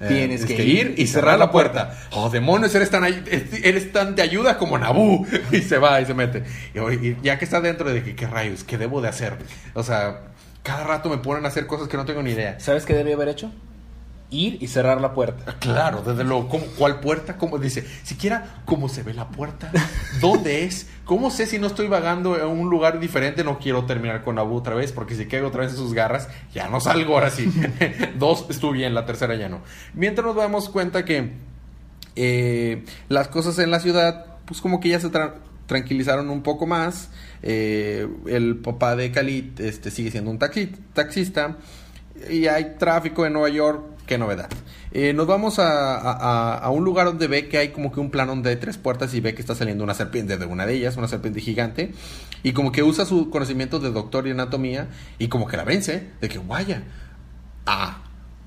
Eh, 0.00 0.08
Tienes 0.08 0.44
que 0.44 0.62
ir 0.62 0.94
y 0.98 1.06
cerrar 1.06 1.38
la 1.38 1.50
puerta. 1.50 1.98
Oh, 2.12 2.28
demonios, 2.28 2.74
eres 2.74 2.90
tan, 2.90 3.04
eres 3.04 3.92
tan 3.92 4.14
de 4.14 4.20
ayuda 4.20 4.58
como 4.58 4.76
Nabú. 4.76 5.26
Y 5.50 5.62
se 5.62 5.78
va 5.78 5.98
y 6.02 6.04
se 6.04 6.12
mete. 6.12 6.44
Y, 6.74 6.78
y 7.08 7.16
ya 7.22 7.38
que 7.38 7.46
está 7.46 7.62
dentro 7.62 7.90
de 7.90 8.02
que, 8.02 8.14
¿qué 8.14 8.26
rayos? 8.26 8.64
¿Qué 8.64 8.76
debo 8.76 9.00
de 9.00 9.08
hacer? 9.08 9.38
O 9.72 9.82
sea, 9.82 10.24
cada 10.62 10.84
rato 10.84 11.08
me 11.08 11.16
ponen 11.16 11.46
a 11.46 11.48
hacer 11.48 11.66
cosas 11.66 11.88
que 11.88 11.96
no 11.96 12.04
tengo 12.04 12.22
ni 12.22 12.32
idea. 12.32 12.60
¿Sabes 12.60 12.84
qué 12.84 12.92
debería 12.92 13.14
haber 13.14 13.28
hecho? 13.28 13.50
Ir 14.32 14.58
y 14.62 14.68
cerrar 14.68 15.00
la 15.00 15.12
puerta. 15.12 15.56
Claro, 15.58 16.02
desde 16.06 16.22
luego. 16.22 16.48
¿Cómo- 16.48 16.66
¿Cuál 16.78 17.00
puerta? 17.00 17.36
¿Cómo 17.36 17.58
dice? 17.58 17.84
Siquiera 18.04 18.62
cómo 18.64 18.88
se 18.88 19.02
ve 19.02 19.12
la 19.12 19.28
puerta, 19.28 19.72
dónde 20.20 20.64
es, 20.64 20.86
cómo 21.04 21.30
sé 21.32 21.46
si 21.46 21.58
no 21.58 21.66
estoy 21.66 21.88
vagando 21.88 22.36
en 22.38 22.46
un 22.46 22.70
lugar 22.70 23.00
diferente. 23.00 23.42
No 23.42 23.58
quiero 23.58 23.86
terminar 23.86 24.22
con 24.22 24.38
Abu 24.38 24.54
otra 24.56 24.74
vez, 24.76 24.92
porque 24.92 25.16
si 25.16 25.26
caigo 25.26 25.48
otra 25.48 25.62
vez 25.62 25.72
en 25.72 25.78
sus 25.78 25.94
garras, 25.94 26.28
ya 26.54 26.68
no 26.68 26.80
salgo 26.80 27.14
ahora 27.14 27.30
sí. 27.30 27.50
Dos 28.18 28.46
estuve 28.50 28.74
bien, 28.78 28.94
la 28.94 29.04
tercera 29.04 29.34
ya 29.34 29.48
no. 29.48 29.62
Mientras 29.94 30.24
nos 30.24 30.36
damos 30.36 30.68
cuenta 30.68 31.04
que 31.04 31.32
eh, 32.16 32.84
las 33.08 33.28
cosas 33.28 33.58
en 33.58 33.70
la 33.70 33.80
ciudad, 33.80 34.26
pues 34.44 34.60
como 34.60 34.80
que 34.80 34.90
ya 34.90 35.00
se 35.00 35.08
tra- 35.10 35.34
tranquilizaron 35.66 36.30
un 36.30 36.42
poco 36.42 36.66
más. 36.66 37.10
Eh, 37.42 38.06
el 38.26 38.56
papá 38.56 38.96
de 38.96 39.10
Khalid 39.10 39.60
este, 39.60 39.90
sigue 39.90 40.10
siendo 40.10 40.30
un 40.30 40.38
taxi- 40.38 40.70
taxista. 40.92 41.56
Y 42.28 42.46
hay 42.48 42.74
tráfico 42.78 43.24
en 43.24 43.32
Nueva 43.32 43.48
York, 43.48 43.82
qué 44.10 44.18
novedad. 44.18 44.48
Eh, 44.90 45.12
nos 45.12 45.28
vamos 45.28 45.60
a, 45.60 46.56
a- 46.56 46.68
un 46.70 46.82
lugar 46.84 47.06
donde 47.06 47.28
ve 47.28 47.46
que 47.48 47.58
hay 47.58 47.68
como 47.68 47.92
que 47.92 48.00
un 48.00 48.10
plano 48.10 48.32
donde 48.32 48.56
tres 48.56 48.76
puertas 48.76 49.14
y 49.14 49.20
ve 49.20 49.36
que 49.36 49.40
está 49.40 49.54
saliendo 49.54 49.84
una 49.84 49.94
serpiente 49.94 50.36
de 50.36 50.46
una 50.46 50.66
de 50.66 50.74
ellas, 50.74 50.96
una 50.96 51.06
serpiente 51.06 51.40
gigante. 51.40 51.92
Y 52.42 52.50
como 52.52 52.72
que 52.72 52.82
usa 52.82 53.06
su 53.06 53.30
conocimiento 53.30 53.78
de 53.78 53.92
doctor 53.92 54.26
y 54.26 54.32
anatomía 54.32 54.88
y 55.20 55.28
como 55.28 55.46
que 55.46 55.56
la 55.56 55.62
vence, 55.62 56.08
de 56.20 56.28
que 56.28 56.38
vaya. 56.40 56.82
A. 57.66 58.02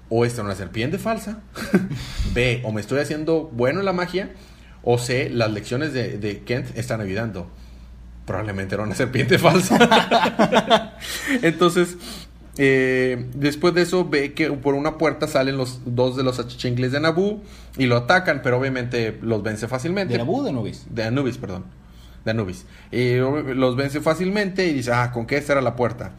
O 0.09 0.25
esta 0.25 0.41
es 0.41 0.45
una 0.45 0.55
serpiente 0.55 0.97
falsa. 0.97 1.39
B. 2.33 2.61
O 2.65 2.73
me 2.73 2.81
estoy 2.81 2.99
haciendo 2.99 3.49
bueno 3.53 3.79
en 3.79 3.85
la 3.85 3.93
magia. 3.93 4.31
O 4.83 4.97
C. 4.97 5.29
Las 5.29 5.49
lecciones 5.49 5.93
de, 5.93 6.17
de 6.17 6.41
Kent 6.41 6.77
están 6.77 6.99
ayudando. 6.99 7.49
Probablemente 8.25 8.75
era 8.75 8.83
una 8.83 8.95
serpiente 8.95 9.39
falsa. 9.39 9.77
Entonces, 11.41 11.95
eh, 12.57 13.29
después 13.33 13.73
de 13.73 13.81
eso, 13.83 14.07
ve 14.07 14.33
que 14.33 14.51
por 14.51 14.75
una 14.75 14.97
puerta 14.97 15.27
salen 15.27 15.57
los 15.57 15.81
dos 15.85 16.15
de 16.15 16.23
los 16.23 16.39
achichingles 16.39 16.91
de 16.91 16.99
Naboo 16.99 17.41
y 17.77 17.85
lo 17.87 17.97
atacan, 17.97 18.41
pero 18.43 18.57
obviamente 18.59 19.17
los 19.21 19.41
vence 19.43 19.67
fácilmente. 19.67 20.13
¿De 20.13 20.17
Naboo 20.19 20.41
o 20.41 20.43
de 20.43 20.51
Nubis? 20.53 20.85
De 20.89 21.03
Anubis, 21.03 21.37
perdón. 21.37 21.65
De 22.25 22.31
Anubis. 22.31 22.65
Ob- 22.91 23.53
los 23.55 23.75
vence 23.75 24.01
fácilmente 24.01 24.65
y 24.67 24.73
dice, 24.73 24.91
ah, 24.93 25.11
con 25.11 25.25
que 25.25 25.37
esta 25.37 25.53
era 25.53 25.61
la 25.61 25.75
puerta 25.75 26.11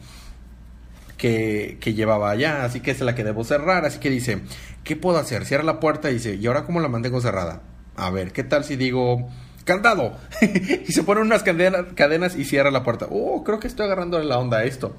que, 1.17 1.77
que 1.79 1.93
llevaba 1.93 2.29
allá, 2.29 2.65
así 2.65 2.79
que 2.81 2.91
esa 2.91 2.99
es 2.99 3.05
la 3.05 3.15
que 3.15 3.23
debo 3.23 3.43
cerrar. 3.43 3.85
Así 3.85 3.99
que 3.99 4.09
dice, 4.09 4.41
¿qué 4.83 4.95
puedo 4.95 5.17
hacer? 5.17 5.45
Cierra 5.45 5.63
la 5.63 5.79
puerta 5.79 6.09
y 6.11 6.15
dice, 6.15 6.35
¿y 6.35 6.45
ahora 6.47 6.63
cómo 6.65 6.79
la 6.79 6.89
mantengo 6.89 7.21
cerrada? 7.21 7.61
A 7.95 8.09
ver, 8.09 8.33
¿qué 8.33 8.43
tal 8.43 8.65
si 8.65 8.75
digo, 8.75 9.29
candado? 9.63 10.17
y 10.87 10.91
se 10.91 11.03
ponen 11.03 11.23
unas 11.23 11.43
cadena- 11.43 11.85
cadenas 11.95 12.35
y 12.35 12.43
cierra 12.43 12.71
la 12.71 12.83
puerta. 12.83 13.07
Oh, 13.09 13.43
creo 13.43 13.59
que 13.59 13.67
estoy 13.67 13.85
agarrando 13.85 14.21
la 14.21 14.37
onda 14.37 14.57
a 14.59 14.63
esto. 14.65 14.95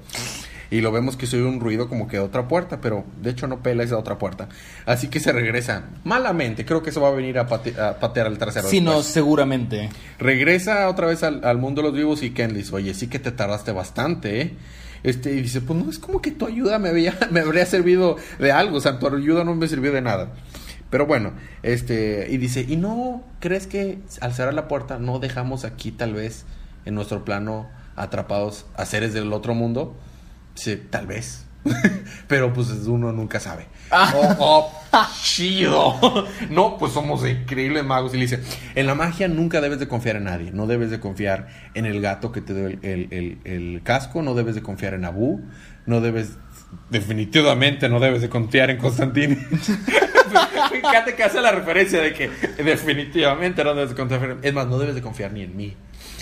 Y 0.69 0.81
lo 0.81 0.91
vemos 0.91 1.15
que 1.15 1.27
se 1.27 1.37
oye 1.37 1.45
un 1.47 1.59
ruido 1.59 1.87
como 1.87 2.07
que 2.07 2.17
de 2.17 2.23
otra 2.23 2.47
puerta, 2.47 2.81
pero 2.81 3.05
de 3.21 3.29
hecho 3.29 3.47
no 3.47 3.63
pela 3.63 3.83
esa 3.83 3.97
otra 3.97 4.17
puerta. 4.17 4.49
Así 4.85 5.07
que 5.07 5.19
se 5.19 5.31
regresa 5.31 5.85
malamente. 6.03 6.65
Creo 6.65 6.83
que 6.83 6.89
eso 6.89 6.99
va 7.01 7.07
a 7.07 7.11
venir 7.11 7.39
a, 7.39 7.47
pate- 7.47 7.79
a 7.79 7.99
patear 7.99 8.27
al 8.27 8.37
trasero. 8.37 8.67
Sí, 8.67 8.81
no, 8.81 9.01
seguramente. 9.03 9.89
Regresa 10.19 10.89
otra 10.89 11.07
vez 11.07 11.23
al, 11.23 11.45
al 11.45 11.57
mundo 11.57 11.81
de 11.81 11.87
los 11.89 11.95
vivos 11.97 12.21
y 12.23 12.31
Ken 12.31 12.51
le 12.51 12.59
dice, 12.59 12.75
oye, 12.75 12.93
sí 12.93 13.07
que 13.07 13.19
te 13.19 13.31
tardaste 13.31 13.71
bastante, 13.71 14.41
¿eh? 14.41 14.53
Este, 15.03 15.31
y 15.35 15.41
dice, 15.41 15.61
pues 15.61 15.81
no, 15.81 15.89
es 15.89 15.99
como 15.99 16.21
que 16.21 16.31
tu 16.31 16.45
ayuda 16.47 16.79
me, 16.79 16.89
había, 16.89 17.17
me 17.31 17.39
habría 17.39 17.65
servido 17.65 18.17
de 18.39 18.51
algo, 18.51 18.77
o 18.77 18.81
sea, 18.81 18.99
tu 18.99 19.07
ayuda 19.07 19.43
no 19.43 19.55
me 19.55 19.67
sirvió 19.67 19.91
de 19.91 20.01
nada. 20.01 20.33
Pero 20.89 21.05
bueno, 21.05 21.33
este, 21.63 22.27
y 22.29 22.37
dice, 22.37 22.65
¿y 22.67 22.77
no 22.77 23.23
crees 23.39 23.67
que 23.67 23.99
al 24.21 24.33
cerrar 24.33 24.53
la 24.53 24.67
puerta 24.67 24.97
no 24.99 25.19
dejamos 25.19 25.65
aquí 25.65 25.91
tal 25.91 26.13
vez 26.13 26.45
en 26.85 26.95
nuestro 26.95 27.23
plano 27.25 27.69
atrapados 27.95 28.65
a 28.75 28.85
seres 28.85 29.13
del 29.13 29.31
otro 29.33 29.53
mundo? 29.53 29.95
Dice, 30.57 30.75
tal 30.77 31.07
vez. 31.07 31.45
Pero 32.27 32.51
pues 32.53 32.69
uno 32.87 33.11
nunca 33.11 33.39
sabe. 33.39 33.67
Oh, 33.91 34.35
oh, 34.39 35.07
chido. 35.21 36.27
No, 36.49 36.77
pues 36.77 36.93
somos 36.93 37.27
increíbles 37.27 37.83
magos. 37.85 38.13
Y 38.13 38.17
le 38.17 38.23
dice, 38.23 38.41
en 38.75 38.87
la 38.87 38.95
magia 38.95 39.27
nunca 39.27 39.61
debes 39.61 39.79
de 39.79 39.87
confiar 39.87 40.15
en 40.17 40.25
nadie. 40.25 40.51
No 40.51 40.65
debes 40.67 40.89
de 40.91 40.99
confiar 40.99 41.47
en 41.73 41.85
el 41.85 42.01
gato 42.01 42.31
que 42.31 42.41
te 42.41 42.53
dio 42.53 42.67
el, 42.67 42.79
el- 42.81 43.07
el- 43.11 43.37
el 43.43 43.81
casco. 43.83 44.21
No 44.21 44.33
debes 44.33 44.55
de 44.55 44.61
confiar 44.61 44.93
en 44.93 45.05
Abu. 45.05 45.41
No 45.85 46.01
debes, 46.01 46.37
definitivamente 46.89 47.87
no 47.89 47.99
debes 47.99 48.21
de 48.21 48.29
confiar 48.29 48.69
en 48.69 48.77
Constantine. 48.77 49.37
Encanta 50.73 51.15
que 51.15 51.23
hace 51.23 51.41
la 51.41 51.51
referencia 51.51 52.01
de 52.01 52.13
que 52.13 52.29
definitivamente 52.63 53.63
no 53.63 53.73
debes 53.73 53.89
de 53.91 53.95
confiar. 53.95 54.37
Es 54.41 54.53
más, 54.53 54.67
no 54.67 54.77
debes 54.79 54.95
de 54.95 55.01
confiar 55.01 55.31
ni 55.31 55.43
en 55.43 55.55
mí. 55.55 55.75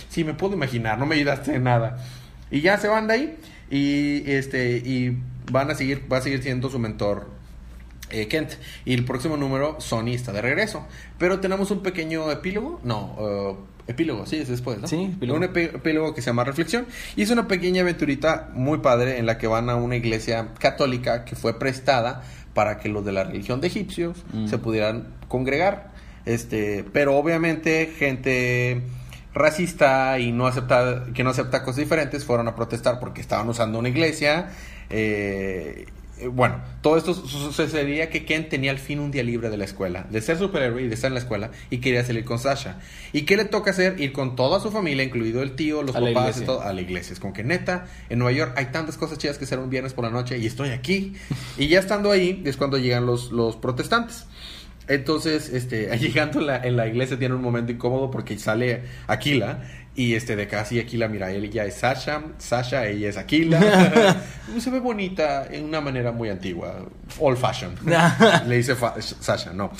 Sí, 0.09 0.23
me 0.23 0.33
puedo 0.33 0.53
imaginar, 0.53 0.97
no 0.97 1.05
me 1.05 1.15
ayudaste 1.15 1.55
en 1.55 1.63
nada. 1.63 1.97
Y 2.51 2.61
ya 2.61 2.77
se 2.77 2.87
van 2.87 3.07
de 3.07 3.13
ahí 3.13 3.37
y 3.69 4.29
este 4.31 4.77
y 4.77 5.17
van 5.51 5.71
a 5.71 5.75
seguir 5.75 6.03
va 6.11 6.17
a 6.17 6.21
seguir 6.21 6.41
siendo 6.43 6.69
su 6.69 6.79
mentor 6.79 7.27
eh, 8.11 8.27
Kent. 8.27 8.51
Y 8.85 8.93
el 8.93 9.05
próximo 9.05 9.37
número 9.37 9.81
Sony 9.81 10.09
está 10.09 10.31
de 10.31 10.41
regreso, 10.41 10.85
pero 11.17 11.39
tenemos 11.39 11.71
un 11.71 11.81
pequeño 11.81 12.31
epílogo, 12.31 12.79
no, 12.83 13.15
eh, 13.19 13.55
epílogo, 13.87 14.25
sí, 14.25 14.37
es 14.37 14.47
después, 14.47 14.79
¿no? 14.79 14.87
Sí, 14.87 15.11
epílogo. 15.15 15.37
Un 15.37 15.43
epílogo 15.43 16.13
que 16.13 16.21
se 16.21 16.27
llama 16.27 16.43
Reflexión 16.43 16.85
y 17.15 17.23
es 17.23 17.31
una 17.31 17.47
pequeña 17.47 17.81
aventurita 17.81 18.49
muy 18.53 18.79
padre 18.79 19.17
en 19.17 19.25
la 19.25 19.37
que 19.37 19.47
van 19.47 19.69
a 19.69 19.75
una 19.75 19.95
iglesia 19.95 20.49
católica 20.59 21.25
que 21.25 21.35
fue 21.35 21.57
prestada 21.59 22.23
para 22.53 22.77
que 22.77 22.89
los 22.89 23.03
de 23.03 23.11
la 23.11 23.23
religión 23.23 23.59
de 23.59 23.67
egipcios 23.67 24.23
Mm. 24.33 24.47
se 24.47 24.57
pudieran 24.59 25.07
congregar. 25.27 25.91
Este, 26.25 26.83
pero 26.91 27.15
obviamente 27.17 27.91
gente 27.97 28.81
racista 29.35 30.17
y 30.17 30.31
no 30.31 30.47
acepta 30.47 31.03
que 31.13 31.23
no 31.23 31.29
acepta 31.29 31.61
cosas 31.63 31.77
diferentes 31.77 32.25
fueron 32.25 32.47
a 32.47 32.55
protestar 32.55 32.99
porque 32.99 33.21
estaban 33.21 33.47
usando 33.49 33.77
una 33.77 33.89
iglesia 33.89 34.49
eh, 34.89 35.85
eh, 36.17 36.27
bueno, 36.29 36.61
todo 36.81 36.95
esto 36.95 37.13
su- 37.13 37.27
sucedería 37.27 38.09
que 38.09 38.23
Ken 38.23 38.47
tenía 38.47 38.71
al 38.71 38.79
fin 38.79 38.99
un 39.01 39.11
día 39.11 39.21
libre 39.21 39.49
de 39.49 39.57
la 39.57 39.65
escuela, 39.65 40.05
de 40.09 40.21
ser 40.21 40.37
superhéroe 40.37 40.83
y 40.83 40.87
de 40.87 40.93
estar 40.95 41.09
en 41.09 41.15
la 41.15 41.19
escuela, 41.19 41.51
y 41.69 41.79
quería 41.79 42.05
salir 42.05 42.23
con 42.23 42.39
Sasha. 42.39 42.79
¿Y 43.11 43.23
qué 43.23 43.35
le 43.35 43.43
toca 43.43 43.71
hacer? 43.71 43.99
Ir 43.99 44.13
con 44.13 44.37
toda 44.37 44.61
su 44.61 44.71
familia, 44.71 45.03
incluido 45.03 45.41
el 45.43 45.57
tío, 45.57 45.83
los 45.83 45.93
A 45.93 45.99
papás 45.99 46.37
y 46.37 46.45
todo, 46.45 46.61
a 46.61 46.71
la 46.71 46.79
iglesia. 46.79 47.11
Es 47.11 47.19
como 47.19 47.33
que 47.33 47.43
neta, 47.43 47.87
en 48.07 48.19
Nueva 48.19 48.31
York 48.31 48.53
hay 48.55 48.67
tantas 48.67 48.95
cosas 48.97 49.17
chidas 49.17 49.37
que 49.37 49.43
hacer 49.43 49.59
un 49.59 49.69
viernes 49.69 49.93
por 49.93 50.05
la 50.05 50.09
noche 50.09 50.37
y 50.37 50.45
estoy 50.45 50.69
aquí. 50.69 51.15
y 51.57 51.67
ya 51.67 51.79
estando 51.79 52.11
ahí 52.11 52.41
es 52.45 52.55
cuando 52.55 52.77
llegan 52.77 53.05
los, 53.05 53.33
los 53.33 53.57
protestantes. 53.57 54.25
Entonces, 54.87 55.49
este, 55.49 55.95
llegando 55.99 56.39
en 56.39 56.47
la, 56.47 56.57
en 56.57 56.75
la 56.75 56.87
iglesia 56.87 57.17
tiene 57.17 57.35
un 57.35 57.41
momento 57.41 57.71
incómodo 57.71 58.11
porque 58.11 58.37
sale 58.37 58.83
Aquila 59.07 59.59
y 59.95 60.13
este 60.13 60.35
de 60.35 60.47
casi 60.47 60.79
Aquila, 60.79 61.07
mira, 61.07 61.31
ella 61.31 61.65
es 61.65 61.75
Sasha, 61.75 62.21
Sasha, 62.37 62.85
ella 62.85 63.09
es 63.09 63.17
Aquila. 63.17 63.59
Se 64.59 64.69
ve 64.69 64.79
bonita 64.79 65.47
en 65.49 65.65
una 65.65 65.81
manera 65.81 66.11
muy 66.11 66.29
antigua, 66.29 66.85
old 67.19 67.37
fashion. 67.37 67.75
le 68.45 68.57
dice 68.57 68.75
Sasha, 68.99 69.53
no. 69.53 69.71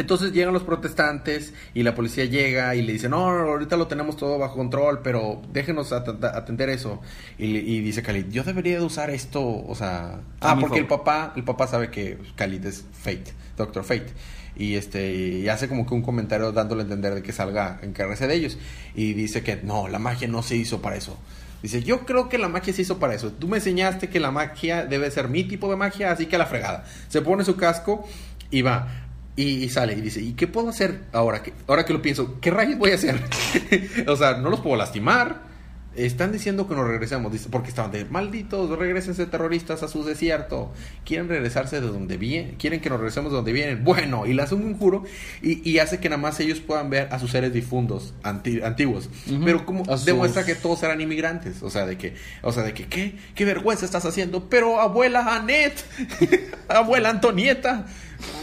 Entonces 0.00 0.32
llegan 0.32 0.54
los 0.54 0.62
protestantes 0.62 1.52
y 1.74 1.82
la 1.82 1.94
policía 1.94 2.24
llega 2.24 2.74
y 2.74 2.82
le 2.82 2.94
dice, 2.94 3.08
no, 3.08 3.28
ahorita 3.28 3.76
lo 3.76 3.86
tenemos 3.86 4.16
todo 4.16 4.38
bajo 4.38 4.56
control, 4.56 5.00
pero 5.02 5.42
déjenos 5.52 5.92
at- 5.92 6.24
atender 6.24 6.70
eso. 6.70 7.00
Y, 7.38 7.80
dice 7.80 8.02
Khalid, 8.02 8.26
yo 8.30 8.42
debería 8.42 8.78
de 8.78 8.84
usar 8.84 9.10
esto, 9.10 9.42
o 9.42 9.74
sea... 9.74 10.20
Ah, 10.40 10.56
porque 10.58 10.78
el 10.78 10.86
papá, 10.86 11.32
el 11.36 11.44
papá 11.44 11.66
sabe 11.66 11.90
que 11.90 12.18
Khalid 12.36 12.64
es 12.64 12.84
Fate, 12.92 13.32
Doctor 13.56 13.84
Fate. 13.84 14.12
Y 14.56 14.74
este 14.74 15.12
y 15.14 15.48
hace 15.48 15.68
como 15.68 15.86
que 15.86 15.94
un 15.94 16.02
comentario 16.02 16.52
dándole 16.52 16.82
a 16.82 16.84
entender 16.84 17.14
de 17.14 17.22
que 17.22 17.32
salga 17.32 17.78
en 17.82 17.90
encargarse 17.90 18.26
de 18.26 18.34
ellos. 18.34 18.58
Y 18.94 19.14
dice 19.14 19.42
que 19.42 19.56
no, 19.56 19.88
la 19.88 19.98
magia 19.98 20.28
no 20.28 20.42
se 20.42 20.56
hizo 20.56 20.82
para 20.82 20.96
eso. 20.96 21.16
Dice, 21.62 21.82
yo 21.82 22.04
creo 22.06 22.28
que 22.28 22.38
la 22.38 22.48
magia 22.48 22.72
se 22.72 22.82
hizo 22.82 22.98
para 22.98 23.14
eso. 23.14 23.32
Tú 23.32 23.48
me 23.48 23.58
enseñaste 23.58 24.08
que 24.08 24.18
la 24.18 24.30
magia 24.30 24.86
debe 24.86 25.10
ser 25.10 25.28
mi 25.28 25.44
tipo 25.44 25.70
de 25.70 25.76
magia, 25.76 26.10
así 26.10 26.26
que 26.26 26.36
a 26.36 26.38
la 26.38 26.46
fregada. 26.46 26.84
Se 27.08 27.22
pone 27.22 27.44
su 27.44 27.56
casco 27.56 28.06
y 28.50 28.62
va. 28.62 29.06
Y, 29.36 29.64
y 29.64 29.68
sale 29.70 29.94
y 29.94 30.00
dice, 30.00 30.20
¿y 30.20 30.32
qué 30.34 30.46
puedo 30.46 30.68
hacer 30.68 31.02
ahora? 31.12 31.42
que 31.42 31.52
ahora 31.66 31.84
que 31.84 31.92
lo 31.92 32.02
pienso, 32.02 32.38
¿qué 32.40 32.50
rayos 32.50 32.78
voy 32.78 32.90
a 32.90 32.94
hacer? 32.96 33.20
o 34.06 34.16
sea, 34.16 34.38
no 34.38 34.50
los 34.50 34.60
puedo 34.60 34.76
lastimar. 34.76 35.48
Están 35.96 36.30
diciendo 36.30 36.68
que 36.68 36.74
nos 36.76 36.86
regresemos, 36.86 37.32
dice, 37.32 37.48
porque 37.50 37.68
estaban 37.68 37.90
de 37.90 38.04
malditos, 38.04 38.70
regresense 38.78 39.26
terroristas 39.26 39.82
a 39.82 39.88
su 39.88 40.04
desierto. 40.04 40.72
Quieren 41.04 41.28
regresarse 41.28 41.80
de 41.80 41.88
donde 41.88 42.16
vienen, 42.16 42.54
quieren 42.56 42.80
que 42.80 42.88
nos 42.88 43.00
regresemos 43.00 43.32
de 43.32 43.36
donde 43.36 43.52
vienen. 43.52 43.82
Bueno, 43.82 44.24
y 44.24 44.32
le 44.32 44.40
hace 44.42 44.54
un 44.54 44.78
juro 44.78 45.02
y, 45.42 45.68
y 45.68 45.78
hace 45.80 45.98
que 45.98 46.08
nada 46.08 46.22
más 46.22 46.38
ellos 46.38 46.60
puedan 46.60 46.90
ver 46.90 47.08
a 47.10 47.18
sus 47.18 47.32
seres 47.32 47.52
difundos 47.52 48.14
anti- 48.22 48.62
antiguos. 48.62 49.10
Pero 49.44 49.66
como 49.66 49.84
sus- 49.84 50.04
demuestra 50.04 50.44
que 50.46 50.54
todos 50.54 50.80
eran 50.84 51.00
inmigrantes, 51.00 51.60
o 51.60 51.70
sea, 51.70 51.84
de 51.86 51.98
que, 51.98 52.14
o 52.42 52.52
sea, 52.52 52.62
de 52.62 52.72
que 52.72 52.86
qué, 52.86 53.16
qué 53.34 53.44
vergüenza 53.44 53.84
estás 53.84 54.04
haciendo, 54.04 54.48
pero 54.48 54.80
abuela 54.80 55.34
Annette, 55.34 55.84
abuela 56.68 57.10
Antonieta. 57.10 57.86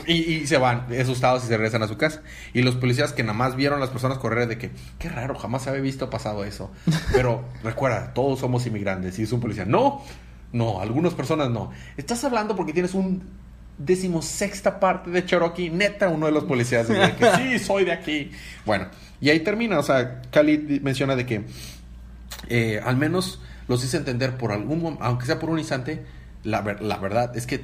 Y, 0.06 0.14
y 0.34 0.48
se 0.48 0.58
van 0.58 0.86
asustados 1.00 1.44
y 1.44 1.48
se 1.48 1.58
regresan 1.58 1.84
a 1.84 1.88
su 1.88 1.98
casa. 1.98 2.22
Y 2.54 2.62
los 2.62 2.76
policías 2.76 3.14
que 3.14 3.24
nada 3.24 3.34
más 3.38 3.56
vieron 3.56 3.78
a 3.78 3.82
las 3.82 3.90
personas 3.90 4.18
correr 4.18 4.48
de 4.48 4.58
que, 4.58 4.72
qué 5.00 5.10
raro, 5.10 5.36
jamás 5.36 5.64
se 5.64 5.70
había 5.70 5.82
visto 5.82 6.10
pasado 6.10 6.44
eso. 6.46 6.72
Pero 7.14 7.44
recuerda, 7.64 8.14
todos 8.14 8.40
somos 8.40 8.66
inmigrantes. 8.66 9.18
Y 9.20 9.24
es 9.24 9.32
un 9.32 9.40
policía, 9.40 9.66
no, 9.66 10.02
no, 10.54 10.80
algunas 10.82 11.14
personas 11.14 11.50
no. 11.50 11.72
Estás 11.98 12.24
hablando 12.24 12.56
porque 12.56 12.74
tienes 12.74 12.94
un 12.94 13.24
decimosexta 13.78 14.80
parte 14.80 15.12
de 15.12 15.24
Cherokee, 15.26 15.70
neta, 15.70 16.10
uno 16.10 16.26
de 16.26 16.32
los 16.32 16.46
policías 16.46 16.88
dice 16.88 17.14
que 17.20 17.32
sí, 17.60 17.60
soy 17.60 17.86
de 17.86 17.92
aquí. 17.92 18.32
Bueno, 18.66 18.88
y 19.22 19.30
ahí 19.30 19.42
termina, 19.42 19.78
o 19.78 19.84
sea, 19.84 20.22
Khalid 20.32 20.82
menciona 20.82 21.16
de 21.16 21.26
que 21.26 21.44
eh, 22.50 22.80
al 22.84 22.98
menos 22.98 23.40
los 23.68 23.84
hice 23.84 23.98
entender 23.98 24.38
por 24.38 24.52
algún 24.52 24.82
momento, 24.82 25.04
aunque 25.04 25.26
sea 25.26 25.40
por 25.40 25.50
un 25.50 25.60
instante, 25.60 26.04
la, 26.44 26.62
ver- 26.62 26.82
la 26.82 26.98
verdad 26.98 27.36
es 27.36 27.46
que 27.46 27.62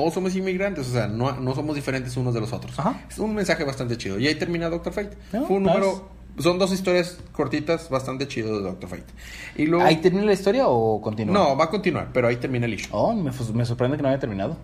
todos 0.00 0.14
somos 0.14 0.36
inmigrantes, 0.36 0.86
o 0.88 0.92
sea, 0.92 1.08
no, 1.08 1.32
no 1.40 1.54
somos 1.56 1.74
diferentes 1.74 2.16
unos 2.16 2.32
de 2.32 2.40
los 2.40 2.52
otros. 2.52 2.78
Ajá. 2.78 3.00
Es 3.10 3.18
un 3.18 3.34
mensaje 3.34 3.64
bastante 3.64 3.96
chido. 3.96 4.16
Y 4.18 4.28
ahí 4.28 4.36
termina 4.36 4.68
Doctor 4.70 4.92
Fate. 4.92 5.16
No, 5.32 5.44
Fue 5.46 5.56
un 5.56 5.64
nice. 5.64 5.74
número, 5.76 6.08
son 6.38 6.56
dos 6.56 6.72
historias 6.72 7.18
cortitas 7.32 7.90
bastante 7.90 8.28
chido 8.28 8.58
de 8.58 8.62
Doctor 8.62 8.90
Fate. 8.90 9.12
Y 9.56 9.66
luego, 9.66 9.84
¿Ahí 9.84 9.96
termina 9.96 10.24
la 10.24 10.34
historia 10.34 10.68
o 10.68 11.00
continúa? 11.00 11.34
no, 11.34 11.56
va 11.56 11.64
a 11.64 11.68
continuar, 11.70 12.10
pero 12.12 12.28
ahí 12.28 12.36
termina 12.36 12.66
el 12.66 12.74
issue. 12.74 12.90
Oh, 12.92 13.12
me, 13.12 13.32
me 13.54 13.64
sorprende 13.64 13.96
que 13.96 14.02
no 14.04 14.08
haya 14.08 14.20
terminado. 14.20 14.56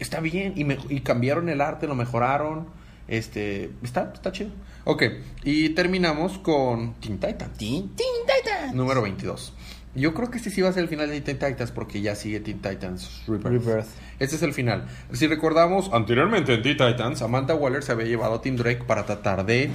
Está 0.00 0.18
bien, 0.18 0.52
y, 0.56 0.64
me- 0.64 0.78
y 0.88 1.00
cambiaron 1.00 1.48
el 1.48 1.60
arte, 1.60 1.86
lo 1.86 1.94
mejoraron. 1.94 2.66
Este, 3.08 3.70
está, 3.84 4.10
está 4.12 4.32
chido. 4.32 4.50
Ok, 4.84 5.04
y 5.44 5.68
terminamos 5.70 6.38
con 6.38 6.94
Teen 6.94 7.18
Titans. 7.20 7.56
Teen, 7.56 7.90
Teen 7.94 8.08
Titans. 8.26 8.74
Número 8.74 9.00
22. 9.00 9.52
Yo 9.96 10.14
creo 10.14 10.30
que 10.30 10.36
este 10.38 10.50
sí 10.50 10.60
va 10.60 10.68
a 10.68 10.72
ser 10.72 10.82
el 10.84 10.88
final 10.88 11.08
de 11.08 11.20
Teen 11.20 11.38
Titans 11.38 11.70
porque 11.72 12.00
ya 12.00 12.14
sigue 12.14 12.40
Teen 12.40 12.60
Titans 12.60 13.22
Rebirth. 13.26 13.46
Rebirth. 13.46 13.86
Este 14.18 14.36
es 14.36 14.42
el 14.42 14.52
final. 14.52 14.86
Si 15.12 15.26
recordamos, 15.26 15.90
anteriormente 15.92 16.54
en 16.54 16.62
Teen 16.62 16.76
Titans, 16.76 17.22
Amanda 17.22 17.54
Waller 17.54 17.82
se 17.82 17.92
había 17.92 18.06
llevado 18.06 18.34
a 18.34 18.40
Team 18.42 18.56
Drake 18.56 18.84
para 18.86 19.04
tratar 19.06 19.44
de... 19.46 19.70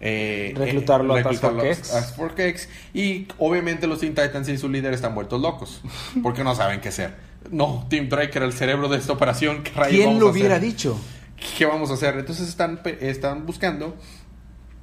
eh, 0.00 0.52
Reclutarlo 0.56 1.16
eh, 1.16 1.22
reclutarlo 1.22 1.62
a 1.62 1.64
Task 1.74 2.14
Force 2.16 2.48
X. 2.48 2.68
Y 2.92 3.26
obviamente 3.38 3.86
los 3.86 4.00
Teen 4.00 4.14
Titans 4.14 4.48
y 4.48 4.58
su 4.58 4.68
líder 4.68 4.92
están 4.92 5.14
vueltos 5.14 5.40
locos 5.40 5.80
porque 6.22 6.44
no 6.44 6.54
saben 6.54 6.80
qué 6.80 6.90
hacer. 6.90 7.14
No, 7.50 7.86
Team 7.90 8.08
Drake 8.08 8.32
era 8.36 8.46
el 8.46 8.52
cerebro 8.52 8.88
de 8.88 8.98
esta 8.98 9.12
operación. 9.12 9.62
¿Qué 9.62 9.70
rayos 9.72 9.90
¿Quién 9.94 10.06
vamos 10.06 10.20
lo 10.20 10.26
a 10.26 10.30
hacer? 10.30 10.40
hubiera 10.42 10.58
dicho? 10.58 10.98
¿Qué 11.58 11.66
vamos 11.66 11.90
a 11.90 11.94
hacer? 11.94 12.16
Entonces 12.18 12.48
están, 12.48 12.80
están 13.00 13.44
buscando 13.46 13.96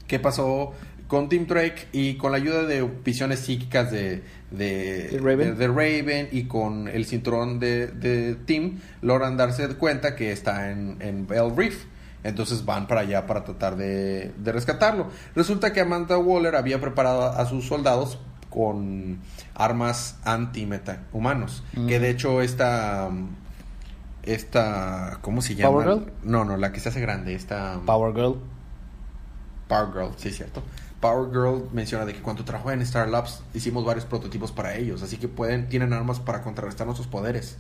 qué 0.08 0.20
pasó 0.20 0.74
con 1.08 1.28
Team 1.28 1.46
Drake 1.48 1.88
y 1.92 2.16
con 2.16 2.32
la 2.32 2.38
ayuda 2.38 2.64
de 2.64 2.84
visiones 3.04 3.40
psíquicas 3.40 3.92
de, 3.92 4.24
de, 4.52 5.08
¿De 5.10 5.18
Raven? 5.18 5.40
de- 5.40 5.56
de 5.56 5.68
Raven 5.68 6.30
y 6.32 6.44
con 6.44 6.88
el 6.88 7.06
cinturón 7.06 7.60
de, 7.60 7.88
de 7.88 8.36
Team, 8.36 8.80
logran 9.02 9.38
darse 9.38 9.68
cuenta 9.76 10.16
que 10.16 10.32
está 10.32 10.70
en, 10.72 10.98
en 11.00 11.26
Bell 11.28 11.56
Reef. 11.56 11.86
Entonces 12.24 12.66
van 12.66 12.86
para 12.86 13.02
allá 13.02 13.26
para 13.26 13.44
tratar 13.44 13.76
de, 13.78 14.32
de 14.38 14.52
rescatarlo. 14.52 15.08
Resulta 15.36 15.74
que 15.74 15.82
Amanda 15.82 16.18
Waller 16.20 16.56
había 16.56 16.80
preparado 16.80 17.24
a, 17.24 17.46
sus 17.48 17.66
soldados 17.66 18.20
con 18.52 19.18
armas 19.56 20.20
anti-meta 20.24 21.04
humanos. 21.14 21.64
Mm. 21.74 21.88
Que 21.88 22.00
de 22.00 22.10
hecho 22.12 22.42
esta... 22.44 23.10
Esta... 24.24 25.18
¿Cómo 25.22 25.42
se 25.42 25.56
llama? 25.56 25.72
¿Power 25.84 25.88
Girl? 25.88 26.12
No, 26.24 26.46
no, 26.46 26.58
la 26.58 26.72
que 26.72 26.80
se 26.80 26.90
hace 26.90 27.02
grande. 27.02 27.34
Esta... 27.34 27.80
Power 27.88 28.14
Girl. 28.14 28.36
Power 29.68 29.88
Girl, 29.92 30.12
sí, 30.18 30.30
es 30.30 30.36
cierto. 30.38 30.62
Power 31.02 31.30
Girl 31.32 31.68
menciona 31.74 32.06
de 32.06 32.14
que 32.14 32.22
cuando 32.22 32.46
trabajó 32.46 32.72
en 32.72 32.82
Star 32.82 33.10
Labs 33.10 33.42
hicimos 33.54 33.84
varios 33.84 34.06
prototipos 34.06 34.52
para 34.52 34.76
ellos, 34.76 35.02
así 35.02 35.18
que 35.18 35.28
pueden, 35.28 35.68
tienen 35.68 35.92
armas 35.94 36.20
para 36.20 36.42
contrarrestar 36.44 36.86
nuestros 36.86 37.08
poderes. 37.08 37.58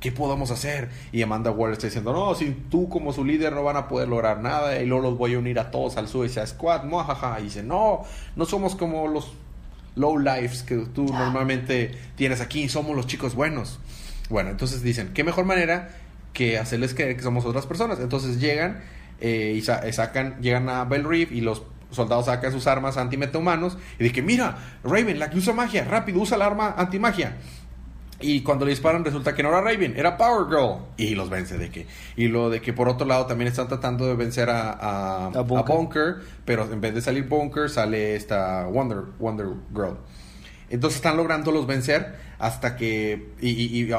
¿Qué 0.00 0.12
podemos 0.12 0.50
hacer? 0.50 0.90
Y 1.12 1.22
Amanda 1.22 1.50
Waller 1.50 1.74
está 1.74 1.86
diciendo, 1.86 2.12
no, 2.12 2.34
sin 2.34 2.68
tú 2.68 2.88
como 2.90 3.12
su 3.14 3.24
líder 3.24 3.52
no 3.54 3.62
van 3.62 3.76
a 3.76 3.88
poder 3.88 4.08
lograr 4.08 4.40
nada 4.40 4.78
y 4.78 4.86
luego 4.86 5.04
los 5.04 5.16
voy 5.16 5.34
a 5.34 5.38
unir 5.38 5.58
a 5.58 5.70
todos 5.70 5.96
al 5.96 6.08
Suicide 6.08 6.46
Squad, 6.46 6.84
muajaja. 6.84 7.40
Y 7.40 7.44
dice, 7.44 7.62
no, 7.62 8.02
no 8.36 8.44
somos 8.44 8.74
como 8.74 9.08
los 9.08 9.32
low 9.96 10.18
lives 10.18 10.62
que 10.62 10.76
tú 10.92 11.04
normalmente 11.04 11.92
tienes 12.16 12.40
aquí, 12.42 12.68
somos 12.68 12.94
los 12.96 13.06
chicos 13.06 13.34
buenos. 13.34 13.78
Bueno, 14.28 14.50
entonces 14.50 14.82
dicen, 14.82 15.12
¿qué 15.14 15.24
mejor 15.24 15.44
manera 15.46 15.90
que 16.34 16.58
hacerles 16.58 16.92
creer 16.92 17.16
que 17.16 17.22
somos 17.22 17.46
otras 17.46 17.64
personas? 17.64 17.98
Entonces 18.00 18.40
llegan 18.40 18.82
eh, 19.20 19.54
y 19.56 19.62
sa- 19.62 19.86
eh, 19.86 19.92
sacan, 19.92 20.40
llegan 20.42 20.68
a 20.68 20.84
Bell 20.84 21.04
Reef 21.04 21.30
y 21.32 21.40
los 21.40 21.62
soldados 21.96 22.26
sacan 22.26 22.52
sus 22.52 22.66
armas 22.66 22.96
antimetahumanos 22.96 23.78
y 23.98 24.10
que, 24.10 24.22
mira, 24.22 24.56
Raven, 24.84 25.18
la 25.18 25.30
que 25.30 25.38
usa 25.38 25.52
magia, 25.52 25.84
rápido, 25.84 26.20
usa 26.20 26.36
la 26.36 26.46
arma 26.46 26.74
antimagia. 26.76 27.36
Y 28.20 28.40
cuando 28.42 28.64
le 28.64 28.70
disparan 28.70 29.04
resulta 29.04 29.34
que 29.34 29.42
no 29.42 29.48
era 29.50 29.60
Raven, 29.60 29.94
era 29.96 30.16
Power 30.16 30.46
Girl. 30.48 30.78
Y 30.96 31.14
los 31.14 31.28
vence 31.28 31.58
de 31.58 31.70
que. 31.70 31.86
Y 32.16 32.28
lo 32.28 32.48
de 32.48 32.60
que 32.62 32.72
por 32.72 32.88
otro 32.88 33.06
lado 33.06 33.26
también 33.26 33.48
están 33.48 33.66
tratando 33.68 34.06
de 34.06 34.14
vencer 34.14 34.48
a, 34.50 34.70
a, 34.70 35.26
A 35.26 35.40
a 35.40 35.42
Bunker. 35.42 36.16
Pero 36.44 36.70
en 36.72 36.80
vez 36.80 36.94
de 36.94 37.02
salir 37.02 37.24
Bunker 37.28 37.68
sale 37.68 38.14
esta 38.14 38.66
Wonder, 38.66 38.98
Wonder 39.18 39.48
Girl. 39.74 39.96
Entonces 40.70 40.96
están 40.96 41.16
lográndolos 41.16 41.66
vencer 41.66 42.14
hasta 42.38 42.76
que... 42.76 43.32
Y, 43.40 43.50
y, 43.50 43.82
y- 43.84 43.94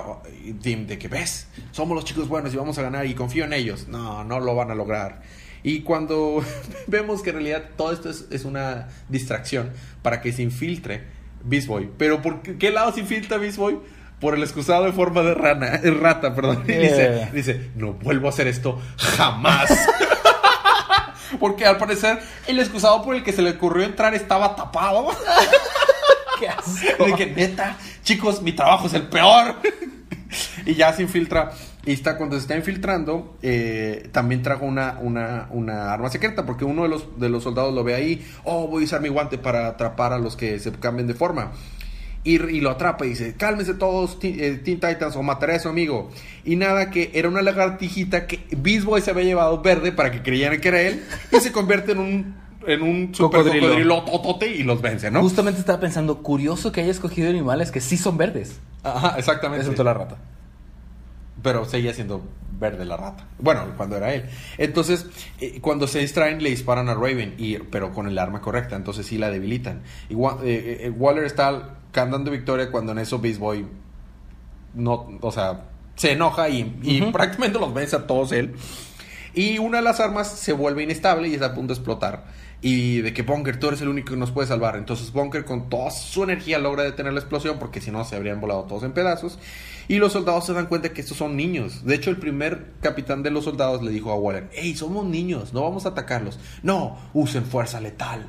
y 0.50 0.54
Tim, 0.54 0.88
de 0.88 0.98
que 0.98 1.08
ves, 1.08 1.48
somos 1.72 1.94
los 1.96 2.06
chicos 2.06 2.28
buenos 2.28 2.54
y 2.54 2.58
vamos 2.58 2.78
a 2.80 2.82
ganar 2.82 3.06
y 3.06 3.14
confío 3.14 3.44
en 3.46 3.54
ellos. 3.54 3.88
No, 3.88 4.24
no 4.24 4.40
lo 4.40 4.56
van 4.56 4.72
a 4.72 4.76
lograr. 4.76 5.22
Y 5.68 5.82
cuando 5.82 6.44
vemos 6.88 7.24
que 7.24 7.32
en 7.32 7.38
realidad 7.38 7.64
todo 7.76 7.92
esto 7.92 8.08
es, 8.12 8.26
es 8.30 8.46
una 8.46 8.88
distracción 9.10 9.72
para 10.04 10.22
que 10.22 10.32
se 10.32 10.44
infiltre 10.44 11.04
Beast 11.44 11.66
Boy. 11.68 11.90
Pero 11.98 12.22
¿por 12.22 12.44
qué, 12.44 12.56
qué 12.60 12.70
lado 12.70 12.94
se 12.94 13.00
infiltra 13.00 13.38
Beast 13.40 13.58
Boy? 13.58 13.80
Por 14.22 14.36
el 14.36 14.44
excusado 14.44 14.86
en 14.86 14.94
forma 14.94 15.24
de 15.24 15.34
rana, 15.34 15.80
rata, 16.00 16.36
perdón. 16.36 16.64
Y 16.68 16.72
dice, 16.74 17.06
Eh. 17.24 17.30
dice, 17.34 17.72
no 17.76 17.94
vuelvo 17.94 18.28
a 18.28 18.30
hacer 18.30 18.48
esto 18.48 18.80
jamás. 18.98 19.70
Porque 21.40 21.66
al 21.66 21.78
parecer 21.78 22.20
el 22.48 22.60
excusado 22.60 23.04
por 23.04 23.16
el 23.16 23.24
que 23.24 23.34
se 23.34 23.42
le 23.42 23.50
ocurrió 23.52 23.84
entrar 23.86 24.14
estaba 24.14 24.56
tapado. 24.56 25.08
¿Qué 26.40 26.48
asco. 26.48 27.06
De 27.06 27.14
que 27.16 27.26
neta, 27.26 27.76
chicos, 28.04 28.42
mi 28.44 28.52
trabajo 28.54 28.86
es 28.86 28.94
el 28.94 29.08
peor. 29.08 29.56
y 30.66 30.76
ya 30.76 30.94
se 30.94 31.02
infiltra. 31.02 31.52
Y 31.86 31.94
está, 31.94 32.18
cuando 32.18 32.36
se 32.36 32.42
está 32.42 32.56
infiltrando, 32.56 33.38
eh, 33.44 34.10
también 34.12 34.42
trajo 34.42 34.66
una, 34.66 34.98
una, 35.02 35.48
una 35.52 35.94
arma 35.94 36.10
secreta. 36.10 36.46
Porque 36.46 36.66
uno 36.66 36.84
de 36.84 36.90
los, 36.90 37.20
de 37.20 37.30
los 37.30 37.44
soldados 37.44 37.74
lo 37.74 37.84
ve 37.84 37.94
ahí. 37.94 38.26
Oh, 38.44 38.68
voy 38.68 38.84
a 38.84 38.86
usar 38.86 39.02
mi 39.02 39.10
guante 39.10 39.38
para 39.38 39.68
atrapar 39.68 40.12
a 40.12 40.18
los 40.18 40.36
que 40.36 40.58
se 40.60 40.72
cambien 40.72 41.08
de 41.08 41.14
forma. 41.14 41.52
Y, 42.24 42.42
y 42.42 42.60
lo 42.60 42.72
atrapa 42.72 43.06
y 43.06 43.10
dice, 43.10 43.36
cálmense 43.38 43.76
todos, 43.76 44.18
Teen, 44.20 44.36
eh, 44.40 44.56
Teen 44.56 44.80
Titans, 44.80 45.16
o 45.16 45.22
mataré 45.22 45.56
a 45.56 45.60
su 45.60 45.70
amigo. 45.70 46.10
Y 46.44 46.56
nada, 46.56 46.90
que 46.90 47.12
era 47.14 47.30
una 47.30 47.44
lagartijita 47.44 48.26
que 48.26 48.40
Beast 48.58 48.84
Boy 48.84 49.02
se 49.02 49.12
había 49.12 49.26
llevado 49.26 49.62
verde 49.62 49.92
para 49.92 50.10
que 50.12 50.24
creyeran 50.24 50.60
que 50.60 50.68
era 50.70 50.82
él. 50.82 51.04
Y 51.32 51.40
se 51.40 51.52
convierte 51.52 51.92
en 51.92 52.00
un, 52.00 52.36
en 52.66 52.82
un 52.82 53.10
super 53.14 53.42
Cocodrilo. 53.42 53.68
cocodrilo 53.68 54.04
totote 54.06 54.48
y 54.48 54.64
los 54.64 54.82
vence, 54.82 55.12
¿no? 55.12 55.22
Justamente 55.22 55.60
estaba 55.60 55.80
pensando, 55.80 56.24
curioso 56.24 56.72
que 56.72 56.82
haya 56.82 56.90
escogido 56.90 57.30
animales 57.30 57.70
que 57.70 57.80
sí 57.80 57.96
son 57.96 58.18
verdes. 58.18 58.60
Ajá, 58.82 59.20
exactamente. 59.20 59.62
Excepto 59.62 59.84
la 59.84 59.94
rata. 59.94 60.18
Pero 61.46 61.64
seguía 61.66 61.94
siendo 61.94 62.24
verde 62.60 62.86
la 62.86 62.98
rata. 62.98 63.28
Bueno, 63.38 63.66
cuando 63.78 63.98
era 63.98 64.16
él. 64.16 64.26
Entonces, 64.58 65.06
eh, 65.40 65.60
cuando 65.62 65.86
se 65.86 66.00
distraen, 66.00 66.42
le 66.42 66.50
disparan 66.50 66.90
a 66.90 66.96
Raven, 66.96 67.36
y, 67.38 67.60
pero 67.60 67.94
con 67.94 68.08
el 68.08 68.18
arma 68.18 68.42
correcta. 68.42 68.76
Entonces 68.76 69.06
sí 69.06 69.20
la 69.20 69.30
debilitan. 69.30 69.84
Y 70.10 70.16
eh, 70.16 70.78
eh, 70.82 70.90
Waller 70.90 71.24
está 71.24 71.76
cantando 71.92 72.32
victoria 72.32 72.72
cuando 72.72 72.94
en 72.94 72.98
eso 72.98 73.20
Beast 73.20 73.40
Boy 73.40 73.68
no, 74.74 75.20
o 75.22 75.32
sea, 75.32 75.66
se 75.96 76.14
enoja 76.14 76.50
y, 76.50 76.80
y 76.82 77.02
prácticamente 77.12 77.60
los 77.60 77.72
vence 77.76 77.96
a 77.96 78.08
todos 78.08 78.32
él. 78.32 78.56
Y 79.36 79.60
una 79.60 79.78
de 79.78 79.84
las 79.84 80.00
armas 80.00 80.32
se 80.32 80.52
vuelve 80.52 80.82
inestable 80.82 81.28
y 81.28 81.36
está 81.36 81.46
a 81.48 81.54
punto 81.54 81.76
de 81.76 81.80
explotar. 81.80 82.26
Y 82.62 83.02
de 83.02 83.14
que 83.14 83.22
Bunker, 83.22 83.60
tú 83.60 83.68
eres 83.68 83.82
el 83.82 83.90
único 83.90 84.12
que 84.12 84.18
nos 84.18 84.32
puede 84.32 84.48
salvar. 84.48 84.76
Entonces 84.76 85.12
Bunker 85.12 85.46
con 85.46 85.70
toda 85.70 85.92
su 85.92 86.24
energía 86.24 86.58
logra 86.58 86.84
detener 86.84 87.14
la 87.14 87.20
explosión 87.20 87.60
porque 87.60 87.82
si 87.82 87.92
no 87.92 88.04
se 88.06 88.16
habrían 88.16 88.42
volado 88.42 88.64
todos 88.64 88.84
en 88.84 88.94
pedazos. 88.94 89.38
Y 89.88 89.98
los 89.98 90.14
soldados 90.14 90.46
se 90.46 90.54
dan 90.54 90.66
cuenta 90.66 90.90
que 90.90 91.02
estos 91.02 91.18
son 91.18 91.36
niños. 91.36 91.86
De 91.86 91.94
hecho, 91.96 92.10
el 92.10 92.18
primer 92.18 92.74
capitán 92.82 93.22
de 93.22 93.30
los 93.30 93.44
soldados 93.44 93.84
le 93.84 93.92
dijo 93.92 94.12
a 94.12 94.16
Waller, 94.16 94.50
hey, 94.54 94.76
somos 94.76 95.06
niños, 95.06 95.54
no 95.54 95.62
vamos 95.62 95.86
a 95.86 95.90
atacarlos. 95.90 96.40
No, 96.64 96.98
usen 97.14 97.46
fuerza 97.46 97.80
letal. 97.80 98.26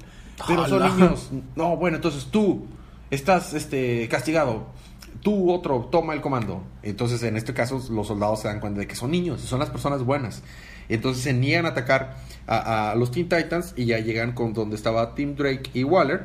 Pero 0.47 0.69
son 0.69 0.83
niños. 0.83 1.31
No, 1.55 1.77
bueno, 1.77 1.97
entonces 1.97 2.27
tú 2.31 2.67
estás 3.11 3.55
este, 3.55 4.07
castigado. 4.09 4.67
Tú 5.23 5.51
otro, 5.51 5.89
toma 5.91 6.13
el 6.13 6.21
comando. 6.21 6.63
Entonces, 6.83 7.23
en 7.23 7.37
este 7.37 7.55
caso, 7.55 7.83
los 7.91 8.07
soldados 8.07 8.41
se 8.41 8.49
dan 8.49 8.61
cuenta 8.61 8.81
de 8.81 8.87
que 8.87 8.95
son 8.95 9.11
niños, 9.11 9.41
son 9.41 9.59
las 9.59 9.71
personas 9.71 10.05
buenas. 10.05 10.43
Entonces 10.89 11.23
se 11.23 11.33
niegan 11.33 11.67
a 11.67 11.71
atacar 11.71 12.17
a, 12.47 12.93
a 12.93 12.95
los 12.95 13.11
Teen 13.11 13.29
Titans 13.29 13.75
y 13.77 13.87
ya 13.87 13.99
llegan 13.99 14.33
con 14.33 14.53
donde 14.53 14.77
estaba 14.77 15.15
Tim 15.15 15.37
Drake 15.37 15.71
y 15.75 15.85
Waller. 15.85 16.25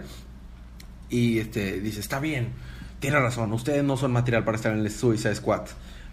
Y 1.09 1.39
este 1.39 1.81
dice, 1.81 1.99
está 1.99 2.19
bien, 2.19 2.53
tiene 2.99 3.19
razón, 3.19 3.51
ustedes 3.51 3.83
no 3.83 3.97
son 3.97 4.11
material 4.11 4.43
para 4.45 4.55
estar 4.55 4.73
en 4.73 4.79
el 4.79 4.91
Suicide 4.91 5.35
Squad. 5.35 5.63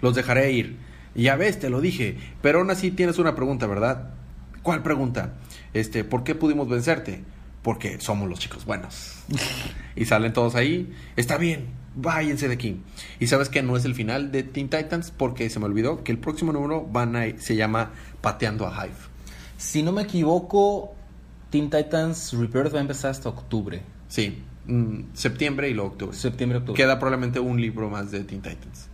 Los 0.00 0.14
dejaré 0.14 0.52
ir. 0.52 0.78
Ya 1.14 1.36
ves, 1.36 1.58
te 1.58 1.70
lo 1.70 1.80
dije. 1.80 2.16
Pero 2.42 2.60
aún 2.60 2.70
así 2.70 2.90
tienes 2.90 3.18
una 3.18 3.34
pregunta, 3.34 3.66
¿verdad? 3.66 4.10
¿Cuál 4.62 4.82
pregunta? 4.82 5.34
Este, 5.74 6.04
¿por 6.04 6.24
qué 6.24 6.34
pudimos 6.34 6.68
vencerte? 6.68 7.22
Porque 7.62 8.00
somos 8.00 8.28
los 8.28 8.38
chicos 8.38 8.64
buenos. 8.64 9.24
y 9.96 10.04
salen 10.04 10.32
todos 10.32 10.54
ahí. 10.54 10.92
Está 11.16 11.36
bien, 11.36 11.66
váyanse 11.98 12.48
de 12.48 12.54
aquí. 12.54 12.80
Y 13.18 13.26
sabes 13.26 13.48
que 13.48 13.62
no 13.62 13.76
es 13.76 13.84
el 13.84 13.94
final 13.94 14.30
de 14.32 14.44
Teen 14.44 14.68
Titans 14.68 15.10
porque 15.10 15.50
se 15.50 15.58
me 15.58 15.66
olvidó 15.66 16.04
que 16.04 16.12
el 16.12 16.18
próximo 16.18 16.52
número 16.52 16.86
van 16.86 17.16
a, 17.16 17.38
se 17.38 17.56
llama 17.56 17.90
Pateando 18.20 18.66
a 18.66 18.86
Hive. 18.86 18.94
Si 19.56 19.82
no 19.82 19.92
me 19.92 20.02
equivoco, 20.02 20.94
Teen 21.50 21.68
Titans 21.68 22.32
Rebirth 22.32 22.72
va 22.72 22.78
a 22.78 22.82
empezar 22.82 23.10
hasta 23.10 23.28
octubre. 23.28 23.82
Sí, 24.06 24.42
mm, 24.66 25.00
septiembre 25.12 25.68
y 25.68 25.74
luego 25.74 25.90
octubre. 25.90 26.16
Septiembre, 26.16 26.58
octubre. 26.58 26.76
Queda 26.76 26.98
probablemente 26.98 27.40
un 27.40 27.60
libro 27.60 27.90
más 27.90 28.10
de 28.12 28.22
Teen 28.24 28.40
Titans. 28.40 28.88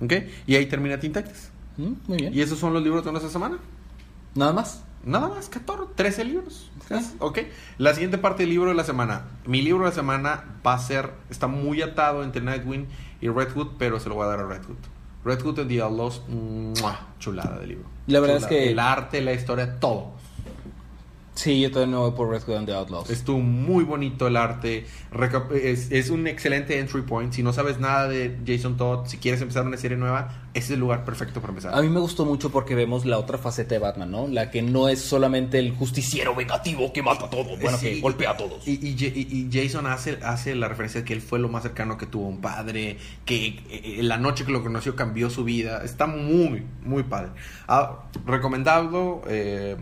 ¿Ok? 0.00 0.12
Y 0.46 0.54
ahí 0.56 0.66
termina 0.66 1.00
Teen 1.00 1.12
Titans. 1.12 1.50
Mm, 1.78 1.92
Muy 2.06 2.18
bien. 2.18 2.34
¿Y 2.34 2.42
esos 2.42 2.58
son 2.58 2.74
los 2.74 2.82
libros 2.82 3.04
de 3.04 3.10
nuestra 3.12 3.30
semana? 3.30 3.58
Nada 4.34 4.52
más. 4.52 4.84
Nada 5.04 5.28
más, 5.28 5.48
14, 5.48 5.92
13 5.96 6.24
libros. 6.24 6.70
Sí. 6.88 6.94
Ok. 7.18 7.38
La 7.78 7.92
siguiente 7.94 8.18
parte 8.18 8.42
del 8.44 8.50
libro 8.50 8.68
de 8.68 8.74
la 8.74 8.84
semana. 8.84 9.22
Mi 9.46 9.62
libro 9.62 9.84
de 9.84 9.90
la 9.90 9.94
semana 9.94 10.44
va 10.66 10.74
a 10.74 10.78
ser, 10.78 11.10
está 11.30 11.46
muy 11.48 11.82
atado 11.82 12.22
entre 12.22 12.42
Nightwing 12.42 12.86
y 13.20 13.28
Red 13.28 13.52
Hood, 13.54 13.68
pero 13.78 13.98
se 14.00 14.08
lo 14.08 14.14
voy 14.14 14.24
a 14.24 14.28
dar 14.28 14.40
a 14.40 14.46
Red 14.46 14.62
Hood. 14.64 14.76
Red 15.24 15.40
Hood 15.44 15.60
and 15.60 15.68
the 15.68 15.80
Outlaws, 15.82 16.22
chulada 17.18 17.58
de 17.58 17.66
libro. 17.66 17.84
La 18.06 18.20
verdad 18.20 18.38
es 18.38 18.46
que- 18.46 18.70
El 18.72 18.78
arte, 18.78 19.20
la 19.20 19.32
historia, 19.32 19.78
todo. 19.80 20.12
Sí, 21.34 21.62
yo 21.62 21.70
todavía 21.70 21.94
me 21.96 21.98
voy 22.02 22.10
por 22.12 22.28
Red 22.28 22.42
Hood 22.42 22.56
and 22.56 22.66
the 22.66 22.74
Outlaws. 22.74 23.08
Estuvo 23.08 23.38
muy 23.38 23.84
bonito 23.84 24.26
el 24.26 24.36
arte. 24.36 24.84
Es, 25.54 25.90
es 25.90 26.10
un 26.10 26.26
excelente 26.26 26.78
entry 26.78 27.00
point. 27.02 27.32
Si 27.32 27.42
no 27.42 27.54
sabes 27.54 27.78
nada 27.80 28.06
de 28.06 28.36
Jason 28.46 28.76
Todd, 28.76 29.06
si 29.06 29.16
quieres 29.16 29.40
empezar 29.40 29.66
una 29.66 29.78
serie 29.78 29.96
nueva, 29.96 30.42
ese 30.52 30.66
es 30.66 30.70
el 30.72 30.80
lugar 30.80 31.06
perfecto 31.06 31.40
para 31.40 31.52
empezar. 31.52 31.74
A 31.74 31.80
mí 31.80 31.88
me 31.88 32.00
gustó 32.00 32.26
mucho 32.26 32.50
porque 32.50 32.74
vemos 32.74 33.06
la 33.06 33.18
otra 33.18 33.38
faceta 33.38 33.74
de 33.74 33.78
Batman, 33.78 34.10
¿no? 34.10 34.28
La 34.28 34.50
que 34.50 34.60
no 34.60 34.90
es 34.90 35.00
solamente 35.00 35.58
el 35.58 35.72
justiciero 35.74 36.34
vengativo 36.34 36.92
que 36.92 37.02
mata 37.02 37.24
a 37.24 37.30
todos, 37.30 37.58
bueno, 37.58 37.78
Sí, 37.78 37.86
que 37.94 38.00
golpea 38.00 38.32
a 38.32 38.36
todos. 38.36 38.68
Y, 38.68 38.72
y- 38.72 38.94
y- 39.02 39.48
y 39.48 39.48
Jason 39.50 39.86
hace, 39.86 40.18
hace 40.22 40.54
la 40.54 40.68
referencia 40.68 41.00
de 41.00 41.06
que 41.06 41.14
él 41.14 41.22
fue 41.22 41.38
lo 41.38 41.48
más 41.48 41.62
cercano 41.62 41.96
que 41.96 42.04
tuvo 42.04 42.26
a 42.26 42.28
un 42.28 42.42
padre, 42.42 42.98
que 43.24 43.58
eh, 43.70 44.00
la 44.02 44.18
noche 44.18 44.44
que 44.44 44.52
lo 44.52 44.62
conoció 44.62 44.94
cambió 44.96 45.30
su 45.30 45.44
vida. 45.44 45.82
Está 45.82 46.06
muy, 46.06 46.62
muy 46.84 47.04
padre. 47.04 47.30
Ah, 47.68 48.00
recomendado 48.26 49.22
eh, 49.28 49.76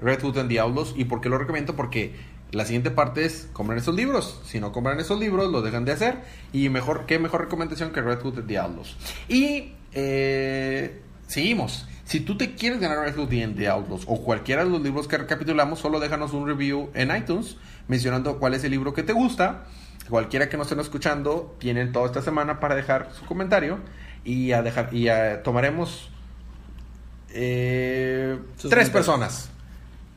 Red 0.00 0.22
Hood 0.22 0.38
and 0.38 0.48
the 0.48 0.60
Outlaws. 0.60 0.94
¿Y 0.96 1.04
por 1.04 1.20
qué 1.20 1.28
lo 1.28 1.38
recomiendo? 1.38 1.74
Porque 1.76 2.14
la 2.52 2.64
siguiente 2.64 2.90
parte 2.90 3.24
es 3.24 3.48
comprar 3.52 3.78
esos 3.78 3.94
libros. 3.94 4.40
Si 4.46 4.58
no 4.60 4.72
compran 4.72 4.98
esos 5.00 5.18
libros, 5.20 5.50
lo 5.50 5.60
dejan 5.62 5.84
de 5.84 5.92
hacer. 5.92 6.18
Y 6.52 6.68
mejor, 6.68 7.06
qué 7.06 7.18
mejor 7.18 7.42
recomendación 7.42 7.90
que 7.92 8.00
Red 8.00 8.20
Hood 8.20 8.38
and 8.38 8.48
the 8.48 8.58
Outlaws. 8.58 8.96
Y 9.28 9.72
eh, 9.92 11.00
seguimos. 11.26 11.86
Si 12.04 12.20
tú 12.20 12.38
te 12.38 12.54
quieres 12.54 12.80
ganar 12.80 13.00
Red 13.00 13.16
Hood 13.18 13.32
and 13.42 13.56
the 13.56 13.68
Outlaws 13.68 14.04
o 14.06 14.22
cualquiera 14.24 14.64
de 14.64 14.70
los 14.70 14.80
libros 14.80 15.06
que 15.08 15.18
recapitulamos, 15.18 15.78
solo 15.78 16.00
déjanos 16.00 16.32
un 16.32 16.46
review 16.46 16.88
en 16.94 17.14
iTunes 17.14 17.58
mencionando 17.86 18.38
cuál 18.38 18.54
es 18.54 18.64
el 18.64 18.70
libro 18.70 18.94
que 18.94 19.02
te 19.02 19.12
gusta. 19.12 19.64
Cualquiera 20.08 20.48
que 20.48 20.56
nos 20.56 20.68
estén 20.68 20.80
escuchando, 20.80 21.54
tienen 21.58 21.92
toda 21.92 22.06
esta 22.06 22.22
semana 22.22 22.60
para 22.60 22.74
dejar 22.74 23.10
su 23.12 23.26
comentario 23.26 23.78
y 24.24 24.52
a 24.52 24.62
dejar 24.62 24.94
y 24.94 25.08
a- 25.08 25.42
tomaremos 25.42 26.08
eh, 27.30 28.38
tres 28.70 28.88
personas. 28.90 29.50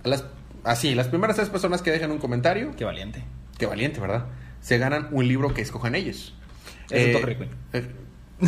Las, 0.04 0.26
así, 0.64 0.96
las 0.96 1.08
primeras 1.08 1.36
tres 1.36 1.50
personas 1.50 1.82
que 1.82 1.92
dejen 1.92 2.12
un 2.12 2.18
comentario, 2.20 2.72
Qué 2.76 2.86
valiente. 2.86 3.24
qué 3.58 3.66
valiente, 3.66 4.00
¿verdad? 4.00 4.26
Se 4.62 4.78
ganan 4.78 5.08
un 5.12 5.28
libro 5.28 5.54
que 5.54 5.62
escojan 5.62 5.96
ellos. 5.96 6.34
Harley 6.92 7.36
Quinn. 7.38 7.50
eh, 7.74 7.88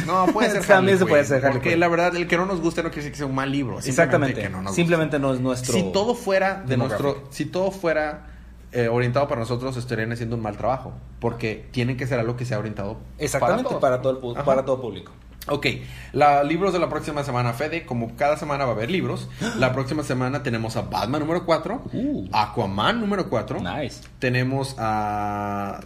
no, 0.06 0.26
puede 0.28 0.50
ser 0.50 0.66
También 0.68 0.98
se 0.98 1.06
puede 1.06 1.24
ser 1.24 1.38
Harley 1.46 1.54
Porque 1.54 1.78
la 1.78 1.88
verdad, 1.88 2.16
el 2.16 2.28
que 2.28 2.36
no 2.38 2.46
nos 2.46 2.60
guste 2.62 2.82
no 2.84 2.90
quiere 2.90 3.02
decir 3.04 3.12
que 3.12 3.18
sea 3.20 3.26
un 3.28 3.36
mal 3.36 3.52
libro. 3.52 3.82
simplemente 3.82 3.92
Exactamente. 4.32 4.42
que 4.42 4.50
no 4.50 4.62
nos 4.62 4.76
Simplemente 4.76 5.20
no 5.20 5.34
es 5.34 5.40
nuestro. 5.40 5.74
si 5.74 5.84
todo 5.92 6.16
fuera 6.16 6.64
de 6.66 6.78
nuestro, 6.78 7.28
si 7.30 7.46
todo 7.46 7.72
fuera 7.72 8.28
eh, 8.72 8.88
orientado 8.88 9.28
para 9.28 9.40
nosotros, 9.40 9.78
estarían 9.78 10.12
haciendo 10.12 10.36
un 10.36 10.42
mal 10.42 10.58
trabajo, 10.58 10.94
porque 11.20 11.68
tienen 11.72 11.96
que 11.96 12.08
ser 12.08 12.20
algo 12.20 12.36
que 12.36 12.44
sea 12.46 12.58
orientado 12.60 12.98
Exactamente, 13.20 13.70
todos. 13.70 13.80
para, 13.82 14.02
todo, 14.02 14.14
el, 14.14 14.18
pu- 14.22 14.34
Ajá. 14.36 14.44
para 14.44 14.66
todo 14.66 14.82
público. 14.82 15.12
Ok, 15.50 15.68
la, 16.14 16.42
libros 16.44 16.72
de 16.72 16.80
la 16.80 16.88
próxima 16.90 17.24
semana, 17.24 17.52
Fede, 17.54 17.86
como 17.86 18.16
cada 18.16 18.38
semana 18.38 18.64
va 18.64 18.72
a 18.72 18.76
haber 18.76 18.90
libros, 18.90 19.30
la 19.60 19.74
próxima 19.74 20.04
semana 20.04 20.42
tenemos 20.42 20.78
a 20.78 20.84
Batman 20.84 21.20
número 21.22 21.46
4, 21.46 21.84
Uh. 21.92 22.28
Aquaman 22.32 23.02
número 23.02 23.30
4, 23.30 23.60
Nice. 23.60 24.02
tenemos 24.20 24.76
a 24.78 25.82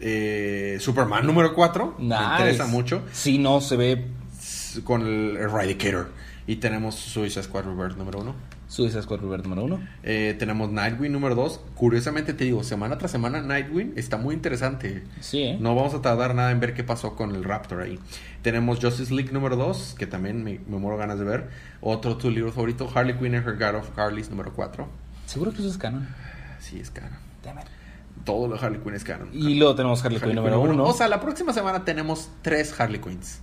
eh, 0.00 0.78
Superman 0.80 1.26
número 1.26 1.54
4, 1.54 1.96
Nice. 1.98 2.14
me 2.20 2.24
interesa 2.32 2.66
mucho, 2.66 3.02
Sí, 3.12 3.38
no, 3.38 3.60
se 3.60 3.76
ve 3.76 4.06
con 4.84 5.02
el 5.02 5.36
Eradicator, 5.36 6.10
y 6.46 6.56
tenemos 6.56 6.94
Suicide 6.94 7.42
Squad 7.42 7.64
Rebirth 7.64 7.96
número 7.96 8.20
1. 8.20 8.34
Suicide 8.68 9.02
Squad 9.02 9.20
Rebirth 9.20 9.44
número 9.44 9.64
uno. 9.64 9.80
Eh, 10.02 10.34
tenemos 10.38 10.70
Nightwing 10.70 11.12
número 11.12 11.34
2. 11.34 11.60
Curiosamente 11.74 12.34
te 12.34 12.44
digo, 12.44 12.64
semana 12.64 12.98
tras 12.98 13.10
semana 13.10 13.40
Nightwing 13.40 13.92
está 13.96 14.16
muy 14.16 14.34
interesante. 14.34 15.04
Sí, 15.20 15.42
¿eh? 15.42 15.58
No 15.60 15.74
vamos 15.74 15.94
a 15.94 16.02
tardar 16.02 16.34
nada 16.34 16.50
en 16.50 16.60
ver 16.60 16.74
qué 16.74 16.82
pasó 16.84 17.14
con 17.16 17.34
el 17.34 17.44
Raptor 17.44 17.82
ahí. 17.82 17.98
Tenemos 18.42 18.80
Justice 18.80 19.14
League 19.14 19.32
número 19.32 19.56
2, 19.56 19.96
que 19.98 20.06
también 20.06 20.42
me, 20.42 20.60
me 20.66 20.78
muero 20.78 20.96
ganas 20.96 21.18
de 21.18 21.24
ver. 21.24 21.50
Otro 21.80 22.16
tu 22.16 22.30
libro 22.30 22.52
favorito, 22.52 22.90
Harley 22.94 23.14
Quinn 23.16 23.34
and 23.34 23.46
Her 23.46 23.56
God 23.56 23.80
of 23.80 23.98
Harleys 23.98 24.30
número 24.30 24.52
4. 24.52 24.88
Seguro 25.26 25.52
que 25.52 25.58
eso 25.58 25.68
es 25.68 25.78
canon. 25.78 26.08
Sí, 26.60 26.80
es 26.80 26.90
canon. 26.90 27.18
Damn 27.42 27.58
it. 27.58 27.64
Todo 28.24 28.48
lo 28.48 28.56
de 28.56 28.64
Harley 28.64 28.80
Quinn 28.80 28.94
es 28.94 29.04
canon. 29.04 29.28
Y 29.32 29.54
luego 29.54 29.74
tenemos 29.74 30.02
Harley, 30.04 30.18
Harley 30.18 30.34
Quinn 30.34 30.44
número 30.44 30.60
uno. 30.60 30.84
O 30.84 30.92
sea, 30.92 31.08
la 31.08 31.20
próxima 31.20 31.52
semana 31.52 31.84
tenemos 31.84 32.30
tres 32.42 32.78
Harley 32.78 33.00
Quinns. 33.00 33.40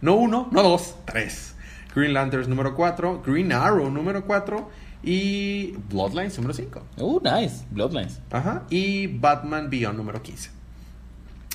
No 0.00 0.16
uno, 0.16 0.48
no 0.52 0.62
dos, 0.62 0.96
tres. 1.06 1.53
Green 1.94 2.12
Lanterns 2.12 2.48
número 2.48 2.74
4, 2.74 3.22
Green 3.24 3.52
Arrow 3.52 3.90
número 3.90 4.24
4 4.24 4.68
y 5.02 5.72
Bloodlines 5.90 6.36
número 6.38 6.54
5. 6.54 6.82
Uh, 6.98 7.20
nice. 7.22 7.64
Bloodlines. 7.70 8.20
Ajá. 8.30 8.64
Y 8.70 9.06
Batman 9.06 9.68
Beyond 9.70 9.96
número 9.98 10.22
15. 10.22 10.50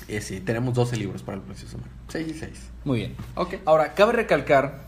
Eh, 0.08 0.20
sí, 0.20 0.40
tenemos 0.40 0.74
12 0.74 0.96
libros 0.96 1.22
para 1.22 1.36
el 1.38 1.42
próximo 1.42 1.70
semana. 1.70 1.90
6 2.08 2.28
y 2.28 2.34
6. 2.34 2.50
Muy 2.84 2.98
bien. 2.98 3.16
Ok. 3.36 3.56
Ahora, 3.64 3.94
cabe 3.94 4.12
recalcar 4.14 4.80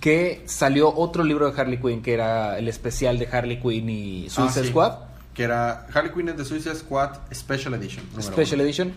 que 0.00 0.42
salió 0.46 0.94
otro 0.94 1.22
libro 1.24 1.50
de 1.50 1.60
Harley 1.60 1.78
Quinn 1.80 2.02
que 2.02 2.12
era 2.14 2.58
el 2.58 2.66
especial 2.68 3.18
de 3.18 3.26
Harley 3.30 3.60
Quinn 3.60 3.88
y 3.88 4.28
Suicide 4.30 4.60
Ah, 4.60 4.64
sí. 4.64 4.68
Squad, 4.70 4.92
Que 5.34 5.42
era 5.44 5.86
Harley 5.94 6.12
Quinn 6.12 6.28
and 6.28 6.38
the 6.38 6.44
Suicide 6.44 6.74
Squad 6.76 7.10
Special 7.32 7.74
Edition. 7.74 8.04
Special 8.20 8.54
uno. 8.60 8.64
Edition. 8.64 8.92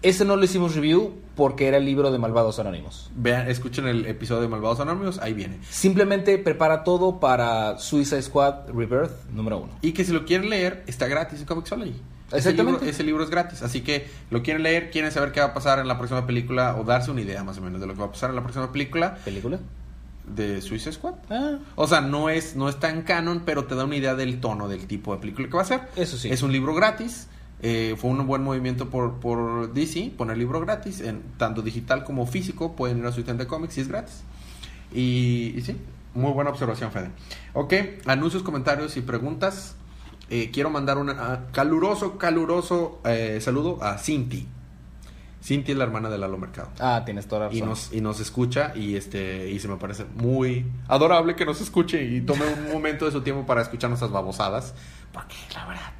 Ese 0.00 0.24
no 0.24 0.36
lo 0.36 0.44
hicimos 0.44 0.74
review 0.76 1.14
porque 1.34 1.66
era 1.66 1.76
el 1.78 1.84
libro 1.84 2.12
de 2.12 2.18
Malvados 2.18 2.58
Anónimos. 2.60 3.10
Vean, 3.16 3.48
escuchen 3.50 3.86
el 3.88 4.06
episodio 4.06 4.42
de 4.42 4.48
Malvados 4.48 4.78
Anónimos, 4.80 5.18
ahí 5.18 5.32
viene. 5.34 5.58
Simplemente 5.68 6.38
prepara 6.38 6.84
todo 6.84 7.18
para 7.18 7.78
Suicide 7.78 8.22
Squad 8.22 8.68
Rebirth 8.68 9.28
número 9.32 9.58
uno. 9.58 9.72
Y 9.82 9.92
que 9.92 10.04
si 10.04 10.12
lo 10.12 10.24
quieren 10.24 10.50
leer, 10.50 10.84
está 10.86 11.08
gratis 11.08 11.40
en 11.40 11.46
Comixology. 11.46 11.90
Ese 11.90 12.50
libro, 12.52 12.62
Exactamente. 12.72 12.90
ese 12.90 13.02
libro 13.04 13.24
es 13.24 13.30
gratis, 13.30 13.62
así 13.62 13.80
que 13.80 14.06
lo 14.30 14.42
quieren 14.42 14.62
leer, 14.62 14.90
quieren 14.90 15.10
saber 15.10 15.32
qué 15.32 15.40
va 15.40 15.46
a 15.46 15.54
pasar 15.54 15.78
en 15.78 15.88
la 15.88 15.96
próxima 15.96 16.26
película 16.26 16.76
o 16.76 16.84
darse 16.84 17.10
una 17.10 17.22
idea 17.22 17.42
más 17.42 17.56
o 17.56 17.62
menos 17.62 17.80
de 17.80 17.86
lo 17.86 17.94
que 17.94 18.00
va 18.00 18.06
a 18.06 18.12
pasar 18.12 18.28
en 18.30 18.36
la 18.36 18.42
próxima 18.42 18.70
película 18.70 19.14
¿Película? 19.24 19.58
de 20.26 20.60
Suicide 20.60 20.92
Squad. 20.92 21.14
Ah, 21.30 21.56
O 21.74 21.86
sea, 21.88 22.02
no 22.02 22.28
es, 22.28 22.54
no 22.54 22.68
es 22.68 22.78
tan 22.78 23.00
canon, 23.02 23.42
pero 23.46 23.64
te 23.64 23.74
da 23.74 23.84
una 23.86 23.96
idea 23.96 24.14
del 24.14 24.40
tono 24.40 24.68
del 24.68 24.86
tipo 24.86 25.14
de 25.14 25.20
película 25.20 25.48
que 25.48 25.56
va 25.56 25.62
a 25.62 25.64
ser. 25.64 25.80
Eso 25.96 26.18
sí. 26.18 26.28
Es 26.30 26.42
un 26.42 26.52
libro 26.52 26.74
gratis. 26.74 27.28
Eh, 27.60 27.96
fue 27.98 28.10
un 28.10 28.26
buen 28.26 28.42
movimiento 28.42 28.88
por, 28.88 29.14
por 29.20 29.72
DC, 29.72 30.12
poner 30.16 30.38
libro 30.38 30.60
gratis, 30.60 31.00
en 31.00 31.22
tanto 31.36 31.62
digital 31.62 32.04
como 32.04 32.26
físico. 32.26 32.76
Pueden 32.76 32.98
ir 32.98 33.06
a 33.06 33.12
su 33.12 33.22
tienda 33.22 33.44
de 33.44 33.48
cómics 33.48 33.78
y 33.78 33.80
es 33.80 33.88
gratis. 33.88 34.22
Y, 34.92 35.54
y 35.56 35.60
sí, 35.62 35.76
muy 36.14 36.32
buena 36.32 36.50
observación, 36.50 36.90
Fede. 36.90 37.10
Ok, 37.52 37.74
anuncios, 38.06 38.42
comentarios 38.42 38.96
y 38.96 39.02
preguntas. 39.02 39.76
Eh, 40.30 40.50
quiero 40.52 40.70
mandar 40.70 40.98
un 40.98 41.10
caluroso, 41.52 42.18
caluroso 42.18 43.00
eh, 43.04 43.38
saludo 43.40 43.82
a 43.82 43.96
Cinti. 43.98 44.46
Cinti 45.42 45.72
es 45.72 45.78
la 45.78 45.84
hermana 45.84 46.10
de 46.10 46.18
Lalo 46.18 46.36
Mercado 46.36 46.68
ah, 46.80 47.02
tienes 47.04 47.28
toda 47.28 47.46
la 47.46 47.54
y 47.54 47.60
razón. 47.60 47.68
nos, 47.68 47.92
y 47.92 48.00
nos 48.00 48.18
escucha 48.18 48.72
y 48.74 48.96
este 48.96 49.48
y 49.50 49.60
se 49.60 49.68
me 49.68 49.76
parece 49.76 50.04
muy 50.16 50.66
adorable 50.88 51.36
que 51.36 51.46
nos 51.46 51.60
escuche 51.60 52.02
y 52.02 52.20
tome 52.22 52.44
un 52.46 52.72
momento 52.72 53.04
de 53.04 53.12
su 53.12 53.20
tiempo 53.20 53.46
para 53.46 53.62
escuchar 53.62 53.88
nuestras 53.88 54.10
babosadas 54.10 54.74
porque 55.12 55.36
la 55.54 55.64
verdad 55.66 55.92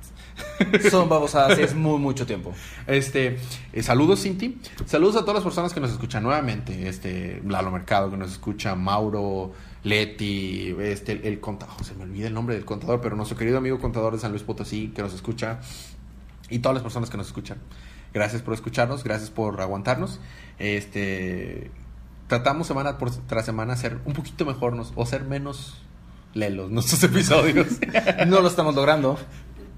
Son 0.91 1.09
babosadas, 1.09 1.59
es 1.59 1.75
muy 1.75 1.99
mucho 1.99 2.27
tiempo. 2.27 2.53
este 2.87 3.39
eh, 3.73 3.83
saludos 3.83 4.23
Cinti 4.23 4.59
saludos 4.87 5.17
a 5.17 5.21
todas 5.21 5.35
las 5.37 5.45
personas 5.45 5.73
que 5.73 5.81
nos 5.81 5.91
escuchan 5.91 6.23
nuevamente 6.23 6.89
este 6.89 7.43
Lalo 7.47 7.71
Mercado 7.71 8.11
que 8.11 8.17
nos 8.17 8.33
escucha 8.33 8.75
Mauro 8.75 9.53
Leti 9.85 10.75
este 10.81 11.13
el, 11.13 11.25
el 11.27 11.41
contador 11.41 11.85
se 11.85 11.95
me 11.95 12.03
olvida 12.05 12.27
el 12.29 12.35
nombre 12.35 12.55
del 12.57 12.65
contador 12.65 13.01
pero 13.01 13.17
nuestro 13.17 13.37
querido 13.37 13.59
amigo 13.59 13.79
contador 13.79 14.13
de 14.15 14.19
San 14.21 14.31
Luis 14.33 14.43
Potosí 14.43 14.89
que 14.95 15.03
nos 15.03 15.15
escucha 15.15 15.61
y 16.51 16.59
todas 16.61 16.75
las 16.75 16.83
personas 16.83 17.11
que 17.11 17.17
nos 17.19 17.27
escuchan. 17.27 17.59
Gracias 18.15 18.41
por 18.41 18.55
escucharnos, 18.55 19.05
gracias 19.05 19.29
por 19.31 19.61
aguantarnos. 19.61 20.19
Este 20.59 21.71
tratamos 22.27 22.67
semana 22.67 22.97
tras 23.27 23.45
semana 23.45 23.77
ser 23.77 23.99
un 24.07 24.13
poquito 24.15 24.45
mejor 24.47 24.73
nos- 24.75 24.93
o 24.97 25.05
ser 25.07 25.25
menos 25.25 25.83
lelos 26.35 26.71
nuestros 26.71 27.03
episodios, 27.11 27.67
No 28.27 28.41
lo 28.41 28.49
estamos 28.49 28.75
logrando. 28.75 29.19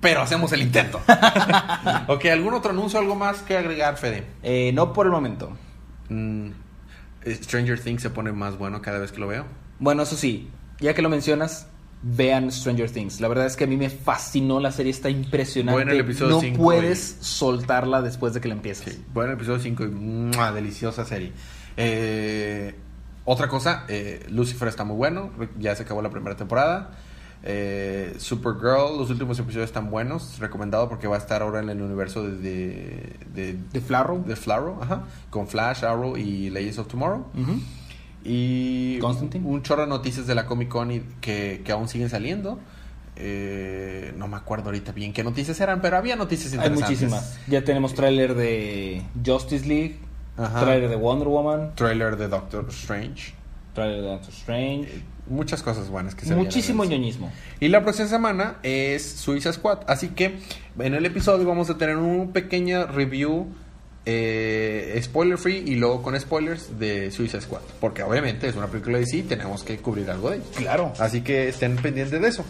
Pero 0.00 0.22
hacemos 0.22 0.52
el 0.52 0.62
intento. 0.62 1.00
ok, 2.06 2.24
¿algún 2.26 2.54
otro 2.54 2.70
anuncio, 2.70 2.98
algo 2.98 3.14
más 3.14 3.42
que 3.42 3.56
agregar, 3.56 3.96
Fede? 3.96 4.26
Eh, 4.42 4.72
no 4.74 4.92
por 4.92 5.06
el 5.06 5.12
momento. 5.12 5.56
Mm, 6.08 6.50
Stranger 7.26 7.78
Things 7.80 8.02
se 8.02 8.10
pone 8.10 8.32
más 8.32 8.56
bueno 8.58 8.80
cada 8.80 8.98
vez 8.98 9.12
que 9.12 9.20
lo 9.20 9.28
veo. 9.28 9.44
Bueno, 9.78 10.02
eso 10.02 10.16
sí, 10.16 10.50
ya 10.80 10.94
que 10.94 11.02
lo 11.02 11.08
mencionas, 11.08 11.68
vean 12.02 12.50
Stranger 12.50 12.90
Things. 12.90 13.20
La 13.20 13.28
verdad 13.28 13.46
es 13.46 13.56
que 13.56 13.64
a 13.64 13.66
mí 13.66 13.76
me 13.76 13.90
fascinó 13.90 14.60
la 14.60 14.72
serie, 14.72 14.90
está 14.90 15.10
impresionante. 15.10 15.82
En 15.82 15.88
el 15.90 16.00
episodio 16.00 16.36
no 16.36 16.40
cinco 16.40 16.62
puedes 16.62 17.18
soltarla 17.20 18.02
después 18.02 18.32
de 18.34 18.40
que 18.40 18.48
la 18.48 18.54
empieces. 18.54 18.94
Sí, 18.94 19.04
bueno, 19.12 19.32
episodio 19.32 19.58
5 19.58 19.84
y 19.84 19.88
¡mua! 19.88 20.52
deliciosa 20.52 21.04
serie. 21.04 21.32
Eh, 21.76 22.74
otra 23.24 23.48
cosa, 23.48 23.84
eh, 23.88 24.26
Lucifer 24.30 24.68
está 24.68 24.84
muy 24.84 24.96
bueno, 24.96 25.30
ya 25.58 25.76
se 25.76 25.82
acabó 25.82 26.02
la 26.02 26.10
primera 26.10 26.36
temporada. 26.36 26.92
Eh, 27.42 28.14
Supergirl, 28.18 28.98
los 28.98 29.08
últimos 29.10 29.38
episodios 29.38 29.68
están 29.70 29.90
buenos, 29.90 30.38
recomendado 30.38 30.88
porque 30.90 31.06
va 31.08 31.16
a 31.16 31.18
estar 31.18 31.40
ahora 31.42 31.60
en 31.60 31.70
el 31.70 31.80
universo 31.80 32.22
de, 32.22 32.36
de, 32.36 33.16
de, 33.34 33.56
¿De 33.72 33.80
Flarrow? 33.80 34.22
de 34.24 34.36
Flarrow, 34.36 34.82
ajá, 34.82 35.04
con 35.30 35.48
Flash, 35.48 35.84
Arrow 35.84 36.16
y 36.18 36.50
Legends 36.50 36.78
of 36.78 36.88
Tomorrow. 36.88 37.24
Y 38.24 38.98
Constantine. 38.98 39.46
un 39.46 39.62
chorro 39.62 39.82
de 39.82 39.88
noticias 39.88 40.26
de 40.26 40.34
la 40.34 40.44
Comic 40.44 40.68
Con 40.68 40.90
y 40.90 41.00
que, 41.20 41.62
que 41.64 41.72
aún 41.72 41.88
siguen 41.88 42.10
saliendo. 42.10 42.58
Eh, 43.16 44.12
no 44.16 44.28
me 44.28 44.36
acuerdo 44.36 44.66
ahorita 44.66 44.92
bien 44.92 45.12
qué 45.12 45.24
noticias 45.24 45.58
eran, 45.60 45.80
pero 45.80 45.96
había 45.96 46.16
noticias 46.16 46.52
Hay 46.52 46.58
interesantes. 46.58 46.88
muchísimas. 47.00 47.38
Ya 47.48 47.64
tenemos 47.64 47.94
tráiler 47.94 48.34
de 48.34 49.02
Justice 49.24 49.66
League, 49.66 49.98
Ajá. 50.36 50.60
tráiler 50.60 50.88
de 50.90 50.96
Wonder 50.96 51.28
Woman, 51.28 51.72
Trailer 51.74 52.16
de 52.16 52.28
Doctor 52.28 52.66
Strange. 52.70 53.34
tráiler 53.74 54.02
de 54.02 54.08
Doctor 54.08 54.30
Strange. 54.32 55.02
Muchas 55.30 55.62
cosas 55.62 55.88
buenas 55.88 56.16
que 56.16 56.26
se 56.26 56.34
Muchísimo 56.34 56.84
ñoñismo. 56.84 57.30
Y 57.60 57.68
la 57.68 57.82
próxima 57.82 58.08
semana 58.08 58.56
es 58.64 59.08
Suiza 59.12 59.52
Squad. 59.52 59.78
Así 59.86 60.08
que 60.08 60.40
en 60.78 60.94
el 60.94 61.06
episodio 61.06 61.46
vamos 61.46 61.70
a 61.70 61.78
tener 61.78 61.96
un 61.96 62.32
pequeña 62.32 62.86
review 62.86 63.46
eh, 64.06 65.00
spoiler 65.02 65.38
free 65.38 65.62
y 65.64 65.76
luego 65.76 66.02
con 66.02 66.18
spoilers 66.18 66.80
de 66.80 67.12
Suiza 67.12 67.40
Squad. 67.40 67.60
Porque 67.80 68.02
obviamente 68.02 68.48
es 68.48 68.56
una 68.56 68.66
película 68.66 68.98
de 68.98 69.06
sí, 69.06 69.22
tenemos 69.22 69.62
que 69.62 69.78
cubrir 69.78 70.10
algo 70.10 70.30
de 70.30 70.38
ello. 70.38 70.46
Claro. 70.56 70.92
Así 70.98 71.20
que 71.20 71.48
estén 71.48 71.76
pendientes 71.76 72.20
de 72.20 72.26
eso. 72.26 72.44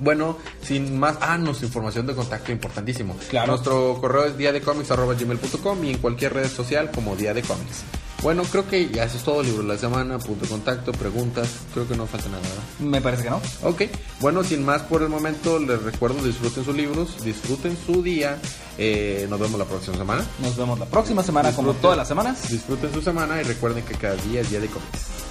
Bueno, 0.00 0.38
sin 0.62 1.00
más, 1.00 1.16
ah, 1.20 1.36
nuestra 1.36 1.66
información 1.66 2.06
de 2.06 2.14
contacto 2.14 2.52
importantísimo. 2.52 3.16
Claro. 3.28 3.48
Nuestro 3.48 3.98
correo 4.00 4.26
es 4.26 4.38
diadecomics.gmail.com 4.38 5.84
y 5.84 5.90
en 5.90 5.98
cualquier 5.98 6.34
red 6.34 6.46
social 6.46 6.92
como 6.92 7.16
Día 7.16 7.34
de 7.34 7.42
Comics. 7.42 7.82
Bueno, 8.22 8.42
creo 8.42 8.66
que 8.66 8.88
ya 8.88 9.04
eso 9.04 9.16
es 9.16 9.22
todo, 9.22 9.42
libro 9.44 9.62
de 9.62 9.68
la 9.68 9.78
semana, 9.78 10.18
punto 10.18 10.44
de 10.44 10.50
contacto, 10.50 10.90
preguntas, 10.90 11.48
creo 11.72 11.86
que 11.86 11.96
no 11.96 12.06
falta 12.06 12.28
nada, 12.28 12.42
¿verdad? 12.42 12.62
Me 12.80 13.00
parece 13.00 13.22
que 13.22 13.30
no. 13.30 13.40
Ok, 13.62 13.82
bueno, 14.20 14.42
sin 14.42 14.64
más 14.64 14.82
por 14.82 15.02
el 15.02 15.08
momento, 15.08 15.60
les 15.60 15.80
recuerdo, 15.82 16.24
disfruten 16.24 16.64
sus 16.64 16.74
libros, 16.74 17.22
disfruten 17.22 17.76
su 17.86 18.02
día, 18.02 18.38
eh, 18.76 19.26
nos 19.30 19.38
vemos 19.38 19.58
la 19.58 19.66
próxima 19.66 19.96
semana. 19.96 20.24
Nos 20.40 20.56
vemos 20.56 20.78
la 20.80 20.86
próxima 20.86 21.22
semana, 21.22 21.52
como 21.52 21.74
todas 21.74 21.96
las 21.96 22.08
semanas. 22.08 22.50
Disfruten 22.50 22.92
su 22.92 23.02
semana 23.02 23.40
y 23.40 23.44
recuerden 23.44 23.84
que 23.84 23.94
cada 23.94 24.16
día 24.16 24.40
es 24.40 24.50
Día 24.50 24.60
de 24.60 24.66
Comics. 24.66 25.27